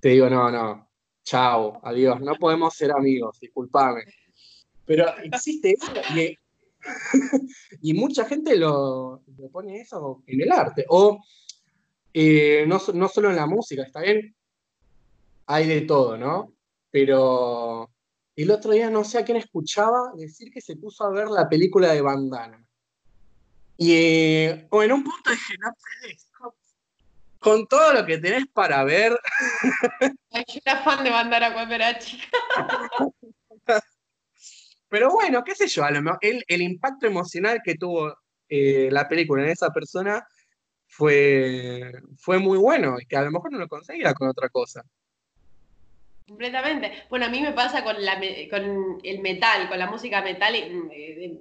te 0.00 0.10
digo, 0.10 0.28
no, 0.30 0.50
no, 0.50 0.87
chao, 1.28 1.78
adiós, 1.82 2.20
no 2.20 2.34
podemos 2.36 2.74
ser 2.74 2.90
amigos, 2.90 3.38
discúlpame. 3.38 4.02
Pero 4.86 5.04
existe 5.22 5.72
eso 5.72 5.92
y, 6.16 6.34
y 7.82 7.92
mucha 7.92 8.24
gente 8.24 8.56
lo, 8.56 9.22
pone 9.52 9.80
eso 9.80 10.22
en 10.26 10.40
el 10.40 10.50
arte. 10.50 10.86
O 10.88 11.22
eh, 12.14 12.64
no, 12.66 12.80
no 12.94 13.08
solo 13.08 13.28
en 13.28 13.36
la 13.36 13.46
música, 13.46 13.82
está 13.82 14.00
bien, 14.00 14.34
hay 15.46 15.66
de 15.66 15.82
todo, 15.82 16.16
¿no? 16.16 16.54
Pero 16.90 17.90
el 18.34 18.50
otro 18.50 18.70
día 18.72 18.88
no 18.88 19.04
sé 19.04 19.18
a 19.18 19.24
quién 19.24 19.36
escuchaba 19.36 20.12
decir 20.16 20.50
que 20.50 20.62
se 20.62 20.76
puso 20.76 21.04
a 21.04 21.10
ver 21.10 21.28
la 21.28 21.46
película 21.46 21.92
de 21.92 22.00
Bandana. 22.00 22.66
Y 23.76 23.92
eh, 23.92 24.66
o 24.70 24.82
en 24.82 24.92
un 24.92 25.04
punto 25.04 25.30
dije, 25.30 25.54
no 25.60 25.68
puedes, 25.74 26.27
con 27.38 27.66
todo 27.66 27.92
lo 27.92 28.06
que 28.06 28.18
tenés 28.18 28.46
para 28.52 28.84
ver. 28.84 29.18
yo 30.32 30.60
era 30.64 30.82
fan 30.82 31.04
de 31.04 31.10
Bandana 31.10 31.52
cuando 31.52 31.74
era 31.74 31.98
chica. 31.98 32.26
Pero 34.88 35.10
bueno, 35.12 35.44
qué 35.44 35.54
sé 35.54 35.68
yo, 35.68 35.84
a 35.84 35.90
lo 35.90 36.00
mejor 36.00 36.18
el, 36.22 36.44
el 36.48 36.62
impacto 36.62 37.06
emocional 37.06 37.60
que 37.62 37.74
tuvo 37.74 38.16
eh, 38.48 38.88
la 38.90 39.06
película 39.06 39.42
en 39.42 39.50
esa 39.50 39.70
persona 39.70 40.26
fue, 40.86 41.92
fue 42.16 42.38
muy 42.38 42.56
bueno 42.58 42.96
y 42.98 43.06
que 43.06 43.16
a 43.16 43.22
lo 43.22 43.30
mejor 43.30 43.52
no 43.52 43.58
lo 43.58 43.68
conseguía 43.68 44.14
con 44.14 44.28
otra 44.28 44.48
cosa. 44.48 44.82
Completamente. 46.26 47.04
Bueno, 47.08 47.26
a 47.26 47.28
mí 47.28 47.40
me 47.40 47.52
pasa 47.52 47.84
con, 47.84 48.02
la, 48.02 48.20
con 48.50 48.98
el 49.02 49.20
metal, 49.20 49.68
con 49.68 49.78
la 49.78 49.90
música 49.90 50.22
metal, 50.22 50.54
eh, 50.54 51.38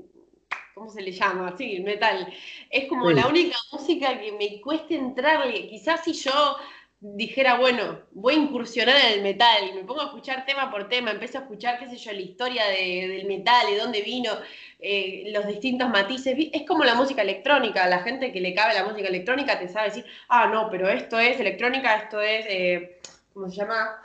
¿cómo 0.78 0.91
se 0.91 1.02
le 1.02 1.12
llama? 1.12 1.56
Sí, 1.58 1.80
metal. 1.80 2.32
Es 2.70 2.88
como 2.88 3.10
la 3.12 3.28
única 3.28 3.58
música 3.72 4.20
que 4.20 4.32
me 4.32 4.62
cuesta 4.62 4.94
entrarle. 4.94 5.68
Quizás 5.68 6.04
si 6.04 6.14
yo 6.14 6.58
dijera, 6.99 7.58
bueno, 7.58 7.99
voy 8.12 8.36
a 8.36 8.38
incursionar 8.38 8.95
en 8.98 9.14
el 9.14 9.24
metal 9.24 9.70
y 9.70 9.74
me 9.74 9.84
pongo 9.84 10.02
a 10.02 10.06
escuchar 10.06 10.45
tema 10.45 10.72
por 10.72 10.90
tema, 10.90 11.12
empiezo 11.12 11.38
a 11.38 11.41
escuchar, 11.41 11.78
qué 11.80 11.90
sé 11.90 11.98
yo, 11.98 12.12
la 12.12 12.22
historia 12.22 12.66
del 12.68 13.26
metal, 13.26 13.68
de 13.68 13.78
dónde 13.78 14.02
vino, 14.02 14.32
eh, 14.80 15.26
los 15.32 15.45
distintos 15.48 15.90
matices. 15.90 16.36
Es 16.54 16.64
como 16.68 16.84
la 16.84 16.95
música 16.95 17.22
electrónica, 17.22 17.88
la 17.88 17.99
gente 17.99 18.32
que 18.32 18.41
le 18.41 18.54
cabe 18.54 18.74
la 18.74 18.86
música 18.86 19.08
electrónica 19.08 19.60
te 19.60 19.68
sabe 19.68 19.90
decir, 19.90 20.06
ah, 20.30 20.48
no, 20.48 20.70
pero 20.70 20.88
esto 20.90 21.20
es 21.20 21.40
electrónica, 21.40 21.95
esto 21.98 22.22
es, 22.22 22.45
eh, 22.49 22.99
¿cómo 23.34 23.49
se 23.49 23.58
llama? 23.58 24.02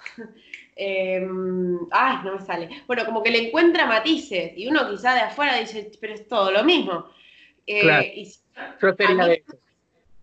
Em, 0.75 1.79
ay, 1.91 2.17
no 2.25 2.37
me 2.37 2.41
sale. 2.41 2.69
Bueno, 2.87 3.05
como 3.05 3.23
que 3.23 3.31
le 3.31 3.49
encuentra 3.49 3.87
matices 3.87 4.53
y 4.57 4.67
uno 4.67 4.89
quizá 4.89 5.15
de 5.15 5.21
afuera 5.21 5.57
dice, 5.57 5.91
pero 6.01 6.15
es 6.15 6.27
todo 6.27 6.51
lo 6.51 6.65
mismo. 6.65 7.07
Eh, 7.67 8.27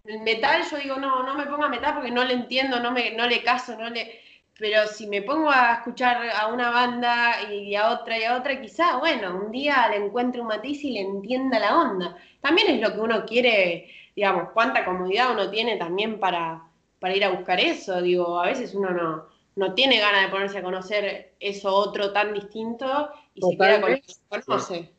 el 0.06 0.22
metal, 0.22 0.64
yo 0.70 0.78
digo, 0.78 0.96
no, 0.98 1.24
no 1.24 1.36
me 1.36 1.46
ponga 1.46 1.70
metal 1.70 1.94
porque 1.96 2.12
no 2.12 2.24
le 2.24 2.34
entiendo, 2.34 2.80
no, 2.80 2.92
me, 2.92 3.12
no 3.12 3.28
le 3.28 3.44
caso, 3.44 3.78
no 3.78 3.90
le... 3.90 4.22
Pero 4.58 4.88
si 4.88 5.08
me 5.08 5.22
pongo 5.22 5.50
a 5.50 5.76
escuchar 5.76 6.30
a 6.32 6.48
una 6.48 6.70
banda 6.70 7.50
y 7.50 7.76
a 7.76 7.92
otra 7.92 8.18
y 8.18 8.24
a 8.24 8.36
otra, 8.36 8.60
quizá, 8.60 8.98
bueno, 8.98 9.40
un 9.46 9.52
día 9.52 9.88
le 9.90 9.98
encuentre 9.98 10.42
un 10.42 10.48
matiz 10.48 10.84
y 10.84 10.92
le 10.92 11.02
entienda 11.02 11.60
la 11.60 11.78
onda. 11.78 12.18
También 12.42 12.70
es 12.70 12.82
lo 12.82 12.94
que 12.94 13.00
uno 13.00 13.26
quiere, 13.26 13.90
digamos, 14.16 14.50
cuánta 14.52 14.84
comodidad 14.84 15.32
uno 15.32 15.50
tiene 15.50 15.78
también 15.78 16.20
para, 16.20 16.62
para 17.00 17.16
ir 17.16 17.24
a 17.24 17.30
buscar 17.30 17.60
eso. 17.60 18.02
Digo, 18.02 18.38
a 18.38 18.48
veces 18.48 18.76
uno 18.76 18.90
no, 18.90 19.29
no 19.60 19.74
tiene 19.74 20.00
ganas 20.00 20.24
de 20.24 20.30
ponerse 20.30 20.58
a 20.60 20.64
conocer 20.64 21.36
eso 21.38 21.74
otro 21.76 22.14
tan 22.14 22.34
distinto 22.34 23.10
y 23.34 23.42
se 23.42 23.58
queda 23.58 23.82
con 23.82 23.92
lo 23.92 23.98
que 23.98 24.46
conoce. 24.46 24.94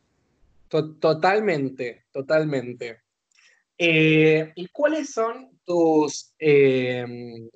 Totalmente, 0.68 2.04
totalmente. 2.12 3.00
Eh, 3.78 4.52
¿Y 4.54 4.66
cuáles 4.68 5.14
son 5.14 5.58
tus, 5.64 6.34
em, 6.38 7.48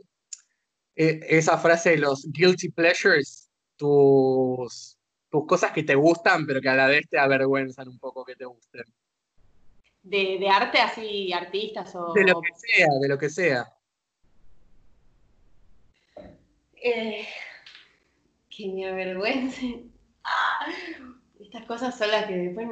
e, 0.96 1.20
esa 1.28 1.58
frase 1.58 1.90
de 1.90 1.98
los 1.98 2.24
guilty 2.32 2.70
pleasures, 2.70 3.50
tus, 3.76 4.96
tus 5.28 5.46
cosas 5.46 5.72
que 5.72 5.82
te 5.82 5.94
gustan, 5.94 6.46
pero 6.46 6.62
que 6.62 6.70
a 6.70 6.74
la 6.74 6.86
vez 6.86 7.06
te 7.10 7.18
avergüenzan 7.18 7.86
un 7.86 7.98
poco 7.98 8.24
que 8.24 8.34
te 8.34 8.46
gusten? 8.46 8.84
De, 10.02 10.48
arte 10.48 10.78
así, 10.78 11.34
artistas 11.34 11.94
o... 11.94 12.14
De 12.14 12.24
lo 12.24 12.40
que 12.40 12.52
sea, 12.54 12.88
de 12.98 13.08
lo 13.08 13.18
que 13.18 13.28
sea. 13.28 13.73
Eh, 16.84 17.26
que 18.50 18.68
me 18.68 18.86
avergüencen. 18.86 19.90
Estas 21.40 21.64
cosas 21.64 21.96
son 21.96 22.10
las 22.10 22.26
que 22.26 22.36
después 22.36 22.68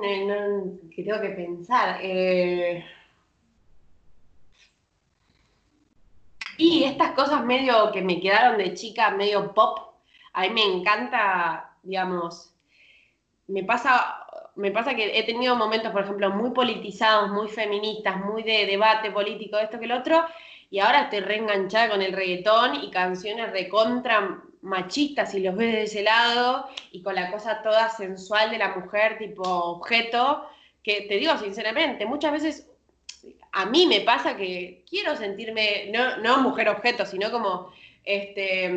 que 0.94 1.02
tengo 1.02 1.20
que 1.20 1.30
pensar. 1.30 1.98
Eh, 2.02 2.84
Y 6.59 6.84
estas 6.84 7.12
cosas 7.12 7.44
medio 7.44 7.90
que 7.93 8.02
me 8.02 8.20
quedaron 8.20 8.59
de 8.59 8.74
chica, 8.74 9.10
medio 9.10 9.52
pop, 9.55 9.97
a 10.32 10.43
mí 10.43 10.51
me 10.51 10.62
encanta, 10.62 11.76
digamos, 11.82 12.55
me 13.48 13.64
pasa, 13.64 14.26
me 14.55 14.70
pasa 14.70 14.94
que 14.94 15.18
he 15.18 15.24
tenido 15.24 15.56
momentos, 15.56 15.90
por 15.90 16.02
ejemplo, 16.02 16.30
muy 16.30 16.51
politizados, 16.51 17.30
muy 17.30 17.48
feministas, 17.48 18.16
muy 18.18 18.43
de 18.43 18.66
debate 18.66 19.10
político, 19.10 19.59
esto 19.59 19.80
que 19.80 19.86
lo 19.86 19.98
otro, 19.98 20.24
y 20.73 20.78
ahora 20.78 21.03
estoy 21.03 21.20
reenganchada 21.20 21.90
con 21.90 22.01
el 22.01 22.15
reggaetón 22.15 22.82
y 22.82 22.90
canciones 22.90 23.53
recontra 23.53 24.43
machistas, 24.62 25.31
si 25.31 25.40
los 25.40 25.55
ves 25.55 25.70
de 25.70 25.82
ese 25.82 26.03
lado, 26.03 26.66
y 26.93 27.03
con 27.03 27.15
la 27.15 27.31
cosa 27.31 27.61
toda 27.62 27.90
sensual 27.90 28.51
de 28.51 28.57
la 28.57 28.74
mujer, 28.74 29.19
tipo 29.19 29.43
objeto, 29.43 30.49
que 30.82 31.03
te 31.03 31.16
digo 31.16 31.36
sinceramente, 31.36 32.07
muchas 32.07 32.32
veces 32.32 32.70
a 33.53 33.66
mí 33.66 33.86
me 33.86 34.01
pasa 34.01 34.35
que 34.35 34.82
quiero 34.89 35.15
sentirme, 35.15 35.90
no, 35.93 36.16
no 36.16 36.39
mujer 36.39 36.70
objeto, 36.70 37.05
sino 37.05 37.31
como, 37.31 37.70
este, 38.03 38.73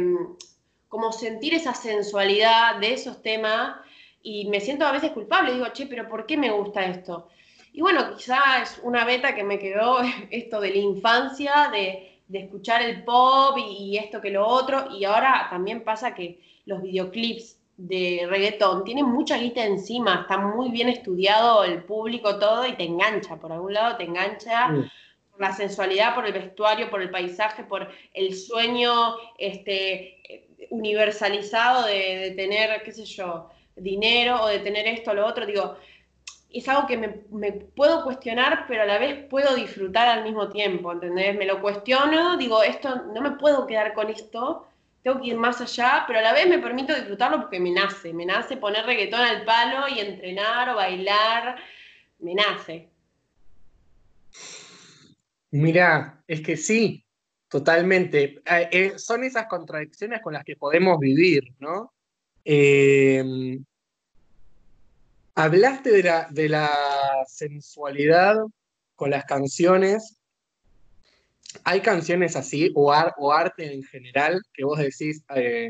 como 0.90 1.14
sentir 1.14 1.54
esa 1.54 1.74
sensualidad 1.74 2.76
de 2.76 2.92
esos 2.92 3.22
temas 3.22 3.78
y 4.22 4.50
me 4.50 4.60
siento 4.60 4.86
a 4.86 4.92
veces 4.92 5.12
culpable, 5.12 5.54
digo, 5.54 5.68
che, 5.72 5.86
pero 5.86 6.10
¿por 6.10 6.26
qué 6.26 6.36
me 6.36 6.52
gusta 6.52 6.84
esto? 6.84 7.30
Y 7.76 7.82
bueno, 7.82 8.16
quizás 8.16 8.72
es 8.72 8.80
una 8.84 9.04
beta 9.04 9.36
que 9.36 9.44
me 9.44 9.60
quedó 9.60 10.00
esto 10.32 10.62
de 10.62 10.70
la 10.70 10.78
infancia, 10.78 11.70
de, 11.74 12.22
escuchar 12.32 12.82
el 12.82 13.04
pop 13.04 13.58
y, 13.58 13.98
esto 13.98 14.22
que 14.22 14.30
lo 14.30 14.48
otro, 14.48 14.96
y 14.98 15.04
ahora 15.04 15.48
también 15.50 15.84
pasa 15.84 16.16
que 16.16 16.40
los 16.66 16.82
videoclips 16.82 17.60
de 17.76 18.26
reggaetón 18.30 18.86
tiene 18.86 19.04
mucha 19.04 19.38
guita 19.38 19.66
encima, 19.66 20.22
está 20.22 20.38
muy 20.38 20.70
bien 20.70 20.88
estudiado 20.88 21.66
el 21.66 21.84
público 21.84 22.40
todo 22.40 22.66
y 22.66 22.78
te 22.78 22.84
engancha, 22.84 23.36
por 23.36 23.52
algún 23.52 23.74
lado 23.74 23.98
te 23.98 24.06
engancha 24.06 24.70
por 25.30 25.42
la 25.42 25.54
sensualidad, 25.54 26.16
por 26.16 26.26
el 26.26 26.32
vestuario, 26.32 26.90
por 26.90 27.02
el 27.02 27.12
paisaje, 27.12 27.66
por 27.66 27.90
el 28.14 28.34
sueño 28.34 29.18
este, 29.38 30.48
universalizado 30.70 31.86
de, 31.88 32.34
tener, 32.38 32.82
qué 32.84 32.94
sé 32.94 33.04
yo, 33.04 33.50
dinero 33.76 34.44
o 34.44 34.48
de 34.48 34.60
tener 34.60 34.88
esto 34.88 35.12
o 35.12 35.14
lo 35.14 35.26
otro, 35.26 35.46
digo, 35.46 35.76
es 36.56 36.70
algo 36.70 36.88
que 36.88 36.98
me, 36.98 37.52
puedo 37.52 38.04
cuestionar, 38.04 38.66
pero 38.68 38.84
a 38.84 38.86
la 38.86 38.98
vez 38.98 39.26
puedo 39.30 39.56
disfrutar 39.56 40.08
al 40.08 40.24
mismo 40.24 40.50
tiempo, 40.50 40.92
¿entendés? 40.92 41.36
Me 41.36 41.46
lo 41.46 41.62
cuestiono, 41.62 42.38
digo, 42.38 42.64
esto, 42.64 43.04
no 43.14 43.22
me 43.22 43.32
puedo 43.32 43.68
quedar 43.68 43.94
con 43.94 44.10
esto, 44.10 44.66
tengo 45.04 45.22
que 45.22 45.28
ir 45.28 45.38
más 45.38 45.60
allá, 45.60 46.06
pero 46.08 46.20
a 46.20 46.22
la 46.22 46.34
vez 46.34 46.48
me 46.48 46.60
permito 46.60 46.96
disfrutarlo 46.96 47.42
porque 47.42 47.60
me 47.60 47.72
nace, 47.72 48.14
me 48.14 48.26
nace 48.26 48.58
poner 48.58 48.86
reggaetón 48.86 49.20
al 49.20 49.44
palo 49.44 49.88
y 49.88 50.00
entrenar 50.00 50.70
o 50.70 50.76
bailar, 50.76 51.58
me 52.20 52.34
nace. 52.34 52.90
Mira, 55.52 56.24
es 56.26 56.42
que 56.42 56.58
sí, 56.58 57.06
totalmente. 57.50 58.42
Eh, 58.46 58.70
eh, 58.72 58.94
son 58.98 59.24
esas 59.24 59.48
contradicciones 59.48 60.22
con 60.22 60.34
las 60.34 60.44
que 60.44 60.56
podemos 60.56 61.00
vivir, 61.00 61.54
¿no? 61.60 61.94
Eh, 62.44 63.60
Hablaste 65.36 65.92
de 65.92 66.04
la, 66.04 66.28
de 66.32 66.48
la 66.48 66.70
sensualidad 67.28 68.38
con 68.96 69.10
las 69.12 69.26
canciones. 69.26 70.18
¿Hay 71.66 71.82
canciones 71.82 72.38
así 72.38 72.72
o, 72.74 72.94
o 73.18 73.32
arte 73.34 73.74
en 73.74 73.84
general 73.84 74.42
que 74.54 74.64
vos 74.64 74.80
decís 74.80 75.24
eh, 75.36 75.70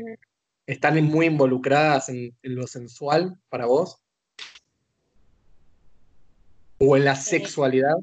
están 0.66 1.02
muy 1.04 1.26
involucradas 1.26 2.08
en, 2.08 2.36
lo 2.42 2.68
sensual 2.68 3.36
para 3.48 3.66
vos? 3.66 4.00
¿O 6.78 6.96
en 6.96 7.04
la 7.04 7.16
sexualidad? 7.16 7.96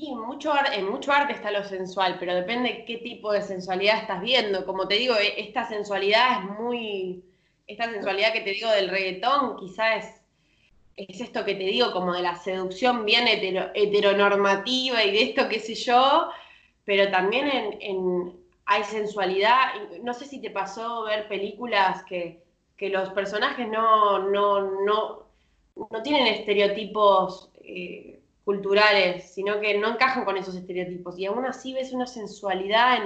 Y 0.00 0.12
en 0.12 0.18
mucho, 0.18 0.52
en 0.72 0.88
mucho 0.90 1.12
arte 1.12 1.32
está 1.32 1.50
lo 1.50 1.64
sensual, 1.64 2.16
pero 2.18 2.34
depende 2.34 2.84
qué 2.86 2.98
tipo 2.98 3.32
de 3.32 3.42
sensualidad 3.42 3.98
estás 3.98 4.20
viendo. 4.20 4.66
Como 4.66 4.86
te 4.88 4.96
digo, 4.96 5.14
e, 5.16 5.40
esta 5.40 5.66
sensualidad 5.68 6.40
es 6.40 6.58
muy. 6.58 7.24
Esta 7.66 7.90
sensualidad 7.90 8.32
que 8.32 8.42
te 8.42 8.50
digo 8.50 8.70
del 8.70 8.90
reggaetón, 8.90 9.56
quizás 9.56 10.04
es, 10.04 11.08
es 11.08 11.20
esto 11.20 11.44
que 11.44 11.54
te 11.54 11.64
digo, 11.64 11.92
como 11.92 12.14
de 12.14 12.22
la 12.22 12.36
seducción 12.36 13.04
bien 13.04 13.26
heteronormativa 13.28 15.02
y 15.04 15.10
de 15.10 15.22
esto, 15.22 15.48
qué 15.48 15.58
sé 15.58 15.74
yo, 15.74 16.28
pero 16.84 17.10
también 17.10 17.76
en, 17.80 18.32
hay 18.66 18.84
sensualidad. 18.84 19.74
No 20.02 20.14
sé 20.14 20.26
si 20.26 20.40
te 20.40 20.50
pasó 20.50 21.04
ver 21.04 21.28
películas 21.28 22.04
que, 22.04 22.44
los 22.78 23.08
personajes 23.10 23.66
no, 23.68 24.18
no, 24.30 24.60
no, 24.84 25.26
no 25.90 26.02
tienen 26.02 26.26
estereotipos. 26.26 27.50
Eh, 27.64 28.15
culturales, 28.46 29.34
sino 29.34 29.58
que 29.58 29.76
no 29.76 29.88
encajan 29.88 30.24
con 30.24 30.36
esos 30.36 30.54
estereotipos. 30.54 31.18
Y 31.18 31.26
aún 31.26 31.44
así 31.46 31.72
ves 31.74 31.92
una 31.92 32.06
sensualidad 32.06 32.98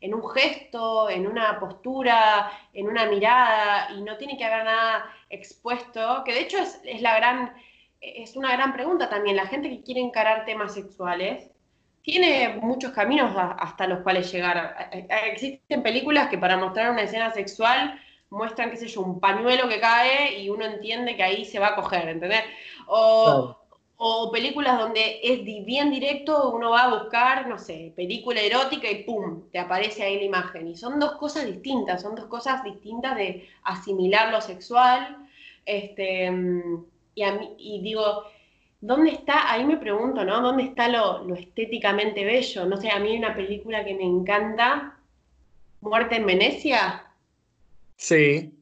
en, 0.00 0.12
un 0.12 0.28
gesto, 0.28 1.08
en 1.08 1.28
una 1.28 1.60
postura, 1.60 2.50
en 2.74 2.88
una 2.88 3.06
mirada, 3.06 3.92
y 3.96 4.02
no 4.02 4.16
tiene 4.16 4.36
que 4.36 4.44
haber 4.44 4.64
nada 4.64 5.08
expuesto, 5.30 6.24
que 6.24 6.32
de 6.32 6.40
hecho 6.40 6.58
es, 6.58 7.00
la 7.00 7.14
gran, 7.14 7.54
es 8.00 8.34
una 8.34 8.50
gran 8.50 8.72
pregunta 8.72 9.08
también. 9.08 9.36
La 9.36 9.46
gente 9.46 9.70
que 9.70 9.84
quiere 9.84 10.00
encarar 10.00 10.44
temas 10.44 10.74
sexuales 10.74 11.48
tiene 12.02 12.58
muchos 12.60 12.90
caminos 12.90 13.32
hasta 13.36 13.86
los 13.86 14.00
cuales 14.00 14.32
llegar. 14.32 14.90
Existen 15.32 15.84
películas 15.84 16.28
que 16.28 16.38
para 16.38 16.56
mostrar 16.56 16.90
una 16.90 17.02
escena 17.02 17.30
sexual 17.30 18.00
muestran, 18.30 18.72
qué 18.72 18.76
sé 18.76 18.88
yo, 18.88 19.02
un 19.02 19.20
pañuelo 19.20 19.68
que 19.68 19.78
cae 19.78 20.40
y 20.40 20.50
uno 20.50 20.64
entiende 20.64 21.14
que 21.14 21.22
ahí 21.22 21.44
se 21.44 21.60
va 21.60 21.68
a 21.68 21.76
coger, 21.76 22.08
¿entendés? 22.08 22.42
O 24.00 24.30
películas 24.30 24.78
donde 24.78 25.18
es 25.24 25.44
bien 25.64 25.90
directo, 25.90 26.52
uno 26.52 26.70
va 26.70 26.84
a 26.84 26.98
buscar, 27.00 27.48
no 27.48 27.58
sé, 27.58 27.92
película 27.96 28.40
erótica 28.40 28.88
y 28.88 29.02
¡pum! 29.02 29.50
te 29.50 29.58
aparece 29.58 30.04
ahí 30.04 30.18
la 30.18 30.24
imagen. 30.24 30.68
Y 30.68 30.76
son 30.76 31.00
dos 31.00 31.16
cosas 31.16 31.46
distintas, 31.46 32.02
son 32.02 32.14
dos 32.14 32.26
cosas 32.26 32.62
distintas 32.62 33.16
de 33.16 33.48
asimilar 33.64 34.30
lo 34.30 34.40
sexual. 34.40 35.16
Este, 35.66 36.32
y, 37.16 37.24
y 37.58 37.80
digo, 37.82 38.22
¿dónde 38.80 39.10
está? 39.10 39.50
Ahí 39.50 39.64
me 39.64 39.78
pregunto, 39.78 40.24
¿no? 40.24 40.40
¿Dónde 40.42 40.62
está 40.62 40.88
lo, 40.88 41.24
lo, 41.24 41.34
estéticamente 41.34 42.24
bello? 42.24 42.66
No 42.66 42.76
sé, 42.76 42.90
a 42.90 43.00
mí 43.00 43.10
hay 43.10 43.18
una 43.18 43.34
película 43.34 43.84
que 43.84 43.94
me 43.94 44.04
encanta, 44.04 44.96
Muerte 45.80 46.16
en 46.16 46.26
Venecia. 46.26 47.04
Sí. 47.96 48.54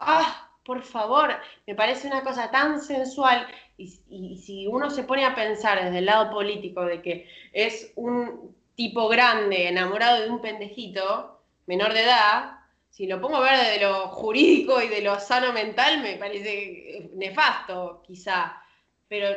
Ah, 0.00 0.50
por 0.64 0.82
favor, 0.82 1.30
me 1.64 1.76
parece 1.76 2.08
una 2.08 2.24
cosa 2.24 2.50
tan 2.50 2.80
sensual 2.80 3.46
y, 3.76 4.36
si 4.36 4.66
uno 4.66 4.90
se 4.90 5.04
pone 5.04 5.24
a 5.24 5.34
pensar 5.34 5.82
desde 5.82 5.98
el 5.98 6.06
lado 6.06 6.30
político 6.30 6.84
de 6.84 7.02
que 7.02 7.28
es 7.52 7.92
un 7.96 8.54
tipo 8.74 9.08
grande 9.08 9.68
enamorado 9.68 10.22
de 10.22 10.30
un 10.30 10.40
pendejito 10.40 11.40
menor 11.66 11.92
de 11.92 12.02
edad, 12.02 12.58
si 12.90 13.06
lo 13.06 13.20
pongo 13.20 13.36
a 13.36 13.50
ver 13.50 13.58
desde 13.58 13.84
lo 13.84 14.08
jurídico 14.08 14.80
y 14.80 14.88
de 14.88 15.00
lo 15.00 15.18
sano 15.18 15.52
mental, 15.52 16.00
me 16.02 16.16
parece 16.16 17.10
nefasto, 17.14 18.02
quizá. 18.06 18.62
Pero 19.08 19.28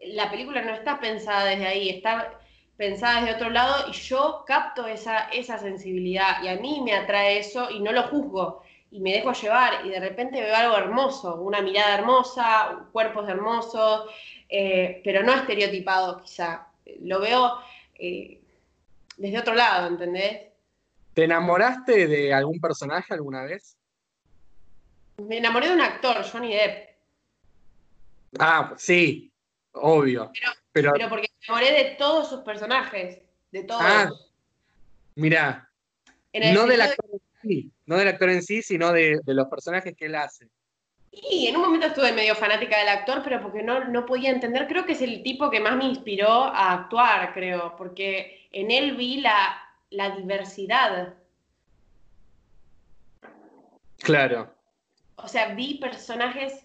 la 0.00 0.30
película 0.30 0.62
no 0.62 0.72
está 0.72 1.00
pensada 1.00 1.44
desde 1.46 1.66
ahí, 1.66 1.88
está 1.88 2.38
pensada 2.76 3.20
desde 3.20 3.36
otro 3.36 3.50
lado 3.50 3.88
y 3.88 3.92
yo 3.92 4.44
capto 4.46 4.86
esa, 4.86 5.28
esa 5.30 5.58
sensibilidad 5.58 6.42
y 6.42 6.48
a 6.48 6.56
mí 6.56 6.80
me 6.84 6.94
atrae 6.94 7.38
eso 7.38 7.70
y 7.70 7.80
no 7.80 7.92
lo 7.92 8.04
juzgo 8.04 8.63
y 8.94 9.00
me 9.00 9.12
dejo 9.12 9.32
llevar 9.32 9.84
y 9.84 9.90
de 9.90 9.98
repente 9.98 10.40
veo 10.40 10.54
algo 10.54 10.76
hermoso, 10.76 11.34
una 11.40 11.60
mirada 11.60 11.98
hermosa, 11.98 12.86
cuerpos 12.92 13.28
hermosos, 13.28 14.08
eh, 14.48 15.00
pero 15.02 15.24
no 15.24 15.34
estereotipado 15.34 16.22
quizá. 16.22 16.68
Lo 17.00 17.18
veo 17.18 17.58
eh, 17.98 18.40
desde 19.16 19.40
otro 19.40 19.56
lado, 19.56 19.88
¿entendés? 19.88 20.42
¿Te 21.12 21.24
enamoraste 21.24 22.06
de 22.06 22.32
algún 22.32 22.60
personaje 22.60 23.12
alguna 23.12 23.42
vez? 23.42 23.76
Me 25.16 25.38
enamoré 25.38 25.70
de 25.70 25.74
un 25.74 25.80
actor, 25.80 26.24
Johnny 26.30 26.54
Depp. 26.54 26.90
Ah, 28.38 28.74
sí, 28.76 29.32
obvio. 29.72 30.30
Pero, 30.70 30.92
pero... 30.92 31.08
porque 31.08 31.26
me 31.40 31.46
enamoré 31.48 31.84
de 31.84 31.90
todos 31.96 32.28
sus 32.28 32.42
personajes, 32.42 33.18
de 33.50 33.64
todos. 33.64 33.82
Ah, 33.84 34.08
mira, 35.16 35.68
no 36.32 36.66
del 36.66 36.80
actor 36.80 37.20
sí, 37.42 37.73
no 37.86 37.96
del 37.96 38.08
actor 38.08 38.30
en 38.30 38.42
sí, 38.42 38.62
sino 38.62 38.92
de, 38.92 39.20
los 39.26 39.48
personajes 39.48 39.94
que 39.96 40.06
él 40.06 40.14
hace. 40.14 40.48
Y 41.10 41.46
en 41.46 41.56
un 41.56 41.62
momento 41.62 41.86
estuve 41.86 42.12
medio 42.12 42.34
fanática 42.34 42.78
del 42.78 42.88
actor, 42.88 43.20
pero 43.22 43.40
porque 43.40 43.62
no, 43.62 43.84
no 43.84 44.04
podía 44.04 44.30
entender, 44.30 44.66
creo 44.66 44.84
que 44.84 44.92
es 44.92 45.02
el 45.02 45.22
tipo 45.22 45.50
que 45.50 45.60
más 45.60 45.76
me 45.76 45.84
inspiró 45.84 46.28
a 46.28 46.72
actuar, 46.72 47.32
creo, 47.32 47.76
porque 47.76 48.48
en 48.50 48.70
él 48.70 48.96
vi 48.96 49.20
la, 49.20 49.62
la 49.90 50.16
diversidad. 50.16 51.14
Claro. 53.98 54.52
O 55.16 55.28
sea, 55.28 55.54
vi 55.54 55.74
personajes 55.74 56.63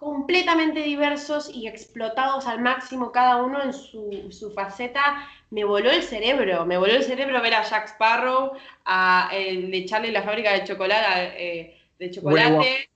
completamente 0.00 0.80
diversos 0.80 1.50
y 1.54 1.68
explotados 1.68 2.46
al 2.46 2.62
máximo, 2.62 3.12
cada 3.12 3.36
uno 3.42 3.62
en 3.62 3.74
su, 3.74 4.50
faceta. 4.54 5.28
Me 5.50 5.62
voló 5.62 5.90
el 5.90 6.02
cerebro, 6.02 6.64
me 6.64 6.78
voló 6.78 6.94
el 6.94 7.04
cerebro 7.04 7.42
ver 7.42 7.52
a 7.52 7.62
Jack 7.62 7.88
Sparrow, 7.88 8.52
a 8.86 9.30
el 9.34 9.70
de 9.70 9.84
Charlie 9.84 10.10
la 10.10 10.22
fábrica 10.22 10.54
de 10.54 10.64
chocolate, 10.64 11.34
eh, 11.36 11.78
de 11.98 12.10
chocolate, 12.10 12.88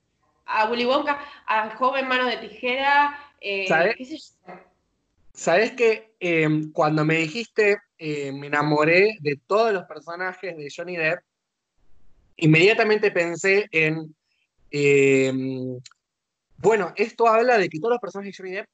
a 0.47 0.71
Willy 0.71 0.87
Wonka, 0.87 1.21
a 1.47 1.77
joven 1.77 2.09
mano 2.09 2.25
de 2.25 2.39
tijera. 2.39 3.19
Eh, 3.39 3.67
¿Sabes? 5.35 5.73
que 5.73 6.15
em, 6.21 6.73
cuando 6.73 7.05
me 7.05 7.17
dijiste 7.17 7.77
eh, 7.99 8.33
me 8.33 8.47
enamoré 8.47 9.19
de 9.21 9.39
todos 9.47 9.75
los 9.75 9.85
personajes 9.85 10.57
de 10.57 10.73
Johnny 10.75 10.97
Depp, 10.97 11.21
inmediatamente 12.37 13.11
pensé 13.11 13.69
en 13.73 14.15
bueno, 16.59 16.93
esto 16.97 17.29
habla 17.29 17.59
de 17.59 17.69
que 17.69 17.79
todos 17.79 17.93
los 17.93 18.01
personajes 18.01 18.37
de 18.37 18.43
Johnny 18.43 18.57
Depp 18.57 18.69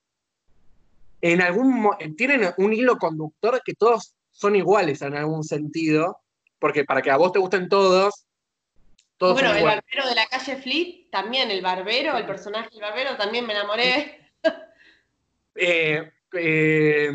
en 1.23 1.43
algún 1.43 1.91
tienen 2.17 2.51
un 2.57 2.73
hilo 2.73 2.97
conductor 2.97 3.61
que 3.65 3.75
todos 3.75 4.15
son 4.31 4.57
iguales 4.57 5.03
en 5.03 5.15
algún 5.15 5.45
sentido, 5.45 6.19
porque 6.59 6.85
para 6.85 7.03
que 7.03 7.11
a 7.11 7.17
vos 7.17 7.33
te 7.33 7.39
gusten 7.39 7.69
todos, 7.69 8.27
todos 9.19 9.35
Bueno, 9.35 9.55
el 9.55 9.65
barbero 9.65 10.09
de 10.09 10.15
la 10.15 10.27
calle 10.27 10.57
Fleet, 10.57 11.11
también 11.11 11.51
el 11.51 11.61
barbero, 11.61 12.17
el 12.17 12.27
personaje 12.27 12.71
del 12.71 12.81
barbero, 12.81 13.17
también 13.17 13.47
me 13.47 13.53
enamoré. 13.53 14.33
Eh, 15.57 16.11
eh, 16.33 17.11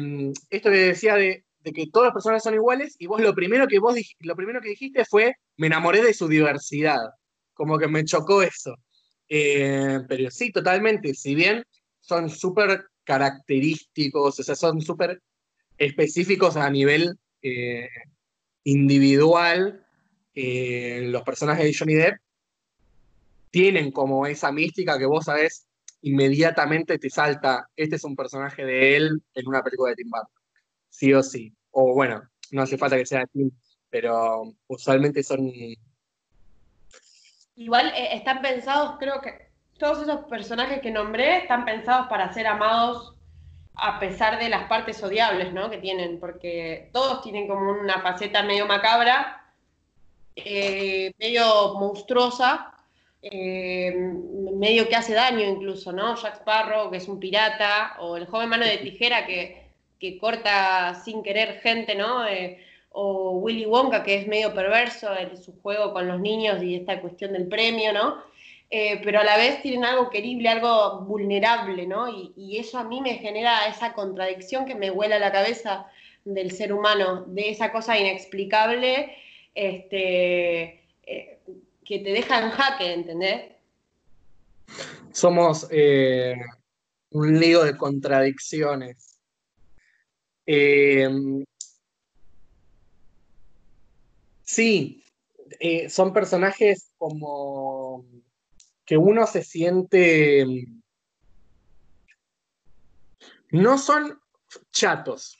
esto 0.50 0.70
que 0.70 0.78
decía 0.78 1.16
de, 1.16 1.46
que 1.64 1.88
todos 1.92 2.08
los 2.08 2.14
personajes 2.14 2.44
son 2.44 2.54
iguales, 2.54 2.96
y 3.00 3.08
vos 3.08 3.22
lo 3.22 3.34
primero 3.34 3.66
que 3.66 3.80
vos 3.80 3.96
lo 4.20 4.36
primero 4.36 4.62
que 4.62 4.70
dijiste 4.70 5.04
fue 5.06 5.36
me 5.58 5.68
enamoré 5.68 6.04
de 6.04 6.14
su 6.14 6.28
diversidad. 6.28 7.00
Como 7.54 7.80
que 7.80 7.88
me 7.88 8.04
chocó 8.04 8.44
eso. 8.44 8.76
Eh, 9.30 10.02
pero 10.08 10.32
sí, 10.32 10.52
totalmente. 10.52 11.14
Si 11.14 11.36
bien 11.36 11.64
son 12.00 12.30
súper 12.30 12.86
característicos, 13.04 14.40
o 14.40 14.44
sea, 14.44 14.56
son 14.56 14.82
súper 14.82 15.22
específicos 15.78 16.58
a 16.58 16.70
nivel 16.70 17.18
eh, 17.42 17.90
individual, 18.64 19.86
eh, 20.34 21.08
los 21.10 21.24
personajes 21.24 21.66
de 21.66 21.76
Johnny 21.78 21.96
Depp 21.96 22.18
tienen 23.52 23.92
como 23.92 24.26
esa 24.26 24.52
mística 24.52 24.98
que 24.98 25.06
vos 25.06 25.26
sabés 25.26 25.68
inmediatamente 26.02 27.00
te 27.00 27.10
salta, 27.10 27.70
este 27.76 27.96
es 27.96 28.04
un 28.04 28.16
personaje 28.16 28.64
de 28.64 28.96
él 28.96 29.24
en 29.34 29.48
una 29.48 29.64
película 29.64 29.90
de 29.90 29.96
Tim 29.96 30.10
Burton, 30.10 30.44
sí 30.90 31.14
o 31.14 31.24
sí. 31.24 31.56
O 31.72 31.94
bueno, 31.94 32.22
no 32.52 32.62
hace 32.62 32.78
falta 32.78 32.98
que 32.98 33.06
sea 33.06 33.26
Tim, 33.28 33.50
pero 33.90 34.54
usualmente 34.68 35.24
son 35.24 35.52
Igual 37.56 37.88
eh, 37.96 38.16
están 38.16 38.42
pensados, 38.42 38.96
creo 39.00 39.22
que 39.22 39.50
todos 39.78 40.02
esos 40.04 40.26
personajes 40.26 40.82
que 40.82 40.92
nombré 40.92 41.38
están 41.38 41.66
pensados 41.66 42.08
para 42.08 42.34
ser 42.34 42.48
amados 42.48 43.14
a 43.78 44.00
pesar 44.00 44.40
de 44.40 44.50
las 44.50 44.68
partes 44.68 45.02
odiables, 45.04 45.54
¿no? 45.54 45.70
Que 45.70 45.78
tienen, 45.78 46.20
porque 46.20 46.90
todos 46.94 47.22
tienen 47.22 47.48
como 47.48 47.72
una 47.72 48.02
faceta 48.02 48.44
medio 48.44 48.66
macabra, 48.66 49.52
eh, 50.36 51.14
medio 51.18 51.76
monstruosa, 51.76 52.74
eh, 53.22 53.94
medio 54.54 54.88
que 54.88 54.96
hace 54.96 55.14
daño 55.14 55.42
incluso, 55.42 55.92
¿no? 55.92 56.16
Jack 56.16 56.36
Sparrow, 56.38 56.90
que 56.90 56.98
es 56.98 57.08
un 57.08 57.20
pirata, 57.20 57.96
o 58.00 58.18
el 58.18 58.28
joven 58.28 58.50
mano 58.50 58.66
de 58.66 58.78
tijera 58.78 59.26
que, 59.26 59.72
que 60.00 60.18
corta 60.18 60.96
sin 60.96 61.24
querer 61.24 61.60
gente, 61.62 61.96
¿no? 61.96 62.26
Eh, 62.26 62.60
o 62.98 63.32
Willy 63.40 63.66
Wonka, 63.66 64.04
que 64.04 64.16
es 64.16 64.28
medio 64.28 64.54
perverso 64.54 65.14
en 65.18 65.36
su 65.36 65.52
juego 65.62 65.92
con 65.92 66.08
los 66.08 66.20
niños 66.22 66.64
y 66.64 66.76
esta 66.76 67.02
cuestión 67.02 67.34
del 67.34 67.48
premio, 67.48 67.92
¿no? 67.92 68.24
Eh, 68.70 69.02
pero 69.04 69.20
a 69.20 69.26
la 69.26 69.36
vez 69.36 69.62
tienen 69.62 69.84
algo 69.84 70.10
querible, 70.10 70.48
algo 70.48 71.02
vulnerable, 71.02 71.86
¿no? 71.86 72.08
Y, 72.08 72.58
eso 72.58 72.78
a 72.78 72.86
mí 72.86 73.02
me 73.02 73.16
genera 73.16 73.68
esa 73.68 73.92
contradicción 73.94 74.66
que 74.66 74.76
me 74.76 74.92
vuela 74.92 75.20
la 75.20 75.34
cabeza 75.34 75.88
del 76.24 76.52
ser 76.52 76.72
humano, 76.72 77.26
de 77.28 77.50
esa 77.50 77.74
cosa 77.74 78.00
inexplicable 78.00 79.14
este, 79.54 80.82
eh, 81.04 81.40
que 81.84 82.00
te 82.00 82.12
deja 82.12 82.42
en 82.42 82.52
jaque, 82.52 82.94
¿entendés? 82.94 83.52
Somos 85.12 85.68
eh, 85.70 86.36
un 87.12 87.38
lío 87.38 87.66
de 87.66 87.76
contradicciones. 87.76 89.20
Sí, 94.46 95.04
son 95.90 96.14
personajes 96.14 96.92
como 96.98 98.06
que 98.86 98.98
uno 98.98 99.28
se 99.28 99.44
siente... 99.44 100.46
Mm, 100.46 100.82
no 103.52 103.78
son 103.78 104.20
chatos, 104.72 105.38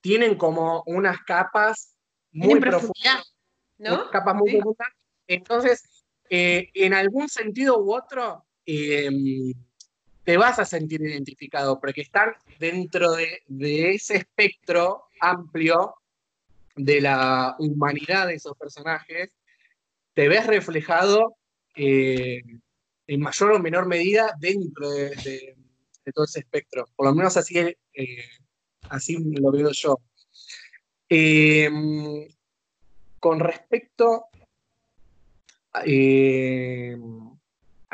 tienen 0.00 0.36
como 0.36 0.82
unas 0.86 1.18
capas 1.22 1.96
muy 2.32 2.60
profundas. 2.60 3.34
¿no? 3.78 4.10
Capas 4.10 4.34
muy 4.34 4.52
profundas. 4.52 4.88
Entonces, 5.26 6.04
eh, 6.30 6.70
en 6.74 6.94
algún 6.94 7.28
sentido 7.28 7.78
u 7.78 7.94
otro, 7.94 8.44
em, 8.64 9.52
te 10.24 10.36
vas 10.36 10.58
a 10.58 10.64
sentir 10.64 11.00
identificado, 11.02 11.78
porque 11.78 12.00
están 12.00 12.34
dentro 12.58 13.12
de, 13.12 13.42
ese 13.94 14.16
espectro 14.16 15.04
amplio 15.20 15.94
de 16.76 17.00
la 17.00 17.56
humanidad 17.58 18.28
de 18.28 18.34
esos 18.34 18.56
personajes, 18.56 19.30
te 20.14 20.28
ves 20.28 20.46
reflejado 20.46 21.36
eh, 21.74 22.42
en 23.06 23.20
mayor 23.20 23.52
o 23.52 23.58
menor 23.58 23.86
medida 23.86 24.34
dentro 24.38 24.90
de, 24.90 25.56
todo 26.14 26.24
ese 26.24 26.40
espectro. 26.40 26.86
Por 26.94 27.06
lo 27.06 27.14
menos 27.14 27.36
así, 27.36 27.58
eh, 27.58 27.76
así 28.88 29.16
lo 29.40 29.50
veo 29.50 29.70
yo. 29.72 30.00
Eh, 31.08 31.70
con 33.18 33.40
respecto 33.40 34.26
a 35.72 35.82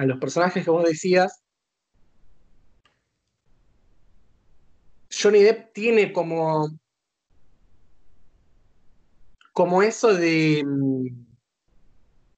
los 0.04 0.18
personajes 0.18 0.64
que 0.64 0.70
vos 0.70 0.84
decías, 0.84 1.42
Johnny 5.12 5.42
Depp 5.42 5.72
tiene 5.72 6.12
como, 6.12 6.70
como 9.52 9.82
eso 9.82 10.14
de, 10.14 10.64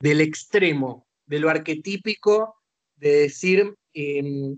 del 0.00 0.20
extremo, 0.20 1.06
de 1.26 1.38
lo 1.38 1.48
arquetípico 1.48 2.56
de 2.96 3.16
decir, 3.20 3.74
em, 3.92 4.56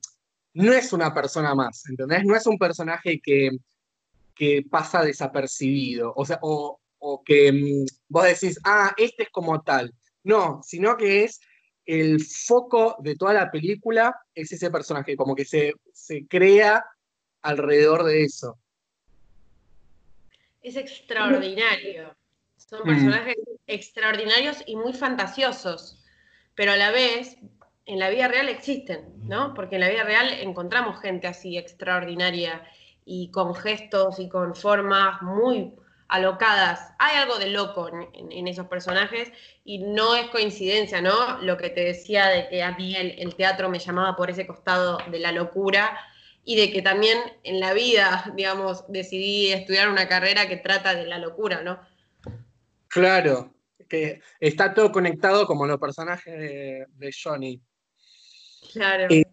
no 0.55 0.73
es 0.73 0.93
una 0.93 1.13
persona 1.13 1.55
más, 1.55 1.87
¿entendés? 1.89 2.25
No 2.25 2.35
es 2.35 2.47
un 2.47 2.59
personaje 2.59 3.21
que, 3.21 3.51
pasa 4.71 5.03
desapercibido, 5.03 6.13
o 6.15 6.25
sea, 6.25 6.39
o, 6.43 6.79
que 7.25 7.49
em, 7.49 7.87
vos 8.09 8.25
decís, 8.25 8.59
ah, 8.65 8.93
este 8.97 9.25
es 9.25 9.31
como 9.31 9.63
tal. 9.63 9.95
No, 10.25 10.61
sino 10.65 10.97
que 10.97 11.25
es 11.25 11.41
el 11.85 12.21
foco 12.23 12.97
de 13.01 13.15
toda 13.17 13.33
la 13.33 13.51
película, 13.51 14.15
es 14.35 14.51
ese 14.53 14.71
personaje, 14.71 15.17
como 15.17 15.35
que 15.35 15.45
se, 15.45 15.73
se 15.93 16.27
crea 16.27 16.85
alrededor 17.43 18.05
de 18.05 18.25
eso. 18.25 18.59
Es 20.63 20.77
extraordinario. 20.77 22.17
Son 22.67 22.81
mm. 22.83 22.87
personajes 22.87 23.37
extraordinarios 23.67 24.59
y 24.67 24.77
muy 24.77 24.93
fantasiosos, 24.93 26.03
pero 26.55 26.73
a 26.73 26.77
la 26.77 26.91
vez 26.91 27.39
en 27.87 28.01
la 28.01 28.11
vida 28.11 28.29
real 28.29 28.49
existen, 28.49 29.13
¿no? 29.29 29.55
Porque 29.55 29.77
en 29.77 29.83
la 29.83 29.89
vida 29.89 30.03
real 30.03 30.29
encontramos 30.41 31.01
gente 31.01 31.29
así 31.29 31.57
extraordinaria 31.57 32.63
y 33.05 33.31
con 33.31 33.55
gestos 33.55 34.19
y 34.19 34.29
con 34.29 34.57
formas 34.57 35.23
muy 35.23 35.73
alocadas. 36.09 36.93
Hay 36.99 37.17
algo 37.17 37.39
de 37.39 37.51
loco 37.51 37.89
en, 37.89 38.49
esos 38.49 38.67
personajes 38.67 39.33
y 39.65 39.79
no 39.79 40.17
es 40.17 40.27
coincidencia, 40.29 41.01
¿no? 41.01 41.41
Lo 41.43 41.57
que 41.57 41.71
te 41.71 41.85
decía 41.85 42.27
de 42.27 42.49
que 42.49 42.63
a 42.63 42.73
mí 42.73 42.97
el, 42.97 43.35
teatro 43.37 43.69
me 43.69 43.79
llamaba 43.79 44.17
por 44.17 44.31
ese 44.31 44.47
costado 44.47 44.99
de 45.11 45.19
la 45.21 45.33
locura 45.33 45.97
y 46.45 46.57
de 46.57 46.73
que 46.73 46.83
también 46.83 47.19
en 47.45 47.61
la 47.61 47.73
vida, 47.73 48.33
digamos, 48.37 48.85
decidí 48.89 49.53
estudiar 49.53 49.89
una 49.89 50.09
carrera 50.09 50.49
que 50.49 50.57
trata 50.57 50.95
de 50.95 51.07
la 51.07 51.19
locura, 51.19 51.63
¿no? 51.63 51.79
Claro, 52.97 53.55
que 53.91 54.23
está 54.41 54.73
todo 54.73 54.91
conectado 54.91 55.47
como 55.47 55.67
los 55.67 55.79
personajes 55.79 56.35
de 56.35 57.15
Johnny. 57.23 57.61
Claro. 58.73 59.07
Eh, 59.11 59.27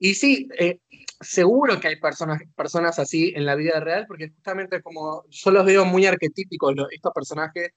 y 0.00 0.14
sí, 0.14 0.48
eh, 0.58 0.80
seguro 1.20 1.78
que 1.78 1.86
hay 1.86 2.00
personas, 2.00 2.42
personas 2.56 2.98
así 2.98 3.32
en 3.36 3.46
la 3.46 3.54
vida 3.54 3.78
real, 3.78 4.06
porque 4.08 4.30
justamente 4.30 4.82
como 4.82 5.24
yo 5.28 5.52
los 5.52 5.64
veo 5.64 5.84
muy 5.84 6.04
arquetípicos, 6.04 6.74
estos 6.90 7.12
personajes 7.12 7.70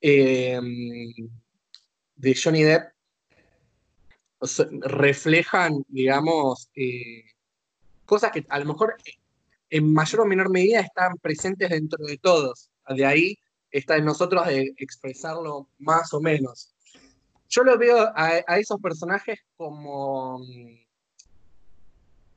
eh, 0.00 0.58
de 2.16 2.34
Johnny 2.42 2.62
Depp 2.62 2.90
reflejan, 4.80 5.84
digamos, 5.88 6.70
cosas 8.06 8.32
que 8.32 8.46
a 8.48 8.58
lo 8.60 8.64
mejor 8.64 8.96
en 9.68 9.92
mayor 9.92 10.22
o 10.22 10.24
menor 10.24 10.48
medida 10.48 10.80
están 10.80 11.18
presentes 11.18 11.68
dentro 11.68 12.02
de 12.06 12.16
todos. 12.16 12.70
De 12.88 13.04
ahí 13.04 13.38
está 13.70 13.96
en 13.96 14.04
nosotros 14.04 14.46
de 14.46 14.74
expresarlo 14.78 15.68
más 15.78 16.12
o 16.14 16.20
menos. 16.20 16.74
Yo 17.48 17.62
lo 17.62 17.78
veo 17.78 18.12
a, 18.14 18.38
esos 18.58 18.80
personajes 18.80 19.40
como. 19.56 20.38
Mm, 20.40 20.88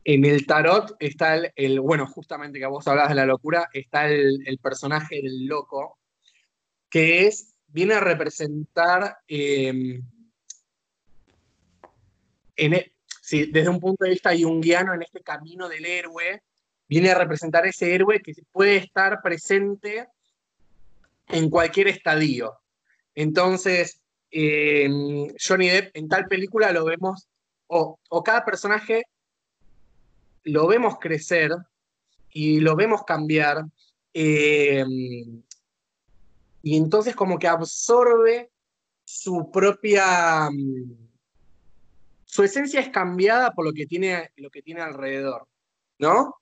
en 0.03 0.26
el 0.26 0.48
tarot 0.48 0.95
está 0.99 1.36
el, 1.56 1.80
bueno, 1.80 2.08
justamente 2.08 2.58
que 2.58 2.66
vos 2.66 2.88
hablabas 2.88 3.10
de 3.10 3.16
la 3.16 3.26
locura, 3.28 3.70
está 3.72 4.10
el, 4.10 4.60
personaje 4.60 5.18
del 5.18 5.45
loco, 5.45 5.99
que 6.90 7.28
es, 7.28 7.53
viene 7.68 7.94
a 7.94 7.99
representar, 7.99 9.20
em, 9.28 10.02
e, 12.56 12.91
desde 13.30 13.70
un 13.70 13.80
punto 13.80 14.03
de 14.03 14.10
vista 14.10 14.32
junguiano, 14.36 14.95
en 14.95 15.03
este 15.03 15.22
camino 15.22 15.70
del 15.70 15.86
héroe, 15.86 16.41
viene 16.88 17.12
a 17.12 17.16
representar 17.16 17.68
ese 17.68 17.94
héroe 17.94 18.22
que 18.22 18.34
puede 18.52 18.78
estar 18.78 19.22
presente 19.22 20.08
en 21.32 21.49
cualquier 21.49 21.88
estadio. 21.88 22.53
Entonces, 23.16 24.02
Johnny 24.32 25.70
Depp 25.70 25.95
en 25.95 26.08
tal 26.08 26.26
película 26.28 26.72
lo 26.72 26.86
vemos, 26.86 27.28
o, 27.68 27.99
cada 28.24 28.45
personaje 28.45 29.03
lo 30.44 30.68
vemos 30.68 30.98
crecer 30.99 31.52
y 32.30 32.60
lo 32.60 32.76
vemos 32.76 33.03
cambiar. 33.03 33.66
Eh, 34.14 34.84
y 36.64 36.78
entonces 36.78 37.16
como 37.16 37.40
que 37.40 37.48
absorbe 37.48 38.52
su 39.03 39.49
propia... 39.52 40.49
Su 42.26 42.44
esencia 42.44 42.80
es 42.80 42.90
cambiada 42.90 43.52
por 43.52 43.66
lo 43.66 43.74
que 43.74 43.86
tiene, 43.86 44.32
lo 44.38 44.49
que 44.49 44.62
tiene 44.62 44.80
alrededor, 44.80 45.48
¿no? 45.99 46.36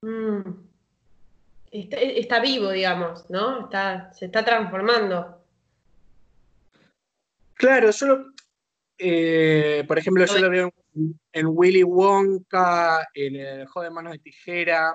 Mm. 0.00 0.71
Está, 1.72 2.38
vivo, 2.40 2.70
digamos, 2.70 3.30
¿no? 3.30 3.70
se 4.12 4.26
está 4.26 4.44
transformando. 4.44 5.42
Claro, 7.54 7.90
yo, 7.90 8.26
eh, 8.98 9.82
por 9.88 9.98
ejemplo, 9.98 10.26
yo 10.26 10.38
lo 10.38 10.50
veo 10.50 10.74
en, 11.32 11.46
Willy 11.46 11.82
Wonka, 11.82 13.08
en 13.14 13.36
el 13.36 13.66
juego 13.68 13.84
de 13.84 13.90
manos 13.90 14.12
de 14.12 14.18
tijera. 14.18 14.94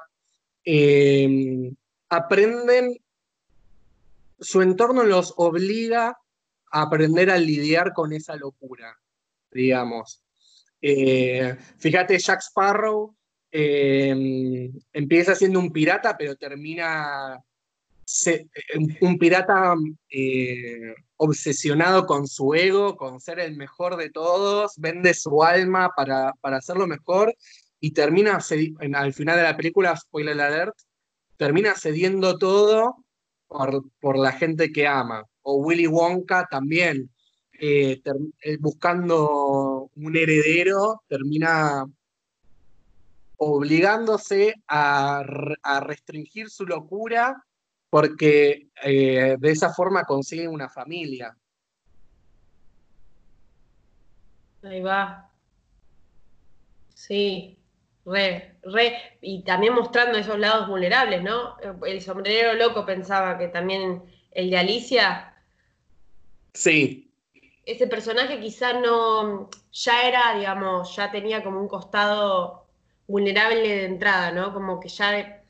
Em, 0.64 1.76
aprenden, 2.10 2.96
su 4.40 4.62
entorno 4.62 5.02
los 5.04 5.34
obliga 5.38 6.20
a 6.72 6.82
aprender 6.84 7.32
a 7.32 7.40
lidiar 7.40 7.92
con 7.94 8.14
esa 8.14 8.36
locura, 8.36 8.96
digamos. 9.50 10.22
Eh, 10.80 11.58
fíjate, 11.80 12.20
Jack 12.20 12.42
Sparrow 12.42 13.17
em, 13.52 14.72
empieza 14.94 15.36
siendo 15.36 15.60
un 15.60 15.72
pirata, 15.72 16.18
pero 16.18 16.36
termina 16.36 17.42
un 19.02 19.18
pirata 19.18 19.76
eh, 20.10 20.96
obsesionado 21.18 22.06
con 22.06 22.28
su 22.28 22.54
ego, 22.54 22.96
con 22.96 23.20
ser 23.20 23.40
el 23.40 23.58
mejor 23.58 23.98
de 23.98 24.10
todos, 24.10 24.74
vende 24.78 25.14
su 25.14 25.44
alma 25.44 25.92
para, 25.96 26.34
para 26.42 26.58
hacerlo 26.58 26.88
mejor 26.88 27.36
y 27.80 27.92
termina, 27.92 28.40
al 28.94 29.14
final 29.14 29.38
de 29.38 29.44
la 29.44 29.58
película, 29.58 29.96
spoiler 29.96 30.40
alert, 30.40 30.76
termina 31.38 31.76
cediendo 31.76 32.38
todo 32.38 33.04
por, 33.48 33.84
por 34.00 34.18
la 34.18 34.32
gente 34.32 34.72
que 34.72 34.88
ama. 34.88 35.24
O 35.42 35.58
Willy 35.58 35.88
Wonka 35.88 36.48
también, 36.50 37.10
eh, 37.60 38.02
eh, 38.42 38.58
buscando 38.60 39.90
un 39.96 40.16
heredero, 40.16 41.04
termina 41.08 41.86
obligándose 43.38 44.56
a, 44.68 45.24
a 45.64 45.80
restringir 45.80 46.50
su 46.50 46.66
locura 46.66 47.44
porque 47.90 48.70
eh, 48.84 49.38
de 49.40 49.52
esa 49.52 49.74
forma 49.74 50.04
consiguen 50.04 50.50
una 50.50 50.70
familia. 50.70 51.36
Ahí 54.64 54.82
va. 54.82 55.30
Sí, 56.94 57.58
re, 58.06 58.58
re. 58.64 59.18
Y 59.22 59.44
también 59.44 59.74
mostrando 59.74 60.18
esos 60.18 60.38
lados 60.38 60.68
vulnerables, 60.68 61.24
¿no? 61.24 61.56
El 61.86 62.02
sombrero 62.02 62.54
loco 62.56 62.86
pensaba 62.86 63.38
que 63.38 63.48
también 63.48 64.04
el 64.32 64.50
de 64.50 64.58
Alicia. 64.58 65.34
Sí. 66.54 67.14
Ese 67.66 67.88
personaje 67.88 68.40
quizá 68.40 68.74
no, 68.74 69.50
ya 69.72 70.08
era, 70.08 70.36
digamos, 70.38 70.96
ya 70.96 71.12
tenía 71.12 71.44
como 71.44 71.62
un 71.62 71.68
costado 71.68 72.67
vulnerable 73.08 73.68
de 73.68 73.86
entrada, 73.86 74.32
¿no? 74.32 74.54
Como 74.54 74.80
que 74.80 74.90
ya 74.90 75.44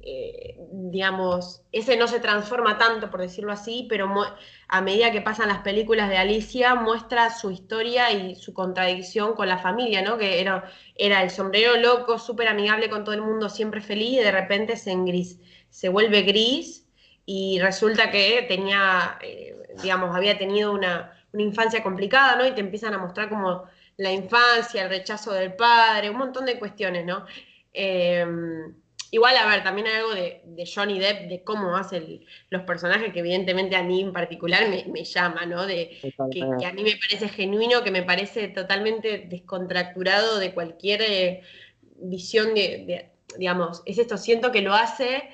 eh, 0.00 0.56
digamos, 0.70 1.62
ese 1.72 1.96
no 1.96 2.06
se 2.08 2.20
transforma 2.20 2.78
tanto, 2.78 3.10
por 3.10 3.20
decirlo 3.20 3.52
así, 3.52 3.86
pero 3.90 4.08
a 4.68 4.80
medida 4.80 5.10
que 5.10 5.20
pasan 5.20 5.48
las 5.48 5.58
películas 5.58 6.08
de 6.08 6.16
Alicia, 6.16 6.74
muestra 6.76 7.30
su 7.30 7.50
historia 7.50 8.12
y 8.12 8.34
su 8.36 8.54
contradicción 8.54 9.34
con 9.34 9.48
la 9.48 9.58
familia, 9.58 10.00
¿no? 10.02 10.16
Que 10.16 10.40
era, 10.40 10.70
el 10.96 11.30
sombrero 11.30 11.76
loco, 11.76 12.18
súper 12.18 12.48
amigable 12.48 12.88
con 12.88 13.04
todo 13.04 13.14
el 13.14 13.22
mundo, 13.22 13.48
siempre 13.48 13.80
feliz, 13.80 14.20
y 14.20 14.24
de 14.24 14.32
repente 14.32 14.76
se, 14.76 14.92
en 14.92 15.04
gris, 15.04 15.40
se 15.68 15.88
vuelve 15.88 16.22
gris 16.22 16.86
y 17.26 17.58
resulta 17.60 18.10
que 18.10 18.46
tenía, 18.48 19.18
eh, 19.20 19.56
digamos, 19.82 20.16
había 20.16 20.38
tenido 20.38 20.72
una, 20.72 21.12
una 21.32 21.42
infancia 21.42 21.82
complicada, 21.82 22.36
¿no? 22.36 22.46
Y 22.46 22.52
te 22.52 22.60
empiezan 22.60 22.94
a 22.94 22.98
mostrar 22.98 23.28
como 23.28 23.64
la 23.98 24.10
infancia, 24.10 24.84
el 24.84 24.88
rechazo 24.88 25.32
del 25.32 25.54
padre, 25.54 26.10
un 26.10 26.16
montón 26.16 26.46
de 26.46 26.58
cuestiones, 26.58 27.04
¿no? 27.04 27.26
Eh, 27.72 28.24
Igual, 29.10 29.36
a 29.38 29.46
ver, 29.46 29.62
también 29.62 29.86
hay 29.86 29.94
algo 29.94 30.14
de, 30.14 30.42
Johnny 30.66 30.98
Depp, 30.98 31.28
de 31.28 31.42
cómo 31.42 31.76
hace 31.76 32.20
los 32.50 32.62
personajes, 32.62 33.12
que 33.12 33.20
evidentemente 33.20 33.74
a 33.74 33.82
mí 33.82 34.02
en 34.02 34.12
particular 34.12 34.68
me, 34.68 35.04
llama, 35.04 35.46
¿no? 35.46 35.66
De, 35.66 35.98
que, 36.30 36.42
a 36.42 36.72
mí 36.72 36.82
me 36.82 36.96
parece 36.96 37.28
genuino, 37.28 37.82
que 37.82 37.90
me 37.90 38.02
parece 38.02 38.48
totalmente 38.48 39.26
descontracturado 39.30 40.38
de 40.38 40.52
cualquier 40.52 41.00
eh, 41.02 41.42
visión 41.96 42.52
de, 42.54 43.08
digamos, 43.38 43.82
es 43.86 43.98
esto, 43.98 44.18
siento 44.18 44.52
que 44.52 44.60
lo 44.60 44.74
hace 44.74 45.30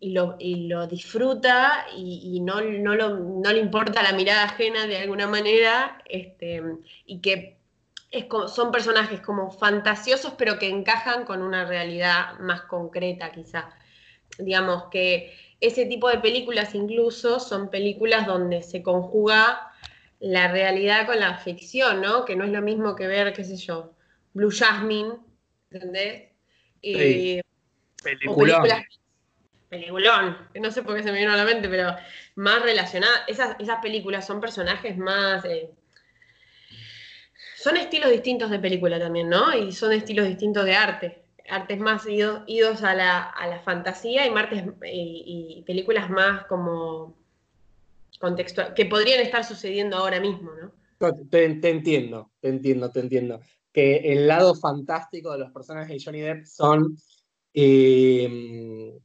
y 0.00 0.10
lo, 0.10 0.36
lo 0.40 0.86
disfruta 0.86 1.86
y, 1.96 2.40
no, 2.40 2.60
no, 2.60 2.94
no, 2.96 3.52
le 3.52 3.58
importa 3.58 4.02
la 4.02 4.12
mirada 4.12 4.44
ajena 4.44 4.86
de 4.86 4.98
alguna 4.98 5.26
manera, 5.26 6.02
este, 6.06 6.62
y 7.06 7.20
que 7.20 7.56
son 8.48 8.70
personajes 8.70 9.20
como 9.20 9.50
fantasiosos, 9.50 10.34
pero 10.36 10.58
que 10.58 10.68
encajan 10.68 11.24
con 11.24 11.42
una 11.42 11.64
realidad 11.64 12.38
más 12.40 12.62
concreta, 12.62 13.32
quizá. 13.32 13.70
Digamos 14.38 14.84
que 14.90 15.34
ese 15.60 15.86
tipo 15.86 16.08
de 16.08 16.18
películas 16.18 16.74
incluso 16.74 17.40
son 17.40 17.70
películas 17.70 18.26
donde 18.26 18.62
se 18.62 18.82
conjuga 18.82 19.72
la 20.20 20.48
realidad 20.48 21.06
con 21.06 21.18
la 21.18 21.38
ficción, 21.38 22.00
¿no? 22.00 22.24
Que 22.24 22.36
no 22.36 22.44
es 22.44 22.50
lo 22.50 22.62
mismo 22.62 22.94
que 22.94 23.06
ver, 23.06 23.32
qué 23.32 23.44
sé 23.44 23.56
yo, 23.56 23.92
Blue 24.34 24.50
Jasmine, 24.50 25.14
¿entendés? 25.70 26.30
Eh, 26.82 27.42
Peliculón. 28.02 28.66
Peliculón, 29.72 30.36
no 30.60 30.70
sé 30.70 30.82
por 30.82 30.94
qué 30.94 31.02
se 31.02 31.10
me 31.10 31.20
vino 31.20 31.32
a 31.32 31.36
la 31.36 31.46
mente, 31.46 31.66
pero 31.66 31.96
más 32.34 32.62
relacionadas, 32.62 33.22
esas, 33.26 33.56
esas 33.58 33.80
películas 33.80 34.26
son 34.26 34.38
personajes 34.38 34.98
más... 34.98 35.46
Eh, 35.46 35.70
son 37.56 37.78
estilos 37.78 38.10
distintos 38.10 38.50
de 38.50 38.58
película 38.58 38.98
también, 38.98 39.30
¿no? 39.30 39.56
Y 39.56 39.72
son 39.72 39.92
estilos 39.92 40.28
distintos 40.28 40.66
de 40.66 40.74
arte. 40.74 41.24
Artes 41.48 41.78
más 41.78 42.06
idos, 42.06 42.82
a, 42.82 42.94
la, 42.94 43.62
fantasía 43.64 44.26
y, 44.26 44.30
martes, 44.30 44.62
y, 44.84 45.64
películas 45.66 46.10
más 46.10 46.44
como 46.48 47.16
contextual, 48.20 48.74
que 48.74 48.84
podrían 48.84 49.20
estar 49.20 49.42
sucediendo 49.42 49.96
ahora 49.96 50.20
mismo, 50.20 50.50
¿no? 50.52 50.70
Te, 51.30 51.46
entiendo, 51.46 52.30
te 52.40 52.48
entiendo, 52.48 52.90
te 52.90 53.00
entiendo. 53.00 53.40
Que 53.72 54.12
el 54.12 54.28
lado 54.28 54.54
fantástico 54.54 55.32
de 55.32 55.38
los 55.38 55.50
personajes 55.50 55.96
de 55.96 56.04
Johnny 56.04 56.20
Depp 56.20 56.44
son. 56.44 56.94
Eh, 57.54 58.98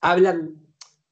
hablan 0.00 0.56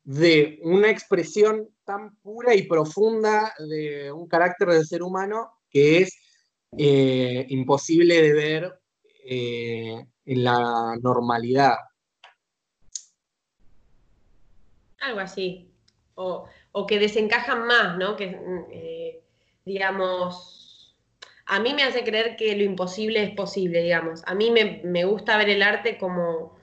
de 0.05 0.61
una 0.63 0.91
expresión 0.91 1.69
tan 1.85 2.17
pura 2.17 2.55
y 2.55 2.63
profunda 2.63 3.53
de 3.59 4.13
un 4.13 4.29
carácter 4.29 4.69
del 4.69 4.87
ser 4.87 5.03
humano 5.03 5.51
que 5.71 5.99
es 5.99 6.17
eh, 6.79 7.47
imposible 7.49 8.21
de 8.21 8.33
ver 8.33 8.81
eh, 9.25 10.07
en 10.25 10.45
la 10.45 10.97
normalidad. 11.03 11.77
Algo 15.01 15.21
así. 15.21 15.71
O, 16.15 16.49
que 16.87 16.99
desencajan 16.99 17.67
más, 17.67 17.97
¿no? 17.99 18.17
Que, 18.17 18.39
eh, 18.71 19.23
digamos, 19.65 20.67
a 21.47 21.61
mí 21.61 21.75
me 21.75 21.85
hace 21.85 22.05
creer 22.05 22.37
que 22.37 22.57
lo 22.57 22.65
imposible 22.65 23.23
es 23.23 23.31
posible, 23.35 23.83
digamos. 23.83 24.23
A 24.27 24.35
mí 24.35 24.51
me, 24.51 25.05
gusta 25.05 25.39
ver 25.39 25.49
el 25.49 25.63
arte 25.63 25.97
como 25.97 26.56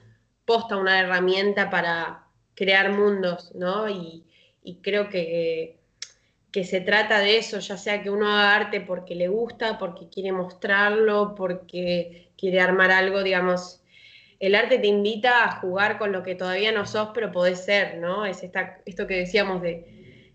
posta 0.44 0.76
una 0.76 1.00
herramienta 1.00 1.70
para 1.70 2.26
crear 2.54 2.92
mundos, 2.92 3.52
¿no? 3.54 3.88
y 3.88 4.24
creo 4.82 5.08
que 5.08 5.78
que 6.54 6.62
se 6.62 6.80
trata 6.80 7.18
de 7.18 7.36
eso, 7.36 7.58
ya 7.58 7.76
sea 7.76 8.00
que 8.00 8.10
uno 8.10 8.28
haga 8.28 8.54
arte 8.54 8.80
porque 8.80 9.16
le 9.16 9.26
gusta, 9.26 9.76
porque 9.76 10.08
quiere 10.08 10.30
mostrarlo, 10.30 11.34
porque 11.34 12.28
quiere 12.38 12.60
armar 12.60 12.92
algo, 12.92 13.24
digamos, 13.24 13.82
el 14.38 14.54
arte 14.54 14.78
te 14.78 14.86
invita 14.86 15.42
a 15.42 15.60
jugar 15.60 15.98
con 15.98 16.12
lo 16.12 16.22
que 16.22 16.36
todavía 16.36 16.70
no 16.70 16.86
sos, 16.86 17.08
pero 17.12 17.32
podés 17.32 17.64
ser, 17.64 17.98
¿no? 17.98 18.24
Es 18.24 18.44
esta, 18.44 18.78
esto 18.86 19.08
que 19.08 19.16
decíamos 19.16 19.62
de 19.62 20.32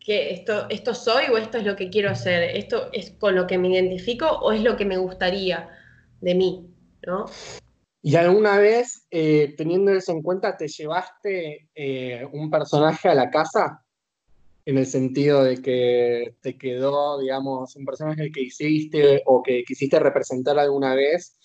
que 0.00 0.32
esto, 0.32 0.66
esto 0.70 0.94
soy 0.94 1.26
o 1.26 1.36
esto 1.36 1.58
es 1.58 1.64
lo 1.64 1.76
que 1.76 1.90
quiero 1.90 2.08
hacer, 2.08 2.56
esto 2.56 2.88
es 2.94 3.10
con 3.10 3.34
lo 3.34 3.46
que 3.46 3.58
me 3.58 3.68
identifico 3.68 4.26
o 4.26 4.52
es 4.52 4.62
lo 4.62 4.78
que 4.78 4.86
me 4.86 4.96
gustaría 4.96 5.68
de 6.22 6.34
mí, 6.34 6.70
¿no? 7.06 7.26
¿Y 8.02 8.16
alguna 8.16 8.58
vez, 8.58 9.06
eh, 9.10 9.54
teniendo 9.56 9.92
eso 9.92 10.12
en 10.12 10.22
cuenta, 10.22 10.56
te 10.56 10.68
llevaste 10.68 11.68
eh, 11.74 12.26
un 12.32 12.50
personaje 12.50 13.08
a 13.08 13.14
la 13.14 13.30
casa? 13.30 13.84
en 14.68 14.76
el 14.76 14.84
sentido 14.84 15.44
de 15.44 15.62
que 15.62 16.34
te 16.42 16.58
quedó, 16.58 17.18
digamos, 17.18 17.74
un 17.74 17.86
personaje 17.86 18.30
que 18.30 18.42
hiciste 18.42 19.22
o 19.24 19.42
que 19.42 19.64
quisiste 19.64 19.98
representar 19.98 20.58
alguna 20.58 20.94
vez 20.94 21.38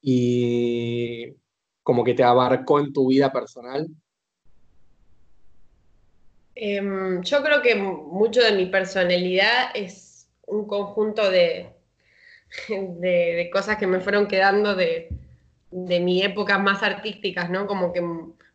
y 0.00 1.26
como 1.82 2.02
que 2.04 2.14
te 2.14 2.22
abarcó 2.22 2.80
en 2.80 2.90
tu 2.94 3.08
vida 3.08 3.30
personal? 3.30 3.86
Em, 6.54 7.20
yo 7.20 7.42
creo 7.42 7.60
que 7.60 7.74
mucho 7.74 8.40
de 8.40 8.52
mi 8.52 8.64
personalidad 8.64 9.72
es 9.74 10.30
un 10.46 10.66
conjunto 10.66 11.30
de, 11.30 11.74
de, 12.68 13.50
cosas 13.52 13.76
que 13.76 13.86
me 13.86 14.00
fueron 14.00 14.26
quedando 14.26 14.74
de, 14.74 15.10
de 15.70 16.00
mi 16.00 16.22
época 16.22 16.58
más 16.58 16.82
artísticas, 16.82 17.50
¿no? 17.50 17.66
Como 17.66 17.92
que 17.92 18.02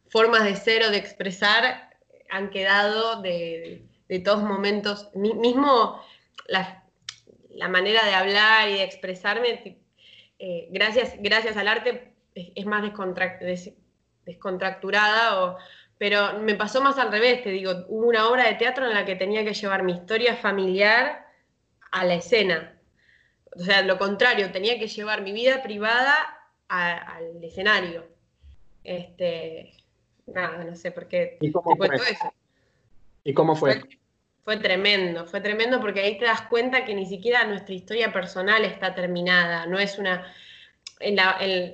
formas 0.09 0.43
de 0.43 0.55
ser 0.55 0.83
o 0.83 0.91
de 0.91 0.97
expresar 0.97 1.89
han 2.29 2.49
quedado 2.49 3.21
de, 3.21 3.85
de 4.07 4.19
todos 4.19 4.43
momentos, 4.43 5.09
mismo 5.15 6.01
la, 6.47 6.83
manera 7.69 8.05
de 8.05 8.13
hablar 8.13 8.69
y 8.69 8.73
de 8.73 8.83
expresarme, 8.83 9.79
eh, 10.39 10.67
gracias, 10.71 11.13
gracias 11.19 11.57
al 11.57 11.67
arte, 11.67 12.13
es, 12.33 12.65
más 12.65 12.83
descontracturada, 14.25 15.43
o, 15.43 15.57
pero 15.97 16.39
me 16.39 16.55
pasó 16.55 16.81
más 16.81 16.97
al 16.97 17.11
revés, 17.11 17.43
te 17.43 17.49
digo, 17.49 17.85
hubo 17.87 18.07
una 18.07 18.27
obra 18.27 18.45
de 18.45 18.55
teatro 18.55 18.85
en 18.85 18.93
la 18.93 19.05
que 19.05 19.15
tenía 19.15 19.43
que 19.45 19.53
llevar 19.53 19.83
mi 19.83 19.93
historia 19.93 20.35
familiar 20.35 21.25
a 21.91 22.03
la 22.03 22.15
escena. 22.15 22.77
O 23.55 23.63
sea, 23.63 23.81
lo 23.83 23.97
contrario, 23.97 24.51
tenía 24.51 24.77
que 24.77 24.87
llevar 24.87 25.21
mi 25.21 25.31
vida 25.31 25.63
privada 25.63 26.34
al 26.67 27.43
escenario. 27.43 28.07
Este, 28.83 29.73
nada, 30.27 30.63
no 30.63 30.75
sé 30.75 30.91
por 30.91 31.07
qué 31.07 31.37
te 31.39 31.51
cuento 31.51 32.03
eso. 32.03 32.33
¿Y 33.23 33.33
cómo 33.33 33.55
fue? 33.55 33.81
fue? 34.43 34.57
tremendo, 34.57 35.25
fue 35.25 35.41
tremendo 35.41 35.81
porque 35.81 36.01
ahí 36.01 36.17
te 36.17 36.25
das 36.25 36.41
cuenta 36.43 36.85
que 36.85 36.93
ni 36.93 37.07
siquiera 37.07 37.43
nuestra 37.45 37.73
historia 37.73 38.13
personal 38.13 38.63
está 38.63 38.93
terminada, 38.93 39.65
no 39.65 39.79
es 39.79 39.97
una... 39.97 40.31
en, 40.99 41.17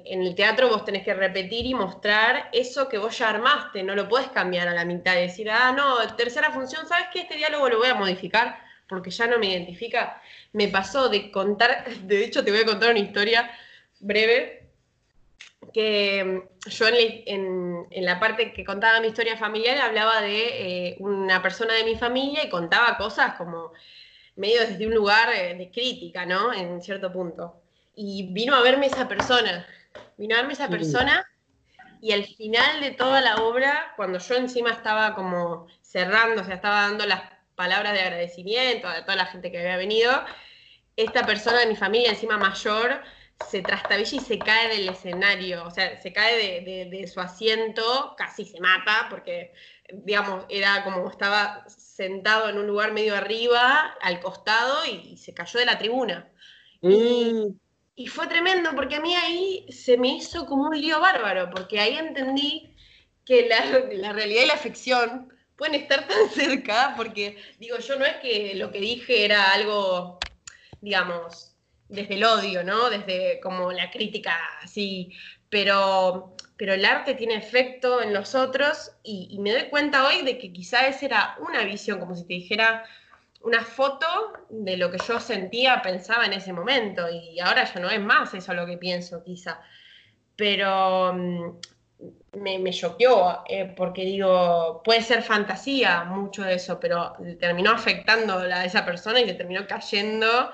el 0.06 0.36
teatro 0.36 0.70
vos 0.70 0.86
tenés 0.86 1.04
que 1.04 1.14
repetir 1.14 1.66
y 1.66 1.74
mostrar 1.74 2.50
eso 2.54 2.88
que 2.88 2.98
vos 2.98 3.18
ya 3.18 3.30
armaste, 3.30 3.84
no 3.84 3.96
lo 3.96 4.08
puedes 4.08 4.30
cambiar 4.30 4.70
a 4.70 4.74
la 4.74 4.86
mitad 4.86 5.18
y 5.18 5.24
decir, 5.24 5.50
ah, 5.52 5.74
no, 5.74 5.98
tercera 6.16 6.52
función, 6.52 6.88
¿sabes 6.88 7.08
qué? 7.12 7.22
Este 7.22 7.36
diálogo 7.36 7.68
lo 7.68 7.80
voy 7.80 7.90
a 7.90 7.96
modificar 7.96 8.72
porque 8.88 9.10
ya 9.10 9.26
no 9.26 9.40
me 9.40 9.48
identifica. 9.48 10.22
Me 10.52 10.68
pasó 10.68 11.08
de 11.08 11.32
contar, 11.32 11.86
de 12.04 12.24
hecho 12.24 12.44
te 12.44 12.52
voy 12.52 12.62
a 12.62 12.66
contar 12.66 12.92
una 12.92 13.00
historia 13.00 13.52
breve, 14.00 14.61
que 15.74 16.24
mm, 16.24 16.70
yo 16.70 16.86
en, 16.88 17.88
la 18.06 18.20
parte 18.20 18.54
que 18.54 18.64
contaba 18.64 19.00
mi 19.00 19.08
historia 19.08 19.38
familiar 19.38 19.78
hablaba 19.78 20.22
de 20.22 20.90
eh, 20.90 20.96
una 21.00 21.42
persona 21.42 21.74
de 21.74 21.84
mi 21.84 21.96
familia 21.96 22.46
y 22.46 22.50
contaba 22.50 22.98
cosas 22.98 23.36
como 23.36 23.72
medio 24.36 24.62
desde 24.62 24.88
un 24.88 24.94
lugar 24.94 25.30
eh, 25.34 25.56
de 25.56 25.72
crítica, 25.72 26.26
¿no? 26.26 26.54
En 26.54 26.82
cierto 26.82 27.12
punto 27.12 27.62
y 27.96 28.32
vino 28.32 28.56
a 28.56 28.62
verme 28.62 28.88
esa 28.88 29.08
persona, 29.08 29.66
vino 30.18 30.36
a 30.36 30.40
verme 30.40 30.54
esa 30.54 30.70
persona 30.70 31.26
y 32.02 32.14
al 32.14 32.26
final 32.26 32.82
de 32.82 32.92
toda 32.92 33.22
la 33.22 33.36
obra, 33.36 33.94
cuando 33.96 34.18
yo 34.18 34.36
encima 34.36 34.72
estaba 34.72 35.14
como 35.14 35.68
cerrando, 35.82 36.42
o 36.42 36.46
sea, 36.46 36.56
estaba 36.56 36.82
dando 36.82 37.06
las 37.06 37.22
palabras 37.56 37.94
de 37.94 38.02
agradecimiento 38.02 38.88
a 38.88 39.06
toda 39.06 39.18
la 39.18 39.28
gente 39.28 39.52
que 39.52 39.60
había 39.60 39.78
venido, 39.78 40.12
esta 40.96 41.26
persona 41.26 41.60
de 41.60 41.68
mi 41.68 41.76
familia, 41.76 42.10
encima 42.10 42.38
mayor, 42.38 43.02
se 43.50 43.62
trastabilla 43.62 44.18
y 44.18 44.20
se 44.20 44.40
cae 44.40 44.68
del 44.70 44.90
escenario, 44.90 45.66
o 45.66 45.72
sea, 45.72 46.02
se 46.02 46.12
cae 46.14 46.62
de, 46.62 47.08
su 47.08 47.20
asiento, 47.20 48.16
casi 48.18 48.46
se 48.46 48.60
mata, 48.60 49.08
porque, 49.10 49.54
digamos, 49.92 50.46
era 50.50 50.84
como 50.84 51.10
estaba 51.10 51.66
sentado 51.68 52.50
en 52.50 52.58
un 52.58 52.68
lugar 52.68 52.94
medio 52.94 53.16
arriba, 53.16 53.96
al 54.02 54.20
costado, 54.20 54.86
y, 54.86 55.18
se 55.18 55.34
cayó 55.34 55.60
de 55.60 55.66
la 55.66 55.78
tribuna. 55.78 56.30
Y, 56.82 57.34
mm. 57.34 57.60
Y 57.96 58.08
fue 58.08 58.26
tremendo 58.26 58.72
porque 58.76 58.96
a 58.96 59.00
mí 59.00 59.14
ahí 59.16 59.68
se 59.72 59.98
me 59.98 60.08
hizo 60.16 60.46
como 60.46 60.70
un 60.70 60.80
lío 60.80 61.00
bárbaro, 61.00 61.50
porque 61.52 61.80
ahí 61.80 61.98
entendí 61.98 62.76
que 63.26 63.48
la, 63.48 64.12
realidad 64.14 64.44
y 64.44 64.48
la 64.48 64.58
ficción 64.58 65.32
pueden 65.56 65.76
estar 65.76 66.08
tan 66.08 66.30
cerca, 66.30 66.96
porque 66.98 67.38
digo, 67.60 67.78
yo 67.78 67.98
no 67.98 68.06
es 68.06 68.16
que 68.16 68.56
lo 68.56 68.72
que 68.72 68.80
dije 68.80 69.26
era 69.26 69.52
algo, 69.52 70.20
digamos, 70.80 71.51
desde 71.92 72.16
el 72.16 72.24
odio, 72.24 72.64
¿no? 72.64 72.90
Desde 72.90 73.40
como 73.42 73.72
la 73.72 73.92
crítica 73.92 74.38
así, 74.64 75.14
pero, 75.50 76.36
pero 76.58 76.74
el 76.74 76.86
arte 76.86 77.14
tiene 77.14 77.36
efecto 77.36 78.02
en 78.02 78.14
los 78.14 78.34
otros 78.34 78.92
y, 79.04 79.28
y 79.30 79.40
me 79.40 79.52
doy 79.52 79.64
cuenta 79.70 80.08
hoy 80.08 80.24
de 80.24 80.38
que 80.38 80.52
quizás 80.52 80.96
esa 80.96 81.06
era 81.06 81.36
una 81.40 81.64
visión, 81.64 82.00
como 82.00 82.16
si 82.16 82.26
te 82.26 82.34
dijera, 82.34 82.86
una 83.44 83.62
foto 83.64 84.06
de 84.50 84.78
lo 84.78 84.92
que 84.92 84.98
yo 85.06 85.20
sentía, 85.20 85.82
pensaba 85.82 86.26
en 86.26 86.34
ese 86.34 86.54
momento, 86.54 87.10
y 87.10 87.40
ahora 87.40 87.66
ya 87.66 87.80
no 87.80 87.90
es 87.90 88.00
más 88.00 88.34
eso 88.34 88.54
lo 88.54 88.66
que 88.66 88.78
pienso, 88.78 89.24
quizá. 89.24 89.62
Pero 90.36 91.14
mm, 91.14 91.60
me, 92.34 92.60
me 92.60 92.72
choqueó, 92.72 93.44
eh, 93.48 93.74
porque 93.76 94.06
digo, 94.06 94.82
puede 94.84 95.02
ser 95.02 95.24
fantasía 95.24 96.04
mucho 96.06 96.44
de 96.44 96.56
eso, 96.56 96.80
pero 96.80 97.14
terminó 97.40 97.72
afectando 97.72 98.38
a 98.38 98.66
esa 98.66 98.86
persona 98.86 99.20
y 99.20 99.26
le 99.26 99.34
terminó 99.34 99.66
cayendo 99.68 100.52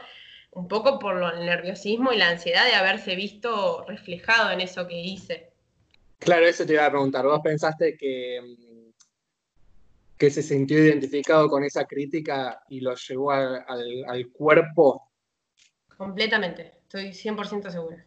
un 0.58 0.68
poco 0.68 1.00
por 1.00 1.22
el 1.22 1.46
nerviosismo 1.46 2.12
y 2.12 2.18
la 2.18 2.30
ansiedad 2.30 2.66
de 2.66 2.76
haberse 2.76 3.16
visto 3.16 3.86
reflejado 3.88 4.52
en 4.52 4.62
eso 4.62 4.88
que 4.88 5.00
hice. 5.00 5.52
Claro, 6.20 6.48
eso 6.48 6.66
te 6.66 6.74
iba 6.74 6.86
a 6.86 6.90
preguntar. 6.90 7.26
¿Vos 7.26 7.42
pensaste 7.44 7.96
que 7.96 8.42
que 10.18 10.32
se 10.32 10.42
sintió 10.42 10.84
identificado 10.84 11.48
con 11.48 11.64
esa 11.64 11.86
crítica 11.86 12.64
y 12.70 12.82
lo 12.82 12.96
llevó 12.96 13.32
al, 13.32 14.30
cuerpo? 14.34 15.12
Completamente, 15.96 16.74
estoy 16.82 17.10
100% 17.10 17.70
segura. 17.70 18.04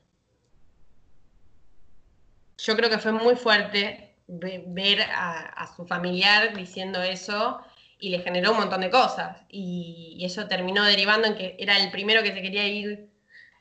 Yo 2.59 2.77
creo 2.77 2.90
que 2.90 2.98
fue 2.98 3.12
muy 3.12 3.36
fuerte 3.36 4.16
ver 4.27 5.01
a, 5.02 5.72
su 5.74 5.86
familiar 5.86 6.55
diciendo 6.55 7.02
eso 7.02 7.60
y 8.01 8.10
le 8.10 8.20
generó 8.20 8.52
un 8.52 8.59
montón 8.59 8.81
de 8.81 8.90
cosas. 8.90 9.36
Y, 9.48 10.18
eso 10.22 10.48
terminó 10.48 10.85
derivando 10.85 11.27
en 11.28 11.35
que 11.35 11.56
era 11.59 11.78
el 11.78 11.90
primero 11.90 12.22
que 12.22 12.32
se 12.32 12.43
quería 12.43 12.66
ir 12.66 13.09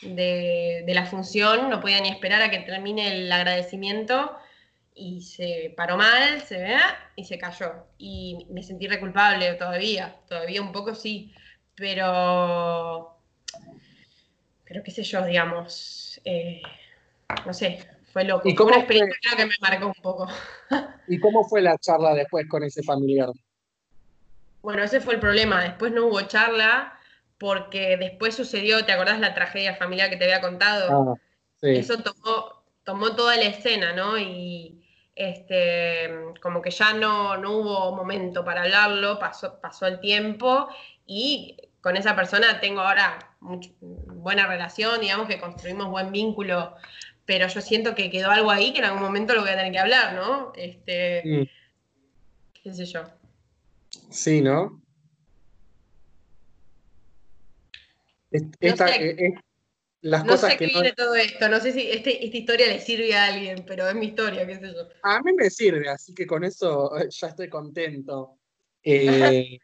de, 0.01 0.83
de 0.85 0.93
la 0.93 1.05
función, 1.05 1.69
no 1.69 1.79
podía 1.79 2.01
ni 2.01 2.09
esperar 2.09 2.41
a 2.41 2.49
que 2.49 2.59
termine 2.59 3.13
el 3.13 3.31
agradecimiento 3.31 4.37
y 4.99 5.21
se 5.21 5.73
paró 5.77 5.95
mal, 5.95 6.41
se 6.41 6.57
ve, 6.57 6.77
y 7.15 7.23
se 7.23 7.37
cayó. 7.37 7.85
Y 7.97 8.45
me 8.49 8.61
sentí 8.61 8.87
reculpable 8.87 9.53
todavía, 9.53 10.15
todavía 10.27 10.61
un 10.61 10.73
poco 10.73 10.93
sí, 10.93 11.33
pero, 11.75 13.15
pero 14.65 14.83
qué 14.83 14.91
sé 14.91 15.03
yo, 15.03 15.25
digamos, 15.25 16.19
eh, 16.25 16.61
no 17.45 17.53
sé, 17.53 17.79
fue 18.11 18.25
loco. 18.25 18.47
¿Y 18.47 18.55
cómo 18.55 18.69
una 18.69 18.79
experiencia 18.79 19.31
que 19.37 19.45
me 19.45 19.55
marcó 19.61 19.87
un 19.87 19.93
poco. 20.01 20.27
¿Y 21.07 21.19
cómo 21.19 21.45
fue 21.45 21.61
la 21.61 21.77
charla 21.77 22.13
después 22.13 22.45
con 22.49 22.63
ese 22.63 22.83
familiar? 22.83 23.29
Bueno, 24.61 24.83
ese 24.83 25.01
fue 25.01 25.15
el 25.15 25.19
problema, 25.19 25.63
después 25.63 25.91
no 25.91 26.05
hubo 26.05 26.21
charla 26.23 26.97
porque 27.37 27.95
después 27.97 28.35
sucedió, 28.35 28.85
¿te 28.85 28.91
acordás 28.91 29.19
la 29.19 29.33
tragedia 29.33 29.75
familiar 29.75 30.09
que 30.09 30.17
te 30.17 30.25
había 30.25 30.41
contado? 30.41 31.13
Ah, 31.13 31.15
sí. 31.61 31.69
Eso 31.69 31.97
tomó, 32.03 32.63
tomó 32.83 33.15
toda 33.15 33.37
la 33.37 33.43
escena, 33.43 33.93
¿no? 33.93 34.17
Y, 34.17 34.79
este, 35.19 36.09
como 36.41 36.61
que 36.61 36.71
ya 36.71 36.93
no, 36.93 37.33
hubo 37.33 37.93
momento 37.93 38.45
para 38.45 38.61
hablarlo, 38.61 39.19
pasó, 39.19 39.59
pasó 39.59 39.85
el 39.85 39.99
tiempo 39.99 40.69
y 41.05 41.57
con 41.81 41.97
esa 41.97 42.15
persona 42.15 42.61
tengo 42.61 42.79
ahora 42.79 43.19
buena 43.41 44.47
relación, 44.47 45.01
digamos 45.01 45.27
que 45.27 45.37
construimos 45.37 45.89
buen 45.89 46.13
vínculo, 46.13 46.73
pero 47.25 47.47
yo 47.47 47.59
siento 47.59 47.95
que 47.95 48.09
quedó 48.09 48.31
algo 48.31 48.49
ahí 48.49 48.71
que 48.71 48.79
en 48.79 48.85
algún 48.85 49.01
momento 49.01 49.33
lo 49.33 49.41
voy 49.41 49.49
a 49.49 49.57
tener 49.57 49.73
que 49.73 49.79
hablar, 49.79 50.13
¿no? 50.13 50.53
Este, 50.55 51.21
mm. 51.25 52.61
qué 52.63 52.73
sé 52.73 52.85
yo. 52.85 53.03
Sí, 54.09 54.41
¿no? 54.41 54.81
Esta, 58.31 58.87
no 60.01 60.37
sé 60.37 60.57
qué 60.57 60.67
viene 60.67 60.93
todo 60.93 61.15
esto, 61.15 61.49
no 61.49 61.59
sé 61.59 61.73
si 61.73 61.89
este, 61.89 62.23
esta 62.25 62.37
historia 62.37 62.67
le 62.67 62.79
sirve 62.79 63.13
a 63.15 63.25
alguien, 63.25 63.65
pero 63.67 63.87
es 63.87 63.95
mi 63.95 64.07
historia, 64.07 64.45
qué 64.45 64.55
sé 64.55 64.73
yo. 64.73 64.87
A 65.03 65.21
mí 65.21 65.33
me 65.33 65.49
sirve, 65.49 65.89
así 65.89 66.13
que 66.13 66.25
con 66.25 66.43
eso 66.43 66.97
eh, 66.97 67.07
ya 67.09 67.27
estoy 67.27 67.49
contento. 67.49 68.35
Eh, 68.81 69.59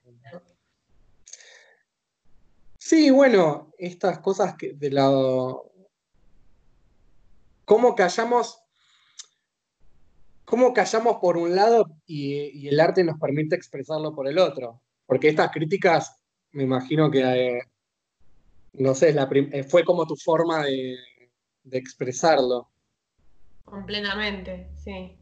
sí, 2.77 3.09
bueno, 3.09 3.72
estas 3.77 4.19
cosas 4.19 4.55
que 4.57 4.73
de 4.73 4.91
lado. 4.91 5.72
¿Cómo 7.63 7.95
callamos? 7.95 8.64
¿Cómo 10.45 10.73
callamos 10.73 11.17
por 11.17 11.38
un 11.38 11.55
lado 11.55 11.88
y, 12.05 12.67
el 12.67 12.80
arte 12.80 13.03
nos 13.03 13.19
permite 13.19 13.55
expresarlo 13.55 14.13
por 14.13 14.27
el 14.27 14.38
otro? 14.38 14.81
Porque 15.05 15.30
estas 15.30 15.51
críticas, 15.51 16.19
me 16.51 16.63
imagino 16.63 17.09
que 17.09 17.22
eh, 17.22 17.61
no 18.73 18.93
sé, 18.93 19.13
la 19.13 19.27
eh, 19.31 19.63
fue 19.63 19.84
como 19.84 20.05
tu 20.05 20.15
forma 20.15 20.63
de, 20.63 20.97
expresarlo. 21.72 22.69
Completamente, 23.63 24.69
sí. 24.77 25.17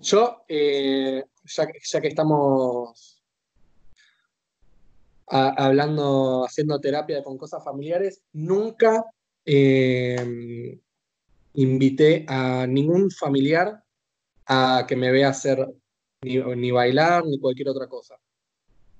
Yo, 0.00 0.44
eh, 0.46 1.24
ya, 1.44 1.66
que 1.66 2.08
estamos 2.08 3.22
hablando, 5.26 6.44
haciendo 6.44 6.78
terapia 6.78 7.24
con 7.24 7.38
cosas 7.38 7.64
familiares, 7.64 8.22
nunca 8.32 9.04
eh, 9.44 10.78
invité 11.54 12.24
a 12.28 12.66
ningún 12.66 13.10
familiar 13.10 13.82
a 14.46 14.84
que 14.86 14.96
me 14.96 15.10
vea 15.10 15.28
hacer 15.28 15.66
ni, 16.22 16.38
ni 16.38 16.70
bailar 16.70 17.24
ni 17.24 17.38
cualquier 17.38 17.68
otra 17.68 17.88
cosa. 17.88 18.16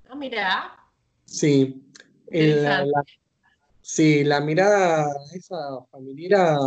Ah, 0.08 0.14
mira. 0.14 0.76
Sí, 1.24 1.82
la, 2.30 2.84
sí, 3.80 4.24
la 4.24 4.40
mirada 4.40 5.06
esa 5.34 5.84
familiar 5.90 6.58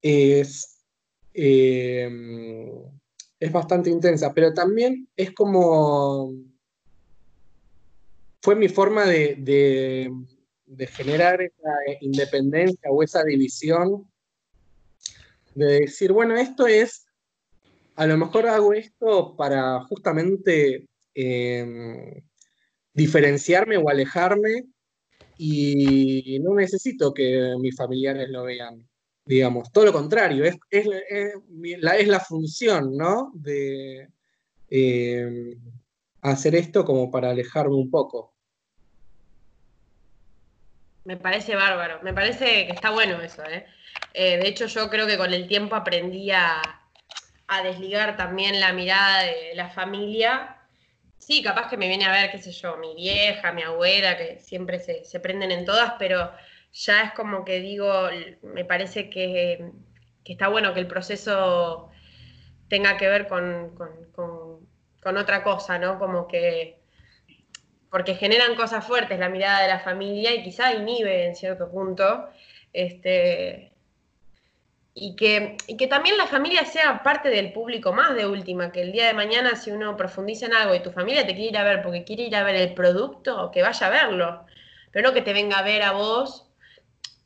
es, 0.00 0.84
em, 1.34 2.68
es 3.38 3.52
bastante 3.52 3.90
intensa, 3.90 4.32
pero 4.34 4.52
también 4.52 5.08
es 5.16 5.32
como... 5.32 6.32
Fue 8.40 8.56
mi 8.56 8.68
forma 8.68 9.04
de, 9.04 9.36
de 10.66 10.86
generar 10.88 11.40
esa 11.40 11.70
independencia 12.00 12.90
o 12.90 13.04
esa 13.04 13.22
división, 13.22 14.10
de 15.54 15.80
decir, 15.80 16.12
bueno, 16.12 16.36
esto 16.36 16.66
es, 16.66 17.06
a 17.96 18.06
lo 18.06 18.16
mejor 18.16 18.46
hago 18.46 18.72
esto 18.72 19.36
para 19.36 19.80
justamente 19.84 20.86
em, 21.14 22.22
diferenciarme 22.94 23.76
o 23.76 23.88
alejarme 23.88 24.64
y 25.38 26.38
no 26.40 26.54
necesito 26.54 27.12
que 27.12 27.54
mis 27.58 27.76
familiares 27.76 28.28
lo 28.28 28.44
vean, 28.44 28.88
digamos, 29.24 29.72
todo 29.72 29.86
lo 29.86 29.92
contrario, 29.92 30.44
es, 30.44 30.56
es, 30.70 30.86
la, 31.80 31.96
es 31.96 32.08
la, 32.08 32.20
función, 32.20 32.96
¿no? 32.96 33.30
De 33.34 34.08
eh, 34.70 35.56
hacer 36.20 36.54
esto 36.54 36.84
como 36.84 37.10
para 37.10 37.30
alejarme 37.30 37.74
un 37.74 37.90
poco. 37.90 38.31
Me 41.04 41.16
parece 41.16 41.56
bárbaro, 41.56 42.00
me 42.02 42.14
parece 42.14 42.66
que 42.66 42.72
está 42.72 42.90
bueno 42.90 43.20
eso, 43.20 43.42
¿eh? 43.44 43.66
Eh, 44.14 44.38
de 44.38 44.48
hecho, 44.48 44.66
yo 44.66 44.88
creo 44.88 45.06
que 45.06 45.18
con 45.18 45.32
el 45.32 45.48
tiempo 45.48 45.74
aprendí 45.74 46.30
a, 46.30 46.60
desligar 47.64 48.16
también 48.16 48.60
la 48.60 48.72
mirada 48.72 49.24
de 49.24 49.52
la 49.54 49.68
familia. 49.68 50.56
Sí, 51.18 51.42
capaz 51.42 51.68
que 51.68 51.76
me 51.76 51.86
viene 51.86 52.06
a 52.06 52.12
ver, 52.12 52.30
qué 52.30 52.38
sé 52.38 52.50
yo, 52.50 52.78
mi 52.78 52.94
vieja, 52.94 53.52
mi 53.52 53.62
abuela, 53.62 54.16
que 54.16 54.40
siempre 54.40 54.80
se, 54.80 55.20
prenden 55.20 55.50
en 55.50 55.66
todas, 55.66 55.94
pero 55.98 56.32
ya 56.72 57.02
es 57.02 57.12
como 57.12 57.44
que 57.44 57.60
digo, 57.60 58.08
me 58.42 58.64
parece 58.64 59.10
que, 59.10 59.70
está 60.24 60.48
bueno 60.48 60.72
que 60.72 60.80
el 60.80 60.86
proceso 60.86 61.90
tenga 62.68 62.96
que 62.96 63.08
ver 63.08 63.28
con, 63.28 63.74
con 65.02 65.16
otra 65.18 65.42
cosa, 65.42 65.78
¿no? 65.78 65.98
Como 65.98 66.26
que 66.26 66.81
porque 67.92 68.14
generan 68.14 68.54
cosas 68.56 68.86
fuertes 68.86 69.18
la 69.18 69.28
mirada 69.28 69.60
de 69.60 69.68
la 69.68 69.78
familia 69.78 70.34
y 70.34 70.42
quizá 70.42 70.72
inhibe 70.72 71.26
en 71.26 71.36
cierto 71.36 71.70
punto. 71.70 72.26
Este, 72.72 73.70
y 74.94 75.14
que, 75.14 75.58
que 75.78 75.86
también 75.88 76.16
la 76.16 76.26
familia 76.26 76.64
sea 76.64 77.02
parte 77.02 77.28
del 77.28 77.52
público 77.52 77.92
más 77.92 78.16
de 78.16 78.26
última, 78.26 78.72
que 78.72 78.80
el 78.80 78.92
día 78.92 79.06
de 79.06 79.12
mañana 79.12 79.56
si 79.56 79.70
uno 79.72 79.94
profundiza 79.94 80.46
en 80.46 80.54
algo 80.54 80.74
y 80.74 80.80
tu 80.80 80.90
familia 80.90 81.26
te 81.26 81.34
quiere 81.34 81.50
ir 81.50 81.58
a 81.58 81.64
ver 81.64 81.82
porque 81.82 82.04
quiere 82.04 82.22
ir 82.22 82.34
a 82.34 82.44
ver 82.44 82.56
el 82.56 82.72
producto, 82.72 83.50
que 83.52 83.60
vaya 83.60 83.86
a 83.86 83.90
verlo, 83.90 84.46
pero 84.90 85.08
no 85.08 85.14
que 85.14 85.20
te 85.20 85.34
venga 85.34 85.58
a 85.58 85.62
ver 85.62 85.82
a 85.82 85.92
vos 85.92 86.50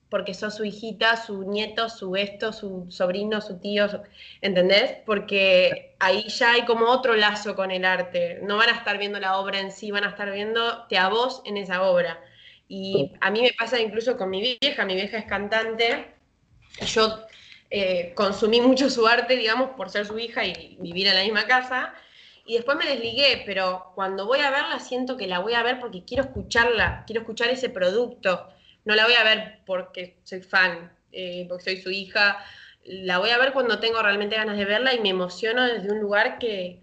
porque 0.08 0.34
sos 0.34 0.54
su 0.54 0.64
hijita, 0.64 1.16
su 1.16 1.42
nieto, 1.44 1.88
su 1.88 2.14
esto, 2.16 2.52
su 2.52 2.86
sobrino, 2.90 3.40
su 3.40 3.58
tío, 3.58 3.86
¿entendés? 4.40 4.98
Porque 5.04 5.96
ahí 5.98 6.28
ya 6.28 6.52
hay 6.52 6.64
como 6.64 6.86
otro 6.86 7.16
lazo 7.16 7.56
con 7.56 7.70
el 7.70 7.84
arte. 7.84 8.38
No 8.42 8.56
van 8.56 8.68
a 8.68 8.76
estar 8.76 8.98
viendo 8.98 9.18
la 9.18 9.38
obra 9.38 9.58
en 9.58 9.72
sí, 9.72 9.90
van 9.90 10.04
a 10.04 10.10
estar 10.10 10.30
viéndote 10.30 10.96
a 10.96 11.08
vos 11.08 11.42
en 11.44 11.56
esa 11.56 11.82
obra. 11.82 12.20
Y 12.68 13.12
a 13.20 13.30
mí 13.30 13.42
me 13.42 13.52
pasa 13.58 13.80
incluso 13.80 14.16
con 14.16 14.30
mi 14.30 14.58
vieja, 14.60 14.84
mi 14.84 14.94
vieja 14.94 15.18
es 15.18 15.24
cantante, 15.24 16.06
yo 16.86 17.26
eh, 17.70 18.12
consumí 18.14 18.60
mucho 18.60 18.90
su 18.90 19.06
arte, 19.06 19.36
digamos, 19.36 19.70
por 19.76 19.90
ser 19.90 20.06
su 20.06 20.18
hija 20.18 20.44
y 20.44 20.76
vivir 20.80 21.08
en 21.08 21.14
la 21.14 21.22
misma 21.22 21.46
casa. 21.46 21.94
Y 22.44 22.54
después 22.54 22.76
me 22.76 22.86
desligué, 22.86 23.42
pero 23.44 23.92
cuando 23.96 24.26
voy 24.26 24.38
a 24.38 24.50
verla 24.50 24.78
siento 24.78 25.16
que 25.16 25.26
la 25.26 25.40
voy 25.40 25.54
a 25.54 25.64
ver 25.64 25.80
porque 25.80 26.04
quiero 26.04 26.22
escucharla, 26.24 27.02
quiero 27.06 27.22
escuchar 27.22 27.50
ese 27.50 27.68
producto 27.70 28.48
no 28.86 28.94
la 28.94 29.04
voy 29.04 29.14
a 29.14 29.24
ver 29.24 29.58
porque 29.66 30.16
soy 30.22 30.40
fan, 30.40 30.90
eh, 31.12 31.44
porque 31.48 31.64
soy 31.64 31.82
su 31.82 31.90
hija, 31.90 32.38
la 32.84 33.18
voy 33.18 33.30
a 33.30 33.38
ver 33.38 33.52
cuando 33.52 33.80
tengo 33.80 34.00
realmente 34.00 34.36
ganas 34.36 34.56
de 34.56 34.64
verla 34.64 34.94
y 34.94 35.00
me 35.00 35.10
emociono 35.10 35.64
desde 35.64 35.90
un 35.90 36.00
lugar 36.00 36.38
que, 36.38 36.82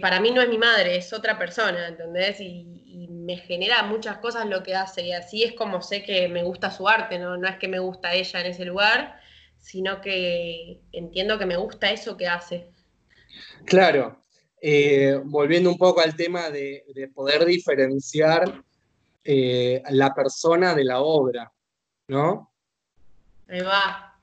para 0.00 0.20
mí 0.20 0.30
no 0.30 0.40
es 0.40 0.48
mi 0.48 0.56
madre, 0.56 0.96
es 0.96 1.12
otra 1.12 1.38
persona, 1.38 1.88
¿entendés? 1.88 2.40
Y, 2.40 2.78
me 3.22 3.36
genera 3.36 3.84
muchas 3.84 4.18
cosas 4.18 4.46
lo 4.46 4.64
que 4.64 4.74
hace 4.74 5.02
y 5.02 5.12
así 5.12 5.44
es 5.44 5.52
como 5.52 5.80
sé 5.80 6.02
que 6.02 6.26
me 6.28 6.42
gusta 6.42 6.72
su 6.72 6.88
arte, 6.88 7.20
¿no? 7.20 7.36
No 7.36 7.46
es 7.46 7.56
que 7.56 7.68
me 7.68 7.78
gusta 7.78 8.12
ella 8.12 8.40
en 8.40 8.46
ese 8.46 8.64
lugar, 8.64 9.20
sino 9.58 10.00
que 10.00 10.80
entiendo 10.90 11.38
que 11.38 11.46
me 11.46 11.56
gusta 11.56 11.92
eso 11.92 12.16
que 12.16 12.26
hace. 12.26 12.66
Claro, 13.64 14.24
eh, 14.60 15.20
volviendo 15.24 15.70
un 15.70 15.78
poco 15.78 16.00
al 16.00 16.16
tema 16.16 16.50
de, 16.50 16.84
de 16.92 17.06
poder 17.06 17.44
diferenciar 17.44 18.64
eh, 19.24 19.82
la 19.90 20.14
persona 20.14 20.74
de 20.74 20.84
la 20.84 21.00
obra, 21.00 21.52
¿no? 22.08 22.52
Ahí 23.48 23.60
va. 23.60 24.18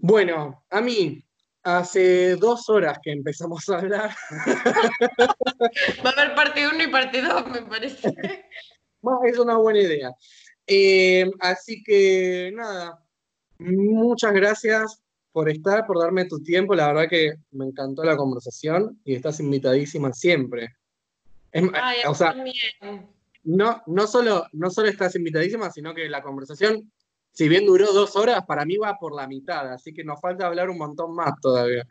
Bueno, 0.00 0.64
a 0.70 0.80
mí, 0.80 1.22
hace 1.62 2.36
dos 2.36 2.68
horas 2.68 2.98
que 3.02 3.12
empezamos 3.12 3.68
a 3.68 3.78
hablar. 3.78 4.14
Va 6.04 6.10
a 6.10 6.12
haber 6.12 6.34
parte 6.34 6.66
1 6.66 6.82
y 6.82 6.86
parte 6.88 7.22
2, 7.22 7.46
me 7.50 7.62
parece. 7.62 8.12
es 9.24 9.38
una 9.38 9.56
buena 9.56 9.80
idea. 9.80 10.12
Eh, 10.66 11.30
así 11.40 11.82
que 11.82 12.52
nada, 12.54 13.04
muchas 13.58 14.32
gracias 14.32 15.02
por 15.32 15.48
estar, 15.48 15.86
por 15.86 16.00
darme 16.00 16.26
tu 16.26 16.42
tiempo. 16.42 16.74
La 16.74 16.88
verdad 16.88 17.08
que 17.08 17.34
me 17.50 17.66
encantó 17.66 18.04
la 18.04 18.16
conversación 18.16 19.00
y 19.04 19.14
estás 19.14 19.40
invitadísima 19.40 20.12
siempre. 20.12 20.76
Ay, 21.52 21.98
o 22.06 22.14
sea, 22.14 22.34
no, 23.42 23.82
no, 23.86 24.06
solo, 24.06 24.46
no 24.52 24.70
solo 24.70 24.88
estás 24.88 25.14
invitadísima, 25.16 25.70
sino 25.70 25.94
que 25.94 26.08
la 26.08 26.22
conversación, 26.22 26.92
si 27.32 27.48
bien 27.48 27.64
duró 27.64 27.92
dos 27.92 28.16
horas, 28.16 28.44
para 28.46 28.64
mí 28.64 28.76
va 28.76 28.98
por 28.98 29.14
la 29.14 29.26
mitad, 29.26 29.72
así 29.72 29.94
que 29.94 30.04
nos 30.04 30.20
falta 30.20 30.46
hablar 30.46 30.68
un 30.68 30.78
montón 30.78 31.14
más 31.14 31.32
todavía. 31.40 31.86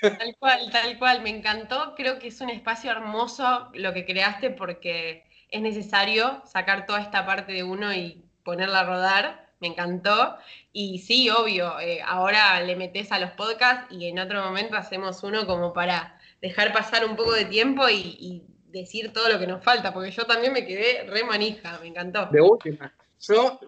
Tal 0.00 0.36
cual, 0.38 0.70
tal 0.70 0.98
cual, 0.98 1.22
me 1.22 1.30
encantó, 1.30 1.94
creo 1.96 2.18
que 2.18 2.28
es 2.28 2.40
un 2.40 2.50
espacio 2.50 2.90
hermoso 2.90 3.70
lo 3.74 3.94
que 3.94 4.04
creaste 4.04 4.50
porque 4.50 5.24
es 5.50 5.62
necesario 5.62 6.42
sacar 6.44 6.86
toda 6.86 7.00
esta 7.00 7.24
parte 7.24 7.52
de 7.52 7.62
uno 7.62 7.94
y 7.94 8.22
ponerla 8.44 8.80
a 8.80 8.86
rodar, 8.86 9.48
me 9.60 9.68
encantó. 9.68 10.36
Y 10.72 10.98
sí, 10.98 11.30
obvio, 11.30 11.80
eh, 11.80 12.00
ahora 12.04 12.60
le 12.60 12.76
metes 12.76 13.10
a 13.10 13.18
los 13.18 13.30
podcasts 13.32 13.86
y 13.90 14.06
en 14.06 14.18
otro 14.18 14.42
momento 14.42 14.76
hacemos 14.76 15.22
uno 15.22 15.46
como 15.46 15.72
para 15.72 16.18
dejar 16.42 16.72
pasar 16.72 17.04
un 17.06 17.16
poco 17.16 17.32
de 17.32 17.46
tiempo 17.46 17.88
y 17.88 18.44
decir 18.70 19.12
todo 19.12 19.28
lo 19.28 19.38
que 19.38 19.46
nos 19.46 19.62
falta, 19.62 19.92
porque 19.92 20.10
yo 20.10 20.24
también 20.24 20.52
me 20.52 20.66
quedé 20.66 21.04
re 21.04 21.24
manija, 21.24 21.78
me 21.80 21.88
encantó. 21.88 22.26
De 22.30 22.40
última. 22.40 22.94
Yo, 23.20 23.58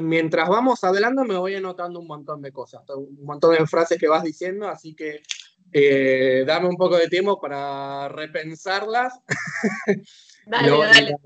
mientras 0.00 0.48
vamos 0.48 0.84
hablando, 0.84 1.24
me 1.24 1.36
voy 1.36 1.56
anotando 1.56 1.98
un 1.98 2.06
montón 2.06 2.40
de 2.40 2.52
cosas, 2.52 2.82
un 2.90 3.24
montón 3.24 3.56
de 3.56 3.66
frases 3.66 3.98
que 3.98 4.06
vas 4.06 4.22
diciendo, 4.22 4.68
así 4.68 4.94
que 4.94 5.20
eh, 5.72 6.44
dame 6.46 6.68
un 6.68 6.76
poco 6.76 6.96
de 6.96 7.08
tiempo 7.08 7.40
para 7.40 8.08
repensarlas. 8.08 9.20
Dale, 10.46 10.70
dale. 10.70 11.16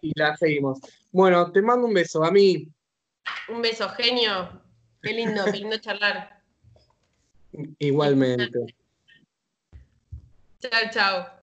Y 0.00 0.12
las 0.14 0.38
seguimos. 0.38 0.78
Bueno, 1.10 1.50
te 1.50 1.60
mando 1.60 1.88
un 1.88 1.92
beso. 1.92 2.22
A 2.22 2.30
mí. 2.30 2.68
Un 3.48 3.60
beso, 3.60 3.88
genio. 3.88 4.62
Qué 5.02 5.12
lindo, 5.12 5.44
qué 5.46 5.58
lindo 5.58 5.76
charlar. 5.78 6.40
Igualmente. 7.80 8.76
Chao, 10.60 10.90
chao. 10.92 11.26